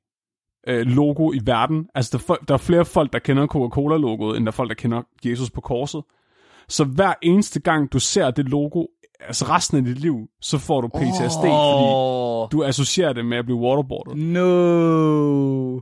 øh, 0.67 0.87
logo 0.87 1.31
i 1.31 1.39
verden. 1.43 1.87
Altså, 1.95 2.23
der, 2.27 2.35
der 2.47 2.53
er 2.53 2.57
flere 2.57 2.85
folk, 2.85 3.13
der 3.13 3.19
kender 3.19 3.47
Coca-Cola-logoet, 3.47 4.37
end 4.37 4.45
der 4.45 4.51
er 4.51 4.55
folk, 4.55 4.69
der 4.69 4.75
kender 4.75 5.01
Jesus 5.25 5.51
på 5.51 5.61
korset. 5.61 6.03
Så 6.67 6.83
hver 6.83 7.13
eneste 7.21 7.59
gang, 7.59 7.93
du 7.93 7.99
ser 7.99 8.31
det 8.31 8.49
logo, 8.49 8.85
altså 9.19 9.45
resten 9.45 9.77
af 9.77 9.83
dit 9.83 9.99
liv, 9.99 10.27
så 10.41 10.57
får 10.57 10.81
du 10.81 10.87
PTSD, 10.87 11.45
oh. 11.45 12.43
fordi 12.43 12.51
du 12.51 12.63
associerer 12.63 13.13
det 13.13 13.25
med 13.25 13.37
at 13.37 13.45
blive 13.45 13.57
waterboardet. 13.57 14.17
No. 14.17 15.79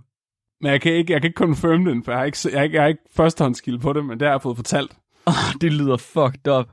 Men 0.62 0.72
jeg 0.72 0.82
kan 0.82 0.94
ikke, 0.94 1.14
jeg 1.14 1.22
kan 1.22 1.28
ikke 1.28 1.38
confirm 1.38 1.86
den, 1.86 2.04
for 2.04 2.12
jeg 2.12 2.20
har 2.20 2.26
ikke, 2.26 2.38
jeg 2.44 2.60
har 2.60 2.64
ikke, 2.64 2.76
jeg 2.76 2.84
har 2.84 2.88
ikke 2.88 3.04
førstehåndskild 3.16 3.80
på 3.80 3.94
det, 3.94 4.06
men 4.06 4.20
det 4.20 4.28
har 4.28 4.34
jeg 4.34 4.42
fået 4.42 4.56
fortalt. 4.56 4.98
Oh, 5.26 5.34
det 5.62 5.74
lyder 5.74 5.98
fucked 5.98 6.48
up. 6.48 6.70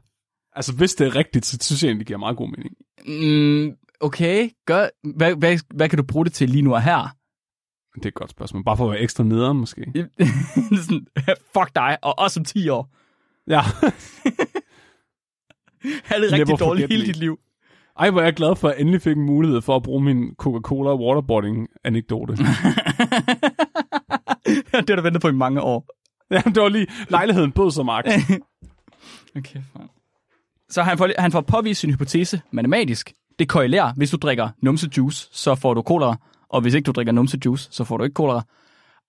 Altså, 0.57 0.73
hvis 0.73 0.95
det 0.95 1.07
er 1.07 1.17
rigtigt, 1.17 1.47
så 1.47 1.59
synes 1.61 1.83
jeg 1.83 1.89
egentlig, 1.89 2.01
det 2.01 2.07
giver 2.07 2.19
meget 2.19 2.37
god 2.37 2.49
mening. 2.49 2.75
Mm, 3.07 3.77
okay, 4.01 4.51
gør, 4.67 4.87
hvad, 5.17 5.35
hvad, 5.35 5.59
hvad 5.75 5.89
kan 5.89 5.97
du 5.97 6.03
bruge 6.03 6.25
det 6.25 6.33
til 6.33 6.51
lige 6.51 6.62
nu 6.62 6.75
og 6.75 6.83
her? 6.83 7.17
Det 7.95 8.05
er 8.05 8.09
et 8.09 8.15
godt 8.15 8.31
spørgsmål. 8.31 8.65
Bare 8.65 8.77
for 8.77 8.85
at 8.85 8.91
være 8.91 9.01
ekstra 9.01 9.25
nederen, 9.25 9.59
måske. 9.59 9.85
Sådan, 10.83 11.07
fuck 11.55 11.75
dig, 11.75 11.99
og 12.03 12.19
også 12.19 12.41
om 12.41 12.45
10 12.45 12.69
år. 12.69 12.95
Ja. 13.47 13.61
Han 16.05 16.24
er 16.24 16.32
rigtig 16.32 16.59
dårligt 16.59 16.89
hele 16.93 17.07
dit 17.07 17.16
liv. 17.16 17.39
Ej, 17.99 18.11
hvor 18.11 18.20
er 18.20 18.24
jeg 18.24 18.35
glad 18.35 18.57
for, 18.57 18.68
at 18.68 18.74
jeg 18.74 18.80
endelig 18.80 19.03
fik 19.03 19.16
en 19.16 19.22
mulighed 19.22 19.61
for 19.61 19.76
at 19.76 19.82
bruge 19.82 20.05
min 20.05 20.35
Coca-Cola 20.39 20.95
waterboarding-anekdote. 20.95 22.32
det 24.72 24.89
har 24.89 24.97
du 24.97 25.03
ventet 25.03 25.22
på 25.22 25.28
i 25.28 25.32
mange 25.32 25.61
år. 25.61 25.87
Ja, 26.30 26.43
det 26.45 26.62
var 26.62 26.68
lige 26.68 26.87
lejligheden 27.09 27.53
bød 27.53 27.70
så 27.70 27.82
Mark. 27.82 28.05
okay, 29.37 29.61
fine. 29.72 29.89
Så 30.68 30.82
han 30.82 30.99
får, 30.99 31.09
han 31.18 31.32
får 31.32 31.41
påvist 31.41 31.80
sin 31.80 31.91
hypotese 31.91 32.41
matematisk. 32.51 33.12
Det 33.39 33.49
korrelerer. 33.49 33.93
Hvis 33.97 34.11
du 34.11 34.16
drikker 34.16 34.49
numsejuice, 34.62 35.28
så 35.32 35.55
får 35.55 35.74
du 35.74 35.82
kolera. 35.82 36.16
Og 36.49 36.61
hvis 36.61 36.74
ikke 36.74 36.87
du 36.87 36.93
drikker 36.93 37.12
numsejuice, 37.12 37.68
så 37.72 37.85
får 37.85 37.97
du 37.97 38.05
ikke 38.05 38.14
kolera. 38.14 38.43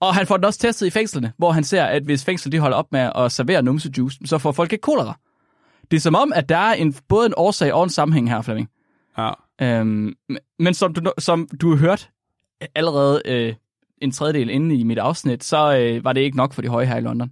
Og 0.02 0.16
han 0.16 0.28
får 0.28 0.38
den 0.38 0.46
også 0.46 0.60
testet 0.60 0.88
i 0.88 0.90
fængslerne, 0.90 1.34
hvor 1.38 1.52
han 1.52 1.64
ser, 1.64 1.84
at 1.84 2.04
hvis 2.04 2.26
fængslet 2.26 2.52
de 2.52 2.60
holder 2.60 2.78
op 2.78 2.92
med 2.92 3.12
at 3.16 3.32
servere 3.32 3.64
numsejuice, 3.64 4.20
så 4.26 4.38
får 4.38 4.52
folk 4.52 4.74
ikke 4.74 4.82
kolera. 4.82 5.18
Det 5.92 5.98
er 5.98 6.02
som 6.02 6.16
om, 6.16 6.34
at 6.36 6.50
der 6.50 6.58
er 6.58 6.74
en, 6.74 6.94
både 7.08 7.26
en 7.26 7.34
årsag 7.38 7.74
og 7.74 7.84
en 7.84 7.90
sammenhæng 7.90 8.30
her, 8.30 8.42
Flemming. 8.42 8.70
Ja. 9.18 9.32
Øhm, 9.62 10.14
men 10.60 10.74
som 10.74 10.94
du, 10.94 11.12
som 11.18 11.48
du 11.62 11.70
har 11.70 11.78
hørt 11.78 12.10
allerede 12.76 13.22
øh, 13.26 13.54
en 14.02 14.12
tredjedel 14.12 14.50
inde 14.50 14.76
i 14.76 14.84
mit 14.84 14.98
afsnit, 14.98 15.44
så 15.44 15.78
øh, 15.78 16.04
var 16.04 16.14
det 16.14 16.22
ikke 16.22 16.38
nok 16.38 16.54
for 16.54 16.62
de 16.62 16.68
høje 16.68 16.86
her 16.86 16.98
i 16.98 17.02
London. 17.02 17.32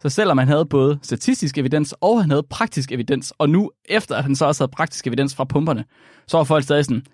Så 0.00 0.08
selvom 0.08 0.38
han 0.38 0.48
havde 0.48 0.66
både 0.66 0.98
statistisk 1.02 1.58
evidens, 1.58 1.94
og 2.00 2.20
han 2.20 2.30
havde 2.30 2.42
praktisk 2.42 2.92
evidens, 2.92 3.32
og 3.38 3.50
nu 3.50 3.70
efter 3.84 4.16
at 4.16 4.22
han 4.22 4.36
så 4.36 4.46
også 4.46 4.62
havde 4.62 4.72
praktisk 4.72 5.06
evidens 5.06 5.34
fra 5.34 5.44
pumperne, 5.44 5.84
så 6.26 6.36
var 6.36 6.44
folk 6.44 6.64
stadig 6.64 6.84
sådan, 6.84 7.04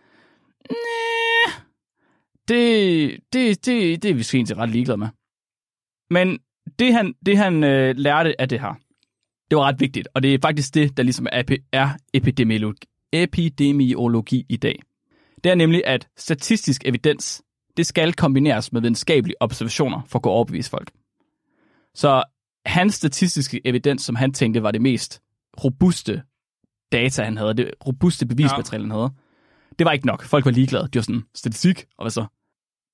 det, 2.48 3.20
det, 3.32 3.66
det, 3.66 4.02
det 4.02 4.10
er 4.10 4.14
vi 4.14 4.24
egentlig 4.34 4.56
ret 4.56 4.70
ligeglade 4.70 4.98
med. 4.98 5.08
Men 6.10 6.38
det 6.78 6.92
han, 6.92 7.14
det 7.26 7.38
han 7.38 7.64
øh, 7.64 7.96
lærte 7.96 8.40
af 8.40 8.48
det 8.48 8.60
her, 8.60 8.74
det 9.52 9.58
var 9.58 9.64
ret 9.64 9.80
vigtigt, 9.80 10.08
og 10.14 10.22
det 10.22 10.34
er 10.34 10.38
faktisk 10.42 10.74
det, 10.74 10.96
der 10.96 11.02
ligesom 11.02 11.26
er, 11.72 11.88
epidemiologi, 12.14 12.86
epidemiologi 13.12 14.46
i 14.48 14.56
dag. 14.56 14.82
Det 15.44 15.50
er 15.50 15.54
nemlig, 15.54 15.82
at 15.86 16.08
statistisk 16.16 16.82
evidens, 16.84 17.42
det 17.76 17.86
skal 17.86 18.12
kombineres 18.12 18.72
med 18.72 18.80
videnskabelige 18.80 19.42
observationer 19.42 20.02
for 20.06 20.18
at 20.18 20.22
gå 20.22 20.30
overbevise 20.30 20.70
folk. 20.70 20.90
Så 21.94 22.22
hans 22.66 22.94
statistiske 22.94 23.60
evidens, 23.64 24.02
som 24.02 24.16
han 24.16 24.32
tænkte 24.32 24.62
var 24.62 24.70
det 24.70 24.82
mest 24.82 25.22
robuste 25.64 26.22
data, 26.92 27.22
han 27.22 27.36
havde, 27.36 27.54
det 27.54 27.70
robuste 27.86 28.26
bevismateriale, 28.26 28.84
han 28.84 28.90
havde. 28.90 29.10
Det 29.78 29.84
var 29.84 29.92
ikke 29.92 30.06
nok. 30.06 30.22
Folk 30.22 30.44
var 30.44 30.50
ligeglade. 30.50 30.88
De 30.92 30.98
var 30.98 31.02
sådan, 31.02 31.22
statistik, 31.34 31.84
og 31.98 32.04
hvad 32.04 32.10
så? 32.10 32.26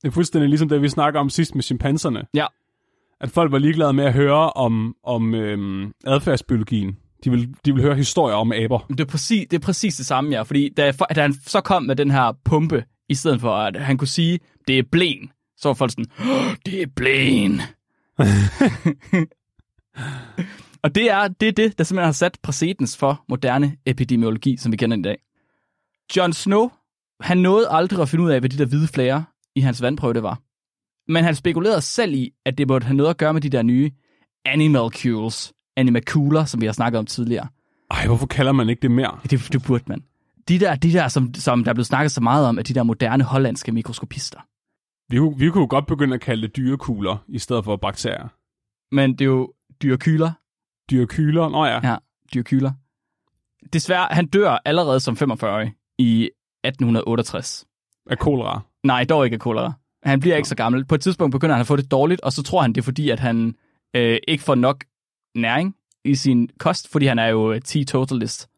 Det 0.03 0.09
er 0.09 0.13
fuldstændig 0.13 0.49
ligesom 0.49 0.69
det, 0.69 0.83
vi 0.83 0.89
snakker 0.89 1.21
om 1.21 1.31
sidst 1.31 1.55
med 1.55 1.63
chimpanserne. 1.63 2.23
Ja. 2.35 2.47
At 3.21 3.31
folk 3.31 3.53
var 3.53 3.59
ligeglade 3.59 3.93
med 3.93 4.05
at 4.05 4.13
høre 4.13 4.51
om, 4.51 4.95
om 5.05 5.35
øhm, 5.35 5.93
adfærdsbiologien. 6.07 6.97
De 7.25 7.31
vil, 7.31 7.55
de 7.65 7.75
vil 7.75 7.83
høre 7.83 7.95
historier 7.95 8.37
om 8.37 8.53
aber. 8.53 8.79
Det 8.79 9.01
er 9.01 9.05
præcis 9.05 9.47
det, 9.51 9.57
er 9.57 9.61
præcis 9.67 9.97
det 9.97 10.07
samme, 10.07 10.31
ja. 10.31 10.43
Fordi 10.43 10.69
da, 10.77 10.93
da 11.15 11.21
han 11.23 11.35
så 11.35 11.61
kom 11.61 11.83
med 11.83 11.97
den 11.97 12.11
her 12.11 12.33
pumpe, 12.45 12.85
i 13.09 13.15
stedet 13.15 13.41
for 13.41 13.55
at 13.55 13.77
han 13.77 13.99
kunne 13.99 14.09
sige, 14.09 14.39
det 14.69 14.79
er 14.79 14.83
blæn, 14.93 15.31
så 15.57 15.69
var 15.69 15.75
folk 15.75 15.91
sådan, 15.91 16.07
"Åh, 16.21 16.55
det 16.67 16.83
er 16.83 16.87
blæn. 16.97 17.61
og 20.85 20.95
det 20.95 21.11
er, 21.11 21.29
det 21.29 21.49
er 21.49 21.53
det, 21.53 21.79
der 21.79 21.85
simpelthen 21.85 22.05
har 22.07 22.13
sat 22.13 22.39
præcedens 22.43 22.97
for 22.97 23.25
moderne 23.29 23.77
epidemiologi, 23.87 24.57
som 24.57 24.73
vi 24.73 24.77
kender 24.77 24.97
i 24.97 25.03
dag. 25.03 25.17
Jon 26.17 26.33
Snow, 26.33 26.69
han 27.21 27.39
nåede 27.39 27.69
aldrig 27.71 28.03
at 28.03 28.09
finde 28.09 28.25
ud 28.25 28.31
af, 28.31 28.41
hvad 28.41 28.51
de 28.51 28.59
der 28.59 28.67
hvide 28.67 28.89
flager 28.89 29.23
i 29.57 29.61
hans 29.61 29.83
vandprøve 29.83 30.15
det 30.15 30.23
var. 30.23 30.41
Men 31.09 31.25
han 31.25 31.35
spekulerede 31.35 31.81
selv 31.81 32.15
i, 32.15 32.31
at 32.47 32.59
det 32.59 32.69
måtte 32.69 32.85
have 32.87 32.97
noget 32.97 33.11
at 33.11 33.17
gøre 33.17 33.33
med 33.33 33.41
de 33.41 33.49
der 33.51 33.63
nye 33.63 33.91
animalcules, 34.45 35.53
animaculer, 35.77 36.45
som 36.45 36.61
vi 36.61 36.67
har 36.67 36.73
snakket 36.73 36.99
om 36.99 37.07
tidligere. 37.07 37.49
Ej, 37.91 38.07
hvorfor 38.07 38.27
kalder 38.27 38.53
man 38.53 38.69
ikke 38.69 38.83
det 38.83 38.91
mere? 38.91 39.19
Det, 39.31 39.49
det 39.53 39.63
burde 39.67 39.85
man. 39.87 40.03
De 40.49 40.59
der, 40.61 40.75
de 40.75 40.93
der 40.93 41.09
som, 41.09 41.35
som 41.35 41.65
der 41.65 41.71
er 41.71 41.75
blevet 41.75 41.87
snakket 41.87 42.13
så 42.13 42.21
meget 42.21 42.47
om, 42.47 42.59
at 42.59 42.69
de 42.69 42.75
der 42.75 42.83
moderne 42.83 43.25
hollandske 43.25 43.73
mikroskopister. 43.73 44.41
Vi, 45.11 45.19
kunne- 45.19 45.39
vi 45.39 45.51
kunne 45.51 45.63
jo 45.63 45.67
godt 45.71 45.87
begynde 45.87 46.15
at 46.15 46.21
kalde 46.21 46.43
det 46.43 46.57
dyrekugler, 46.57 47.17
i 47.29 47.39
stedet 47.39 47.65
for 47.65 47.77
bakterier. 47.77 48.29
Men 48.95 49.13
det 49.13 49.21
er 49.21 49.25
jo 49.27 49.53
dyrekyler. 49.83 50.31
Dyrekyler? 50.91 51.49
Nå 51.49 51.65
ja. 51.65 51.89
Ja, 51.91 51.97
dyrekyler. 52.35 52.73
Desværre, 53.73 54.09
han 54.11 54.27
dør 54.27 54.59
allerede 54.65 55.01
som 55.01 55.15
45-årig 55.15 55.73
i 55.99 56.31
1868. 56.65 57.67
Af 58.11 58.19
kolera. 58.19 58.61
Nej, 58.85 59.05
dog 59.05 59.25
ikke 59.25 59.35
af 59.35 59.41
kolera. 59.41 59.73
Han 60.03 60.21
bliver 60.21 60.37
ikke 60.37 60.49
så 60.49 60.55
gammel. 60.57 60.85
På 60.85 60.95
et 60.95 61.01
tidspunkt 61.01 61.33
begynder 61.33 61.55
han 61.55 61.61
at 61.61 61.67
få 61.67 61.77
det 61.77 61.91
dårligt, 61.91 62.21
og 62.21 62.33
så 62.33 62.43
tror 62.43 62.63
han, 62.63 62.73
det 62.73 62.81
er 62.81 62.85
fordi, 62.85 63.11
at 63.11 63.21
han 63.21 63.55
øh, 63.97 64.19
ikke 64.29 64.45
får 64.45 64.55
nok 64.55 64.85
næring 65.35 65.75
i 66.05 66.15
sin 66.15 66.51
kost, 66.59 66.93
fordi 66.93 67.07
han 67.07 67.19
er 67.19 67.27
jo 67.27 67.53
øh, 67.53 67.61
teetotalist. 67.61 68.49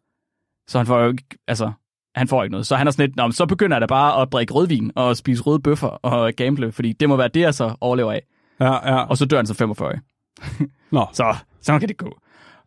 Så 0.68 0.78
han 0.78 0.86
får 0.86 1.00
jo 1.00 1.08
ikke, 1.10 1.24
altså, 1.48 1.72
han 2.14 2.28
får 2.28 2.42
ikke 2.42 2.52
noget. 2.52 2.66
Så 2.66 2.76
han 2.76 2.86
er 2.86 2.90
sådan 2.90 3.06
lidt, 3.06 3.16
Nå, 3.16 3.30
så 3.30 3.46
begynder 3.46 3.76
jeg 3.76 3.80
da 3.80 3.86
bare 3.86 4.22
at 4.22 4.32
drikke 4.32 4.52
rødvin 4.54 4.92
og 4.94 5.16
spise 5.16 5.42
røde 5.42 5.60
bøffer 5.60 5.88
og 5.88 6.32
gamble, 6.36 6.72
fordi 6.72 6.92
det 6.92 7.08
må 7.08 7.16
være 7.16 7.28
det, 7.28 7.40
jeg 7.40 7.54
så 7.54 7.74
overlever 7.80 8.12
af. 8.12 8.22
Ja, 8.60 8.94
ja. 8.94 9.02
Og 9.02 9.16
så 9.16 9.24
dør 9.24 9.36
han 9.36 9.46
som 9.46 9.56
45 9.56 10.00
Nå, 10.90 11.06
Så 11.12 11.36
sådan 11.60 11.80
kan 11.80 11.88
det 11.88 11.96
gå. 11.96 12.18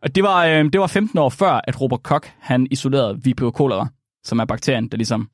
Og 0.02 0.14
det 0.14 0.22
var, 0.22 0.44
øh, 0.44 0.64
det 0.64 0.80
var 0.80 0.86
15 0.86 1.18
år 1.18 1.28
før, 1.28 1.60
at 1.64 1.80
Robert 1.80 2.02
Koch 2.02 2.30
han 2.40 2.66
isolerede 2.70 3.22
Vibrio 3.24 3.52
cholera, 3.56 3.88
som 4.24 4.38
er 4.38 4.44
bakterien, 4.44 4.88
der 4.88 4.96
ligesom 4.96 5.28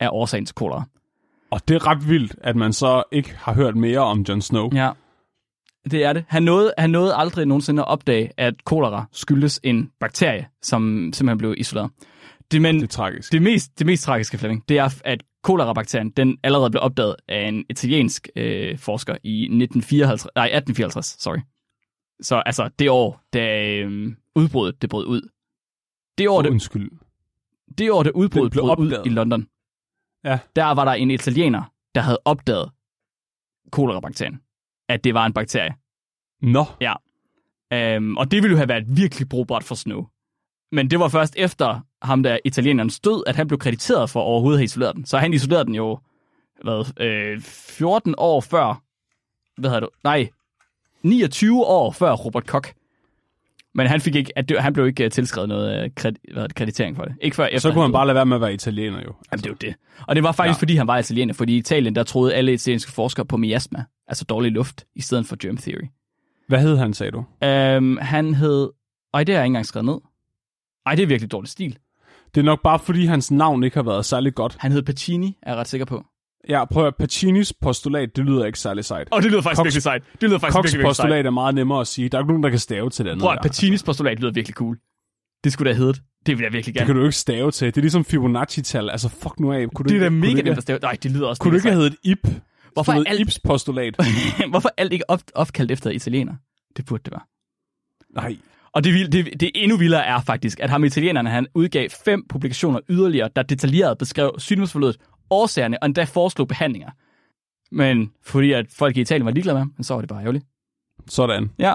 er 0.00 0.10
årsagen 0.14 0.46
til 0.46 0.54
kolera. 0.54 0.84
Og 1.50 1.68
det 1.68 1.74
er 1.74 1.86
ret 1.86 2.08
vildt, 2.08 2.34
at 2.42 2.56
man 2.56 2.72
så 2.72 3.02
ikke 3.12 3.34
har 3.36 3.54
hørt 3.54 3.76
mere 3.76 3.98
om 3.98 4.20
Jon 4.28 4.42
Snow. 4.42 4.70
Ja, 4.74 4.90
det 5.90 6.04
er 6.04 6.12
det. 6.12 6.24
Han 6.28 6.42
nåede, 6.42 6.72
han 6.78 6.90
nåede 6.90 7.14
aldrig 7.14 7.46
nogensinde 7.46 7.82
at 7.82 7.88
opdage, 7.88 8.30
at 8.36 8.64
kolera 8.64 9.04
skyldes 9.12 9.60
en 9.62 9.90
bakterie, 10.00 10.48
som 10.62 10.82
simpelthen 11.12 11.38
blev 11.38 11.54
isoleret. 11.58 11.90
Det, 12.50 12.62
men 12.62 12.74
Det 12.76 12.82
er 12.82 12.86
tragisk. 12.86 13.32
det 13.32 13.42
mest, 13.42 13.78
det 13.78 13.86
mest 13.86 14.02
tragiske, 14.04 14.38
Flemming, 14.38 14.64
det 14.68 14.78
er, 14.78 15.00
at 15.04 15.22
kolera-bakterien, 15.42 16.10
den 16.10 16.38
allerede 16.42 16.70
blev 16.70 16.82
opdaget 16.82 17.16
af 17.28 17.48
en 17.48 17.64
italiensk 17.70 18.28
øh, 18.36 18.78
forsker 18.78 19.12
i 19.22 19.42
1954, 19.42 20.26
nej, 20.36 20.44
1854, 20.44 21.16
sorry. 21.18 21.38
Så 22.22 22.42
altså, 22.46 22.70
det 22.78 22.90
år, 22.90 23.20
da 23.32 23.66
øh, 23.66 24.12
udbruddet, 24.36 24.82
det 24.82 24.90
brød 24.90 25.06
ud. 25.06 25.28
Det 26.18 26.28
år, 26.28 26.42
det, 26.42 26.50
Undskyld. 26.50 26.90
det 27.78 27.90
år, 27.90 28.02
det 28.02 28.12
udbrud 28.14 28.42
Den 28.42 28.50
blev 28.50 28.62
brød 28.62 28.78
ud 28.78 28.86
opdaget. 28.86 29.06
i 29.06 29.08
London, 29.10 29.46
Ja. 30.24 30.38
der 30.56 30.64
var 30.74 30.84
der 30.84 30.92
en 30.92 31.10
italiener, 31.10 31.62
der 31.94 32.00
havde 32.00 32.18
opdaget 32.24 32.70
kolera-bakterien, 33.72 34.40
at 34.88 35.04
det 35.04 35.14
var 35.14 35.26
en 35.26 35.32
bakterie. 35.32 35.74
Nå, 36.42 36.64
Øhm, 37.72 38.16
og 38.16 38.30
det 38.30 38.42
ville 38.42 38.52
jo 38.52 38.56
have 38.56 38.68
været 38.68 38.84
virkelig 38.88 39.28
brugbart 39.28 39.64
for 39.64 39.74
Snow. 39.74 40.06
Men 40.72 40.90
det 40.90 41.00
var 41.00 41.08
først 41.08 41.34
efter 41.36 41.80
ham, 42.02 42.22
der 42.22 42.38
italieneren 42.44 42.90
stød, 42.90 43.24
at 43.26 43.36
han 43.36 43.46
blev 43.46 43.58
krediteret 43.58 44.10
for 44.10 44.20
overhovedet 44.20 44.56
at 44.56 44.60
have 44.60 44.64
isoleret 44.64 44.96
den. 44.96 45.04
Så 45.04 45.18
han 45.18 45.32
isolerede 45.34 45.64
den 45.64 45.74
jo, 45.74 45.98
hvad, 46.62 46.92
øh, 47.00 47.40
14 47.40 48.14
år 48.18 48.40
før, 48.40 48.82
hvad 49.60 49.70
hedder 49.70 49.80
det, 49.80 49.88
nej, 50.04 50.28
29 51.02 51.64
år 51.64 51.92
før 51.92 52.12
Robert 52.12 52.46
Koch. 52.46 52.72
Men 53.74 53.86
han 53.86 54.00
fik 54.00 54.16
ikke, 54.16 54.38
at 54.38 54.48
det, 54.48 54.62
han 54.62 54.72
blev 54.72 54.86
ikke 54.86 55.04
øh, 55.04 55.10
tilskrevet 55.10 55.48
noget 55.48 55.84
øh, 55.84 55.90
kred, 55.96 56.12
hvad 56.32 56.42
det, 56.42 56.54
kreditering 56.54 56.96
for 56.96 57.04
det. 57.04 57.14
Ikke 57.20 57.36
før 57.36 57.46
efter 57.46 57.58
så 57.58 57.72
kunne 57.72 57.82
han 57.82 57.92
bare 57.92 58.06
lade 58.06 58.14
være 58.14 58.26
med 58.26 58.36
at 58.36 58.40
være 58.40 58.54
italiener 58.54 58.98
jo. 58.98 59.14
Jamen, 59.32 59.42
det 59.42 59.46
er 59.46 59.50
jo 59.50 59.56
det. 59.60 59.74
Og 60.06 60.16
det 60.16 60.24
var 60.24 60.32
faktisk, 60.32 60.58
ja. 60.58 60.60
fordi 60.60 60.76
han 60.76 60.86
var 60.86 60.98
italiener, 60.98 61.34
fordi 61.34 61.54
i 61.54 61.56
Italien, 61.56 61.94
der 61.94 62.02
troede 62.02 62.34
alle 62.34 62.52
italienske 62.52 62.92
forskere 62.92 63.26
på 63.26 63.36
miasma, 63.36 63.84
altså 64.08 64.24
dårlig 64.24 64.52
luft, 64.52 64.84
i 64.94 65.00
stedet 65.00 65.26
for 65.26 65.36
germ 65.40 65.56
theory. 65.56 65.86
Hvad 66.48 66.60
hed 66.60 66.76
han, 66.76 66.94
sagde 66.94 67.12
du? 67.12 67.24
Øhm, 67.44 67.96
han 67.96 68.34
hed... 68.34 68.70
Ej, 69.14 69.24
det 69.24 69.34
har 69.34 69.40
jeg 69.40 69.44
ikke 69.44 69.50
engang 69.50 69.66
skrevet 69.66 69.86
ned. 69.86 69.98
Ej, 70.86 70.94
det 70.94 71.02
er 71.02 71.06
virkelig 71.06 71.32
dårlig 71.32 71.48
stil. 71.48 71.78
Det 72.34 72.40
er 72.40 72.44
nok 72.44 72.62
bare, 72.62 72.78
fordi 72.78 73.04
hans 73.04 73.30
navn 73.30 73.64
ikke 73.64 73.76
har 73.76 73.82
været 73.82 74.04
særlig 74.04 74.34
godt. 74.34 74.56
Han 74.58 74.72
hed 74.72 74.82
Pacini, 74.82 75.38
er 75.42 75.50
jeg 75.50 75.58
ret 75.58 75.68
sikker 75.68 75.84
på. 75.84 76.04
Ja, 76.48 76.64
prøv 76.64 76.86
at 76.86 76.94
Pacinis 76.98 77.52
postulat, 77.52 78.16
det 78.16 78.24
lyder 78.24 78.44
ikke 78.44 78.58
særlig 78.58 78.84
sejt. 78.84 79.08
Og 79.10 79.22
det 79.22 79.30
lyder 79.30 79.42
faktisk 79.42 79.60
Koks- 79.60 79.64
virkelig 79.64 79.82
sejt. 79.82 80.02
Det 80.20 80.28
lyder 80.28 80.38
faktisk 80.38 80.56
Koks 80.56 80.64
virkelig, 80.66 80.78
virkelig 80.78 80.96
sejt. 80.96 81.04
postulat 81.06 81.26
er 81.26 81.30
meget 81.30 81.54
nemmere 81.54 81.80
at 81.80 81.86
sige. 81.86 82.08
Der 82.08 82.18
er 82.18 82.22
ikke 82.22 82.28
nogen, 82.32 82.42
der 82.42 82.50
kan 82.50 82.58
stave 82.58 82.90
til 82.90 83.04
det 83.04 83.10
andet. 83.10 83.22
Prøv 83.22 83.32
at 83.32 83.38
der. 83.42 83.48
Pacinis 83.48 83.82
postulat 83.82 84.20
lyder 84.20 84.32
virkelig 84.32 84.54
cool. 84.54 84.78
Det 85.44 85.52
skulle 85.52 85.70
da 85.72 85.76
hedde 85.76 85.92
det. 85.92 86.02
Det 86.26 86.38
vil 86.38 86.42
jeg 86.42 86.52
virkelig 86.52 86.74
Det 86.74 86.80
gerne. 86.80 86.86
kan 86.86 86.96
du 86.96 87.02
ikke 87.02 87.16
stave 87.16 87.50
til. 87.50 87.66
Det 87.66 87.76
er 87.76 87.80
ligesom 87.80 88.04
Fibonacci-tal. 88.04 88.90
Altså, 88.90 89.08
fuck 89.08 89.40
nu 89.40 89.52
af. 89.52 89.68
Kunne 89.74 89.88
Det 89.88 89.96
er 89.96 90.00
da 90.00 90.10
mega 90.10 90.42
nemt 90.42 90.56
at 90.56 90.62
stave. 90.62 90.78
Nej, 90.82 90.96
det 91.02 91.10
lyder 91.10 91.26
også 91.26 91.40
Kunne 91.40 91.50
du 91.50 91.56
ikke 91.56 91.68
have 91.68 91.80
heddet 91.82 91.96
IP? 92.04 92.18
Hvorfor 92.72 92.92
er 92.92 93.04
alt- 93.06 93.20
Ips 93.20 93.38
postulat? 93.44 93.94
sejt. 94.00 94.50
Hvorfor 94.50 94.70
alt 94.76 94.92
ikke 94.92 95.10
op, 95.10 95.20
opkaldt 95.34 95.70
efter 95.70 95.90
italiener? 95.90 96.34
Det 96.76 96.86
burde 96.86 97.02
det 97.04 97.12
være. 97.12 97.22
Nej. 98.14 98.36
Og 98.74 98.84
det, 98.84 99.12
det, 99.12 99.40
det 99.40 99.50
endnu 99.54 99.76
vildere 99.76 100.06
er 100.06 100.20
faktisk, 100.20 100.60
at 100.60 100.70
ham 100.70 100.84
italienerne, 100.84 101.30
han 101.30 101.46
udgav 101.54 101.88
fem 102.04 102.24
publikationer 102.28 102.80
yderligere, 102.90 103.30
der 103.36 103.42
detaljeret 103.42 103.98
beskrev 103.98 104.30
sygdomsforløbet, 104.38 104.96
årsagerne 105.30 105.82
og 105.82 105.86
endda 105.86 106.04
foreslog 106.04 106.48
behandlinger. 106.48 106.90
Men 107.72 108.12
fordi 108.22 108.52
at 108.52 108.66
folk 108.72 108.96
i 108.96 109.00
Italien 109.00 109.26
var 109.26 109.32
ligeglade 109.32 109.54
med 109.54 109.60
ham, 109.60 109.74
så 109.82 109.94
var 109.94 110.00
det 110.00 110.08
bare 110.08 110.20
ærgerligt. 110.20 110.44
Sådan. 111.08 111.50
Ja. 111.58 111.74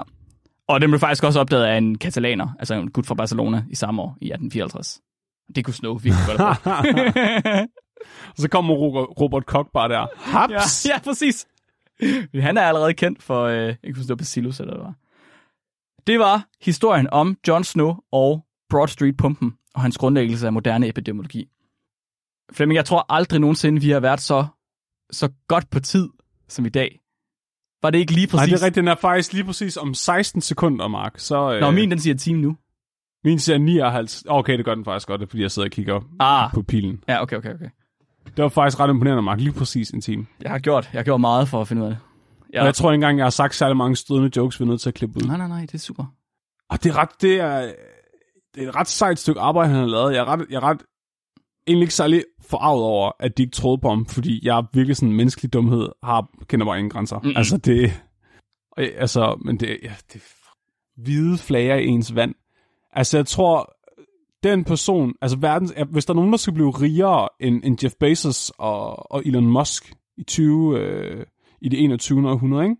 Og 0.68 0.80
den 0.80 0.90
blev 0.90 1.00
faktisk 1.00 1.24
også 1.24 1.40
opdaget 1.40 1.64
af 1.64 1.76
en 1.78 1.98
katalaner, 1.98 2.48
altså 2.58 2.74
en 2.74 2.90
gut 2.90 3.06
fra 3.06 3.14
Barcelona 3.14 3.64
i 3.70 3.74
samme 3.74 4.02
år, 4.02 4.16
i 4.20 4.24
1854. 4.26 5.00
Det 5.54 5.64
kunne 5.64 5.74
Snow 5.74 5.94
virkelig 5.94 6.24
godt. 6.26 6.40
Og 6.40 6.56
så 8.42 8.48
kommer 8.48 8.74
Ro- 8.74 9.12
Robert 9.20 9.46
Koch 9.46 9.68
bare 9.72 9.88
der. 9.88 10.06
Haps! 10.16 10.86
ja, 10.86 10.90
ja, 10.94 10.98
præcis. 11.00 11.46
Han 12.34 12.56
er 12.56 12.62
allerede 12.62 12.94
kendt 12.94 13.22
for, 13.22 13.44
øh, 13.44 13.62
jeg 13.66 13.76
kan 13.84 13.96
forstå, 13.96 14.16
Bacillus 14.16 14.60
eller 14.60 14.72
hvad 14.72 14.78
det 14.78 14.86
var. 14.86 14.94
Det 16.06 16.18
var 16.18 16.46
historien 16.62 17.08
om 17.12 17.36
Jon 17.48 17.64
Snow 17.64 17.94
og 18.12 18.44
Broad 18.70 18.88
Street-pumpen 18.88 19.54
og 19.74 19.82
hans 19.82 19.98
grundlæggelse 19.98 20.46
af 20.46 20.52
moderne 20.52 20.88
epidemiologi. 20.88 21.48
Flemming, 22.52 22.76
jeg 22.76 22.84
tror 22.84 23.06
aldrig 23.08 23.40
nogensinde, 23.40 23.80
vi 23.80 23.90
har 23.90 24.00
været 24.00 24.20
så, 24.20 24.46
så 25.10 25.28
godt 25.48 25.70
på 25.70 25.80
tid 25.80 26.08
som 26.48 26.66
i 26.66 26.68
dag. 26.68 27.00
Var 27.82 27.90
det 27.90 27.98
ikke 27.98 28.12
lige 28.12 28.26
Nej, 28.26 28.30
præcis? 28.30 28.52
det 28.52 28.62
er 28.62 28.66
rigtigt. 28.66 28.80
Den 28.82 28.88
er 28.88 28.94
faktisk 28.94 29.32
lige 29.32 29.44
præcis 29.44 29.76
om 29.76 29.94
16 29.94 30.40
sekunder, 30.40 30.88
Mark. 30.88 31.12
Så, 31.18 31.52
øh, 31.54 31.60
Nå, 31.60 31.70
min 31.70 31.90
den 31.90 31.98
siger 32.00 32.14
time 32.14 32.40
nu. 32.40 32.56
min 33.24 33.38
siger 33.38 33.58
59. 33.58 34.24
Okay, 34.28 34.56
det 34.56 34.64
gør 34.64 34.74
den 34.74 34.84
faktisk 34.84 35.08
godt, 35.08 35.30
fordi 35.30 35.42
jeg 35.42 35.50
sidder 35.50 35.68
og 35.68 35.72
kigger 35.72 36.00
Ah, 36.20 36.52
på 36.54 36.62
pilen. 36.62 37.04
ja, 37.08 37.22
okay, 37.22 37.36
okay, 37.36 37.54
okay. 37.54 37.68
Det 38.36 38.42
var 38.42 38.48
faktisk 38.48 38.80
ret 38.80 38.90
imponerende, 38.90 39.22
Mark. 39.22 39.40
Lige 39.40 39.52
præcis 39.52 39.90
en 39.90 40.00
time. 40.00 40.26
Jeg 40.42 40.50
har 40.50 40.58
gjort, 40.58 40.90
jeg 40.92 40.98
har 40.98 41.04
gjort 41.04 41.20
meget 41.20 41.48
for 41.48 41.60
at 41.60 41.68
finde 41.68 41.82
ud 41.82 41.86
af 41.86 41.90
det. 41.92 41.98
Ja. 42.54 42.60
Og 42.60 42.66
jeg 42.66 42.74
tror 42.74 42.90
ikke 42.90 42.94
engang, 42.94 43.18
jeg 43.18 43.24
har 43.24 43.30
sagt 43.30 43.54
særlig 43.54 43.76
mange 43.76 43.96
stødende 43.96 44.30
jokes, 44.36 44.60
vi 44.60 44.64
er 44.64 44.66
nødt 44.68 44.80
til 44.80 44.88
at 44.90 44.94
klippe 44.94 45.16
ud. 45.16 45.26
Nej, 45.28 45.36
nej, 45.36 45.48
nej, 45.48 45.60
det 45.60 45.74
er 45.74 45.78
super. 45.78 46.04
Og 46.70 46.82
det 46.84 46.90
er 46.90 46.96
ret, 46.96 47.08
det 47.20 47.40
er, 47.40 47.72
det 48.54 48.64
er 48.64 48.68
et 48.68 48.76
ret 48.76 48.88
sejt 48.88 49.18
stykke 49.18 49.40
arbejde, 49.40 49.68
han 49.70 49.78
har 49.80 49.86
lavet. 49.86 50.12
Jeg 50.14 50.20
er 50.20 50.24
ret, 50.24 50.46
jeg 50.50 50.56
er 50.56 50.62
ret 50.62 50.82
egentlig 51.66 51.82
ikke 51.84 51.94
særlig 51.94 52.24
forarvet 52.50 52.84
over, 52.84 53.12
at 53.20 53.38
de 53.38 53.42
ikke 53.42 53.56
troede 53.56 53.78
på 53.78 53.88
ham, 53.88 54.06
fordi 54.06 54.40
jeg 54.46 54.64
virkelig 54.72 54.96
sådan 54.96 55.12
menneskelig 55.12 55.52
dumhed, 55.52 55.88
har, 56.02 56.30
kender 56.48 56.66
bare 56.66 56.78
ingen 56.78 56.90
grænser. 56.90 57.18
Mm-mm. 57.18 57.36
Altså 57.36 57.56
det, 57.56 57.92
altså, 58.76 59.38
men 59.44 59.60
det, 59.60 59.78
ja, 59.82 59.92
det 60.12 60.22
hvide 60.96 61.38
flager 61.38 61.76
i 61.76 61.86
ens 61.86 62.14
vand. 62.14 62.34
Altså 62.92 63.18
jeg 63.18 63.26
tror, 63.26 63.76
den 64.42 64.64
person, 64.64 65.14
altså 65.20 65.38
verdens, 65.38 65.74
hvis 65.90 66.04
der 66.04 66.12
er 66.12 66.16
nogen, 66.16 66.30
der 66.30 66.36
skal 66.36 66.54
blive 66.54 66.70
rigere 66.70 67.28
end, 67.40 67.60
end 67.64 67.84
Jeff 67.84 67.94
Bezos 68.00 68.52
og, 68.58 69.12
og 69.12 69.22
Elon 69.26 69.46
Musk 69.46 69.94
i 70.16 70.22
20, 70.22 70.78
øh, 70.78 71.26
i 71.60 71.68
det 71.68 71.84
21. 71.84 72.30
århundrede, 72.30 72.64
ikke? 72.64 72.76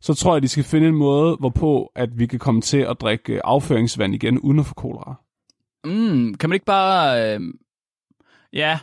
så 0.00 0.14
tror 0.14 0.34
jeg, 0.34 0.42
de 0.42 0.48
skal 0.48 0.64
finde 0.64 0.88
en 0.88 0.94
måde, 0.94 1.36
hvorpå 1.36 1.92
at 1.94 2.18
vi 2.18 2.26
kan 2.26 2.38
komme 2.38 2.60
til 2.60 2.78
at 2.78 3.00
drikke 3.00 3.32
øh, 3.32 3.40
afføringsvand 3.44 4.14
igen, 4.14 4.38
uden 4.38 4.58
at 4.58 4.66
få 4.66 4.74
kolera. 4.74 5.14
Mm, 5.84 6.34
kan 6.34 6.48
man 6.50 6.54
ikke 6.54 6.66
bare... 6.66 7.34
Øh... 7.34 7.40
Ja, 8.52 8.78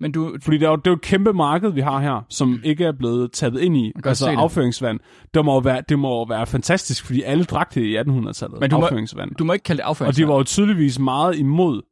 men 0.00 0.12
du... 0.12 0.36
Fordi 0.42 0.58
det 0.58 0.66
er, 0.66 0.70
jo, 0.70 0.76
det 0.76 0.86
er 0.86 0.90
jo 0.90 0.94
et 0.94 1.00
kæmpe 1.02 1.32
marked, 1.32 1.70
vi 1.70 1.80
har 1.80 2.00
her, 2.00 2.26
som 2.28 2.60
ikke 2.64 2.84
er 2.84 2.92
blevet 2.92 3.32
taget 3.32 3.60
ind 3.60 3.76
i. 3.76 3.92
Altså 4.04 4.30
det. 4.30 4.36
afføringsvand. 4.38 5.00
Det 5.34 5.44
må, 5.44 5.60
være, 5.60 5.82
det 5.88 5.98
må 5.98 6.28
være 6.28 6.46
fantastisk, 6.46 7.06
fordi 7.06 7.22
alle 7.22 7.44
drak 7.44 7.74
det 7.74 7.80
i 7.82 7.96
1800-tallet. 7.98 8.60
Men 8.60 8.70
du 8.70 8.76
må- 8.78 8.82
afføringsvand. 8.86 9.34
Du 9.34 9.44
må 9.44 9.52
ikke 9.52 9.62
kalde 9.62 9.78
det 9.78 9.84
Og 9.84 9.88
afføringsvand. 9.90 10.26
de 10.26 10.32
var 10.32 10.36
jo 10.36 10.42
tydeligvis 10.44 10.98
meget 10.98 11.36
imod 11.38 11.82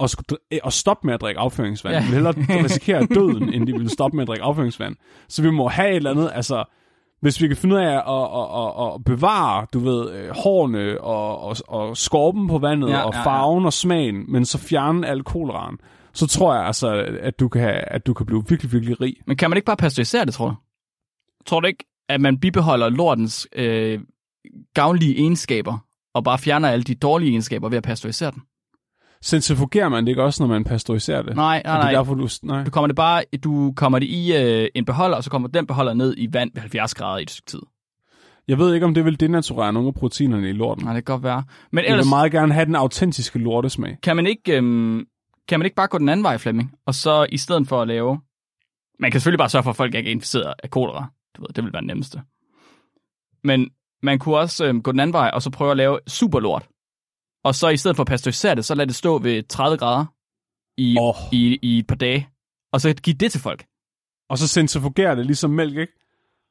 at, 0.00 0.10
skulle, 0.10 0.26
dr- 0.32 0.58
at 0.66 0.72
stoppe 0.72 1.06
med 1.06 1.14
at 1.14 1.20
drikke 1.20 1.40
afføringsvand. 1.40 1.92
Ja. 1.94 1.98
Ja. 2.00 2.06
De 2.06 2.06
vil 2.06 2.14
hellere 2.14 2.62
risikere 2.64 3.06
døden, 3.06 3.54
end 3.54 3.66
de 3.66 3.72
vil 3.72 3.90
stoppe 3.90 4.16
med 4.16 4.22
at 4.22 4.28
drikke 4.28 4.44
afføringsvand. 4.44 4.96
Så 5.28 5.42
vi 5.42 5.50
må 5.50 5.68
have 5.68 5.90
et 5.90 5.96
eller 5.96 6.10
andet, 6.10 6.30
altså, 6.34 6.64
hvis 7.20 7.40
vi 7.42 7.46
kan 7.48 7.56
finde 7.56 7.74
ud 7.74 7.80
af 7.80 7.86
at, 7.86 7.96
at, 7.98 8.86
at, 8.86 8.94
at 8.94 9.04
bevare, 9.04 9.66
du 9.74 9.78
ved, 9.78 10.12
øh, 10.12 10.30
hårene 10.44 11.00
og, 11.00 11.40
og, 11.40 11.56
og 11.68 11.96
skorpen 11.96 12.48
på 12.48 12.58
vandet, 12.58 12.88
Ja, 12.88 12.94
ja, 12.98 13.02
og 13.02 13.12
ja, 13.12 13.18
ja. 13.18 13.24
farven 13.26 13.64
og 13.66 13.72
smagen, 13.72 14.24
men 14.32 14.44
så 14.44 14.58
fjerne 14.58 15.06
alkoholraren, 15.06 15.78
så 16.14 16.26
tror 16.26 16.54
jeg 16.54 16.64
altså, 16.66 16.88
at 17.20 17.40
du 17.40 17.48
kan, 17.48 17.60
have, 17.62 17.74
at 17.74 18.06
du 18.06 18.14
kan 18.14 18.26
blive 18.26 18.44
virkelig, 18.48 18.72
virkelig 18.72 19.00
rig. 19.00 19.16
Men 19.26 19.36
kan 19.36 19.50
man 19.50 19.56
ikke 19.56 19.66
bare 19.66 19.76
pasteurisere 19.76 20.24
det, 20.24 20.34
tror 20.34 20.48
du? 20.48 20.54
Tror 21.46 21.60
du 21.60 21.66
ikke, 21.66 21.84
at 22.08 22.20
man 22.20 22.38
bibeholder 22.40 22.88
lortens 22.88 23.48
øh, 23.56 24.00
gavnlige 24.74 25.16
egenskaber, 25.18 25.78
og 26.14 26.24
bare 26.24 26.38
fjerner 26.38 26.68
alle 26.68 26.82
de 26.82 26.94
dårlige 26.94 27.30
egenskaber 27.30 27.68
ved 27.68 27.76
at 27.78 27.82
pasteurisere 27.84 28.30
den? 28.30 28.42
Centrifugerer 29.24 29.88
man 29.88 30.04
det 30.04 30.08
ikke 30.10 30.22
også, 30.22 30.42
når 30.42 30.48
man 30.48 30.64
pasteuriserer 30.64 31.22
det? 31.22 31.36
Nej, 31.36 31.62
Er 31.64 31.68
nej, 31.68 31.76
det 31.76 31.84
nej. 31.84 31.92
derfor, 31.92 32.14
du... 32.14 32.28
Nej. 32.42 32.64
Du 32.64 32.70
kommer 32.70 32.86
det 32.86 32.96
bare, 32.96 33.24
du 33.44 33.72
kommer 33.76 33.98
det 33.98 34.06
i 34.06 34.36
øh, 34.36 34.68
en 34.74 34.84
beholder, 34.84 35.16
og 35.16 35.24
så 35.24 35.30
kommer 35.30 35.48
den 35.48 35.66
beholder 35.66 35.94
ned 35.94 36.14
i 36.18 36.28
vand 36.32 36.50
ved 36.54 36.60
70 36.60 36.94
grader 36.94 37.18
i 37.18 37.22
et 37.22 37.30
stykke 37.30 37.50
tid. 37.50 37.60
Jeg 38.48 38.58
ved 38.58 38.74
ikke, 38.74 38.86
om 38.86 38.94
det 38.94 39.04
vil 39.04 39.20
denaturere 39.20 39.72
nogle 39.72 39.88
af 39.88 39.94
proteinerne 39.94 40.48
i 40.48 40.52
lorten. 40.52 40.84
Nej, 40.84 40.94
det 40.94 41.04
kan 41.06 41.14
godt 41.14 41.24
være. 41.24 41.44
Men 41.72 41.84
Jeg 41.84 41.90
ellers 41.90 42.06
vil 42.06 42.08
meget 42.10 42.32
gerne 42.32 42.52
have 42.54 42.66
den 42.66 42.76
autentiske 42.76 43.38
lortesmag. 43.38 43.96
kan 44.02 44.16
man 44.16 44.26
ikke, 44.26 44.56
øhm, 44.56 45.04
kan 45.50 45.60
man 45.60 45.66
ikke 45.66 45.76
bare 45.76 45.88
gå 45.88 45.98
den 45.98 46.08
anden 46.08 46.24
vej, 46.24 46.38
Flemming? 46.38 46.74
Og 46.86 46.94
så 46.94 47.26
i 47.32 47.38
stedet 47.38 47.68
for 47.68 47.82
at 47.82 47.88
lave... 47.88 48.20
Man 48.98 49.10
kan 49.10 49.20
selvfølgelig 49.20 49.38
bare 49.38 49.48
sørge 49.48 49.62
for, 49.62 49.70
at 49.70 49.76
folk 49.76 49.94
ikke 49.94 50.08
er 50.08 50.12
inficeret 50.12 50.54
af 50.62 50.70
kolera. 50.70 51.06
Du 51.36 51.42
ved, 51.42 51.48
det 51.48 51.64
vil 51.64 51.72
være 51.72 51.80
det 51.80 51.86
nemmeste. 51.86 52.22
Men 53.44 53.70
man 54.02 54.18
kunne 54.18 54.36
også 54.36 54.64
øhm, 54.64 54.82
gå 54.82 54.92
den 54.92 55.00
anden 55.00 55.12
vej, 55.12 55.30
og 55.34 55.42
så 55.42 55.50
prøve 55.50 55.70
at 55.70 55.76
lave 55.76 55.98
superlort. 56.06 56.68
Og 57.44 57.54
så 57.54 57.68
i 57.68 57.76
stedet 57.76 57.96
for 57.96 58.02
at 58.02 58.06
pasteurisere 58.06 58.54
det, 58.54 58.64
så 58.64 58.74
lad 58.74 58.86
det 58.86 58.94
stå 58.94 59.18
ved 59.18 59.42
30 59.42 59.78
grader 59.78 60.04
i, 60.76 60.96
Åh. 61.00 61.14
i, 61.32 61.58
i 61.62 61.78
et 61.78 61.86
par 61.86 61.94
dage. 61.94 62.28
Og 62.72 62.80
så 62.80 62.94
give 62.94 63.16
det 63.16 63.32
til 63.32 63.40
folk. 63.40 63.66
Og 64.28 64.38
så 64.38 64.48
centrifugerer 64.48 65.14
det 65.14 65.26
ligesom 65.26 65.50
mælk, 65.50 65.76
ikke? 65.76 65.92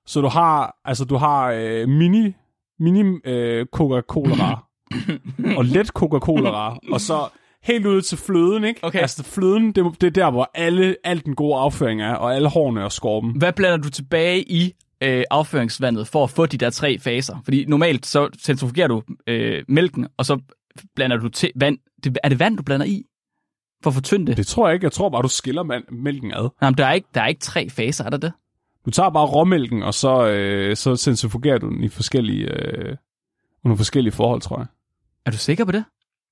Så 0.06 0.22
du 0.22 0.28
har, 0.28 0.76
altså 0.86 1.06
du 1.06 1.16
har 1.16 1.52
øh, 1.52 1.90
mini, 1.90 2.34
mini 2.80 3.20
øh, 3.26 3.66
Coca-Cola 3.76 4.56
og 5.58 5.66
let 5.66 5.88
Coca-Cola 5.88 6.78
og 6.94 7.02
så 7.02 7.30
helt 7.64 7.86
ud 7.86 8.02
til 8.02 8.18
fløden, 8.18 8.64
ikke? 8.64 8.80
Okay. 8.84 9.00
Altså 9.00 9.24
fløden, 9.24 9.72
det, 9.72 9.86
det 10.02 10.08
er 10.08 10.12
der, 10.12 10.32
hvor 10.32 10.52
alle, 10.54 10.96
al 11.04 11.26
den 11.26 11.36
gode 11.36 11.56
afføring 11.60 12.02
er, 12.02 12.14
og 12.14 12.36
alle 12.36 12.50
hårene 12.50 12.84
og 12.84 12.92
skorpen. 12.92 13.38
Hvad 13.38 13.54
blander 13.54 13.78
du 13.78 13.90
tilbage 13.90 14.52
i 14.52 14.74
øh, 15.04 15.24
afføringsvandet 15.32 16.08
for 16.08 16.24
at 16.24 16.30
få 16.30 16.46
de 16.46 16.58
der 16.58 16.70
tre 16.70 17.00
faser? 17.00 17.38
Fordi 17.44 17.66
normalt 17.66 18.06
så 18.06 18.30
centrifugerer 18.40 18.88
du 18.88 19.04
øh, 19.28 19.64
mælken, 19.68 20.08
og 20.18 20.26
så 20.26 20.40
blander 20.96 21.18
du 21.18 21.30
til 21.30 21.52
vand. 21.56 21.78
Det, 22.04 22.18
er 22.24 22.30
det 22.30 22.40
vand, 22.40 22.58
du 22.58 22.64
blander 22.64 22.86
i? 22.86 23.04
For 23.84 23.90
at 23.90 23.94
fortynde 23.94 24.22
det? 24.28 24.28
det. 24.28 24.38
Det 24.38 24.48
tror 24.48 24.68
jeg 24.68 24.74
ikke. 24.74 24.84
Jeg 24.84 24.92
tror 24.92 25.10
bare, 25.10 25.22
du 25.22 25.28
skiller 25.28 25.64
man- 25.64 25.84
mælken 25.92 26.32
ad. 26.34 26.50
Nej, 26.62 26.70
men 26.70 26.78
der 26.78 26.86
er, 26.86 26.94
ikke, 26.94 27.08
der 27.14 27.22
er 27.22 27.28
ikke 27.28 27.42
tre 27.42 27.70
faser, 27.70 28.06
er 28.06 28.10
der 28.10 28.18
det? 28.18 28.32
Du 28.86 28.92
tager 28.92 29.10
bare 29.10 29.26
råmælken, 29.26 29.84
og 29.84 29.94
så, 29.94 30.28
øh, 30.30 30.76
så 30.76 30.96
centrifugerer 30.96 31.58
du 31.58 31.70
den 31.70 31.84
i 31.84 31.90
forskellige, 31.90 32.46
øh, 32.46 32.96
under 33.66 33.78
forskellige 33.78 34.12
forhold, 34.14 34.42
tror 34.42 34.58
jeg. 34.58 34.66
Er 35.26 35.32
du 35.32 35.38
sikker 35.38 35.66
på 35.66 35.72
det? 35.72 35.84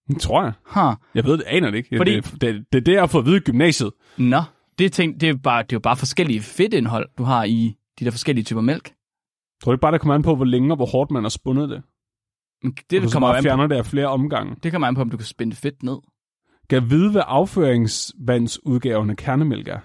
Det 0.07 0.21
tror 0.21 0.43
jeg. 0.43 0.53
Huh. 0.65 0.95
Jeg 1.15 1.23
ved 1.25 1.37
det, 1.37 1.43
aner 1.47 1.69
det 1.71 1.77
ikke. 1.77 1.97
Fordi- 1.97 2.15
Det, 2.15 2.41
det, 2.41 2.65
det, 2.71 2.77
er 2.77 2.83
det, 2.83 2.91
jeg 2.93 3.01
har 3.01 3.07
fået 3.07 3.21
at 3.21 3.25
vide 3.25 3.37
i 3.37 3.39
gymnasiet. 3.39 3.91
Nå, 4.17 4.41
det, 4.79 4.91
ting, 4.93 5.21
det, 5.21 5.29
er 5.29 5.33
bare, 5.43 5.63
det 5.63 5.71
er 5.71 5.75
jo 5.75 5.79
bare 5.79 5.97
forskellige 5.97 6.41
fedtindhold, 6.41 7.09
du 7.17 7.23
har 7.23 7.43
i 7.43 7.75
de 7.99 8.05
der 8.05 8.11
forskellige 8.11 8.45
typer 8.45 8.61
mælk. 8.61 8.93
Tror 9.63 9.71
du 9.71 9.75
ikke 9.75 9.81
bare, 9.81 9.91
det 9.91 10.01
kommer 10.01 10.15
an 10.15 10.21
på, 10.23 10.35
hvor 10.35 10.45
længe 10.45 10.71
og 10.71 10.75
hvor 10.75 10.85
hårdt 10.85 11.11
man 11.11 11.23
har 11.23 11.29
spundet 11.29 11.69
det? 11.69 11.83
Men 12.63 12.71
Det, 12.71 12.91
det, 12.91 13.01
det, 13.01 13.11
kommer 13.11 13.29
an 13.29 13.35
på, 13.35 13.41
fjerner 13.43 13.67
det 13.67 13.75
af 13.75 13.85
flere 13.85 14.07
omgange. 14.07 14.55
det 14.63 14.71
kommer 14.71 14.87
an 14.87 14.95
på, 14.95 15.01
om 15.01 15.09
du 15.09 15.17
kan 15.17 15.25
spænde 15.25 15.55
fedt 15.55 15.83
ned. 15.83 15.97
Kan 16.69 16.89
vide, 16.89 17.11
hvad 17.11 17.21
afføringsvandsudgaven 17.25 19.09
af 19.09 19.17
kernemælk 19.17 19.67
er? 19.67 19.79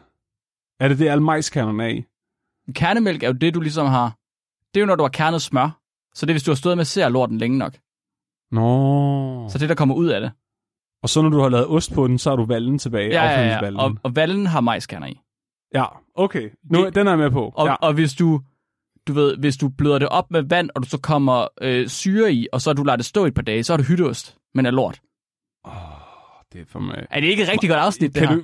Er 0.80 0.88
det 0.88 0.98
det, 0.98 1.08
alle 1.08 1.24
majskernerne 1.24 1.84
er 1.84 1.88
i? 1.88 2.04
Kernemælk 2.74 3.22
er 3.22 3.26
jo 3.26 3.32
det, 3.32 3.54
du 3.54 3.60
ligesom 3.60 3.86
har... 3.86 4.16
Det 4.74 4.80
er 4.80 4.82
jo, 4.82 4.86
når 4.86 4.96
du 4.96 5.02
har 5.04 5.08
kernet 5.08 5.42
smør. 5.42 5.80
Så 6.14 6.26
det 6.26 6.30
er, 6.30 6.34
hvis 6.34 6.42
du 6.42 6.50
har 6.50 6.56
stået 6.56 6.76
med 6.76 6.84
ser 6.84 7.08
lorten 7.08 7.38
længe 7.38 7.58
nok. 7.58 7.76
Nå. 8.52 9.48
Så 9.48 9.58
det, 9.58 9.68
der 9.68 9.74
kommer 9.74 9.94
ud 9.94 10.06
af 10.06 10.20
det. 10.20 10.32
Og 11.02 11.08
så 11.08 11.22
når 11.22 11.28
du 11.28 11.40
har 11.40 11.48
lavet 11.48 11.66
ost 11.66 11.94
på 11.94 12.06
den, 12.08 12.18
så 12.18 12.30
har 12.30 12.36
du 12.36 12.44
vallen 12.44 12.78
tilbage. 12.78 13.08
Ja, 13.08 13.24
ja, 13.40 13.66
ja. 13.66 13.76
Og, 13.78 13.96
og 14.02 14.16
vallen 14.16 14.46
har 14.46 14.60
majskerner 14.60 15.06
i. 15.06 15.20
ja, 15.74 15.84
okay. 16.14 16.50
Nu, 16.70 16.84
Det- 16.84 16.94
den 16.94 17.06
er 17.06 17.10
jeg 17.10 17.18
med 17.18 17.30
på. 17.30 17.52
Og, 17.56 17.66
ja. 17.66 17.74
og 17.74 17.92
hvis 17.92 18.14
du, 18.14 18.40
du 19.08 19.12
ved, 19.12 19.36
hvis 19.36 19.56
du 19.56 19.68
bløder 19.68 19.98
det 19.98 20.08
op 20.08 20.30
med 20.30 20.42
vand, 20.42 20.70
og 20.74 20.82
du 20.82 20.88
så 20.88 20.98
kommer 21.00 21.46
øh, 21.62 21.88
syre 21.88 22.32
i, 22.32 22.46
og 22.52 22.60
så 22.60 22.72
du 22.72 22.82
lader 22.82 22.96
det 22.96 23.04
stå 23.06 23.24
et 23.24 23.34
par 23.34 23.42
dage, 23.42 23.62
så 23.64 23.72
er 23.72 23.76
det 23.76 23.86
hytteost, 23.86 24.36
men 24.54 24.66
er 24.66 24.70
lort. 24.70 25.00
Det 26.52 26.60
er 26.60 26.64
for 26.68 26.78
mig. 26.80 27.06
Er 27.10 27.20
det 27.20 27.26
ikke 27.28 27.42
et 27.42 27.48
rigtig 27.48 27.68
godt 27.70 27.80
afsnit, 27.80 28.14
det 28.14 28.20
Kan 28.20 28.28
her? 28.28 28.36
du, 28.36 28.42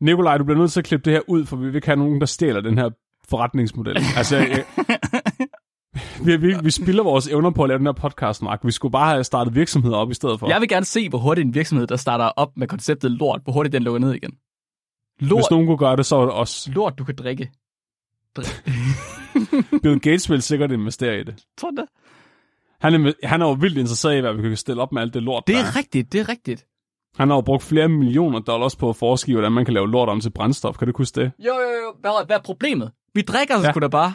Nikolaj, 0.00 0.38
du 0.38 0.44
bliver 0.44 0.58
nødt 0.58 0.72
til 0.72 0.80
at 0.80 0.84
klippe 0.84 1.04
det 1.04 1.12
her 1.12 1.20
ud, 1.28 1.46
for 1.46 1.56
vi 1.56 1.66
vil 1.66 1.74
ikke 1.74 1.86
have 1.88 1.96
nogen, 1.96 2.20
der 2.20 2.26
stjæler 2.26 2.60
den 2.60 2.78
her 2.78 2.90
forretningsmodel. 3.28 3.96
altså, 4.16 4.36
jeg, 4.36 4.64
vi, 6.24 6.36
vi, 6.36 6.54
vi 6.62 6.70
spilder 6.70 7.02
vores 7.02 7.28
evner 7.28 7.50
på 7.50 7.62
at 7.62 7.68
lave 7.68 7.78
den 7.78 7.86
her 7.86 7.92
podcast, 7.92 8.42
Mark. 8.42 8.60
Vi 8.64 8.70
skulle 8.72 8.92
bare 8.92 9.10
have 9.12 9.24
startet 9.24 9.54
virksomheder 9.54 9.96
op 9.96 10.10
i 10.10 10.14
stedet 10.14 10.40
for. 10.40 10.48
Jeg 10.48 10.60
vil 10.60 10.68
gerne 10.68 10.84
se, 10.86 11.08
hvor 11.08 11.18
hurtigt 11.18 11.46
en 11.46 11.54
virksomhed, 11.54 11.86
der 11.86 11.96
starter 11.96 12.24
op 12.24 12.56
med 12.56 12.68
konceptet 12.68 13.10
lort, 13.10 13.40
hvor 13.44 13.52
hurtigt 13.52 13.72
den 13.72 13.82
lukker 13.82 14.00
ned 14.00 14.12
igen. 14.14 14.30
Lort, 15.20 15.38
Hvis 15.40 15.50
nogen 15.50 15.66
kunne 15.66 15.78
gøre 15.78 15.96
det, 15.96 16.06
så 16.06 16.16
var 16.16 16.24
det 16.24 16.34
os. 16.34 16.68
lort 16.72 16.98
du 16.98 17.04
kan 17.04 17.16
drikke. 17.16 17.50
Dri- 18.38 18.70
Bill 19.82 20.00
Gates 20.00 20.30
vil 20.30 20.42
sikkert 20.42 20.72
investere 20.72 21.20
i 21.20 21.24
det. 21.24 21.44
Tror 21.58 21.70
du 21.70 21.76
det? 21.76 21.84
Han 22.80 23.06
er, 23.06 23.12
han 23.24 23.42
er 23.42 23.46
jo 23.46 23.52
vildt 23.52 23.78
interesseret 23.78 24.16
i, 24.16 24.20
hvad 24.20 24.34
vi 24.34 24.42
kan 24.48 24.56
stille 24.56 24.82
op 24.82 24.92
med 24.92 25.02
alt 25.02 25.14
det 25.14 25.22
lort, 25.22 25.42
Det 25.46 25.54
der 25.54 25.60
er 25.60 25.76
rigtigt, 25.76 26.12
det 26.12 26.20
er 26.20 26.28
rigtigt. 26.28 26.66
Han 27.16 27.28
har 27.28 27.36
jo 27.36 27.40
brugt 27.40 27.62
flere 27.62 27.88
millioner 27.88 28.38
dollars 28.40 28.76
på 28.76 28.88
at 28.88 28.96
forske 28.96 29.30
i, 29.30 29.34
hvordan 29.34 29.52
man 29.52 29.64
kan 29.64 29.74
lave 29.74 29.90
lort 29.90 30.08
om 30.08 30.20
til 30.20 30.30
brændstof. 30.30 30.76
Kan 30.78 30.88
du 30.88 30.92
huske 30.96 31.20
det? 31.20 31.32
Jo, 31.38 31.44
jo, 31.44 31.50
jo. 31.84 31.94
Hvad, 32.00 32.26
hvad 32.26 32.36
er 32.36 32.40
problemet? 32.40 32.90
Vi 33.14 33.20
drikker 33.22 33.54
ja. 33.54 33.62
Ja. 33.66 33.70
sgu 33.72 33.80
da 33.80 33.88
bare. 33.88 34.14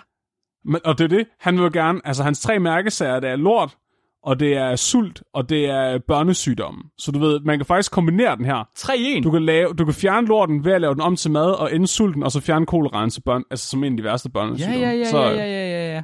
Men, 0.65 0.81
og 0.85 0.97
det 0.97 1.03
er 1.03 1.17
det. 1.17 1.27
Han 1.39 1.61
vil 1.61 1.71
gerne... 1.71 2.01
Altså, 2.05 2.23
hans 2.23 2.39
tre 2.39 2.59
mærkesager, 2.59 3.19
det 3.19 3.29
er 3.29 3.35
lort, 3.35 3.77
og 4.23 4.39
det 4.39 4.57
er 4.57 4.75
sult, 4.75 5.23
og 5.33 5.49
det 5.49 5.65
er 5.69 5.99
børnesygdomme. 6.07 6.83
Så 6.97 7.11
du 7.11 7.19
ved, 7.19 7.39
man 7.39 7.59
kan 7.59 7.65
faktisk 7.65 7.91
kombinere 7.91 8.35
den 8.35 8.45
her. 8.45 8.69
3 8.75 8.97
i 8.97 9.17
1. 9.17 9.23
Du 9.23 9.31
kan, 9.31 9.43
lave, 9.45 9.73
du 9.73 9.85
kan 9.85 9.93
fjerne 9.93 10.27
lorten 10.27 10.65
ved 10.65 10.71
at 10.71 10.81
lave 10.81 10.93
den 10.93 11.01
om 11.01 11.15
til 11.15 11.31
mad, 11.31 11.51
og 11.51 11.75
ende 11.75 11.87
sulten, 11.87 12.23
og 12.23 12.31
så 12.31 12.41
fjerne 12.41 12.65
koleraen 12.65 13.09
til 13.09 13.21
børn, 13.21 13.43
altså 13.51 13.67
som 13.67 13.83
en 13.83 13.93
af 13.93 13.97
de 13.97 14.03
værste 14.03 14.29
børnesygdomme. 14.29 14.79
ja, 14.79 14.91
ja, 14.91 15.05
så, 15.05 15.17
ja, 15.17 15.29
ja, 15.29 15.45
ja, 15.45 15.69
ja, 15.69 15.93
ja. 15.93 16.03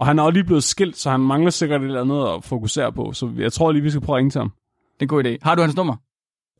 Og 0.00 0.06
han 0.06 0.18
er 0.18 0.22
også 0.22 0.32
lige 0.32 0.44
blevet 0.44 0.64
skilt, 0.64 0.96
så 0.96 1.10
han 1.10 1.20
mangler 1.20 1.50
sikkert 1.50 1.80
et 1.80 1.86
eller 1.86 2.00
andet 2.00 2.36
at 2.36 2.44
fokusere 2.44 2.92
på. 2.92 3.12
Så 3.12 3.30
jeg 3.38 3.52
tror 3.52 3.72
lige, 3.72 3.82
vi 3.82 3.90
skal 3.90 4.00
prøve 4.02 4.16
at 4.16 4.18
ringe 4.18 4.30
til 4.30 4.38
ham. 4.38 4.50
Det 4.50 5.00
er 5.00 5.04
en 5.04 5.08
god 5.08 5.24
idé. 5.24 5.36
Har 5.42 5.54
du 5.54 5.62
hans 5.62 5.76
nummer? 5.76 5.96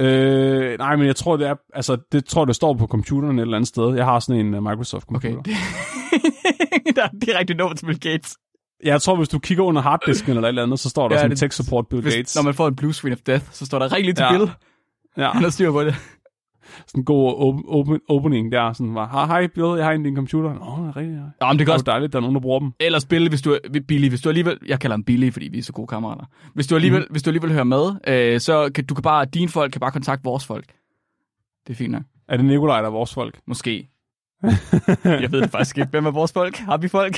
Øh, 0.00 0.78
nej, 0.78 0.96
men 0.96 1.06
jeg 1.06 1.16
tror, 1.16 1.36
det 1.36 1.48
er, 1.48 1.54
altså, 1.74 1.96
det 2.12 2.24
tror 2.24 2.44
det 2.44 2.56
står 2.56 2.74
på 2.74 2.86
computeren 2.86 3.38
et 3.38 3.42
eller 3.42 3.56
andet 3.56 3.68
sted. 3.68 3.94
Jeg 3.96 4.04
har 4.04 4.18
sådan 4.20 4.46
en 4.46 4.54
uh, 4.54 4.62
Microsoft-computer. 4.62 5.38
Okay. 5.38 5.50
der 6.96 7.02
er 7.02 7.08
direkte 7.26 7.54
nummer 7.54 7.74
til 7.76 7.86
Bill 7.86 8.00
Gates. 8.00 8.36
Jeg 8.84 9.02
tror, 9.02 9.16
hvis 9.16 9.28
du 9.28 9.38
kigger 9.38 9.64
under 9.64 9.82
harddisken 9.82 10.30
eller 10.30 10.42
et 10.42 10.48
eller 10.48 10.62
andet, 10.62 10.80
så 10.80 10.88
står 10.88 11.08
der 11.08 11.14
Ja, 11.14 11.20
sådan 11.20 11.30
det- 11.30 11.38
tech 11.38 11.56
support 11.56 11.86
Bill 11.90 12.02
Hvis, 12.02 12.14
Gates. 12.14 12.36
når 12.36 12.42
man 12.42 12.54
får 12.54 12.68
en 12.68 12.76
blue 12.76 12.92
screen 12.94 13.12
of 13.12 13.18
death, 13.26 13.44
så 13.52 13.66
står 13.66 13.78
der 13.78 13.92
ring 13.92 14.04
lige 14.04 14.14
til 14.14 14.22
Ja. 14.22 14.32
Bill. 14.38 14.50
Ja, 15.16 15.30
Han 15.30 15.42
har 15.42 15.50
styr 15.50 15.70
på 15.72 15.84
det. 15.84 15.94
Sådan 16.86 17.00
en 17.00 17.04
god 17.04 17.34
open, 17.38 17.64
open, 17.68 18.00
opening 18.08 18.52
der. 18.52 18.72
Sådan 18.72 18.94
var, 18.94 19.08
hej, 19.08 19.26
hej 19.26 19.46
Bill, 19.46 19.76
jeg 19.76 19.84
har 19.84 19.92
en 19.92 20.02
din 20.02 20.16
computer. 20.16 20.50
Åh, 20.50 20.78
det 20.86 20.88
er 20.88 20.96
rigtigt. 20.96 21.16
Ja. 21.16 21.46
Men 21.46 21.50
det 21.50 21.58
Det 21.58 21.66
kan 21.66 21.68
er 21.68 21.72
også 21.72 21.84
jo 21.86 21.92
dejligt, 21.92 22.12
der 22.12 22.18
er 22.18 22.20
nogen, 22.20 22.34
der 22.34 22.40
bruger 22.40 22.58
dem. 22.60 22.72
ellers 22.80 23.04
Billy, 23.06 23.28
hvis 23.28 23.42
du 23.42 23.52
er 23.52 23.80
Billy, 23.88 24.08
hvis 24.08 24.20
du 24.20 24.28
alligevel, 24.28 24.58
jeg 24.66 24.80
kalder 24.80 24.96
ham 24.96 25.04
Billy, 25.04 25.30
fordi 25.32 25.48
vi 25.48 25.58
er 25.58 25.62
så 25.62 25.72
gode 25.72 25.86
kammerater. 25.86 26.24
Hvis 26.54 26.66
du 26.66 26.74
alligevel, 26.74 27.00
mm. 27.00 27.06
hvis 27.10 27.22
du 27.22 27.30
alligevel 27.30 27.52
hører 27.52 27.64
med, 27.64 27.84
øh, 28.08 28.40
så 28.40 28.70
kan 28.74 28.86
du 28.86 28.94
kan 28.94 29.02
bare, 29.02 29.24
dine 29.24 29.48
folk 29.48 29.72
kan 29.72 29.80
bare 29.80 29.90
kontakte 29.90 30.24
vores 30.24 30.46
folk. 30.46 30.66
Det 31.66 31.72
er 31.72 31.76
fint 31.76 31.92
nok. 31.92 32.02
Er 32.28 32.36
det 32.36 32.46
Nikolaj, 32.46 32.80
der 32.80 32.86
er 32.88 32.92
vores 32.92 33.14
folk? 33.14 33.38
Måske. 33.46 33.88
jeg 35.04 35.32
ved 35.32 35.40
det 35.42 35.50
faktisk 35.50 35.78
ikke. 35.78 35.90
Hvem 35.90 36.06
er 36.06 36.10
vores 36.10 36.32
folk? 36.32 36.56
Har 36.56 36.76
vi 36.76 36.88
folk? 36.88 37.16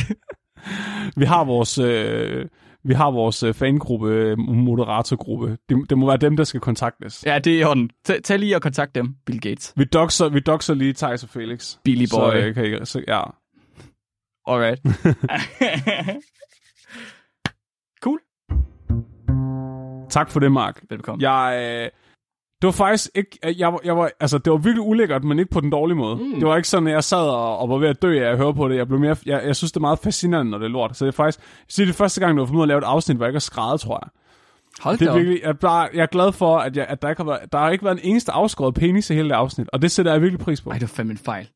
Vi 1.17 1.25
har 1.25 1.45
vores, 1.45 1.79
øh, 1.79 2.47
vi 2.85 2.95
har 2.95 3.11
vores 3.11 3.43
øh, 3.43 3.55
fangruppe, 3.55 4.09
øh, 4.09 4.39
moderatorgruppe. 4.39 5.59
Det, 5.69 5.91
det 5.91 5.99
må 5.99 6.07
være 6.07 6.17
dem, 6.17 6.37
der 6.37 6.45
skal 6.45 6.61
kontaktes. 6.61 7.25
ja, 7.27 7.39
det 7.39 7.61
er. 7.61 7.89
Tag, 8.05 8.23
tag 8.23 8.39
lige 8.39 8.57
og 8.57 8.63
kontakt 8.63 8.95
dem, 8.95 9.15
Bill 9.27 9.41
Gates. 9.41 9.73
Vi 9.77 9.85
doxer, 9.85 10.29
vi 10.29 10.41
doxer 10.41 10.75
lige 10.75 10.93
Thijs 10.93 11.23
og 11.23 11.29
Felix. 11.29 11.77
Billy 11.85 12.07
boy. 12.13 12.31
Så, 12.31 12.37
øh, 12.37 12.55
kan 12.55 12.65
I, 12.65 12.87
så, 12.87 13.03
ja. 13.09 13.23
Alright. 14.47 14.81
cool. 18.05 18.21
Tak 20.11 20.31
for 20.31 20.41
det, 20.41 20.53
Mark. 20.53 20.83
Velkommen. 20.91 21.23
Jeg, 21.23 21.81
øh, 21.85 21.91
det 22.63 22.67
var 22.67 22.71
faktisk 22.71 23.11
ikke, 23.15 23.39
jeg, 23.59 23.79
jeg 23.85 23.97
var, 23.97 24.11
altså 24.21 24.39
det 24.39 24.51
var 24.51 24.57
virkelig 24.59 24.83
ulækkert, 24.83 25.25
men 25.25 25.39
ikke 25.39 25.51
på 25.51 25.61
den 25.61 25.71
dårlige 25.71 25.97
måde. 25.97 26.17
Mm. 26.17 26.35
Det 26.35 26.47
var 26.47 26.57
ikke 26.57 26.69
sådan, 26.69 26.87
at 26.87 26.93
jeg 26.93 27.05
sad 27.05 27.29
og, 27.29 27.59
og 27.59 27.69
var 27.69 27.79
ved 27.79 27.89
at 27.89 28.03
dø 28.03 28.25
af 28.25 28.31
at 28.31 28.37
høre 28.37 28.55
på 28.55 28.69
det. 28.69 28.77
Jeg, 28.77 28.89
blev 28.89 29.01
mere, 29.01 29.17
jeg, 29.27 29.43
jeg 29.47 29.57
synes, 29.57 29.73
det 29.73 29.77
er 29.77 29.81
meget 29.81 29.99
fascinerende, 29.99 30.51
når 30.51 30.59
det 30.59 30.65
er 30.65 30.71
lort. 30.71 30.97
Så 30.97 31.05
det 31.05 31.13
er 31.13 31.17
faktisk, 31.17 31.39
jeg 31.39 31.65
siger, 31.69 31.87
det 31.87 31.93
er 31.93 31.97
første 31.97 32.21
gang, 32.21 32.39
du 32.39 32.45
har 32.45 32.59
af 32.59 32.63
at 32.63 32.69
lave 32.69 32.79
et 32.79 32.85
afsnit, 32.85 33.17
hvor 33.17 33.27
jeg 33.27 33.31
ikke 33.31 33.37
har 33.37 33.41
skrevet, 33.41 33.81
tror 33.81 34.01
jeg. 34.05 34.11
Hold 34.81 34.99
Det 34.99 35.09
er 35.09 35.15
virkelig, 35.15 35.41
jeg, 35.43 35.49
er 35.49 35.53
bare, 35.53 35.89
jeg 35.95 36.03
er 36.03 36.07
glad 36.07 36.33
for, 36.33 36.59
at, 36.59 36.77
jeg, 36.77 36.87
at 36.89 37.03
der, 37.03 37.09
ikke 37.09 37.23
har 37.23 37.27
været, 37.31 37.53
der 37.53 37.59
har 37.59 37.71
ikke 37.71 37.85
været 37.85 37.95
en 38.05 38.11
eneste 38.11 38.33
afskåret 38.33 38.75
penis 38.75 39.11
i 39.11 39.15
hele 39.15 39.29
det 39.29 39.35
afsnit, 39.35 39.69
og 39.73 39.83
det 39.83 39.91
sætter 39.91 40.13
jeg 40.13 40.23
virkelig 40.23 40.41
pris 40.41 40.61
på. 40.61 40.71
Ej, 40.71 40.75
det 40.75 40.83
var 40.83 40.95
fandme 40.95 41.13
en 41.13 41.19
fejl. 41.19 41.49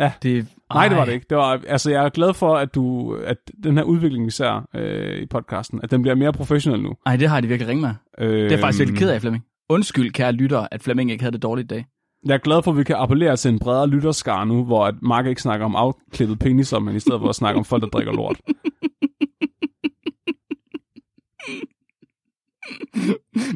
Ja. 0.00 0.12
Det, 0.22 0.46
Nej, 0.74 0.88
det 0.88 0.96
var 0.96 1.04
det 1.04 1.12
ikke. 1.12 1.26
Det 1.30 1.38
var, 1.38 1.60
altså, 1.66 1.90
jeg 1.90 2.04
er 2.04 2.08
glad 2.08 2.34
for, 2.34 2.56
at, 2.56 2.74
du, 2.74 3.14
at 3.14 3.36
den 3.64 3.76
her 3.76 3.84
udvikling, 3.84 4.26
vi 4.26 4.30
ser 4.30 4.68
øh, 4.74 5.18
i 5.18 5.26
podcasten, 5.26 5.80
at 5.82 5.90
den 5.90 6.02
bliver 6.02 6.14
mere 6.14 6.32
professionel 6.32 6.82
nu. 6.82 6.94
Ej, 7.06 7.16
det 7.16 7.28
har 7.28 7.40
de 7.40 7.48
virkelig 7.48 7.68
ringet 7.68 7.96
med. 8.18 8.26
Øh, 8.26 8.34
Det 8.34 8.46
er 8.46 8.50
jeg 8.50 8.60
faktisk 8.60 8.78
virkelig 8.78 8.98
ked 8.98 9.10
af, 9.10 9.20
Flemming. 9.20 9.44
Undskyld, 9.68 10.12
kære 10.12 10.32
lytter, 10.32 10.68
at 10.70 10.82
Flemming 10.82 11.10
ikke 11.10 11.22
havde 11.22 11.32
det 11.32 11.42
dårligt 11.42 11.64
i 11.64 11.74
dag. 11.74 11.86
Jeg 12.26 12.34
er 12.34 12.38
glad 12.38 12.62
for, 12.62 12.70
at 12.70 12.78
vi 12.78 12.84
kan 12.84 12.96
appellere 12.96 13.36
til 13.36 13.48
en 13.48 13.58
bredere 13.58 13.88
lytterskar 13.88 14.44
nu, 14.44 14.64
hvor 14.64 14.86
at 14.86 14.94
Mark 15.02 15.26
ikke 15.26 15.42
snakker 15.42 15.66
om 15.66 15.76
afklippet 15.76 16.38
peniser, 16.38 16.78
men 16.78 16.96
i 16.96 17.00
stedet 17.00 17.20
for 17.20 17.28
at 17.28 17.34
snakke 17.34 17.58
om 17.58 17.64
folk, 17.64 17.82
der 17.82 17.88
drikker 17.88 18.12
lort. 18.12 18.40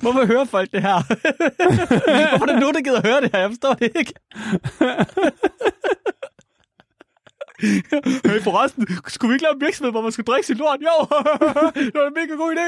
Hvorfor 0.00 0.26
hører 0.26 0.44
folk 0.44 0.72
det 0.72 0.82
her? 0.82 0.94
Hvorfor 2.30 2.46
er 2.46 2.52
der 2.52 2.60
nogen, 2.60 2.74
der 2.74 2.80
gider 2.80 3.02
høre 3.04 3.20
det 3.20 3.30
her? 3.32 3.40
Jeg 3.40 3.50
forstår 3.50 3.74
det 3.74 3.92
ikke. 3.96 4.14
hey, 8.30 8.40
forresten, 8.42 8.86
skulle 9.06 9.28
vi 9.30 9.34
ikke 9.34 9.42
lave 9.42 9.54
en 9.54 9.60
virksomhed, 9.60 9.92
hvor 9.92 10.02
man 10.02 10.12
skulle 10.12 10.26
drikke 10.26 10.46
sit 10.46 10.58
lort? 10.58 10.80
Jo, 10.80 10.96
det 11.84 11.94
var 11.94 12.06
en 12.06 12.14
mega 12.14 12.34
god 12.42 12.56
idé. 12.56 12.66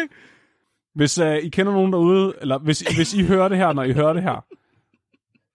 Hvis 0.95 1.19
uh, 1.19 1.37
I 1.37 1.49
kender 1.49 1.73
nogen 1.73 1.93
derude, 1.93 2.33
eller 2.41 2.59
hvis, 2.59 2.81
hvis 2.81 3.15
I 3.15 3.23
hører 3.25 3.49
det 3.49 3.59
her, 3.59 3.73
når 3.73 3.83
I 3.83 3.93
hører 3.93 4.13
det 4.13 4.23
her, 4.23 4.45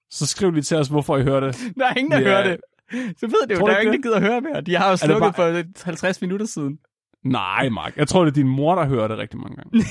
så 0.09 0.25
skriv 0.25 0.51
lige 0.51 0.61
til 0.63 0.77
os, 0.77 0.87
hvorfor 0.87 1.17
I 1.17 1.23
hører 1.23 1.39
det. 1.39 1.55
Der 1.77 1.85
er 1.85 1.93
ingen, 1.93 2.11
der 2.11 2.19
Ja. 2.19 2.23
hører 2.23 2.43
det. 2.43 2.57
Så 3.17 3.27
ved 3.27 3.47
det 3.47 3.53
jo, 3.55 3.59
Tror 3.59 3.67
der 3.67 3.75
er 3.75 3.79
ingen, 3.81 3.95
der 4.03 4.09
gider 4.09 4.19
høre 4.19 4.41
mere. 4.41 4.61
De 4.61 4.75
har 4.75 4.89
jo 4.89 4.95
slukket 4.97 5.35
bare- 5.35 5.63
for 5.77 5.83
50 5.85 6.21
minutter 6.21 6.45
siden. 6.45 6.79
Nej, 7.23 7.69
Mark. 7.69 7.97
Jeg 7.97 8.07
tror, 8.07 8.23
det 8.25 8.31
er 8.31 8.35
din 8.35 8.47
mor, 8.47 8.75
der 8.75 8.85
hører 8.85 9.07
det 9.07 9.17
rigtig 9.17 9.39
mange 9.39 9.55
gange. 9.55 9.85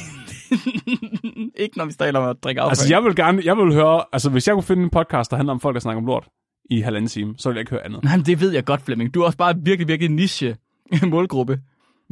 ikke 1.62 1.78
når 1.78 1.84
vi 1.84 1.92
taler 1.92 2.18
om 2.20 2.28
at 2.28 2.36
drikke 2.44 2.60
affald. 2.60 2.70
Altså, 2.70 2.94
jeg 2.94 3.04
vil 3.04 3.16
gerne, 3.16 3.42
jeg 3.44 3.56
vil 3.56 3.72
høre, 3.74 4.04
altså 4.12 4.30
hvis 4.30 4.46
jeg 4.46 4.54
kunne 4.54 4.62
finde 4.62 4.82
en 4.82 4.90
podcast, 4.90 5.30
der 5.30 5.36
handler 5.36 5.52
om 5.52 5.60
folk, 5.60 5.74
der 5.74 5.80
snakker 5.80 6.00
om 6.00 6.06
lort 6.06 6.28
i 6.70 6.80
halvanden 6.80 7.08
time, 7.08 7.34
så 7.38 7.48
vil 7.48 7.54
jeg 7.56 7.60
ikke 7.60 7.70
høre 7.70 7.84
andet. 7.84 8.04
Nej, 8.04 8.16
men 8.16 8.26
det 8.26 8.40
ved 8.40 8.52
jeg 8.52 8.64
godt, 8.64 8.82
Flemming. 8.82 9.14
Du 9.14 9.20
er 9.20 9.24
også 9.26 9.38
bare 9.38 9.54
virkelig, 9.62 9.88
virkelig 9.88 10.10
niche 10.10 10.56
målgruppe. 11.06 11.60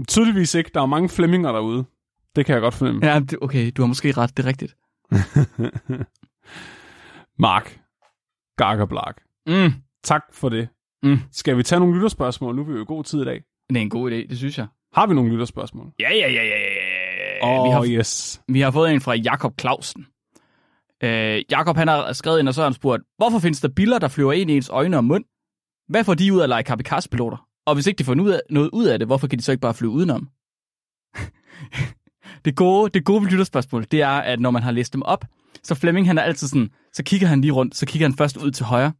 Tydeligvis 0.08 0.54
ikke. 0.54 0.70
Der 0.74 0.82
er 0.82 0.86
mange 0.86 1.08
flemminger 1.08 1.52
derude. 1.52 1.84
Det 2.36 2.46
kan 2.46 2.52
jeg 2.52 2.60
godt 2.62 2.74
fornemme. 2.74 3.06
Ja, 3.06 3.20
det, 3.20 3.38
okay, 3.42 3.72
du 3.76 3.82
har 3.82 3.86
måske 3.86 4.12
ret. 4.12 4.36
Det 4.36 4.44
er 4.44 4.48
rigtigt. 4.48 4.76
Mark. 7.38 7.80
Gargerblag. 8.56 9.14
Mm. 9.46 9.72
Tak 10.04 10.22
for 10.32 10.48
det. 10.48 10.68
Mm. 11.02 11.18
Skal 11.32 11.56
vi 11.56 11.62
tage 11.62 11.80
nogle 11.80 11.94
lytterspørgsmål? 11.94 12.56
Nu 12.56 12.62
er 12.62 12.66
vi 12.66 12.72
jo 12.72 12.82
i 12.82 12.84
god 12.84 13.04
tid 13.04 13.22
i 13.22 13.24
dag. 13.24 13.42
Det 13.68 13.76
er 13.76 13.80
en 13.80 13.90
god 13.90 14.10
idé, 14.10 14.14
det 14.14 14.38
synes 14.38 14.58
jeg. 14.58 14.66
Har 14.92 15.06
vi 15.06 15.14
nogle 15.14 15.30
lytterspørgsmål? 15.30 15.92
Ja, 16.00 16.12
ja, 16.12 16.32
ja, 16.32 16.44
ja, 16.44 16.58
ja. 16.58 17.46
Åh, 17.46 17.64
vi, 17.64 17.70
har, 17.70 17.80
oh, 17.80 17.86
yes. 17.86 18.42
vi 18.48 18.60
har 18.60 18.70
fået 18.70 18.92
en 18.92 19.00
fra 19.00 19.14
Jakob 19.14 19.60
Clausen. 19.60 20.06
Øh, 21.02 21.42
Jakob 21.50 21.76
han 21.76 21.88
har 21.88 22.12
skrevet 22.12 22.38
ind, 22.38 22.48
og 22.48 22.54
så 22.54 22.60
har 22.60 22.66
han 22.66 22.74
spurgt, 22.74 23.02
hvorfor 23.16 23.38
findes 23.38 23.60
der 23.60 23.68
biller, 23.68 23.98
der 23.98 24.08
flyver 24.08 24.32
ind 24.32 24.50
i 24.50 24.56
ens 24.56 24.68
øjne 24.68 24.96
og 24.96 25.04
mund? 25.04 25.24
Hvad 25.88 26.04
får 26.04 26.14
de 26.14 26.32
ud 26.32 26.38
af 26.38 26.42
at 26.42 26.48
lege 26.48 26.62
kamikaze-piloter? 26.62 27.48
Og 27.66 27.74
hvis 27.74 27.86
ikke 27.86 27.98
de 27.98 28.04
får 28.04 28.14
noget 28.14 28.70
ud 28.72 28.84
af 28.84 28.98
det, 28.98 29.08
hvorfor 29.08 29.26
kan 29.26 29.38
de 29.38 29.44
så 29.44 29.52
ikke 29.52 29.62
bare 29.62 29.74
flyve 29.74 29.90
udenom? 29.90 30.28
det 32.44 32.56
gode, 32.56 32.90
det 32.90 33.04
gode 33.04 33.22
ved 33.22 33.30
lytterspørgsmål, 33.30 33.86
det 33.90 34.02
er, 34.02 34.08
at 34.08 34.40
når 34.40 34.50
man 34.50 34.62
har 34.62 34.70
læst 34.70 34.92
dem 34.92 35.02
op, 35.02 35.24
så 35.62 35.74
Flemming 35.74 36.06
han 36.06 36.18
er 36.18 36.22
altid 36.22 36.48
sådan, 36.48 36.70
så 36.92 37.02
kigger 37.02 37.26
han 37.26 37.40
lige 37.40 37.52
rundt, 37.52 37.76
så 37.76 37.86
kigger 37.86 38.08
han 38.08 38.16
først 38.16 38.36
ud 38.36 38.50
til 38.50 38.64
højre, 38.64 38.92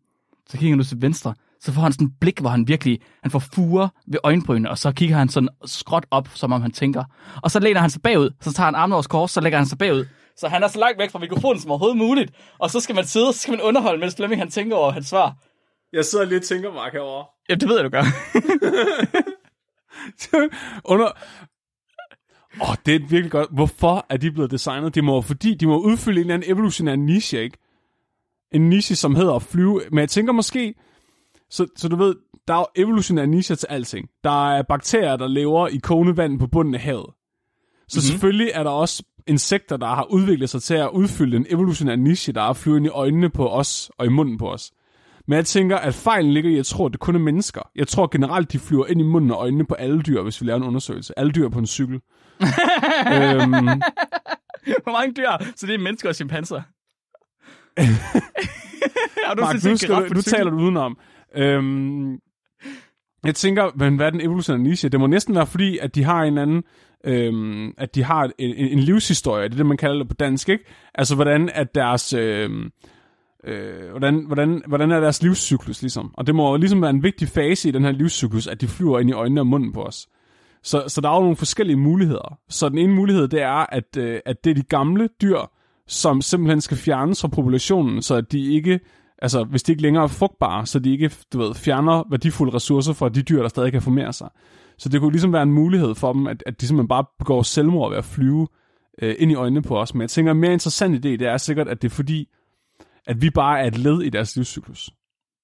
så 0.49 0.59
kigger 0.59 0.73
han 0.73 0.81
ud 0.81 0.85
til 0.85 1.03
venstre, 1.03 1.35
så 1.61 1.73
får 1.73 1.83
han 1.83 1.93
sådan 1.93 2.07
et 2.07 2.13
blik, 2.21 2.39
hvor 2.39 2.51
han 2.51 2.69
virkelig, 2.69 3.01
han 3.23 3.31
får 3.31 3.39
fure 3.39 3.89
ved 4.07 4.19
øjenbrynene, 4.25 4.71
og 4.71 4.79
så 4.79 4.93
kigger 4.93 5.17
han 5.17 5.29
sådan 5.29 5.49
skråt 5.65 6.07
op, 6.11 6.29
som 6.35 6.53
om 6.53 6.63
han 6.63 6.71
tænker. 6.71 7.05
Og 7.43 7.51
så 7.51 7.61
læner 7.61 7.81
han 7.81 7.91
sig 7.91 8.03
bagud, 8.03 8.31
så 8.41 8.53
tager 8.53 8.65
han 8.65 8.75
armene 8.75 8.95
over 8.95 9.03
kors, 9.03 9.31
så 9.31 9.41
lægger 9.41 9.59
han 9.59 9.67
sig 9.67 9.79
bagud. 9.79 10.07
Så 10.37 10.49
han 10.49 10.63
er 10.63 10.69
så 10.69 10.79
langt 10.79 10.99
væk 10.99 11.11
fra 11.11 11.19
mikrofonen 11.19 11.61
som 11.61 11.71
overhovedet 11.71 11.99
muligt. 11.99 12.33
Og 12.59 12.71
så 12.71 12.81
skal 12.81 12.95
man 12.95 13.05
sidde, 13.05 13.33
så 13.33 13.39
skal 13.39 13.53
man 13.53 13.61
underholde, 13.61 14.01
mens 14.01 14.17
Flemming 14.17 14.41
han 14.41 14.51
tænker 14.51 14.77
over 14.77 14.93
hans 14.93 15.07
svar. 15.07 15.35
Jeg 15.93 16.05
sidder 16.05 16.25
lige 16.25 16.39
og 16.39 16.43
tænker, 16.43 16.73
Mark, 16.73 16.93
herovre. 16.93 17.27
Ja, 17.49 17.55
det 17.55 17.69
ved 17.69 17.77
jeg, 17.77 17.85
du 17.85 17.89
gør. 17.89 18.03
Under... 20.93 21.09
Åh, 22.61 22.71
oh, 22.71 22.77
det 22.87 22.95
er 22.95 22.99
virkelig 22.99 23.31
godt. 23.31 23.49
Hvorfor 23.53 24.07
er 24.09 24.17
de 24.17 24.31
blevet 24.31 24.51
designet? 24.51 24.95
Det 24.95 25.05
må 25.05 25.21
fordi, 25.21 25.55
de 25.55 25.67
må 25.67 25.79
udfylde 25.79 26.17
en 26.17 26.21
eller 26.21 26.35
anden 26.35 26.51
evolutionær 26.51 26.97
niche, 26.97 27.43
ikke? 27.43 27.59
En 28.53 28.69
niche, 28.69 28.97
som 28.97 29.15
hedder 29.15 29.35
at 29.35 29.43
flyve. 29.43 29.81
Men 29.91 29.99
jeg 29.99 30.09
tænker 30.09 30.33
måske, 30.33 30.75
så, 31.51 31.67
så 31.77 31.89
du 31.89 31.97
ved, 31.97 32.15
der 32.49 32.55
er 32.55 32.59
jo 32.59 32.67
evolutionære 32.77 33.27
nicher 33.27 33.57
til 33.57 33.67
alting. 33.67 34.09
Der 34.25 34.51
er 34.51 34.63
bakterier, 34.63 35.17
der 35.17 35.29
lever 35.29 35.69
i 35.69 35.77
kogende 35.77 36.17
vand 36.17 36.39
på 36.39 36.47
bunden 36.47 36.75
af 36.75 36.81
havet. 36.81 37.07
Så 37.89 37.99
mm-hmm. 37.99 38.01
selvfølgelig 38.01 38.51
er 38.55 38.63
der 38.63 38.71
også 38.71 39.03
insekter, 39.27 39.77
der 39.77 39.87
har 39.87 40.05
udviklet 40.05 40.51
sig 40.51 40.63
til 40.63 40.75
at 40.75 40.91
udfylde 40.91 41.37
en 41.37 41.47
evolutionær 41.49 41.97
niche, 41.97 42.33
der 42.33 42.41
er 42.41 42.49
at 42.49 42.57
flyve 42.57 42.77
ind 42.77 42.87
i 42.87 42.89
øjnene 42.89 43.31
på 43.31 43.49
os 43.49 43.91
og 43.99 44.07
i 44.07 44.09
munden 44.09 44.39
på 44.39 44.51
os. 44.51 44.73
Men 45.29 45.37
jeg 45.37 45.47
tænker, 45.47 45.77
at 45.77 45.95
fejlen 45.95 46.33
ligger 46.33 46.51
i, 46.51 46.53
at 46.53 46.57
jeg 46.57 46.67
tror, 46.67 46.87
at 46.87 46.93
det 46.93 47.01
kun 47.01 47.15
er 47.15 47.19
mennesker. 47.19 47.61
Jeg 47.77 47.89
tror 47.89 48.09
generelt, 48.13 48.53
de 48.53 48.59
flyver 48.59 48.87
ind 48.87 49.01
i 49.01 49.05
munden 49.05 49.31
og 49.31 49.37
øjnene 49.37 49.67
på 49.67 49.75
alle 49.75 50.03
dyr, 50.03 50.23
hvis 50.23 50.41
vi 50.41 50.47
laver 50.47 50.57
en 50.57 50.67
undersøgelse. 50.67 51.19
Alle 51.19 51.33
dyr 51.33 51.49
på 51.49 51.59
en 51.59 51.67
cykel. 51.67 51.95
øhm, 53.15 53.67
Hvor 54.83 54.93
mange 54.93 55.15
dyr? 55.15 55.53
Så 55.57 55.67
det 55.67 55.75
er 55.75 55.79
mennesker 55.79 56.09
og 56.09 56.15
chimpanser. 56.15 56.63
du 59.37 59.41
Mark, 59.41 59.65
nu, 59.65 59.77
skal 59.77 59.95
du, 59.95 60.15
nu 60.15 60.21
taler 60.21 60.51
du 60.51 60.57
udenom. 60.57 60.99
Øhm, 61.37 62.13
jeg 63.25 63.35
tænker, 63.35 63.71
men 63.77 63.97
hvad 63.97 64.07
er 64.07 64.11
den 64.11 64.21
evolutionære 64.21 64.63
niche? 64.63 64.89
Det 64.89 65.01
må 65.01 65.07
næsten 65.07 65.35
være 65.35 65.47
fordi, 65.47 65.79
at 65.79 65.95
de 65.95 66.05
har 66.05 66.23
en 66.23 66.39
anden, 66.39 66.63
øhm, 67.05 67.75
at 67.79 67.95
de 67.95 68.05
har 68.05 68.25
en, 68.25 68.33
en, 68.39 68.69
en 68.69 68.79
livshistorie, 68.79 69.45
det 69.45 69.53
er 69.53 69.57
det, 69.57 69.67
man 69.67 69.77
kalder 69.77 69.99
det 69.99 70.09
på 70.09 70.15
dansk, 70.15 70.49
ikke? 70.49 70.65
Altså, 70.95 71.15
hvordan 71.15 71.51
at 71.55 71.75
deres, 71.75 72.13
øhm, 72.13 72.71
øh, 73.47 73.91
hvordan, 73.91 74.25
hvordan, 74.27 74.63
hvordan 74.67 74.91
er 74.91 75.01
deres 75.01 75.23
livscyklus, 75.23 75.83
ligesom? 75.83 76.15
Og 76.15 76.27
det 76.27 76.35
må 76.35 76.51
jo 76.51 76.57
ligesom 76.57 76.83
være 76.83 76.91
en 76.91 77.03
vigtig 77.03 77.29
fase 77.29 77.69
i 77.69 77.73
den 77.73 77.85
her 77.85 77.93
livscyklus, 77.93 78.47
at 78.47 78.61
de 78.61 78.69
flyver 78.69 78.99
ind 78.99 79.11
i 79.11 79.13
øjnene 79.13 79.41
og 79.41 79.47
munden 79.47 79.73
på 79.73 79.83
os. 79.83 80.09
Så, 80.63 80.85
så 80.89 81.01
der 81.01 81.11
er 81.11 81.15
jo 81.15 81.21
nogle 81.21 81.37
forskellige 81.37 81.77
muligheder. 81.77 82.39
Så 82.49 82.69
den 82.69 82.79
ene 82.79 82.95
mulighed, 82.95 83.29
det 83.29 83.43
er, 83.43 83.67
at, 83.73 83.97
øh, 83.97 84.21
at 84.27 84.45
det 84.45 84.51
er 84.51 84.55
de 84.55 84.63
gamle 84.63 85.09
dyr, 85.23 85.39
som 85.87 86.23
simpelthen 86.23 86.61
skal 86.61 86.77
fjernes 86.77 87.21
fra 87.21 87.29
populationen, 87.29 88.03
så 88.03 88.15
at 88.15 88.33
de 88.33 88.53
ikke, 88.53 88.81
altså 89.23 89.45
hvis 89.45 89.63
de 89.63 89.73
ikke 89.73 89.83
længere 89.83 90.05
er 90.05 90.09
frugtbare, 90.09 90.67
så 90.67 90.79
de 90.79 90.93
ikke, 90.93 91.11
du 91.33 91.39
ved, 91.39 91.55
fjerner 91.55 92.05
værdifulde 92.11 92.55
ressourcer 92.55 92.93
fra 92.93 93.09
de 93.09 93.23
dyr, 93.23 93.43
der 93.43 93.49
stadig 93.49 93.73
kan 93.73 93.83
formere 93.83 94.13
sig. 94.13 94.29
Så 94.79 94.89
det 94.89 95.01
kunne 95.01 95.13
ligesom 95.13 95.33
være 95.33 95.43
en 95.43 95.53
mulighed 95.53 95.95
for 95.95 96.13
dem, 96.13 96.27
at, 96.27 96.43
at 96.47 96.61
de 96.61 96.67
simpelthen 96.67 96.89
bare 96.89 97.05
begår 97.19 97.43
selvmord 97.43 97.91
ved 97.91 97.99
at 97.99 98.05
flyve 98.05 98.49
øh, 99.03 99.15
ind 99.19 99.31
i 99.31 99.35
øjnene 99.35 99.63
på 99.63 99.79
os. 99.79 99.95
Men 99.95 100.01
jeg 100.01 100.11
tænker, 100.11 100.33
en 100.33 100.41
mere 100.41 100.53
interessant 100.53 100.95
idé, 100.95 101.09
det 101.09 101.23
er 101.23 101.37
sikkert, 101.37 101.69
at 101.69 101.83
det 101.83 101.89
er 101.89 101.95
fordi, 101.95 102.29
at 103.07 103.23
vi 103.23 103.31
bare 103.31 103.61
er 103.61 103.67
et 103.67 103.79
led 103.79 104.03
i 104.03 104.09
deres 104.09 104.37
livscyklus. 104.37 104.91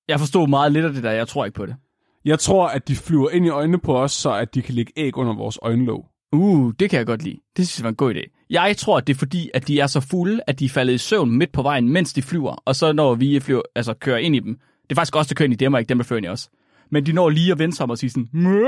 Jeg 0.08 0.18
forstod 0.18 0.48
meget 0.48 0.72
lidt 0.72 0.84
af 0.84 0.92
det 0.92 1.02
der, 1.02 1.10
jeg 1.10 1.28
tror 1.28 1.44
ikke 1.44 1.56
på 1.56 1.66
det. 1.66 1.76
Jeg 2.24 2.38
tror, 2.38 2.68
at 2.68 2.88
de 2.88 2.96
flyver 2.96 3.30
ind 3.30 3.46
i 3.46 3.48
øjnene 3.48 3.78
på 3.78 3.98
os, 3.98 4.12
så 4.12 4.32
at 4.34 4.54
de 4.54 4.62
kan 4.62 4.74
lægge 4.74 4.92
æg 4.96 5.16
under 5.16 5.34
vores 5.34 5.58
øjenlåg. 5.62 6.06
Uh, 6.32 6.72
det 6.78 6.90
kan 6.90 6.98
jeg 6.98 7.06
godt 7.06 7.22
lide. 7.22 7.38
Det 7.56 7.68
synes 7.68 7.78
jeg 7.78 7.84
var 7.84 7.90
en 7.90 7.96
god 7.96 8.14
idé. 8.14 8.46
Jeg 8.50 8.76
tror, 8.76 8.98
at 8.98 9.06
det 9.06 9.14
er 9.14 9.18
fordi, 9.18 9.50
at 9.54 9.68
de 9.68 9.80
er 9.80 9.86
så 9.86 10.00
fulde, 10.00 10.40
at 10.46 10.58
de 10.58 10.64
er 10.64 10.68
faldet 10.68 10.94
i 10.94 10.98
søvn 10.98 11.30
midt 11.30 11.52
på 11.52 11.62
vejen, 11.62 11.88
mens 11.88 12.12
de 12.12 12.22
flyver. 12.22 12.54
Og 12.64 12.76
så 12.76 12.92
når 12.92 13.14
vi 13.14 13.40
flyver, 13.40 13.62
altså 13.74 13.94
kører 13.94 14.18
ind 14.18 14.36
i 14.36 14.38
dem. 14.38 14.58
Det 14.82 14.90
er 14.90 14.94
faktisk 14.94 15.16
også, 15.16 15.28
der 15.28 15.34
kører 15.34 15.46
ind 15.46 15.52
i 15.52 15.56
dem, 15.56 15.74
og 15.74 15.80
ikke 15.80 15.88
dem, 15.88 15.98
der 15.98 16.04
flyver 16.04 16.18
ind 16.18 16.26
i 16.26 16.28
os. 16.28 16.50
Men 16.90 17.06
de 17.06 17.12
når 17.12 17.28
lige 17.28 17.52
at 17.52 17.58
vende 17.58 17.76
sig 17.76 17.84
om 17.84 17.90
og 17.90 17.98
sige 17.98 18.10
sådan, 18.10 18.28
Mø! 18.32 18.66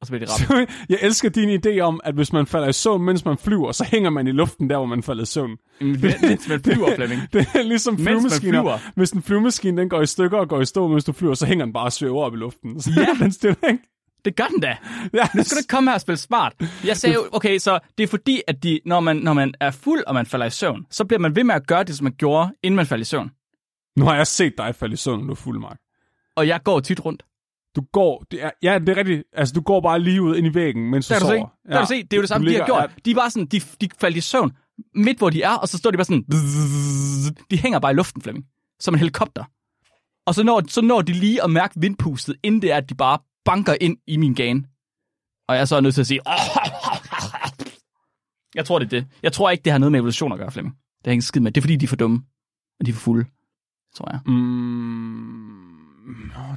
Og 0.00 0.06
så 0.06 0.12
bliver 0.12 0.26
de 0.26 0.32
ramt. 0.58 0.70
Jeg 0.88 0.98
elsker 1.02 1.28
din 1.28 1.60
idé 1.66 1.80
om, 1.80 2.00
at 2.04 2.14
hvis 2.14 2.32
man 2.32 2.46
falder 2.46 2.68
i 2.68 2.72
søvn, 2.72 3.02
mens 3.04 3.24
man 3.24 3.38
flyver, 3.38 3.72
så 3.72 3.84
hænger 3.84 4.10
man 4.10 4.26
i 4.26 4.32
luften 4.32 4.70
der, 4.70 4.76
hvor 4.76 4.86
man 4.86 5.02
falder 5.02 5.22
i 5.22 5.26
søvn. 5.26 5.56
mens 5.80 6.48
man 6.48 6.60
flyver, 6.62 6.94
Flemming. 6.96 7.20
Det 7.32 7.46
er 7.54 7.62
ligesom 7.62 7.94
man 7.94 8.04
flyvemaskiner. 8.04 8.62
flyver. 8.62 8.78
Hvis 8.96 9.10
en 9.10 9.22
flyvemaskine 9.22 9.80
den 9.80 9.88
går 9.88 10.02
i 10.02 10.06
stykker 10.06 10.38
og 10.38 10.48
går 10.48 10.60
i 10.60 10.64
stå, 10.64 10.88
mens 10.88 11.04
du 11.04 11.12
flyver, 11.12 11.34
så 11.34 11.46
hænger 11.46 11.64
den 11.64 11.72
bare 11.72 11.84
og 11.84 11.92
svæver 11.92 12.22
op 12.22 12.34
i 12.34 12.36
luften. 12.36 12.80
Så 12.82 12.90
Ja. 12.96 13.24
den 13.24 13.32
stille, 13.32 13.56
ikke? 13.70 13.82
Det 14.24 14.36
gør 14.36 14.44
den 14.46 14.60
da. 14.60 14.76
Ja, 15.14 15.28
Nu 15.34 15.42
skal 15.42 15.56
du 15.56 15.58
ikke 15.58 15.68
komme 15.68 15.90
her 15.90 15.94
og 15.94 16.00
spille 16.00 16.16
smart. 16.18 16.52
Jeg 16.84 16.96
sagde 16.96 17.14
jo, 17.14 17.20
okay, 17.32 17.58
så 17.58 17.78
det 17.98 18.04
er 18.04 18.08
fordi, 18.08 18.40
at 18.48 18.62
de, 18.62 18.80
når, 18.86 19.00
man, 19.00 19.16
når 19.16 19.32
man 19.32 19.54
er 19.60 19.70
fuld, 19.70 20.04
og 20.06 20.14
man 20.14 20.26
falder 20.26 20.46
i 20.46 20.50
søvn, 20.50 20.86
så 20.90 21.04
bliver 21.04 21.20
man 21.20 21.36
ved 21.36 21.44
med 21.44 21.54
at 21.54 21.66
gøre 21.66 21.84
det, 21.84 21.96
som 21.96 22.04
man 22.04 22.12
gjorde, 22.18 22.50
inden 22.62 22.76
man 22.76 22.86
falder 22.86 23.02
i 23.02 23.04
søvn. 23.04 23.30
Nu 23.96 24.04
har 24.04 24.16
jeg 24.16 24.26
set 24.26 24.52
dig 24.58 24.74
falde 24.74 24.92
i 24.92 24.96
søvn, 24.96 25.18
når 25.20 25.26
du 25.26 25.32
er 25.32 25.36
fuld, 25.36 25.60
Mark. 25.60 25.76
Og 26.36 26.46
jeg 26.48 26.60
går 26.64 26.80
tit 26.80 27.04
rundt. 27.04 27.22
Du 27.76 27.80
går, 27.92 28.24
det 28.30 28.44
er, 28.44 28.50
ja, 28.62 28.78
det 28.78 28.88
er 28.88 28.96
rigtigt. 28.96 29.24
Altså, 29.32 29.52
du 29.54 29.60
går 29.60 29.80
bare 29.80 30.00
lige 30.00 30.22
ud 30.22 30.36
ind 30.36 30.46
i 30.46 30.54
væggen, 30.54 30.90
mens 30.90 31.08
du 31.08 31.14
Der 31.14 31.20
du 31.20 31.26
se. 31.26 31.30
sover. 31.30 31.48
Der 31.66 31.72
kan 31.72 31.80
du 31.80 31.86
se. 31.86 32.02
Det 32.02 32.12
er 32.12 32.16
jo 32.16 32.20
det 32.22 32.28
samme, 32.28 32.50
de 32.50 32.54
har 32.54 32.66
gjort. 32.66 32.90
De 33.04 33.10
er 33.10 33.14
bare 33.14 33.30
sådan, 33.30 33.46
de, 33.46 33.60
de 33.80 33.88
faldt 34.00 34.16
i 34.16 34.20
søvn 34.20 34.52
midt, 34.94 35.18
hvor 35.18 35.30
de 35.30 35.42
er, 35.42 35.54
og 35.54 35.68
så 35.68 35.78
står 35.78 35.90
de 35.90 35.96
bare 35.96 36.04
sådan, 36.04 36.24
de 37.50 37.58
hænger 37.58 37.78
bare 37.78 37.92
i 37.92 37.94
luften, 37.94 38.22
Flemming. 38.22 38.46
Som 38.80 38.94
en 38.94 38.98
helikopter. 38.98 39.44
Og 40.26 40.34
så 40.34 40.42
når, 40.42 40.62
så 40.68 40.80
når 40.80 41.02
de 41.02 41.12
lige 41.12 41.42
at 41.44 41.50
mærke 41.50 41.74
vindpustet, 41.80 42.36
inden 42.42 42.62
det 42.62 42.72
er, 42.72 42.76
at 42.76 42.88
de 42.88 42.94
bare 42.94 43.18
banker 43.44 43.74
ind 43.80 43.96
i 44.06 44.16
min 44.16 44.34
gane. 44.34 44.64
Og 45.48 45.54
jeg 45.54 45.60
er 45.60 45.64
så 45.64 45.80
nødt 45.80 45.94
til 45.94 46.00
at 46.00 46.06
sige, 46.06 46.20
jeg 48.54 48.64
tror, 48.66 48.78
det 48.78 48.86
er 48.86 49.00
det. 49.00 49.06
Jeg 49.22 49.32
tror 49.32 49.50
ikke, 49.50 49.62
det 49.62 49.72
har 49.72 49.78
noget 49.78 49.92
med 49.92 50.00
evolution 50.00 50.32
at 50.32 50.38
gøre, 50.38 50.50
Flemming. 50.50 50.74
Det 50.74 51.06
har 51.06 51.10
ikke 51.12 51.22
skid 51.22 51.40
med. 51.40 51.52
Det 51.52 51.60
er, 51.60 51.62
fordi 51.62 51.76
de 51.76 51.84
er 51.84 51.88
for 51.88 51.96
dumme. 51.96 52.22
Og 52.80 52.86
de 52.86 52.90
er 52.90 52.94
for 52.94 53.00
fulde, 53.00 53.24
tror 53.96 54.10
jeg. 54.12 54.20
Mm, 54.26 55.75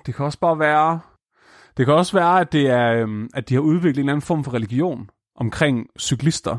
det 0.06 0.16
kan 0.16 0.26
også 0.26 0.40
bare 0.40 0.60
være... 0.60 1.00
Det 1.78 1.86
kan 1.86 1.96
også 1.96 2.18
være, 2.18 2.40
at, 2.40 2.52
det 2.52 2.68
er, 2.68 2.94
øhm, 2.94 3.30
at 3.34 3.50
de 3.50 3.54
har 3.54 3.62
udviklet 3.62 3.98
en 3.98 4.00
eller 4.00 4.14
anden 4.14 4.22
form 4.22 4.44
for 4.44 4.54
religion 4.54 5.10
omkring 5.36 5.88
cyklister. 6.00 6.58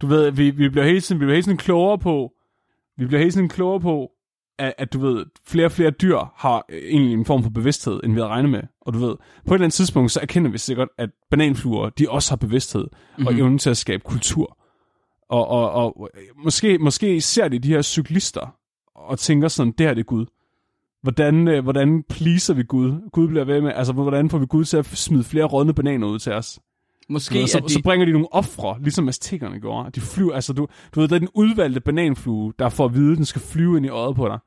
Du 0.00 0.06
ved, 0.06 0.30
vi, 0.30 0.50
vi 0.50 0.68
bliver 0.68 0.84
hele 0.84 1.00
tiden, 1.00 1.20
vi 1.20 1.24
bliver 1.24 1.34
hele 1.34 1.44
tiden 1.44 1.58
klogere 1.58 1.98
på, 1.98 2.32
vi 2.96 3.06
bliver 3.06 3.20
hele 3.20 3.32
tiden 3.32 3.48
klogere 3.48 3.80
på, 3.80 4.10
at, 4.58 4.74
at 4.78 4.92
du 4.92 4.98
ved, 4.98 5.26
flere 5.46 5.66
og 5.66 5.72
flere 5.72 5.90
dyr 5.90 6.18
har 6.36 6.64
øh, 6.68 6.78
egentlig 6.78 7.12
en 7.12 7.24
form 7.24 7.42
for 7.42 7.50
bevidsthed, 7.50 8.00
end 8.04 8.12
vi 8.12 8.18
havde 8.18 8.28
regnet 8.28 8.50
med. 8.50 8.62
Og 8.80 8.94
du 8.94 8.98
ved, 8.98 9.16
på 9.16 9.54
et 9.54 9.54
eller 9.54 9.64
andet 9.64 9.74
tidspunkt, 9.74 10.12
så 10.12 10.20
erkender 10.20 10.50
vi 10.50 10.58
sikkert, 10.58 10.88
at 10.98 11.10
bananfluer, 11.30 11.90
de 11.90 12.10
også 12.10 12.30
har 12.30 12.36
bevidsthed 12.36 12.82
mm-hmm. 12.82 13.26
og 13.26 13.34
evnen 13.34 13.58
til 13.58 13.70
at 13.70 13.76
skabe 13.76 14.02
kultur. 14.04 14.58
Og, 15.28 15.48
og, 15.48 15.72
og 15.72 16.10
måske, 16.44 16.78
måske 16.78 17.20
ser 17.20 17.48
de 17.48 17.58
de 17.58 17.68
her 17.68 17.82
cyklister 17.82 18.56
og 18.94 19.18
tænker 19.18 19.48
sådan, 19.48 19.72
det 19.78 19.86
her 19.86 19.94
det 19.94 20.00
er 20.00 20.04
Gud. 20.04 20.26
Hvordan, 21.06 21.48
øh, 21.48 21.62
hvordan 21.62 22.02
pleaser 22.08 22.54
vi 22.54 22.62
Gud? 22.62 23.10
Gud 23.12 23.28
bliver 23.28 23.44
ved 23.44 23.60
med, 23.60 23.72
altså 23.74 23.92
hvordan 23.92 24.30
får 24.30 24.38
vi 24.38 24.46
Gud 24.46 24.64
til 24.64 24.76
at 24.76 24.86
smide 24.86 25.24
flere 25.24 25.44
rådne 25.44 25.74
bananer 25.74 26.06
ud 26.06 26.18
til 26.18 26.32
os? 26.32 26.58
Måske 27.08 27.38
Ved, 27.38 27.46
så, 27.46 27.60
de... 27.60 27.72
så 27.72 27.82
bringer 27.82 28.06
de 28.06 28.12
nogle 28.12 28.32
ofre, 28.32 28.78
ligesom 28.82 29.08
aztekerne 29.08 29.60
gjorde. 29.60 29.90
De 29.90 30.00
flyver, 30.00 30.34
altså 30.34 30.52
du, 30.52 30.66
du 30.94 31.00
ved, 31.00 31.08
der 31.08 31.14
er 31.14 31.18
den 31.18 31.28
udvalgte 31.34 31.80
bananflue, 31.80 32.52
der 32.58 32.68
får 32.68 32.84
at 32.84 32.94
vide, 32.94 33.12
at 33.12 33.16
den 33.16 33.24
skal 33.24 33.42
flyve 33.42 33.76
ind 33.76 33.86
i 33.86 33.88
øjet 33.88 34.16
på 34.16 34.28
dig. 34.28 34.38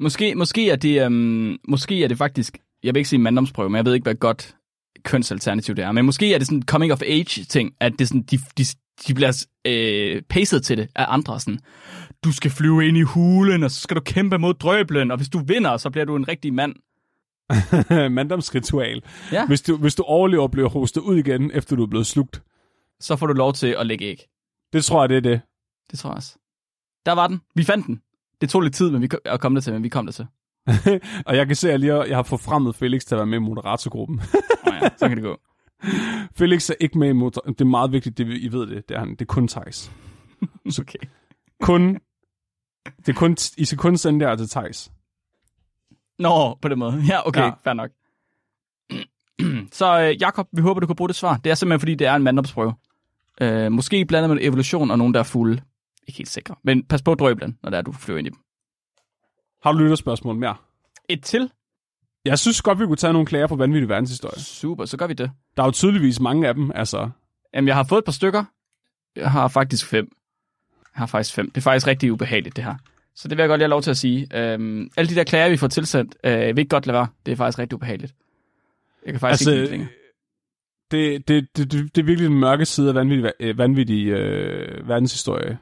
Måske, 0.00 0.34
måske, 0.34 0.70
er 0.70 0.76
det, 0.76 1.04
øhm, 1.04 1.56
måske 1.68 2.04
er 2.04 2.08
det 2.08 2.18
faktisk, 2.18 2.58
jeg 2.82 2.94
vil 2.94 2.98
ikke 2.98 3.08
sige 3.08 3.20
manddomsprøve, 3.20 3.70
men 3.70 3.76
jeg 3.76 3.84
ved 3.84 3.94
ikke, 3.94 4.04
hvad 4.04 4.14
godt 4.14 4.56
kønsalternativ 5.04 5.74
det 5.74 5.84
er, 5.84 5.92
men 5.92 6.04
måske 6.04 6.34
er 6.34 6.38
det 6.38 6.46
sådan 6.46 6.58
en 6.58 6.62
coming 6.66 6.92
of 6.92 7.02
age 7.02 7.44
ting, 7.44 7.72
at 7.80 7.92
det 7.98 8.08
sådan, 8.08 8.22
de, 8.22 8.38
de, 8.58 8.64
de 9.08 9.14
bliver 9.14 9.46
øh, 9.64 10.22
paced 10.22 10.60
til 10.60 10.78
det 10.78 10.88
af 10.94 11.06
andre. 11.08 11.40
Sådan, 11.40 11.60
du 12.24 12.32
skal 12.32 12.50
flyve 12.50 12.88
ind 12.88 12.96
i 12.96 13.02
hulen, 13.02 13.62
og 13.62 13.70
så 13.70 13.80
skal 13.80 13.96
du 13.96 14.00
kæmpe 14.00 14.38
mod 14.38 14.54
drøblen, 14.54 15.10
og 15.10 15.16
hvis 15.16 15.28
du 15.28 15.38
vinder, 15.38 15.76
så 15.76 15.90
bliver 15.90 16.04
du 16.04 16.16
en 16.16 16.28
rigtig 16.28 16.54
mand. 16.54 16.74
Manddomsritual. 18.10 19.02
Ja. 19.32 19.46
Hvis 19.46 19.62
du, 19.62 19.76
hvis 19.76 19.94
du 19.94 20.02
overlever, 20.02 20.48
bliver 20.48 20.68
hostet 20.68 21.00
ud 21.00 21.16
igen, 21.16 21.50
efter 21.54 21.76
du 21.76 21.82
er 21.82 21.86
blevet 21.86 22.06
slugt. 22.06 22.42
Så 23.00 23.16
får 23.16 23.26
du 23.26 23.32
lov 23.32 23.52
til 23.52 23.76
at 23.78 23.86
lægge 23.86 24.04
æg. 24.04 24.22
Det 24.72 24.84
tror 24.84 25.02
jeg, 25.02 25.08
det 25.08 25.16
er 25.16 25.20
det. 25.20 25.40
Det 25.90 25.98
tror 25.98 26.10
jeg 26.10 26.16
også. 26.16 26.38
Der 27.06 27.12
var 27.12 27.26
den. 27.26 27.40
Vi 27.54 27.64
fandt 27.64 27.86
den. 27.86 28.00
Det 28.40 28.50
tog 28.50 28.60
lidt 28.60 28.74
tid 28.74 28.90
men 28.90 29.02
vi 29.02 29.06
kom, 29.06 29.20
at 29.24 29.40
komme 29.40 29.56
der 29.56 29.62
til, 29.62 29.72
men 29.72 29.82
vi 29.82 29.88
kom 29.88 30.06
der 30.06 30.12
til. 30.12 30.26
og 31.26 31.36
jeg 31.36 31.46
kan 31.46 31.56
se, 31.56 31.68
at 31.68 31.72
jeg, 31.72 31.80
lige 31.80 31.92
har, 31.92 32.04
jeg 32.04 32.16
har 32.16 32.22
forfremmet 32.22 32.76
Felix 32.76 33.04
til 33.04 33.14
at 33.14 33.18
være 33.18 33.26
med 33.26 33.38
i 33.38 33.40
moderatorgruppen. 33.40 34.20
Oh 34.66 34.74
ja, 34.82 34.88
så 34.96 35.08
kan 35.08 35.16
det 35.16 35.24
gå. 35.24 35.40
Felix 36.38 36.70
er 36.70 36.74
ikke 36.80 36.98
med 36.98 37.08
i 37.08 37.12
moder... 37.12 37.40
Det 37.40 37.60
er 37.60 37.64
meget 37.64 37.92
vigtigt, 37.92 38.18
det, 38.18 38.26
I 38.28 38.52
ved 38.52 38.66
det. 38.66 38.88
Det 38.88 38.94
er, 38.94 38.98
han. 38.98 39.10
det 39.10 39.20
er 39.20 39.24
kun 39.24 39.48
Thijs. 39.48 39.90
Okay. 40.80 40.98
Kun... 41.62 41.98
Det 42.96 43.08
er 43.08 43.12
kun, 43.12 43.36
I 43.58 43.64
skal 43.64 43.78
kun 43.78 43.96
sende 43.96 44.20
det 44.20 44.28
her 44.28 44.36
til 44.36 44.48
Thijs. 44.48 44.92
Nå, 46.18 46.54
på 46.54 46.68
den 46.68 46.78
måde. 46.78 47.02
Ja, 47.08 47.28
okay, 47.28 47.40
Ja. 47.40 47.50
fair 47.64 47.72
nok. 47.74 47.90
så 49.78 50.00
øh, 50.00 50.20
Jakob, 50.22 50.48
vi 50.52 50.60
håber, 50.62 50.80
du 50.80 50.86
kan 50.86 50.96
bruge 50.96 51.08
det 51.08 51.16
svar. 51.16 51.36
Det 51.36 51.50
er 51.50 51.54
simpelthen, 51.54 51.80
fordi 51.80 51.94
det 51.94 52.06
er 52.06 52.14
en 52.14 52.22
manddomsprøve. 52.22 52.74
Øh, 53.40 53.72
måske 53.72 54.04
blandet 54.04 54.30
med 54.30 54.38
evolution 54.40 54.90
og 54.90 54.98
nogen, 54.98 55.14
der 55.14 55.20
er 55.20 55.24
fulde. 55.24 55.62
Ikke 56.06 56.18
helt 56.18 56.28
sikre. 56.30 56.54
Men 56.64 56.84
pas 56.84 57.02
på 57.02 57.14
drøblen, 57.14 57.58
når 57.62 57.70
det 57.70 57.76
er, 57.78 57.82
du 57.82 57.92
flyver 57.92 58.18
ind 58.18 58.26
i 58.26 58.30
dem. 58.30 58.38
Har 59.62 59.72
du 59.72 59.78
lytterspørgsmål 59.78 60.36
mere? 60.36 60.56
Et 61.08 61.22
til. 61.24 61.50
Jeg 62.26 62.38
synes 62.38 62.62
godt, 62.62 62.80
vi 62.80 62.86
kunne 62.86 62.96
tage 62.96 63.12
nogle 63.12 63.26
klager 63.26 63.46
på 63.46 63.56
vanvittig 63.56 63.88
verdenshistorie. 63.88 64.40
Super, 64.40 64.84
så 64.84 64.96
gør 64.96 65.06
vi 65.06 65.14
det. 65.14 65.30
Der 65.56 65.62
er 65.62 65.66
jo 65.66 65.72
tydeligvis 65.72 66.20
mange 66.20 66.48
af 66.48 66.54
dem, 66.54 66.70
altså. 66.74 67.10
Jamen, 67.54 67.68
jeg 67.68 67.76
har 67.76 67.84
fået 67.84 67.98
et 67.98 68.04
par 68.04 68.12
stykker. 68.12 68.44
Jeg 69.16 69.30
har 69.30 69.48
faktisk 69.48 69.86
fem. 69.86 70.08
Jeg 70.94 71.00
har 71.00 71.06
faktisk 71.06 71.34
fem. 71.34 71.50
Det 71.50 71.56
er 71.56 71.62
faktisk 71.62 71.86
rigtig 71.86 72.12
ubehageligt, 72.12 72.56
det 72.56 72.64
her. 72.64 72.74
Så 73.14 73.28
det 73.28 73.36
vil 73.36 73.42
jeg 73.42 73.48
godt 73.48 73.58
lige 73.58 73.64
have 73.64 73.70
lov 73.70 73.82
til 73.82 73.90
at 73.90 73.96
sige. 73.96 74.28
Øhm, 74.34 74.90
alle 74.96 75.08
de 75.08 75.14
der 75.14 75.24
klager, 75.24 75.48
vi 75.48 75.56
får 75.56 75.68
tilsendt, 75.68 76.16
øh, 76.24 76.38
vil 76.38 76.58
ikke 76.58 76.68
godt 76.68 76.86
lade 76.86 76.94
være. 76.94 77.06
Det 77.26 77.32
er 77.32 77.36
faktisk 77.36 77.58
rigtig 77.58 77.76
ubehageligt. 77.76 78.14
Jeg 79.04 79.12
kan 79.12 79.20
faktisk 79.20 79.48
Altså, 79.48 79.72
ikke 79.72 79.88
det, 80.90 81.28
det, 81.28 81.48
det, 81.56 81.72
det, 81.72 81.96
det 81.96 82.02
er 82.02 82.06
virkelig 82.06 82.30
den 82.30 82.40
mørke 82.40 82.64
side 82.64 82.88
af 82.88 82.94
vanvittig, 82.94 83.32
øh, 83.40 83.58
vanvittig 83.58 84.06
øh, 84.06 84.88
verdenshistorie, 84.88 85.58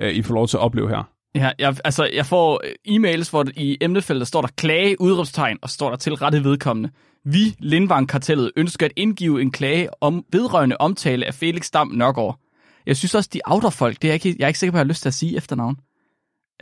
øh, 0.00 0.12
I 0.12 0.22
får 0.22 0.34
lov 0.34 0.48
til 0.48 0.56
at 0.56 0.60
opleve 0.60 0.88
her. 0.88 1.15
Ja, 1.36 1.50
jeg, 1.58 1.76
altså, 1.84 2.10
jeg 2.14 2.26
får 2.26 2.60
øh, 2.64 2.96
e-mails, 2.96 3.30
hvor 3.30 3.44
i 3.56 3.78
emnefeltet 3.80 4.28
står 4.28 4.40
der 4.40 4.48
klage, 4.56 5.00
udråbstegn, 5.00 5.58
og 5.62 5.70
står 5.70 5.90
der 5.90 5.96
til 5.96 6.14
rette 6.14 6.44
vedkommende. 6.44 6.90
Vi, 7.24 7.54
Lindvang-kartellet, 7.58 8.52
ønsker 8.56 8.86
at 8.86 8.92
indgive 8.96 9.42
en 9.42 9.50
klage 9.50 9.88
om 10.00 10.24
vedrørende 10.32 10.76
omtale 10.76 11.26
af 11.26 11.34
Felix 11.34 11.70
Dam 11.70 11.88
Nørgaard. 11.88 12.40
Jeg 12.86 12.96
synes 12.96 13.14
også, 13.14 13.30
de 13.32 13.40
outer 13.44 13.70
folk, 13.70 14.02
det 14.02 14.08
er 14.08 14.12
jeg, 14.12 14.26
ikke, 14.26 14.38
jeg 14.38 14.44
er 14.44 14.48
ikke 14.48 14.58
sikker 14.58 14.70
på, 14.72 14.76
at 14.76 14.78
jeg 14.78 14.84
har 14.84 14.88
lyst 14.88 15.02
til 15.02 15.08
at 15.08 15.14
sige 15.14 15.36
efternavn. 15.36 15.76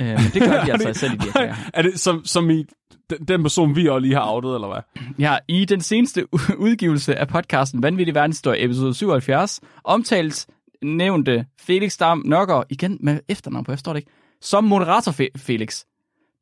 Øh, 0.01 0.07
men 0.07 0.19
det 0.19 0.43
gør 0.43 0.65
de 0.65 0.73
altså 0.85 0.93
selv 1.01 1.13
i 1.13 1.17
de 1.17 1.33
her 1.35 1.55
er 1.75 1.83
det 1.83 2.01
som, 2.01 2.25
som 2.25 2.51
i 2.51 2.65
den, 3.11 3.19
den 3.29 3.43
person, 3.43 3.77
vi 3.77 3.89
også 3.89 3.99
lige 3.99 4.15
har 4.15 4.33
outet, 4.33 4.55
eller 4.55 4.69
hvad? 4.69 5.05
Ja, 5.19 5.37
i 5.49 5.65
den 5.65 5.81
seneste 5.81 6.27
udgivelse 6.59 7.17
af 7.17 7.29
podcasten 7.29 7.83
Vanvittig 7.83 8.15
Verdenshistorie, 8.15 8.65
episode 8.65 8.95
77, 8.95 9.61
omtales 9.85 10.47
nævnte 10.83 11.47
Felix 11.61 11.97
Dam 11.97 12.23
Nørgaard, 12.25 12.67
igen 12.71 12.99
med 13.01 13.21
efternavn 13.29 13.65
på, 13.65 13.73
jeg 13.73 13.79
forstår 13.79 13.93
det 13.93 14.01
ikke, 14.01 14.11
som 14.45 14.65
moderator 14.65 15.13
Fe- 15.13 15.39
Felix. 15.39 15.85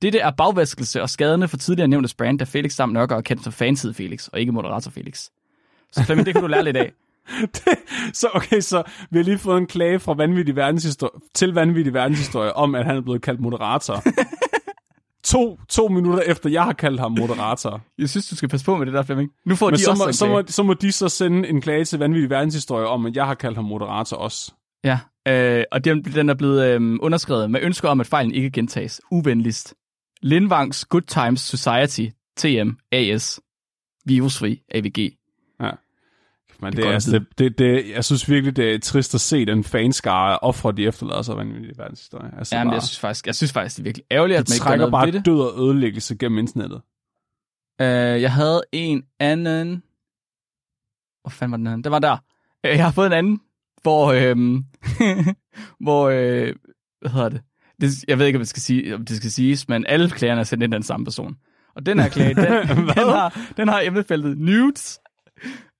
Dette 0.03 0.19
er 0.19 0.31
bagvaskelse 0.31 1.03
og 1.03 1.11
skadende 1.11 1.49
for 1.49 1.57
tidligere 1.57 1.89
nævntes 1.89 2.15
brand, 2.15 2.39
da 2.39 2.45
Felix 2.45 2.77
Dam 2.77 2.89
Nørgaard 2.89 3.19
er 3.19 3.23
kendt 3.23 3.45
som 3.45 3.53
fanside 3.53 3.95
Felix, 3.95 4.27
og 4.27 4.41
ikke 4.41 4.53
moderator 4.53 4.91
Felix. 4.91 5.29
Så 5.93 6.05
Flemming, 6.05 6.27
det 6.27 6.35
kan 6.35 6.43
du 6.43 6.49
lære 6.49 6.65
lidt 6.65 6.77
af. 6.77 6.93
så 8.21 8.29
okay, 8.35 8.61
så 8.61 8.83
vi 9.11 9.19
har 9.19 9.25
lige 9.25 9.39
fået 9.39 9.59
en 9.59 9.67
klage 9.67 9.99
fra 9.99 10.15
vanvittig 10.15 10.57
verdenshistorie, 10.57 11.21
til 11.35 11.55
vanvittig 11.55 11.95
verdenshistorie 11.95 12.53
om, 12.53 12.75
at 12.75 12.85
han 12.87 12.97
er 12.97 13.01
blevet 13.01 13.23
kaldt 13.23 13.41
moderator. 13.41 14.03
to, 15.33 15.59
to 15.69 15.89
minutter 15.89 16.23
efter, 16.23 16.51
jeg 16.51 16.65
har 16.65 16.73
kaldt 16.73 17.01
ham 17.01 17.13
moderator. 17.19 17.81
Jeg 17.99 18.09
synes, 18.09 18.29
du 18.29 18.37
skal 18.37 18.49
passe 18.49 18.67
på 18.67 18.77
med 18.77 18.87
det 18.87 18.95
der, 18.95 19.03
Flemming. 19.03 19.31
Nu 19.47 19.57
får 19.57 19.71
Men 19.71 19.77
de 19.77 19.83
så 19.83 19.91
også 19.91 20.05
må, 20.07 20.13
så, 20.13 20.27
må, 20.27 20.43
så 20.47 20.63
må 20.63 20.75
de 20.75 20.93
så 20.93 21.09
sende 21.09 21.49
en 21.49 21.61
klage 21.61 21.85
til 21.85 21.99
vanvittig 21.99 22.31
verdenshistorie 22.31 22.87
om, 22.87 23.07
at 23.07 23.17
jeg 23.17 23.27
har 23.27 23.35
kaldt 23.35 23.57
ham 23.57 23.65
moderator 23.65 24.17
også. 24.17 24.53
Ja, 24.85 24.99
øh, 25.29 25.65
og 25.73 25.85
den, 25.85 26.05
den 26.05 26.29
er 26.29 26.35
blevet 26.35 26.67
øh, 26.67 26.99
underskrevet 27.01 27.51
med 27.51 27.61
ønsker 27.63 27.89
om, 27.89 28.01
at 28.01 28.07
fejlen 28.07 28.35
ikke 28.35 28.51
gentages. 28.51 29.01
Uvenligst. 29.11 29.75
Lindvangs 30.23 30.85
Good 30.85 31.03
Times 31.03 31.41
Society, 31.41 32.07
TM, 32.37 32.71
AS. 32.93 33.41
Virusfri, 34.07 34.63
AVG. 34.75 35.13
Men 36.63 36.73
Det 36.73 36.77
det, 36.77 36.89
er 36.89 36.93
altså, 36.93 37.19
det, 37.19 37.27
det, 37.39 37.59
det, 37.59 37.91
jeg 37.91 38.05
synes 38.05 38.29
virkelig, 38.29 38.57
det 38.57 38.75
er 38.75 38.79
trist 38.79 39.15
at 39.15 39.21
se 39.21 39.47
den 39.47 39.65
fanskare 39.65 40.39
ofre, 40.39 40.73
de 40.73 40.87
efterlader 40.87 41.23
sig 41.23 41.37
vanvittig 41.37 41.79
verdenshistorie. 41.79 42.31
Altså 42.39 42.57
Ja, 42.57 42.65
men 42.65 42.69
bare, 42.69 42.75
jeg 42.75 42.83
synes 42.83 42.99
faktisk, 42.99 43.27
jeg 43.27 43.35
synes 43.35 43.53
faktisk, 43.53 43.77
det 43.77 43.83
er 43.83 43.85
virkelig 43.85 44.05
ærgerligt, 44.11 44.39
at 44.39 44.49
man 44.49 44.55
ikke 44.55 44.65
trækker 44.65 44.91
bare 44.91 45.11
død 45.11 45.41
og 45.41 45.67
ødelæggelse 45.67 46.17
gennem 46.17 46.39
internettet. 46.39 46.83
Uh, 47.81 48.23
jeg 48.23 48.33
havde 48.33 48.63
en 48.73 49.05
anden... 49.19 49.83
Hvor 51.23 51.31
fanden 51.31 51.51
var 51.51 51.57
den 51.57 51.67
anden? 51.67 51.85
Den 51.85 51.93
var 51.93 51.99
der. 51.99 52.17
Uh, 52.67 52.71
jeg 52.71 52.85
har 52.85 52.93
fået 52.93 53.07
en 53.07 53.13
anden, 53.13 53.41
hvor... 53.83 54.13
øhm, 54.13 54.65
hvor... 55.85 56.09
Øh, 56.09 56.55
hvad 57.01 57.11
hedder 57.11 57.29
det? 57.29 57.41
det? 57.81 58.05
Jeg 58.09 58.19
ved 58.19 58.27
ikke, 58.27 58.37
om 58.37 58.41
det 58.41 58.49
skal, 58.49 58.63
sige, 58.63 58.95
om 58.95 59.05
det 59.05 59.17
skal 59.17 59.31
siges, 59.31 59.69
men 59.69 59.87
alle 59.87 60.11
klagerne 60.11 60.41
er 60.41 60.45
sendt 60.45 60.65
ind 60.65 60.75
af 60.75 60.81
den 60.81 60.87
samme 60.87 61.05
person. 61.05 61.37
Og 61.77 61.87
den 61.87 61.99
her 61.99 62.09
klage, 62.09 62.35
den, 62.47 62.77
den, 62.77 62.89
har, 62.89 63.53
den 63.57 63.69
har 63.69 63.81
emnefeltet 63.81 64.39
nudes. 64.39 64.99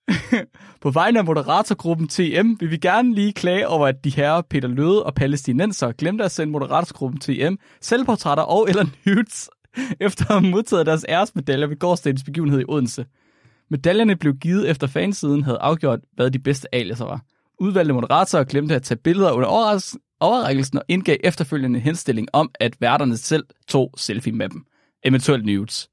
På 0.83 0.91
vegne 0.91 1.19
af 1.19 1.25
moderatorgruppen 1.25 2.09
TM 2.09 2.55
vil 2.61 2.71
vi 2.71 2.77
gerne 2.77 3.15
lige 3.15 3.33
klage 3.33 3.69
over, 3.69 3.87
at 3.87 4.05
de 4.05 4.11
herrer 4.11 4.43
Peter 4.51 4.69
Løde 4.69 5.03
og 5.03 5.15
palæstinenser 5.15 5.93
glemte 5.93 6.25
at 6.25 6.31
sende 6.31 6.53
moderatorgruppen 6.53 7.21
TM 7.21 7.55
selvportrætter 7.81 8.45
og 8.45 8.69
eller 8.69 8.87
nudes 9.07 9.51
efter 10.01 10.25
at 10.31 10.41
have 10.41 10.51
modtaget 10.51 10.87
deres 10.87 11.05
æresmedaljer 11.09 11.67
ved 11.67 11.79
gårdsdagens 11.79 12.25
begivenhed 12.25 12.61
i 12.61 12.65
Odense. 12.69 13.07
Medaljerne 13.71 14.17
blev 14.17 14.35
givet 14.35 14.71
efter 14.71 14.87
fansiden 14.87 15.43
havde 15.43 15.59
afgjort, 15.59 16.01
hvad 16.15 16.31
de 16.31 16.39
bedste 16.39 16.75
aliaser 16.75 17.05
var. 17.05 17.21
Udvalgte 17.59 17.95
moderatorer 17.95 18.45
glemte 18.45 18.75
at 18.75 18.83
tage 18.83 18.99
billeder 18.99 19.33
under 19.33 19.49
overrækkelsen 20.21 20.79
og 20.79 20.85
indgav 20.89 21.17
efterfølgende 21.25 21.77
en 21.79 21.83
henstilling 21.83 22.29
om, 22.33 22.51
at 22.61 22.81
værterne 22.81 23.17
selv 23.17 23.45
tog 23.69 23.95
selfie 23.97 24.33
med 24.33 24.49
dem. 24.49 24.65
Eventuelt 25.05 25.45
nudes. 25.47 25.89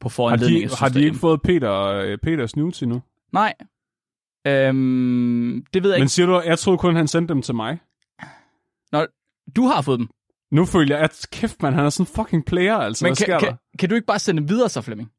På 0.00 0.08
Har 0.08 0.14
foranledning 0.14 0.60
de, 0.60 0.64
af 0.72 0.78
har 0.78 0.88
de 0.88 1.04
ikke 1.04 1.16
fået 1.16 1.42
Peter, 1.42 1.72
øh, 1.72 2.18
Peters 2.18 2.56
news 2.56 2.82
endnu? 2.82 3.02
Nej. 3.32 3.54
Øhm, 4.46 5.64
det 5.74 5.82
ved 5.82 5.90
jeg 5.90 5.98
Men 5.98 6.02
ikke. 6.04 6.12
siger 6.12 6.26
du, 6.26 6.40
jeg 6.40 6.58
troede 6.58 6.78
kun, 6.78 6.96
han 6.96 7.08
sendte 7.08 7.34
dem 7.34 7.42
til 7.42 7.54
mig. 7.54 7.78
Nå, 8.92 9.06
du 9.56 9.66
har 9.66 9.82
fået 9.82 9.98
dem. 9.98 10.08
Nu 10.50 10.64
føler 10.64 10.96
jeg, 10.96 11.04
at 11.04 11.26
kæft 11.32 11.62
man, 11.62 11.72
han 11.74 11.84
er 11.84 11.90
sådan 11.90 12.02
en 12.10 12.14
fucking 12.16 12.44
player, 12.44 12.76
altså. 12.76 13.04
Men 13.04 13.08
Hvad 13.08 13.16
sker 13.16 13.26
kan, 13.26 13.32
der? 13.32 13.38
kan, 13.46 13.58
kan, 13.78 13.88
du 13.88 13.94
ikke 13.94 14.06
bare 14.06 14.18
sende 14.18 14.40
dem 14.40 14.48
videre 14.48 14.68
så, 14.68 14.80
Flemming? 14.80 15.10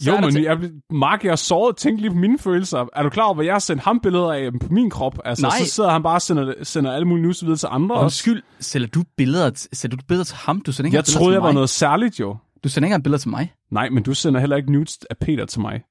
Så 0.00 0.10
Jo, 0.10 0.20
men 0.20 0.42
jeg, 0.44 0.70
Mark, 0.90 1.24
jeg 1.24 1.30
er 1.30 1.36
såret. 1.36 1.76
Tænk 1.76 2.00
lige 2.00 2.10
på 2.10 2.16
mine 2.16 2.38
følelser. 2.38 2.86
Er 2.96 3.02
du 3.02 3.10
klar 3.10 3.24
over, 3.24 3.34
hvad 3.34 3.44
jeg 3.44 3.54
har 3.54 3.58
sendt 3.58 3.82
ham 3.82 4.00
billeder 4.00 4.32
af 4.32 4.52
på 4.60 4.68
min 4.70 4.90
krop? 4.90 5.18
Altså, 5.24 5.46
Nej. 5.46 5.58
så 5.58 5.64
sidder 5.70 5.90
han 5.90 6.02
bare 6.02 6.14
og 6.14 6.22
sender, 6.22 6.54
sender 6.62 6.92
alle 6.92 7.08
mulige 7.08 7.22
news 7.22 7.42
videre 7.42 7.56
til 7.56 7.68
andre 7.70 7.94
også. 7.96 8.04
Undskyld, 8.04 8.42
sælger 8.60 8.88
du 8.88 9.04
billeder, 9.16 9.66
sælger 9.72 9.96
du 9.96 10.04
billeder 10.08 10.24
til 10.24 10.36
ham? 10.36 10.60
Du 10.60 10.72
sender 10.72 10.86
ikke 10.86 10.96
Jeg 10.96 11.04
troede, 11.04 11.32
jeg 11.34 11.42
var 11.42 11.48
mig. 11.48 11.54
noget 11.54 11.70
særligt, 11.70 12.20
jo. 12.20 12.36
Du 12.64 12.68
sender 12.68 12.86
ikke 12.86 12.92
engang 12.92 13.02
billeder 13.04 13.18
til 13.18 13.30
mig. 13.30 13.52
Nej, 13.70 13.88
men 13.90 14.02
du 14.02 14.14
sender 14.14 14.40
heller 14.40 14.56
ikke 14.56 14.72
nudes 14.72 14.98
af 15.10 15.16
Peter 15.18 15.46
til 15.46 15.60
mig. 15.60 15.82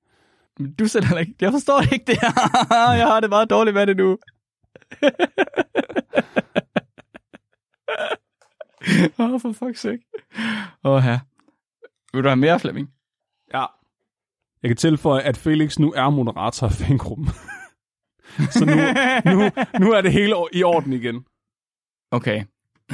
Men 0.59 0.73
Du 0.73 0.87
sender 0.87 1.07
heller 1.07 1.19
ikke. 1.21 1.35
Jeg 1.41 1.51
forstår 1.51 1.81
ikke 1.93 2.05
det 2.07 2.17
her. 2.21 2.31
jeg 3.01 3.07
har 3.07 3.19
det 3.19 3.29
meget 3.29 3.49
dårligt 3.49 3.73
med 3.73 3.87
det 3.87 3.97
nu. 3.97 4.09
Åh, 9.19 9.33
oh, 9.33 9.39
for 9.41 9.49
fuck's 9.53 9.75
sake. 9.81 9.99
Åh, 10.83 10.91
oh, 10.91 11.01
her. 11.01 11.19
Vil 12.13 12.23
du 12.23 12.29
have 12.29 12.35
mere, 12.35 12.59
Flemming? 12.59 12.89
Ja. 13.53 13.65
Jeg 14.63 14.69
kan 14.69 14.77
tilføje, 14.77 15.21
at 15.21 15.37
Felix 15.37 15.79
nu 15.79 15.93
er 15.95 16.09
moderator 16.09 16.67
af 16.67 16.73
fangruppen. 16.73 17.27
så 18.55 18.65
nu, 18.65 18.75
nu, 19.31 19.49
nu 19.79 19.91
er 19.91 20.01
det 20.01 20.11
hele 20.11 20.35
i 20.53 20.63
orden 20.63 20.93
igen. 20.93 21.25
Okay. 22.11 22.43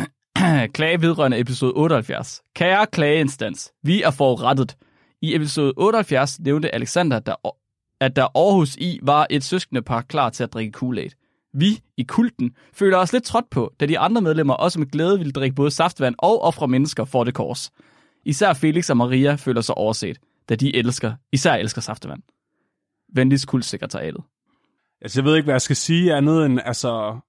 Klage 0.76 1.02
vedrørende 1.02 1.40
episode 1.40 1.74
78. 1.74 2.42
Kære 2.56 2.86
klageinstans, 2.86 3.72
vi 3.84 4.02
er 4.02 4.12
forurettet. 4.12 4.78
I 5.22 5.36
episode 5.36 5.74
78 5.78 6.40
nævnte 6.40 6.76
Alexander, 6.76 7.20
der, 7.20 7.36
at 8.02 8.16
der 8.16 8.24
Aarhus 8.24 8.76
i 8.76 9.00
var 9.04 9.28
et 9.30 9.44
søskende 9.44 9.82
par 9.82 10.02
klar 10.02 10.30
til 10.30 10.44
at 10.44 10.54
drikke 10.54 10.78
Kool-Aid. 10.78 11.50
Vi 11.54 11.80
i 11.98 12.04
kulten 12.04 12.52
føler 12.74 12.98
os 12.98 13.14
lidt 13.14 13.24
trådt 13.24 13.50
på, 13.50 13.74
da 13.80 13.86
de 13.86 14.00
andre 14.00 14.22
medlemmer 14.22 14.54
også 14.54 14.80
med 14.80 14.88
glæde 14.88 15.18
ville 15.18 15.32
drikke 15.32 15.56
både 15.56 15.72
saftvand 15.72 16.16
og 16.18 16.42
ofre 16.42 16.68
mennesker 16.68 17.06
for 17.06 17.24
det 17.24 17.34
kors. 17.34 17.72
Især 18.26 18.54
Felix 18.54 18.90
og 18.90 18.98
Maria 18.98 19.36
føler 19.36 19.62
sig 19.62 19.76
overset, 19.78 20.20
da 20.50 20.56
de 20.56 20.76
elsker, 20.76 21.14
især 21.32 21.54
elsker 21.54 21.82
saftvand. 21.82 22.24
Venligst 23.14 23.48
kultsekretariatet. 23.48 24.24
Altså, 25.02 25.22
jeg 25.22 25.26
ved 25.26 25.36
ikke, 25.36 25.46
hvad 25.46 25.54
jeg 25.54 25.62
skal 25.62 25.76
sige 25.76 26.14
andet 26.16 26.46
end, 26.46 26.60
altså, 26.66 27.20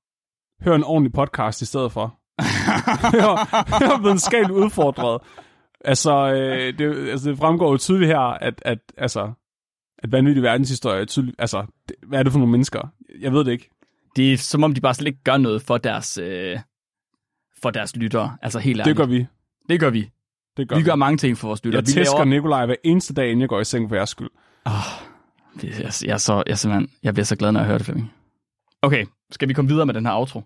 hør 0.63 0.75
en 0.75 0.85
ordentlig 0.85 1.13
podcast 1.13 1.63
i 1.63 1.67
stedet 1.67 1.93
for. 1.93 2.17
hør, 3.17 3.31
hør 3.79 4.03
videnskabeligt 4.03 4.59
udfordret. 4.59 5.21
Altså, 5.85 6.33
øh, 6.33 6.79
det, 6.79 7.11
altså, 7.11 7.31
det 7.31 7.39
fremgår 7.39 7.71
jo 7.71 7.77
tydeligt 7.77 8.09
her, 8.09 8.19
at, 8.19 8.63
at, 8.65 8.79
altså, 8.97 9.33
at 9.99 10.13
vanvittig 10.13 10.43
verdenshistorie 10.43 11.01
er 11.01 11.05
tydeligt, 11.05 11.37
altså, 11.39 11.67
det, 11.89 11.97
hvad 12.07 12.19
er 12.19 12.23
det 12.23 12.33
for 12.33 12.39
nogle 12.39 12.53
mennesker? 12.53 12.89
Jeg 13.21 13.33
ved 13.33 13.45
det 13.45 13.53
ikke. 13.53 13.71
Det 14.17 14.33
er 14.33 14.37
som 14.37 14.65
om, 14.65 14.75
de 14.75 14.81
bare 14.81 14.95
slet 14.95 15.07
ikke 15.07 15.23
gør 15.25 15.37
noget 15.37 15.63
for 15.63 15.79
deres, 15.79 16.19
øh, 16.19 16.59
for 17.63 17.71
deres 17.71 17.97
lyttere. 17.97 18.37
Altså 18.43 18.59
helt 18.59 18.81
ærligt. 18.81 18.89
Det 18.89 18.97
gør 18.97 19.07
vi. 19.07 19.27
Det 19.69 19.81
gør 19.81 19.91
vi. 19.91 20.11
Det 20.61 20.69
gør 20.69 20.77
Vi 20.77 20.83
gør 20.83 20.95
mange 20.95 21.17
ting 21.17 21.39
for 21.39 21.49
vores 21.49 21.65
lyttere. 21.65 21.81
Jeg 21.81 21.87
vi 21.87 21.93
tæsker 21.93 22.25
Nikolaj 22.25 22.67
hver 22.67 22.75
eneste 22.85 23.15
dag, 23.15 23.27
inden 23.27 23.41
jeg 23.41 23.49
går 23.49 23.61
i 23.61 23.65
seng 23.65 23.89
for 23.89 23.97
jeres 23.97 24.11
skyld. 24.11 24.29
Oh, 24.65 24.73
det, 25.61 25.81
jeg, 25.81 25.93
jeg, 26.05 26.13
er 26.13 26.17
så, 26.17 26.43
jeg, 26.47 26.59
simpelthen, 26.59 26.91
jeg 27.03 27.15
bliver 27.15 27.25
så 27.25 27.37
glad, 27.37 27.53
når 27.53 27.61
jeg 27.61 27.67
hører 27.67 27.79
det, 27.79 27.85
Flemming. 27.85 28.13
Okay, 28.83 29.07
skal 29.31 29.49
vi 29.49 29.55
komme 29.55 29.69
videre 29.69 29.87
med 29.87 29.95
den 29.95 30.07
her 30.07 30.13
outro? 30.13 30.43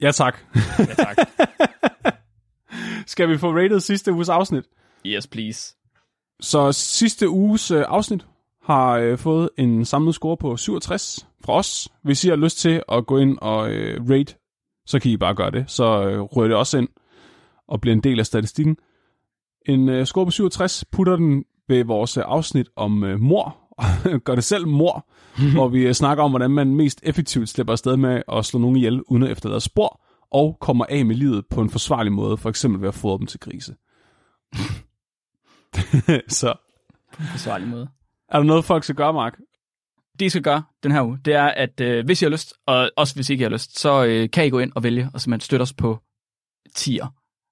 Ja, 0.00 0.10
tak. 0.10 0.38
Ja, 0.78 0.94
tak. 0.94 1.16
Skal 3.06 3.28
vi 3.28 3.38
få 3.38 3.52
rated 3.52 3.80
sidste 3.80 4.12
uges 4.12 4.28
afsnit? 4.28 4.64
yes, 5.06 5.26
please. 5.26 5.76
Så 6.40 6.72
sidste 6.72 7.28
uges 7.28 7.70
øh, 7.70 7.84
afsnit 7.88 8.26
har 8.62 8.92
øh, 8.92 9.18
fået 9.18 9.50
en 9.58 9.84
samlet 9.84 10.14
score 10.14 10.36
på 10.36 10.56
67 10.56 11.28
fra 11.44 11.52
os. 11.52 11.88
Hvis 12.02 12.24
I 12.24 12.28
har 12.28 12.36
lyst 12.36 12.58
til 12.58 12.82
at 12.88 13.06
gå 13.06 13.18
ind 13.18 13.38
og 13.40 13.70
øh, 13.70 14.10
rate, 14.10 14.34
så 14.86 14.98
kan 14.98 15.10
I 15.10 15.16
bare 15.16 15.34
gøre 15.34 15.50
det. 15.50 15.64
Så 15.70 15.84
øh, 15.84 16.20
rører 16.20 16.48
det 16.48 16.56
også 16.56 16.78
ind 16.78 16.88
og 17.68 17.80
bliver 17.80 17.94
en 17.94 18.02
del 18.02 18.18
af 18.18 18.26
statistikken. 18.26 18.76
En 19.66 19.88
øh, 19.88 20.06
score 20.06 20.24
på 20.24 20.30
67 20.30 20.84
putter 20.92 21.16
den 21.16 21.44
ved 21.68 21.84
vores 21.84 22.16
øh, 22.16 22.24
afsnit 22.26 22.68
om 22.76 23.04
øh, 23.04 23.20
mor. 23.20 23.56
gør 24.24 24.34
det 24.34 24.44
selv 24.44 24.66
mor, 24.66 25.08
hvor 25.54 25.68
vi 25.68 25.86
øh, 25.86 25.92
snakker 25.92 26.24
om, 26.24 26.30
hvordan 26.30 26.50
man 26.50 26.74
mest 26.74 27.00
effektivt 27.02 27.48
slipper 27.48 27.72
afsted 27.72 27.96
med 27.96 28.22
at 28.32 28.44
slå 28.44 28.60
nogen 28.60 28.76
ihjel 28.76 29.02
uden 29.02 29.22
at 29.22 29.30
efterlade 29.30 29.60
spor, 29.60 30.00
og 30.32 30.56
kommer 30.60 30.84
af 30.88 31.06
med 31.06 31.16
livet 31.16 31.44
på 31.50 31.60
en 31.60 31.70
forsvarlig 31.70 32.12
måde, 32.12 32.36
for 32.36 32.48
eksempel 32.48 32.80
ved 32.80 32.88
at 32.88 32.94
fodre 32.94 33.18
dem 33.18 33.26
til 33.26 33.40
grise. 33.40 33.74
så 36.40 36.54
På 37.12 37.22
en 37.22 37.28
forsvarlig 37.28 37.68
måde. 37.68 37.88
er 38.28 38.38
der 38.38 38.44
noget, 38.44 38.64
folk 38.64 38.84
skal 38.84 38.96
gøre, 38.96 39.12
Mark? 39.12 39.38
Det, 40.18 40.26
I 40.26 40.28
skal 40.28 40.42
gøre 40.42 40.62
den 40.82 40.92
her 40.92 41.02
uge, 41.02 41.18
det 41.24 41.34
er, 41.34 41.46
at 41.46 41.80
øh, 41.80 42.04
hvis 42.04 42.22
I 42.22 42.24
har 42.24 42.30
lyst, 42.30 42.54
og 42.66 42.90
også 42.96 43.14
hvis 43.14 43.30
I 43.30 43.32
ikke 43.32 43.44
har 43.44 43.50
lyst, 43.50 43.78
så 43.78 44.04
øh, 44.04 44.30
kan 44.30 44.46
I 44.46 44.50
gå 44.50 44.58
ind 44.58 44.72
og 44.74 44.82
vælge 44.82 45.10
og 45.14 45.20
simpelthen 45.20 45.44
støtte 45.44 45.62
os 45.62 45.72
på 45.72 45.98
Tier, 46.74 47.06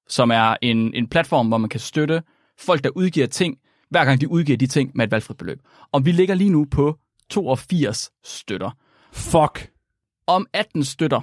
som 0.08 0.30
er 0.30 0.56
en, 0.62 0.94
en 0.94 1.08
platform, 1.08 1.48
hvor 1.48 1.58
man 1.58 1.70
kan 1.70 1.80
støtte 1.80 2.22
folk, 2.58 2.84
der 2.84 2.90
udgiver 2.90 3.26
ting, 3.26 3.58
hver 3.90 4.04
gang 4.04 4.20
de 4.20 4.28
udgiver 4.28 4.56
de 4.56 4.66
ting 4.66 4.90
med 4.94 5.04
et 5.04 5.10
valgfrit 5.10 5.36
beløb. 5.36 5.60
Og 5.92 6.04
vi 6.04 6.12
ligger 6.12 6.34
lige 6.34 6.50
nu 6.50 6.64
på 6.64 6.98
82 7.30 8.10
støtter. 8.24 8.70
Fuck. 9.12 9.70
Om 10.26 10.46
18 10.52 10.84
støtter, 10.84 11.20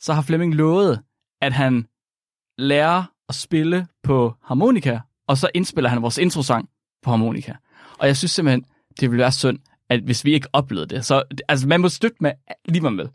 så 0.00 0.12
har 0.12 0.22
Flemming 0.22 0.54
lovet, 0.54 1.00
at 1.40 1.52
han 1.52 1.86
lærer 2.58 3.04
at 3.28 3.34
spille 3.34 3.86
på 4.02 4.34
harmonika, 4.42 4.98
og 5.26 5.38
så 5.38 5.50
indspiller 5.54 5.90
han 5.90 6.02
vores 6.02 6.18
introsang 6.18 6.68
på 7.02 7.10
harmonika. 7.10 7.52
Og 7.98 8.06
jeg 8.06 8.16
synes 8.16 8.32
simpelthen, 8.32 8.64
det 9.00 9.10
ville 9.10 9.22
være 9.22 9.32
synd, 9.32 9.58
at 9.88 10.00
hvis 10.00 10.24
vi 10.24 10.32
ikke 10.32 10.48
oplevede 10.52 10.94
det. 10.94 11.04
Så 11.04 11.22
altså, 11.48 11.68
man 11.68 11.80
må 11.80 11.88
støtte 11.88 12.16
med 12.20 12.32
lige 12.64 12.82
man 12.82 12.96
vil. 12.96 13.08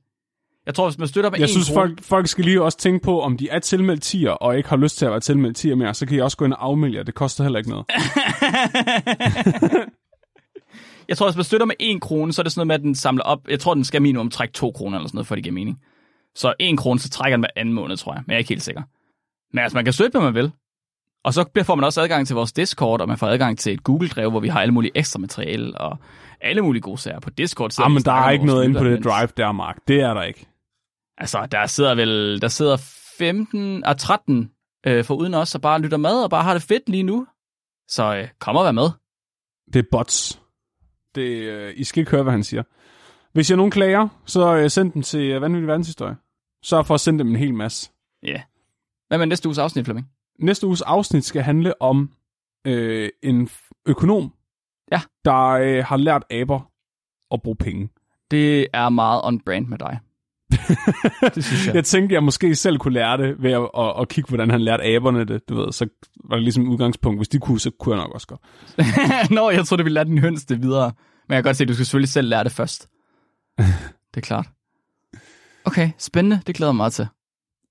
Jeg 0.65 0.75
tror, 0.75 0.89
hvis 0.89 0.97
man 0.97 1.07
støtter 1.07 1.29
med 1.29 1.39
Jeg 1.39 1.49
synes, 1.49 1.67
krone, 1.69 1.87
folk, 1.87 2.03
folk 2.03 2.27
skal 2.27 2.45
lige 2.45 2.61
også 2.61 2.77
tænke 2.77 3.03
på, 3.03 3.21
om 3.21 3.37
de 3.37 3.49
er 3.49 3.59
tilmeldt 3.59 4.03
tier, 4.03 4.31
og 4.31 4.57
ikke 4.57 4.69
har 4.69 4.77
lyst 4.77 4.97
til 4.97 5.05
at 5.05 5.11
være 5.11 5.19
tilmeldt 5.19 5.57
tier 5.57 5.75
mere, 5.75 5.93
så 5.93 6.05
kan 6.05 6.17
I 6.17 6.19
også 6.19 6.37
gå 6.37 6.45
ind 6.45 6.53
og 6.53 6.65
afmelde 6.65 6.97
jer. 6.97 7.03
Det 7.03 7.15
koster 7.15 7.43
heller 7.43 7.59
ikke 7.59 7.69
noget. 7.69 7.85
Jeg 11.07 11.17
tror, 11.17 11.27
hvis 11.27 11.35
man 11.35 11.43
støtter 11.43 11.65
med 11.65 11.75
en 11.79 11.99
krone, 11.99 12.33
så 12.33 12.41
er 12.41 12.43
det 12.43 12.51
sådan 12.51 12.59
noget 12.59 12.67
med, 12.67 12.75
at 12.75 12.81
den 12.81 12.95
samler 12.95 13.23
op. 13.23 13.47
Jeg 13.49 13.59
tror, 13.59 13.73
den 13.73 13.83
skal 13.83 14.01
minimum 14.01 14.29
trække 14.29 14.53
to 14.53 14.71
kroner 14.71 14.97
eller 14.97 15.07
sådan 15.07 15.17
noget, 15.17 15.27
for 15.27 15.35
det 15.35 15.43
giver 15.43 15.53
mening. 15.53 15.79
Så 16.35 16.53
en 16.59 16.77
krone, 16.77 16.99
så 16.99 17.09
trækker 17.09 17.37
den 17.37 17.41
hver 17.41 17.49
anden 17.55 17.73
måned, 17.73 17.97
tror 17.97 18.13
jeg. 18.13 18.23
Men 18.25 18.31
jeg 18.31 18.35
er 18.35 18.39
ikke 18.39 18.49
helt 18.49 18.63
sikker. 18.63 18.81
Men 19.53 19.63
altså, 19.63 19.77
man 19.77 19.83
kan 19.83 19.93
støtte, 19.93 20.11
hvad 20.11 20.21
man 20.21 20.33
vil. 20.33 20.51
Og 21.23 21.33
så 21.33 21.45
får 21.63 21.75
man 21.75 21.83
også 21.83 22.01
adgang 22.01 22.27
til 22.27 22.35
vores 22.35 22.51
Discord, 22.51 23.01
og 23.01 23.07
man 23.07 23.17
får 23.17 23.27
adgang 23.27 23.59
til 23.59 23.73
et 23.73 23.83
Google-drev, 23.83 24.29
hvor 24.29 24.39
vi 24.39 24.47
har 24.47 24.61
alle 24.61 24.73
mulige 24.73 24.91
ekstra 24.95 25.19
materiale 25.19 25.77
og 25.77 25.97
alle 26.41 26.61
mulige 26.61 26.81
gode 26.81 26.97
sager 26.97 27.19
på 27.19 27.29
Discord. 27.29 27.71
sidder 27.71 27.85
Ah, 27.85 27.93
men 27.93 28.03
der 28.03 28.11
er 28.11 28.29
ikke 28.29 28.45
noget 28.45 28.63
inde 28.63 28.79
på 28.79 28.85
det 28.85 29.03
drive 29.03 29.29
der, 29.37 29.51
Mark. 29.51 29.77
Det 29.87 30.01
er 30.01 30.13
der 30.13 30.23
ikke. 30.23 30.45
Altså, 31.17 31.45
der 31.51 31.65
sidder 31.65 31.95
vel, 31.95 32.41
der 32.41 32.47
sidder 32.47 32.77
15 33.17 33.85
og 33.85 33.97
13 33.97 34.51
øh, 34.87 35.03
for 35.03 35.15
uden 35.15 35.33
os, 35.33 35.55
og 35.55 35.61
bare 35.61 35.79
lytter 35.81 35.97
med, 35.97 36.23
og 36.23 36.29
bare 36.29 36.43
har 36.43 36.53
det 36.53 36.63
fedt 36.63 36.89
lige 36.89 37.03
nu. 37.03 37.27
Så 37.87 38.15
øh, 38.15 38.27
kom 38.39 38.55
og 38.55 38.65
vær 38.65 38.71
med. 38.71 38.89
Det 39.73 39.79
er 39.79 39.87
bots. 39.91 40.41
Det, 41.15 41.21
øh, 41.21 41.73
I 41.77 41.83
skal 41.83 41.99
ikke 42.01 42.11
høre, 42.11 42.23
hvad 42.23 42.31
han 42.33 42.43
siger. 42.43 42.63
Hvis 43.33 43.49
jeg 43.49 43.57
nogen 43.57 43.71
klager, 43.71 44.07
så 44.25 44.55
øh, 44.55 44.69
send 44.69 44.91
dem 44.91 45.01
til 45.01 45.19
øh, 45.31 45.41
Vanvittig 45.41 45.67
Verdenshistorie. 45.67 46.15
Sørg 46.63 46.85
for 46.85 46.93
at 46.93 46.99
sende 46.99 47.19
dem 47.19 47.27
en 47.29 47.35
hel 47.35 47.53
masse. 47.53 47.91
Ja. 48.23 48.27
Yeah. 48.29 48.41
Hvad 49.07 49.17
med 49.17 49.25
næste 49.27 49.47
uges 49.47 49.57
afsnit, 49.57 49.85
Flemming? 49.85 50.09
Næste 50.39 50.67
uges 50.67 50.81
afsnit 50.81 51.25
skal 51.25 51.41
handle 51.41 51.81
om 51.81 52.11
øh, 52.67 53.09
en 53.23 53.49
økonom, 53.85 54.33
Ja. 54.91 55.01
der 55.25 55.45
øh, 55.47 55.83
har 55.85 55.97
lært 55.97 56.23
aber 56.31 56.71
at 57.31 57.41
bruge 57.41 57.55
penge. 57.55 57.89
Det 58.31 58.67
er 58.73 58.89
meget 58.89 59.21
on 59.23 59.39
brand 59.39 59.67
med 59.67 59.77
dig. 59.77 59.99
det 61.35 61.45
synes 61.45 61.67
jeg. 61.67 61.75
Jeg 61.75 61.85
tænkte, 61.85 62.13
jeg 62.13 62.23
måske 62.23 62.55
selv 62.55 62.77
kunne 62.77 62.93
lære 62.93 63.17
det 63.17 63.43
ved 63.43 63.51
at, 63.51 63.69
at, 63.77 63.93
at 64.01 64.09
kigge, 64.09 64.27
hvordan 64.27 64.51
han 64.51 64.61
lærte 64.61 64.83
aberne 64.83 65.25
det. 65.25 65.49
Du 65.49 65.55
ved, 65.55 65.71
så 65.71 65.87
var 66.29 66.35
det 66.35 66.43
ligesom 66.43 66.63
et 66.63 66.67
udgangspunkt. 66.67 67.19
Hvis 67.19 67.27
de 67.27 67.39
kunne, 67.39 67.59
så 67.59 67.71
kunne 67.79 67.95
jeg 67.95 68.03
nok 68.03 68.13
også 68.13 68.27
godt. 68.27 68.41
Nå, 69.37 69.49
jeg 69.49 69.65
tror, 69.65 69.77
det 69.77 69.83
ville 69.83 69.93
lade 69.93 70.09
den 70.09 70.17
høns 70.17 70.45
det 70.45 70.61
videre. 70.61 70.91
Men 71.27 71.35
jeg 71.35 71.43
kan 71.43 71.49
godt 71.49 71.57
se, 71.57 71.63
at 71.63 71.67
du 71.67 71.73
skal 71.73 71.85
selvfølgelig 71.85 72.09
selv 72.09 72.29
lære 72.29 72.43
det 72.43 72.51
først. 72.51 72.89
det 74.13 74.17
er 74.17 74.21
klart. 74.21 74.49
Okay, 75.65 75.89
spændende. 75.97 76.41
Det 76.47 76.55
glæder 76.55 76.69
jeg 76.69 76.75
mig 76.75 76.77
meget 76.77 76.93
til. 76.93 77.07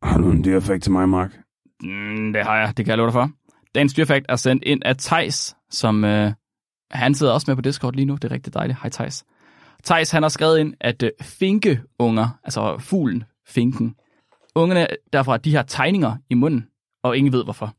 Har 0.03 0.19
du 0.19 0.31
en 0.31 0.45
dyrefakt 0.45 0.83
til 0.83 0.93
mig, 0.93 1.09
Mark? 1.09 1.39
Mm, 1.83 2.33
det 2.33 2.43
har 2.45 2.59
jeg. 2.59 2.77
Det 2.77 2.85
kan 2.85 2.91
jeg 2.91 2.99
love 2.99 3.07
dig 3.07 3.13
for. 3.13 3.31
Dagens 3.75 3.95
dyrfakt 3.95 4.27
er 4.29 4.37
sendt 4.37 4.63
ind 4.65 4.83
af 4.85 4.97
Tejs, 4.97 5.57
som 5.71 6.05
øh, 6.05 6.33
han 6.91 7.15
sidder 7.15 7.33
også 7.33 7.45
med 7.49 7.57
på 7.57 7.63
Discord 7.63 7.95
lige 7.95 8.05
nu. 8.05 8.15
Det 8.15 8.25
er 8.25 8.31
rigtig 8.31 8.55
dejligt. 8.55 8.79
Hej 8.83 8.91
Tejs. 8.91 9.25
Tejs, 9.85 10.11
han 10.11 10.23
har 10.23 10.29
skrevet 10.29 10.59
ind, 10.59 10.75
at 10.81 11.03
øh, 11.03 11.11
finkeunger, 11.23 12.39
altså 12.45 12.77
fuglen, 12.79 13.25
finken, 13.47 13.95
ungerne 14.55 14.87
derfra, 15.13 15.37
de 15.37 15.55
har 15.55 15.63
tegninger 15.63 16.17
i 16.31 16.35
munden, 16.35 16.67
og 17.03 17.17
ingen 17.17 17.33
ved 17.33 17.45
hvorfor. 17.45 17.75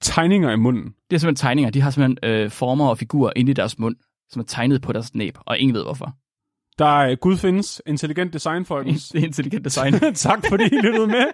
Tegninger 0.00 0.50
i 0.50 0.56
munden. 0.56 0.84
Det 1.10 1.16
er 1.16 1.20
simpelthen 1.20 1.48
tegninger. 1.48 1.70
De 1.70 1.80
har 1.80 1.90
simpelthen 1.90 2.30
øh, 2.30 2.50
former 2.50 2.88
og 2.88 2.98
figurer 2.98 3.32
inde 3.36 3.50
i 3.50 3.54
deres 3.54 3.78
mund, 3.78 3.96
som 4.30 4.40
er 4.40 4.44
tegnet 4.44 4.82
på 4.82 4.92
deres 4.92 5.14
næb, 5.14 5.38
og 5.46 5.58
ingen 5.58 5.74
ved 5.74 5.82
hvorfor. 5.82 6.14
Der 6.78 7.00
er 7.00 7.14
Gud 7.14 7.36
findes. 7.36 7.82
Intelligent 7.86 8.32
design, 8.32 8.64
folkens. 8.64 9.10
Intelligent 9.14 9.64
design. 9.64 9.92
tak 10.14 10.46
fordi 10.48 10.64
I 10.64 10.80
lyttede 10.82 11.06
med. 11.06 11.26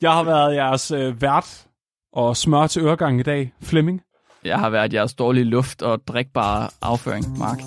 Jeg 0.00 0.12
har 0.12 0.24
været 0.24 0.54
jeres 0.54 0.90
øh, 0.90 1.22
vært 1.22 1.66
og 2.12 2.36
smør 2.36 2.66
til 2.66 2.82
øregangen 2.82 3.20
i 3.20 3.22
dag. 3.22 3.52
Flemming. 3.62 4.00
Jeg 4.44 4.58
har 4.58 4.70
været 4.70 4.94
jeres 4.94 5.14
dårlige 5.14 5.44
luft 5.44 5.82
og 5.82 6.06
drikbare 6.06 6.68
afføring, 6.82 7.38
Mark. 7.38 7.58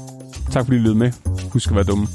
Tak 0.52 0.66
fordi 0.66 0.78
I 0.78 0.80
lyttede 0.80 0.98
med. 0.98 1.12
Husk 1.54 1.70
at 1.70 1.76
være 1.76 1.84
dumme. 1.84 2.08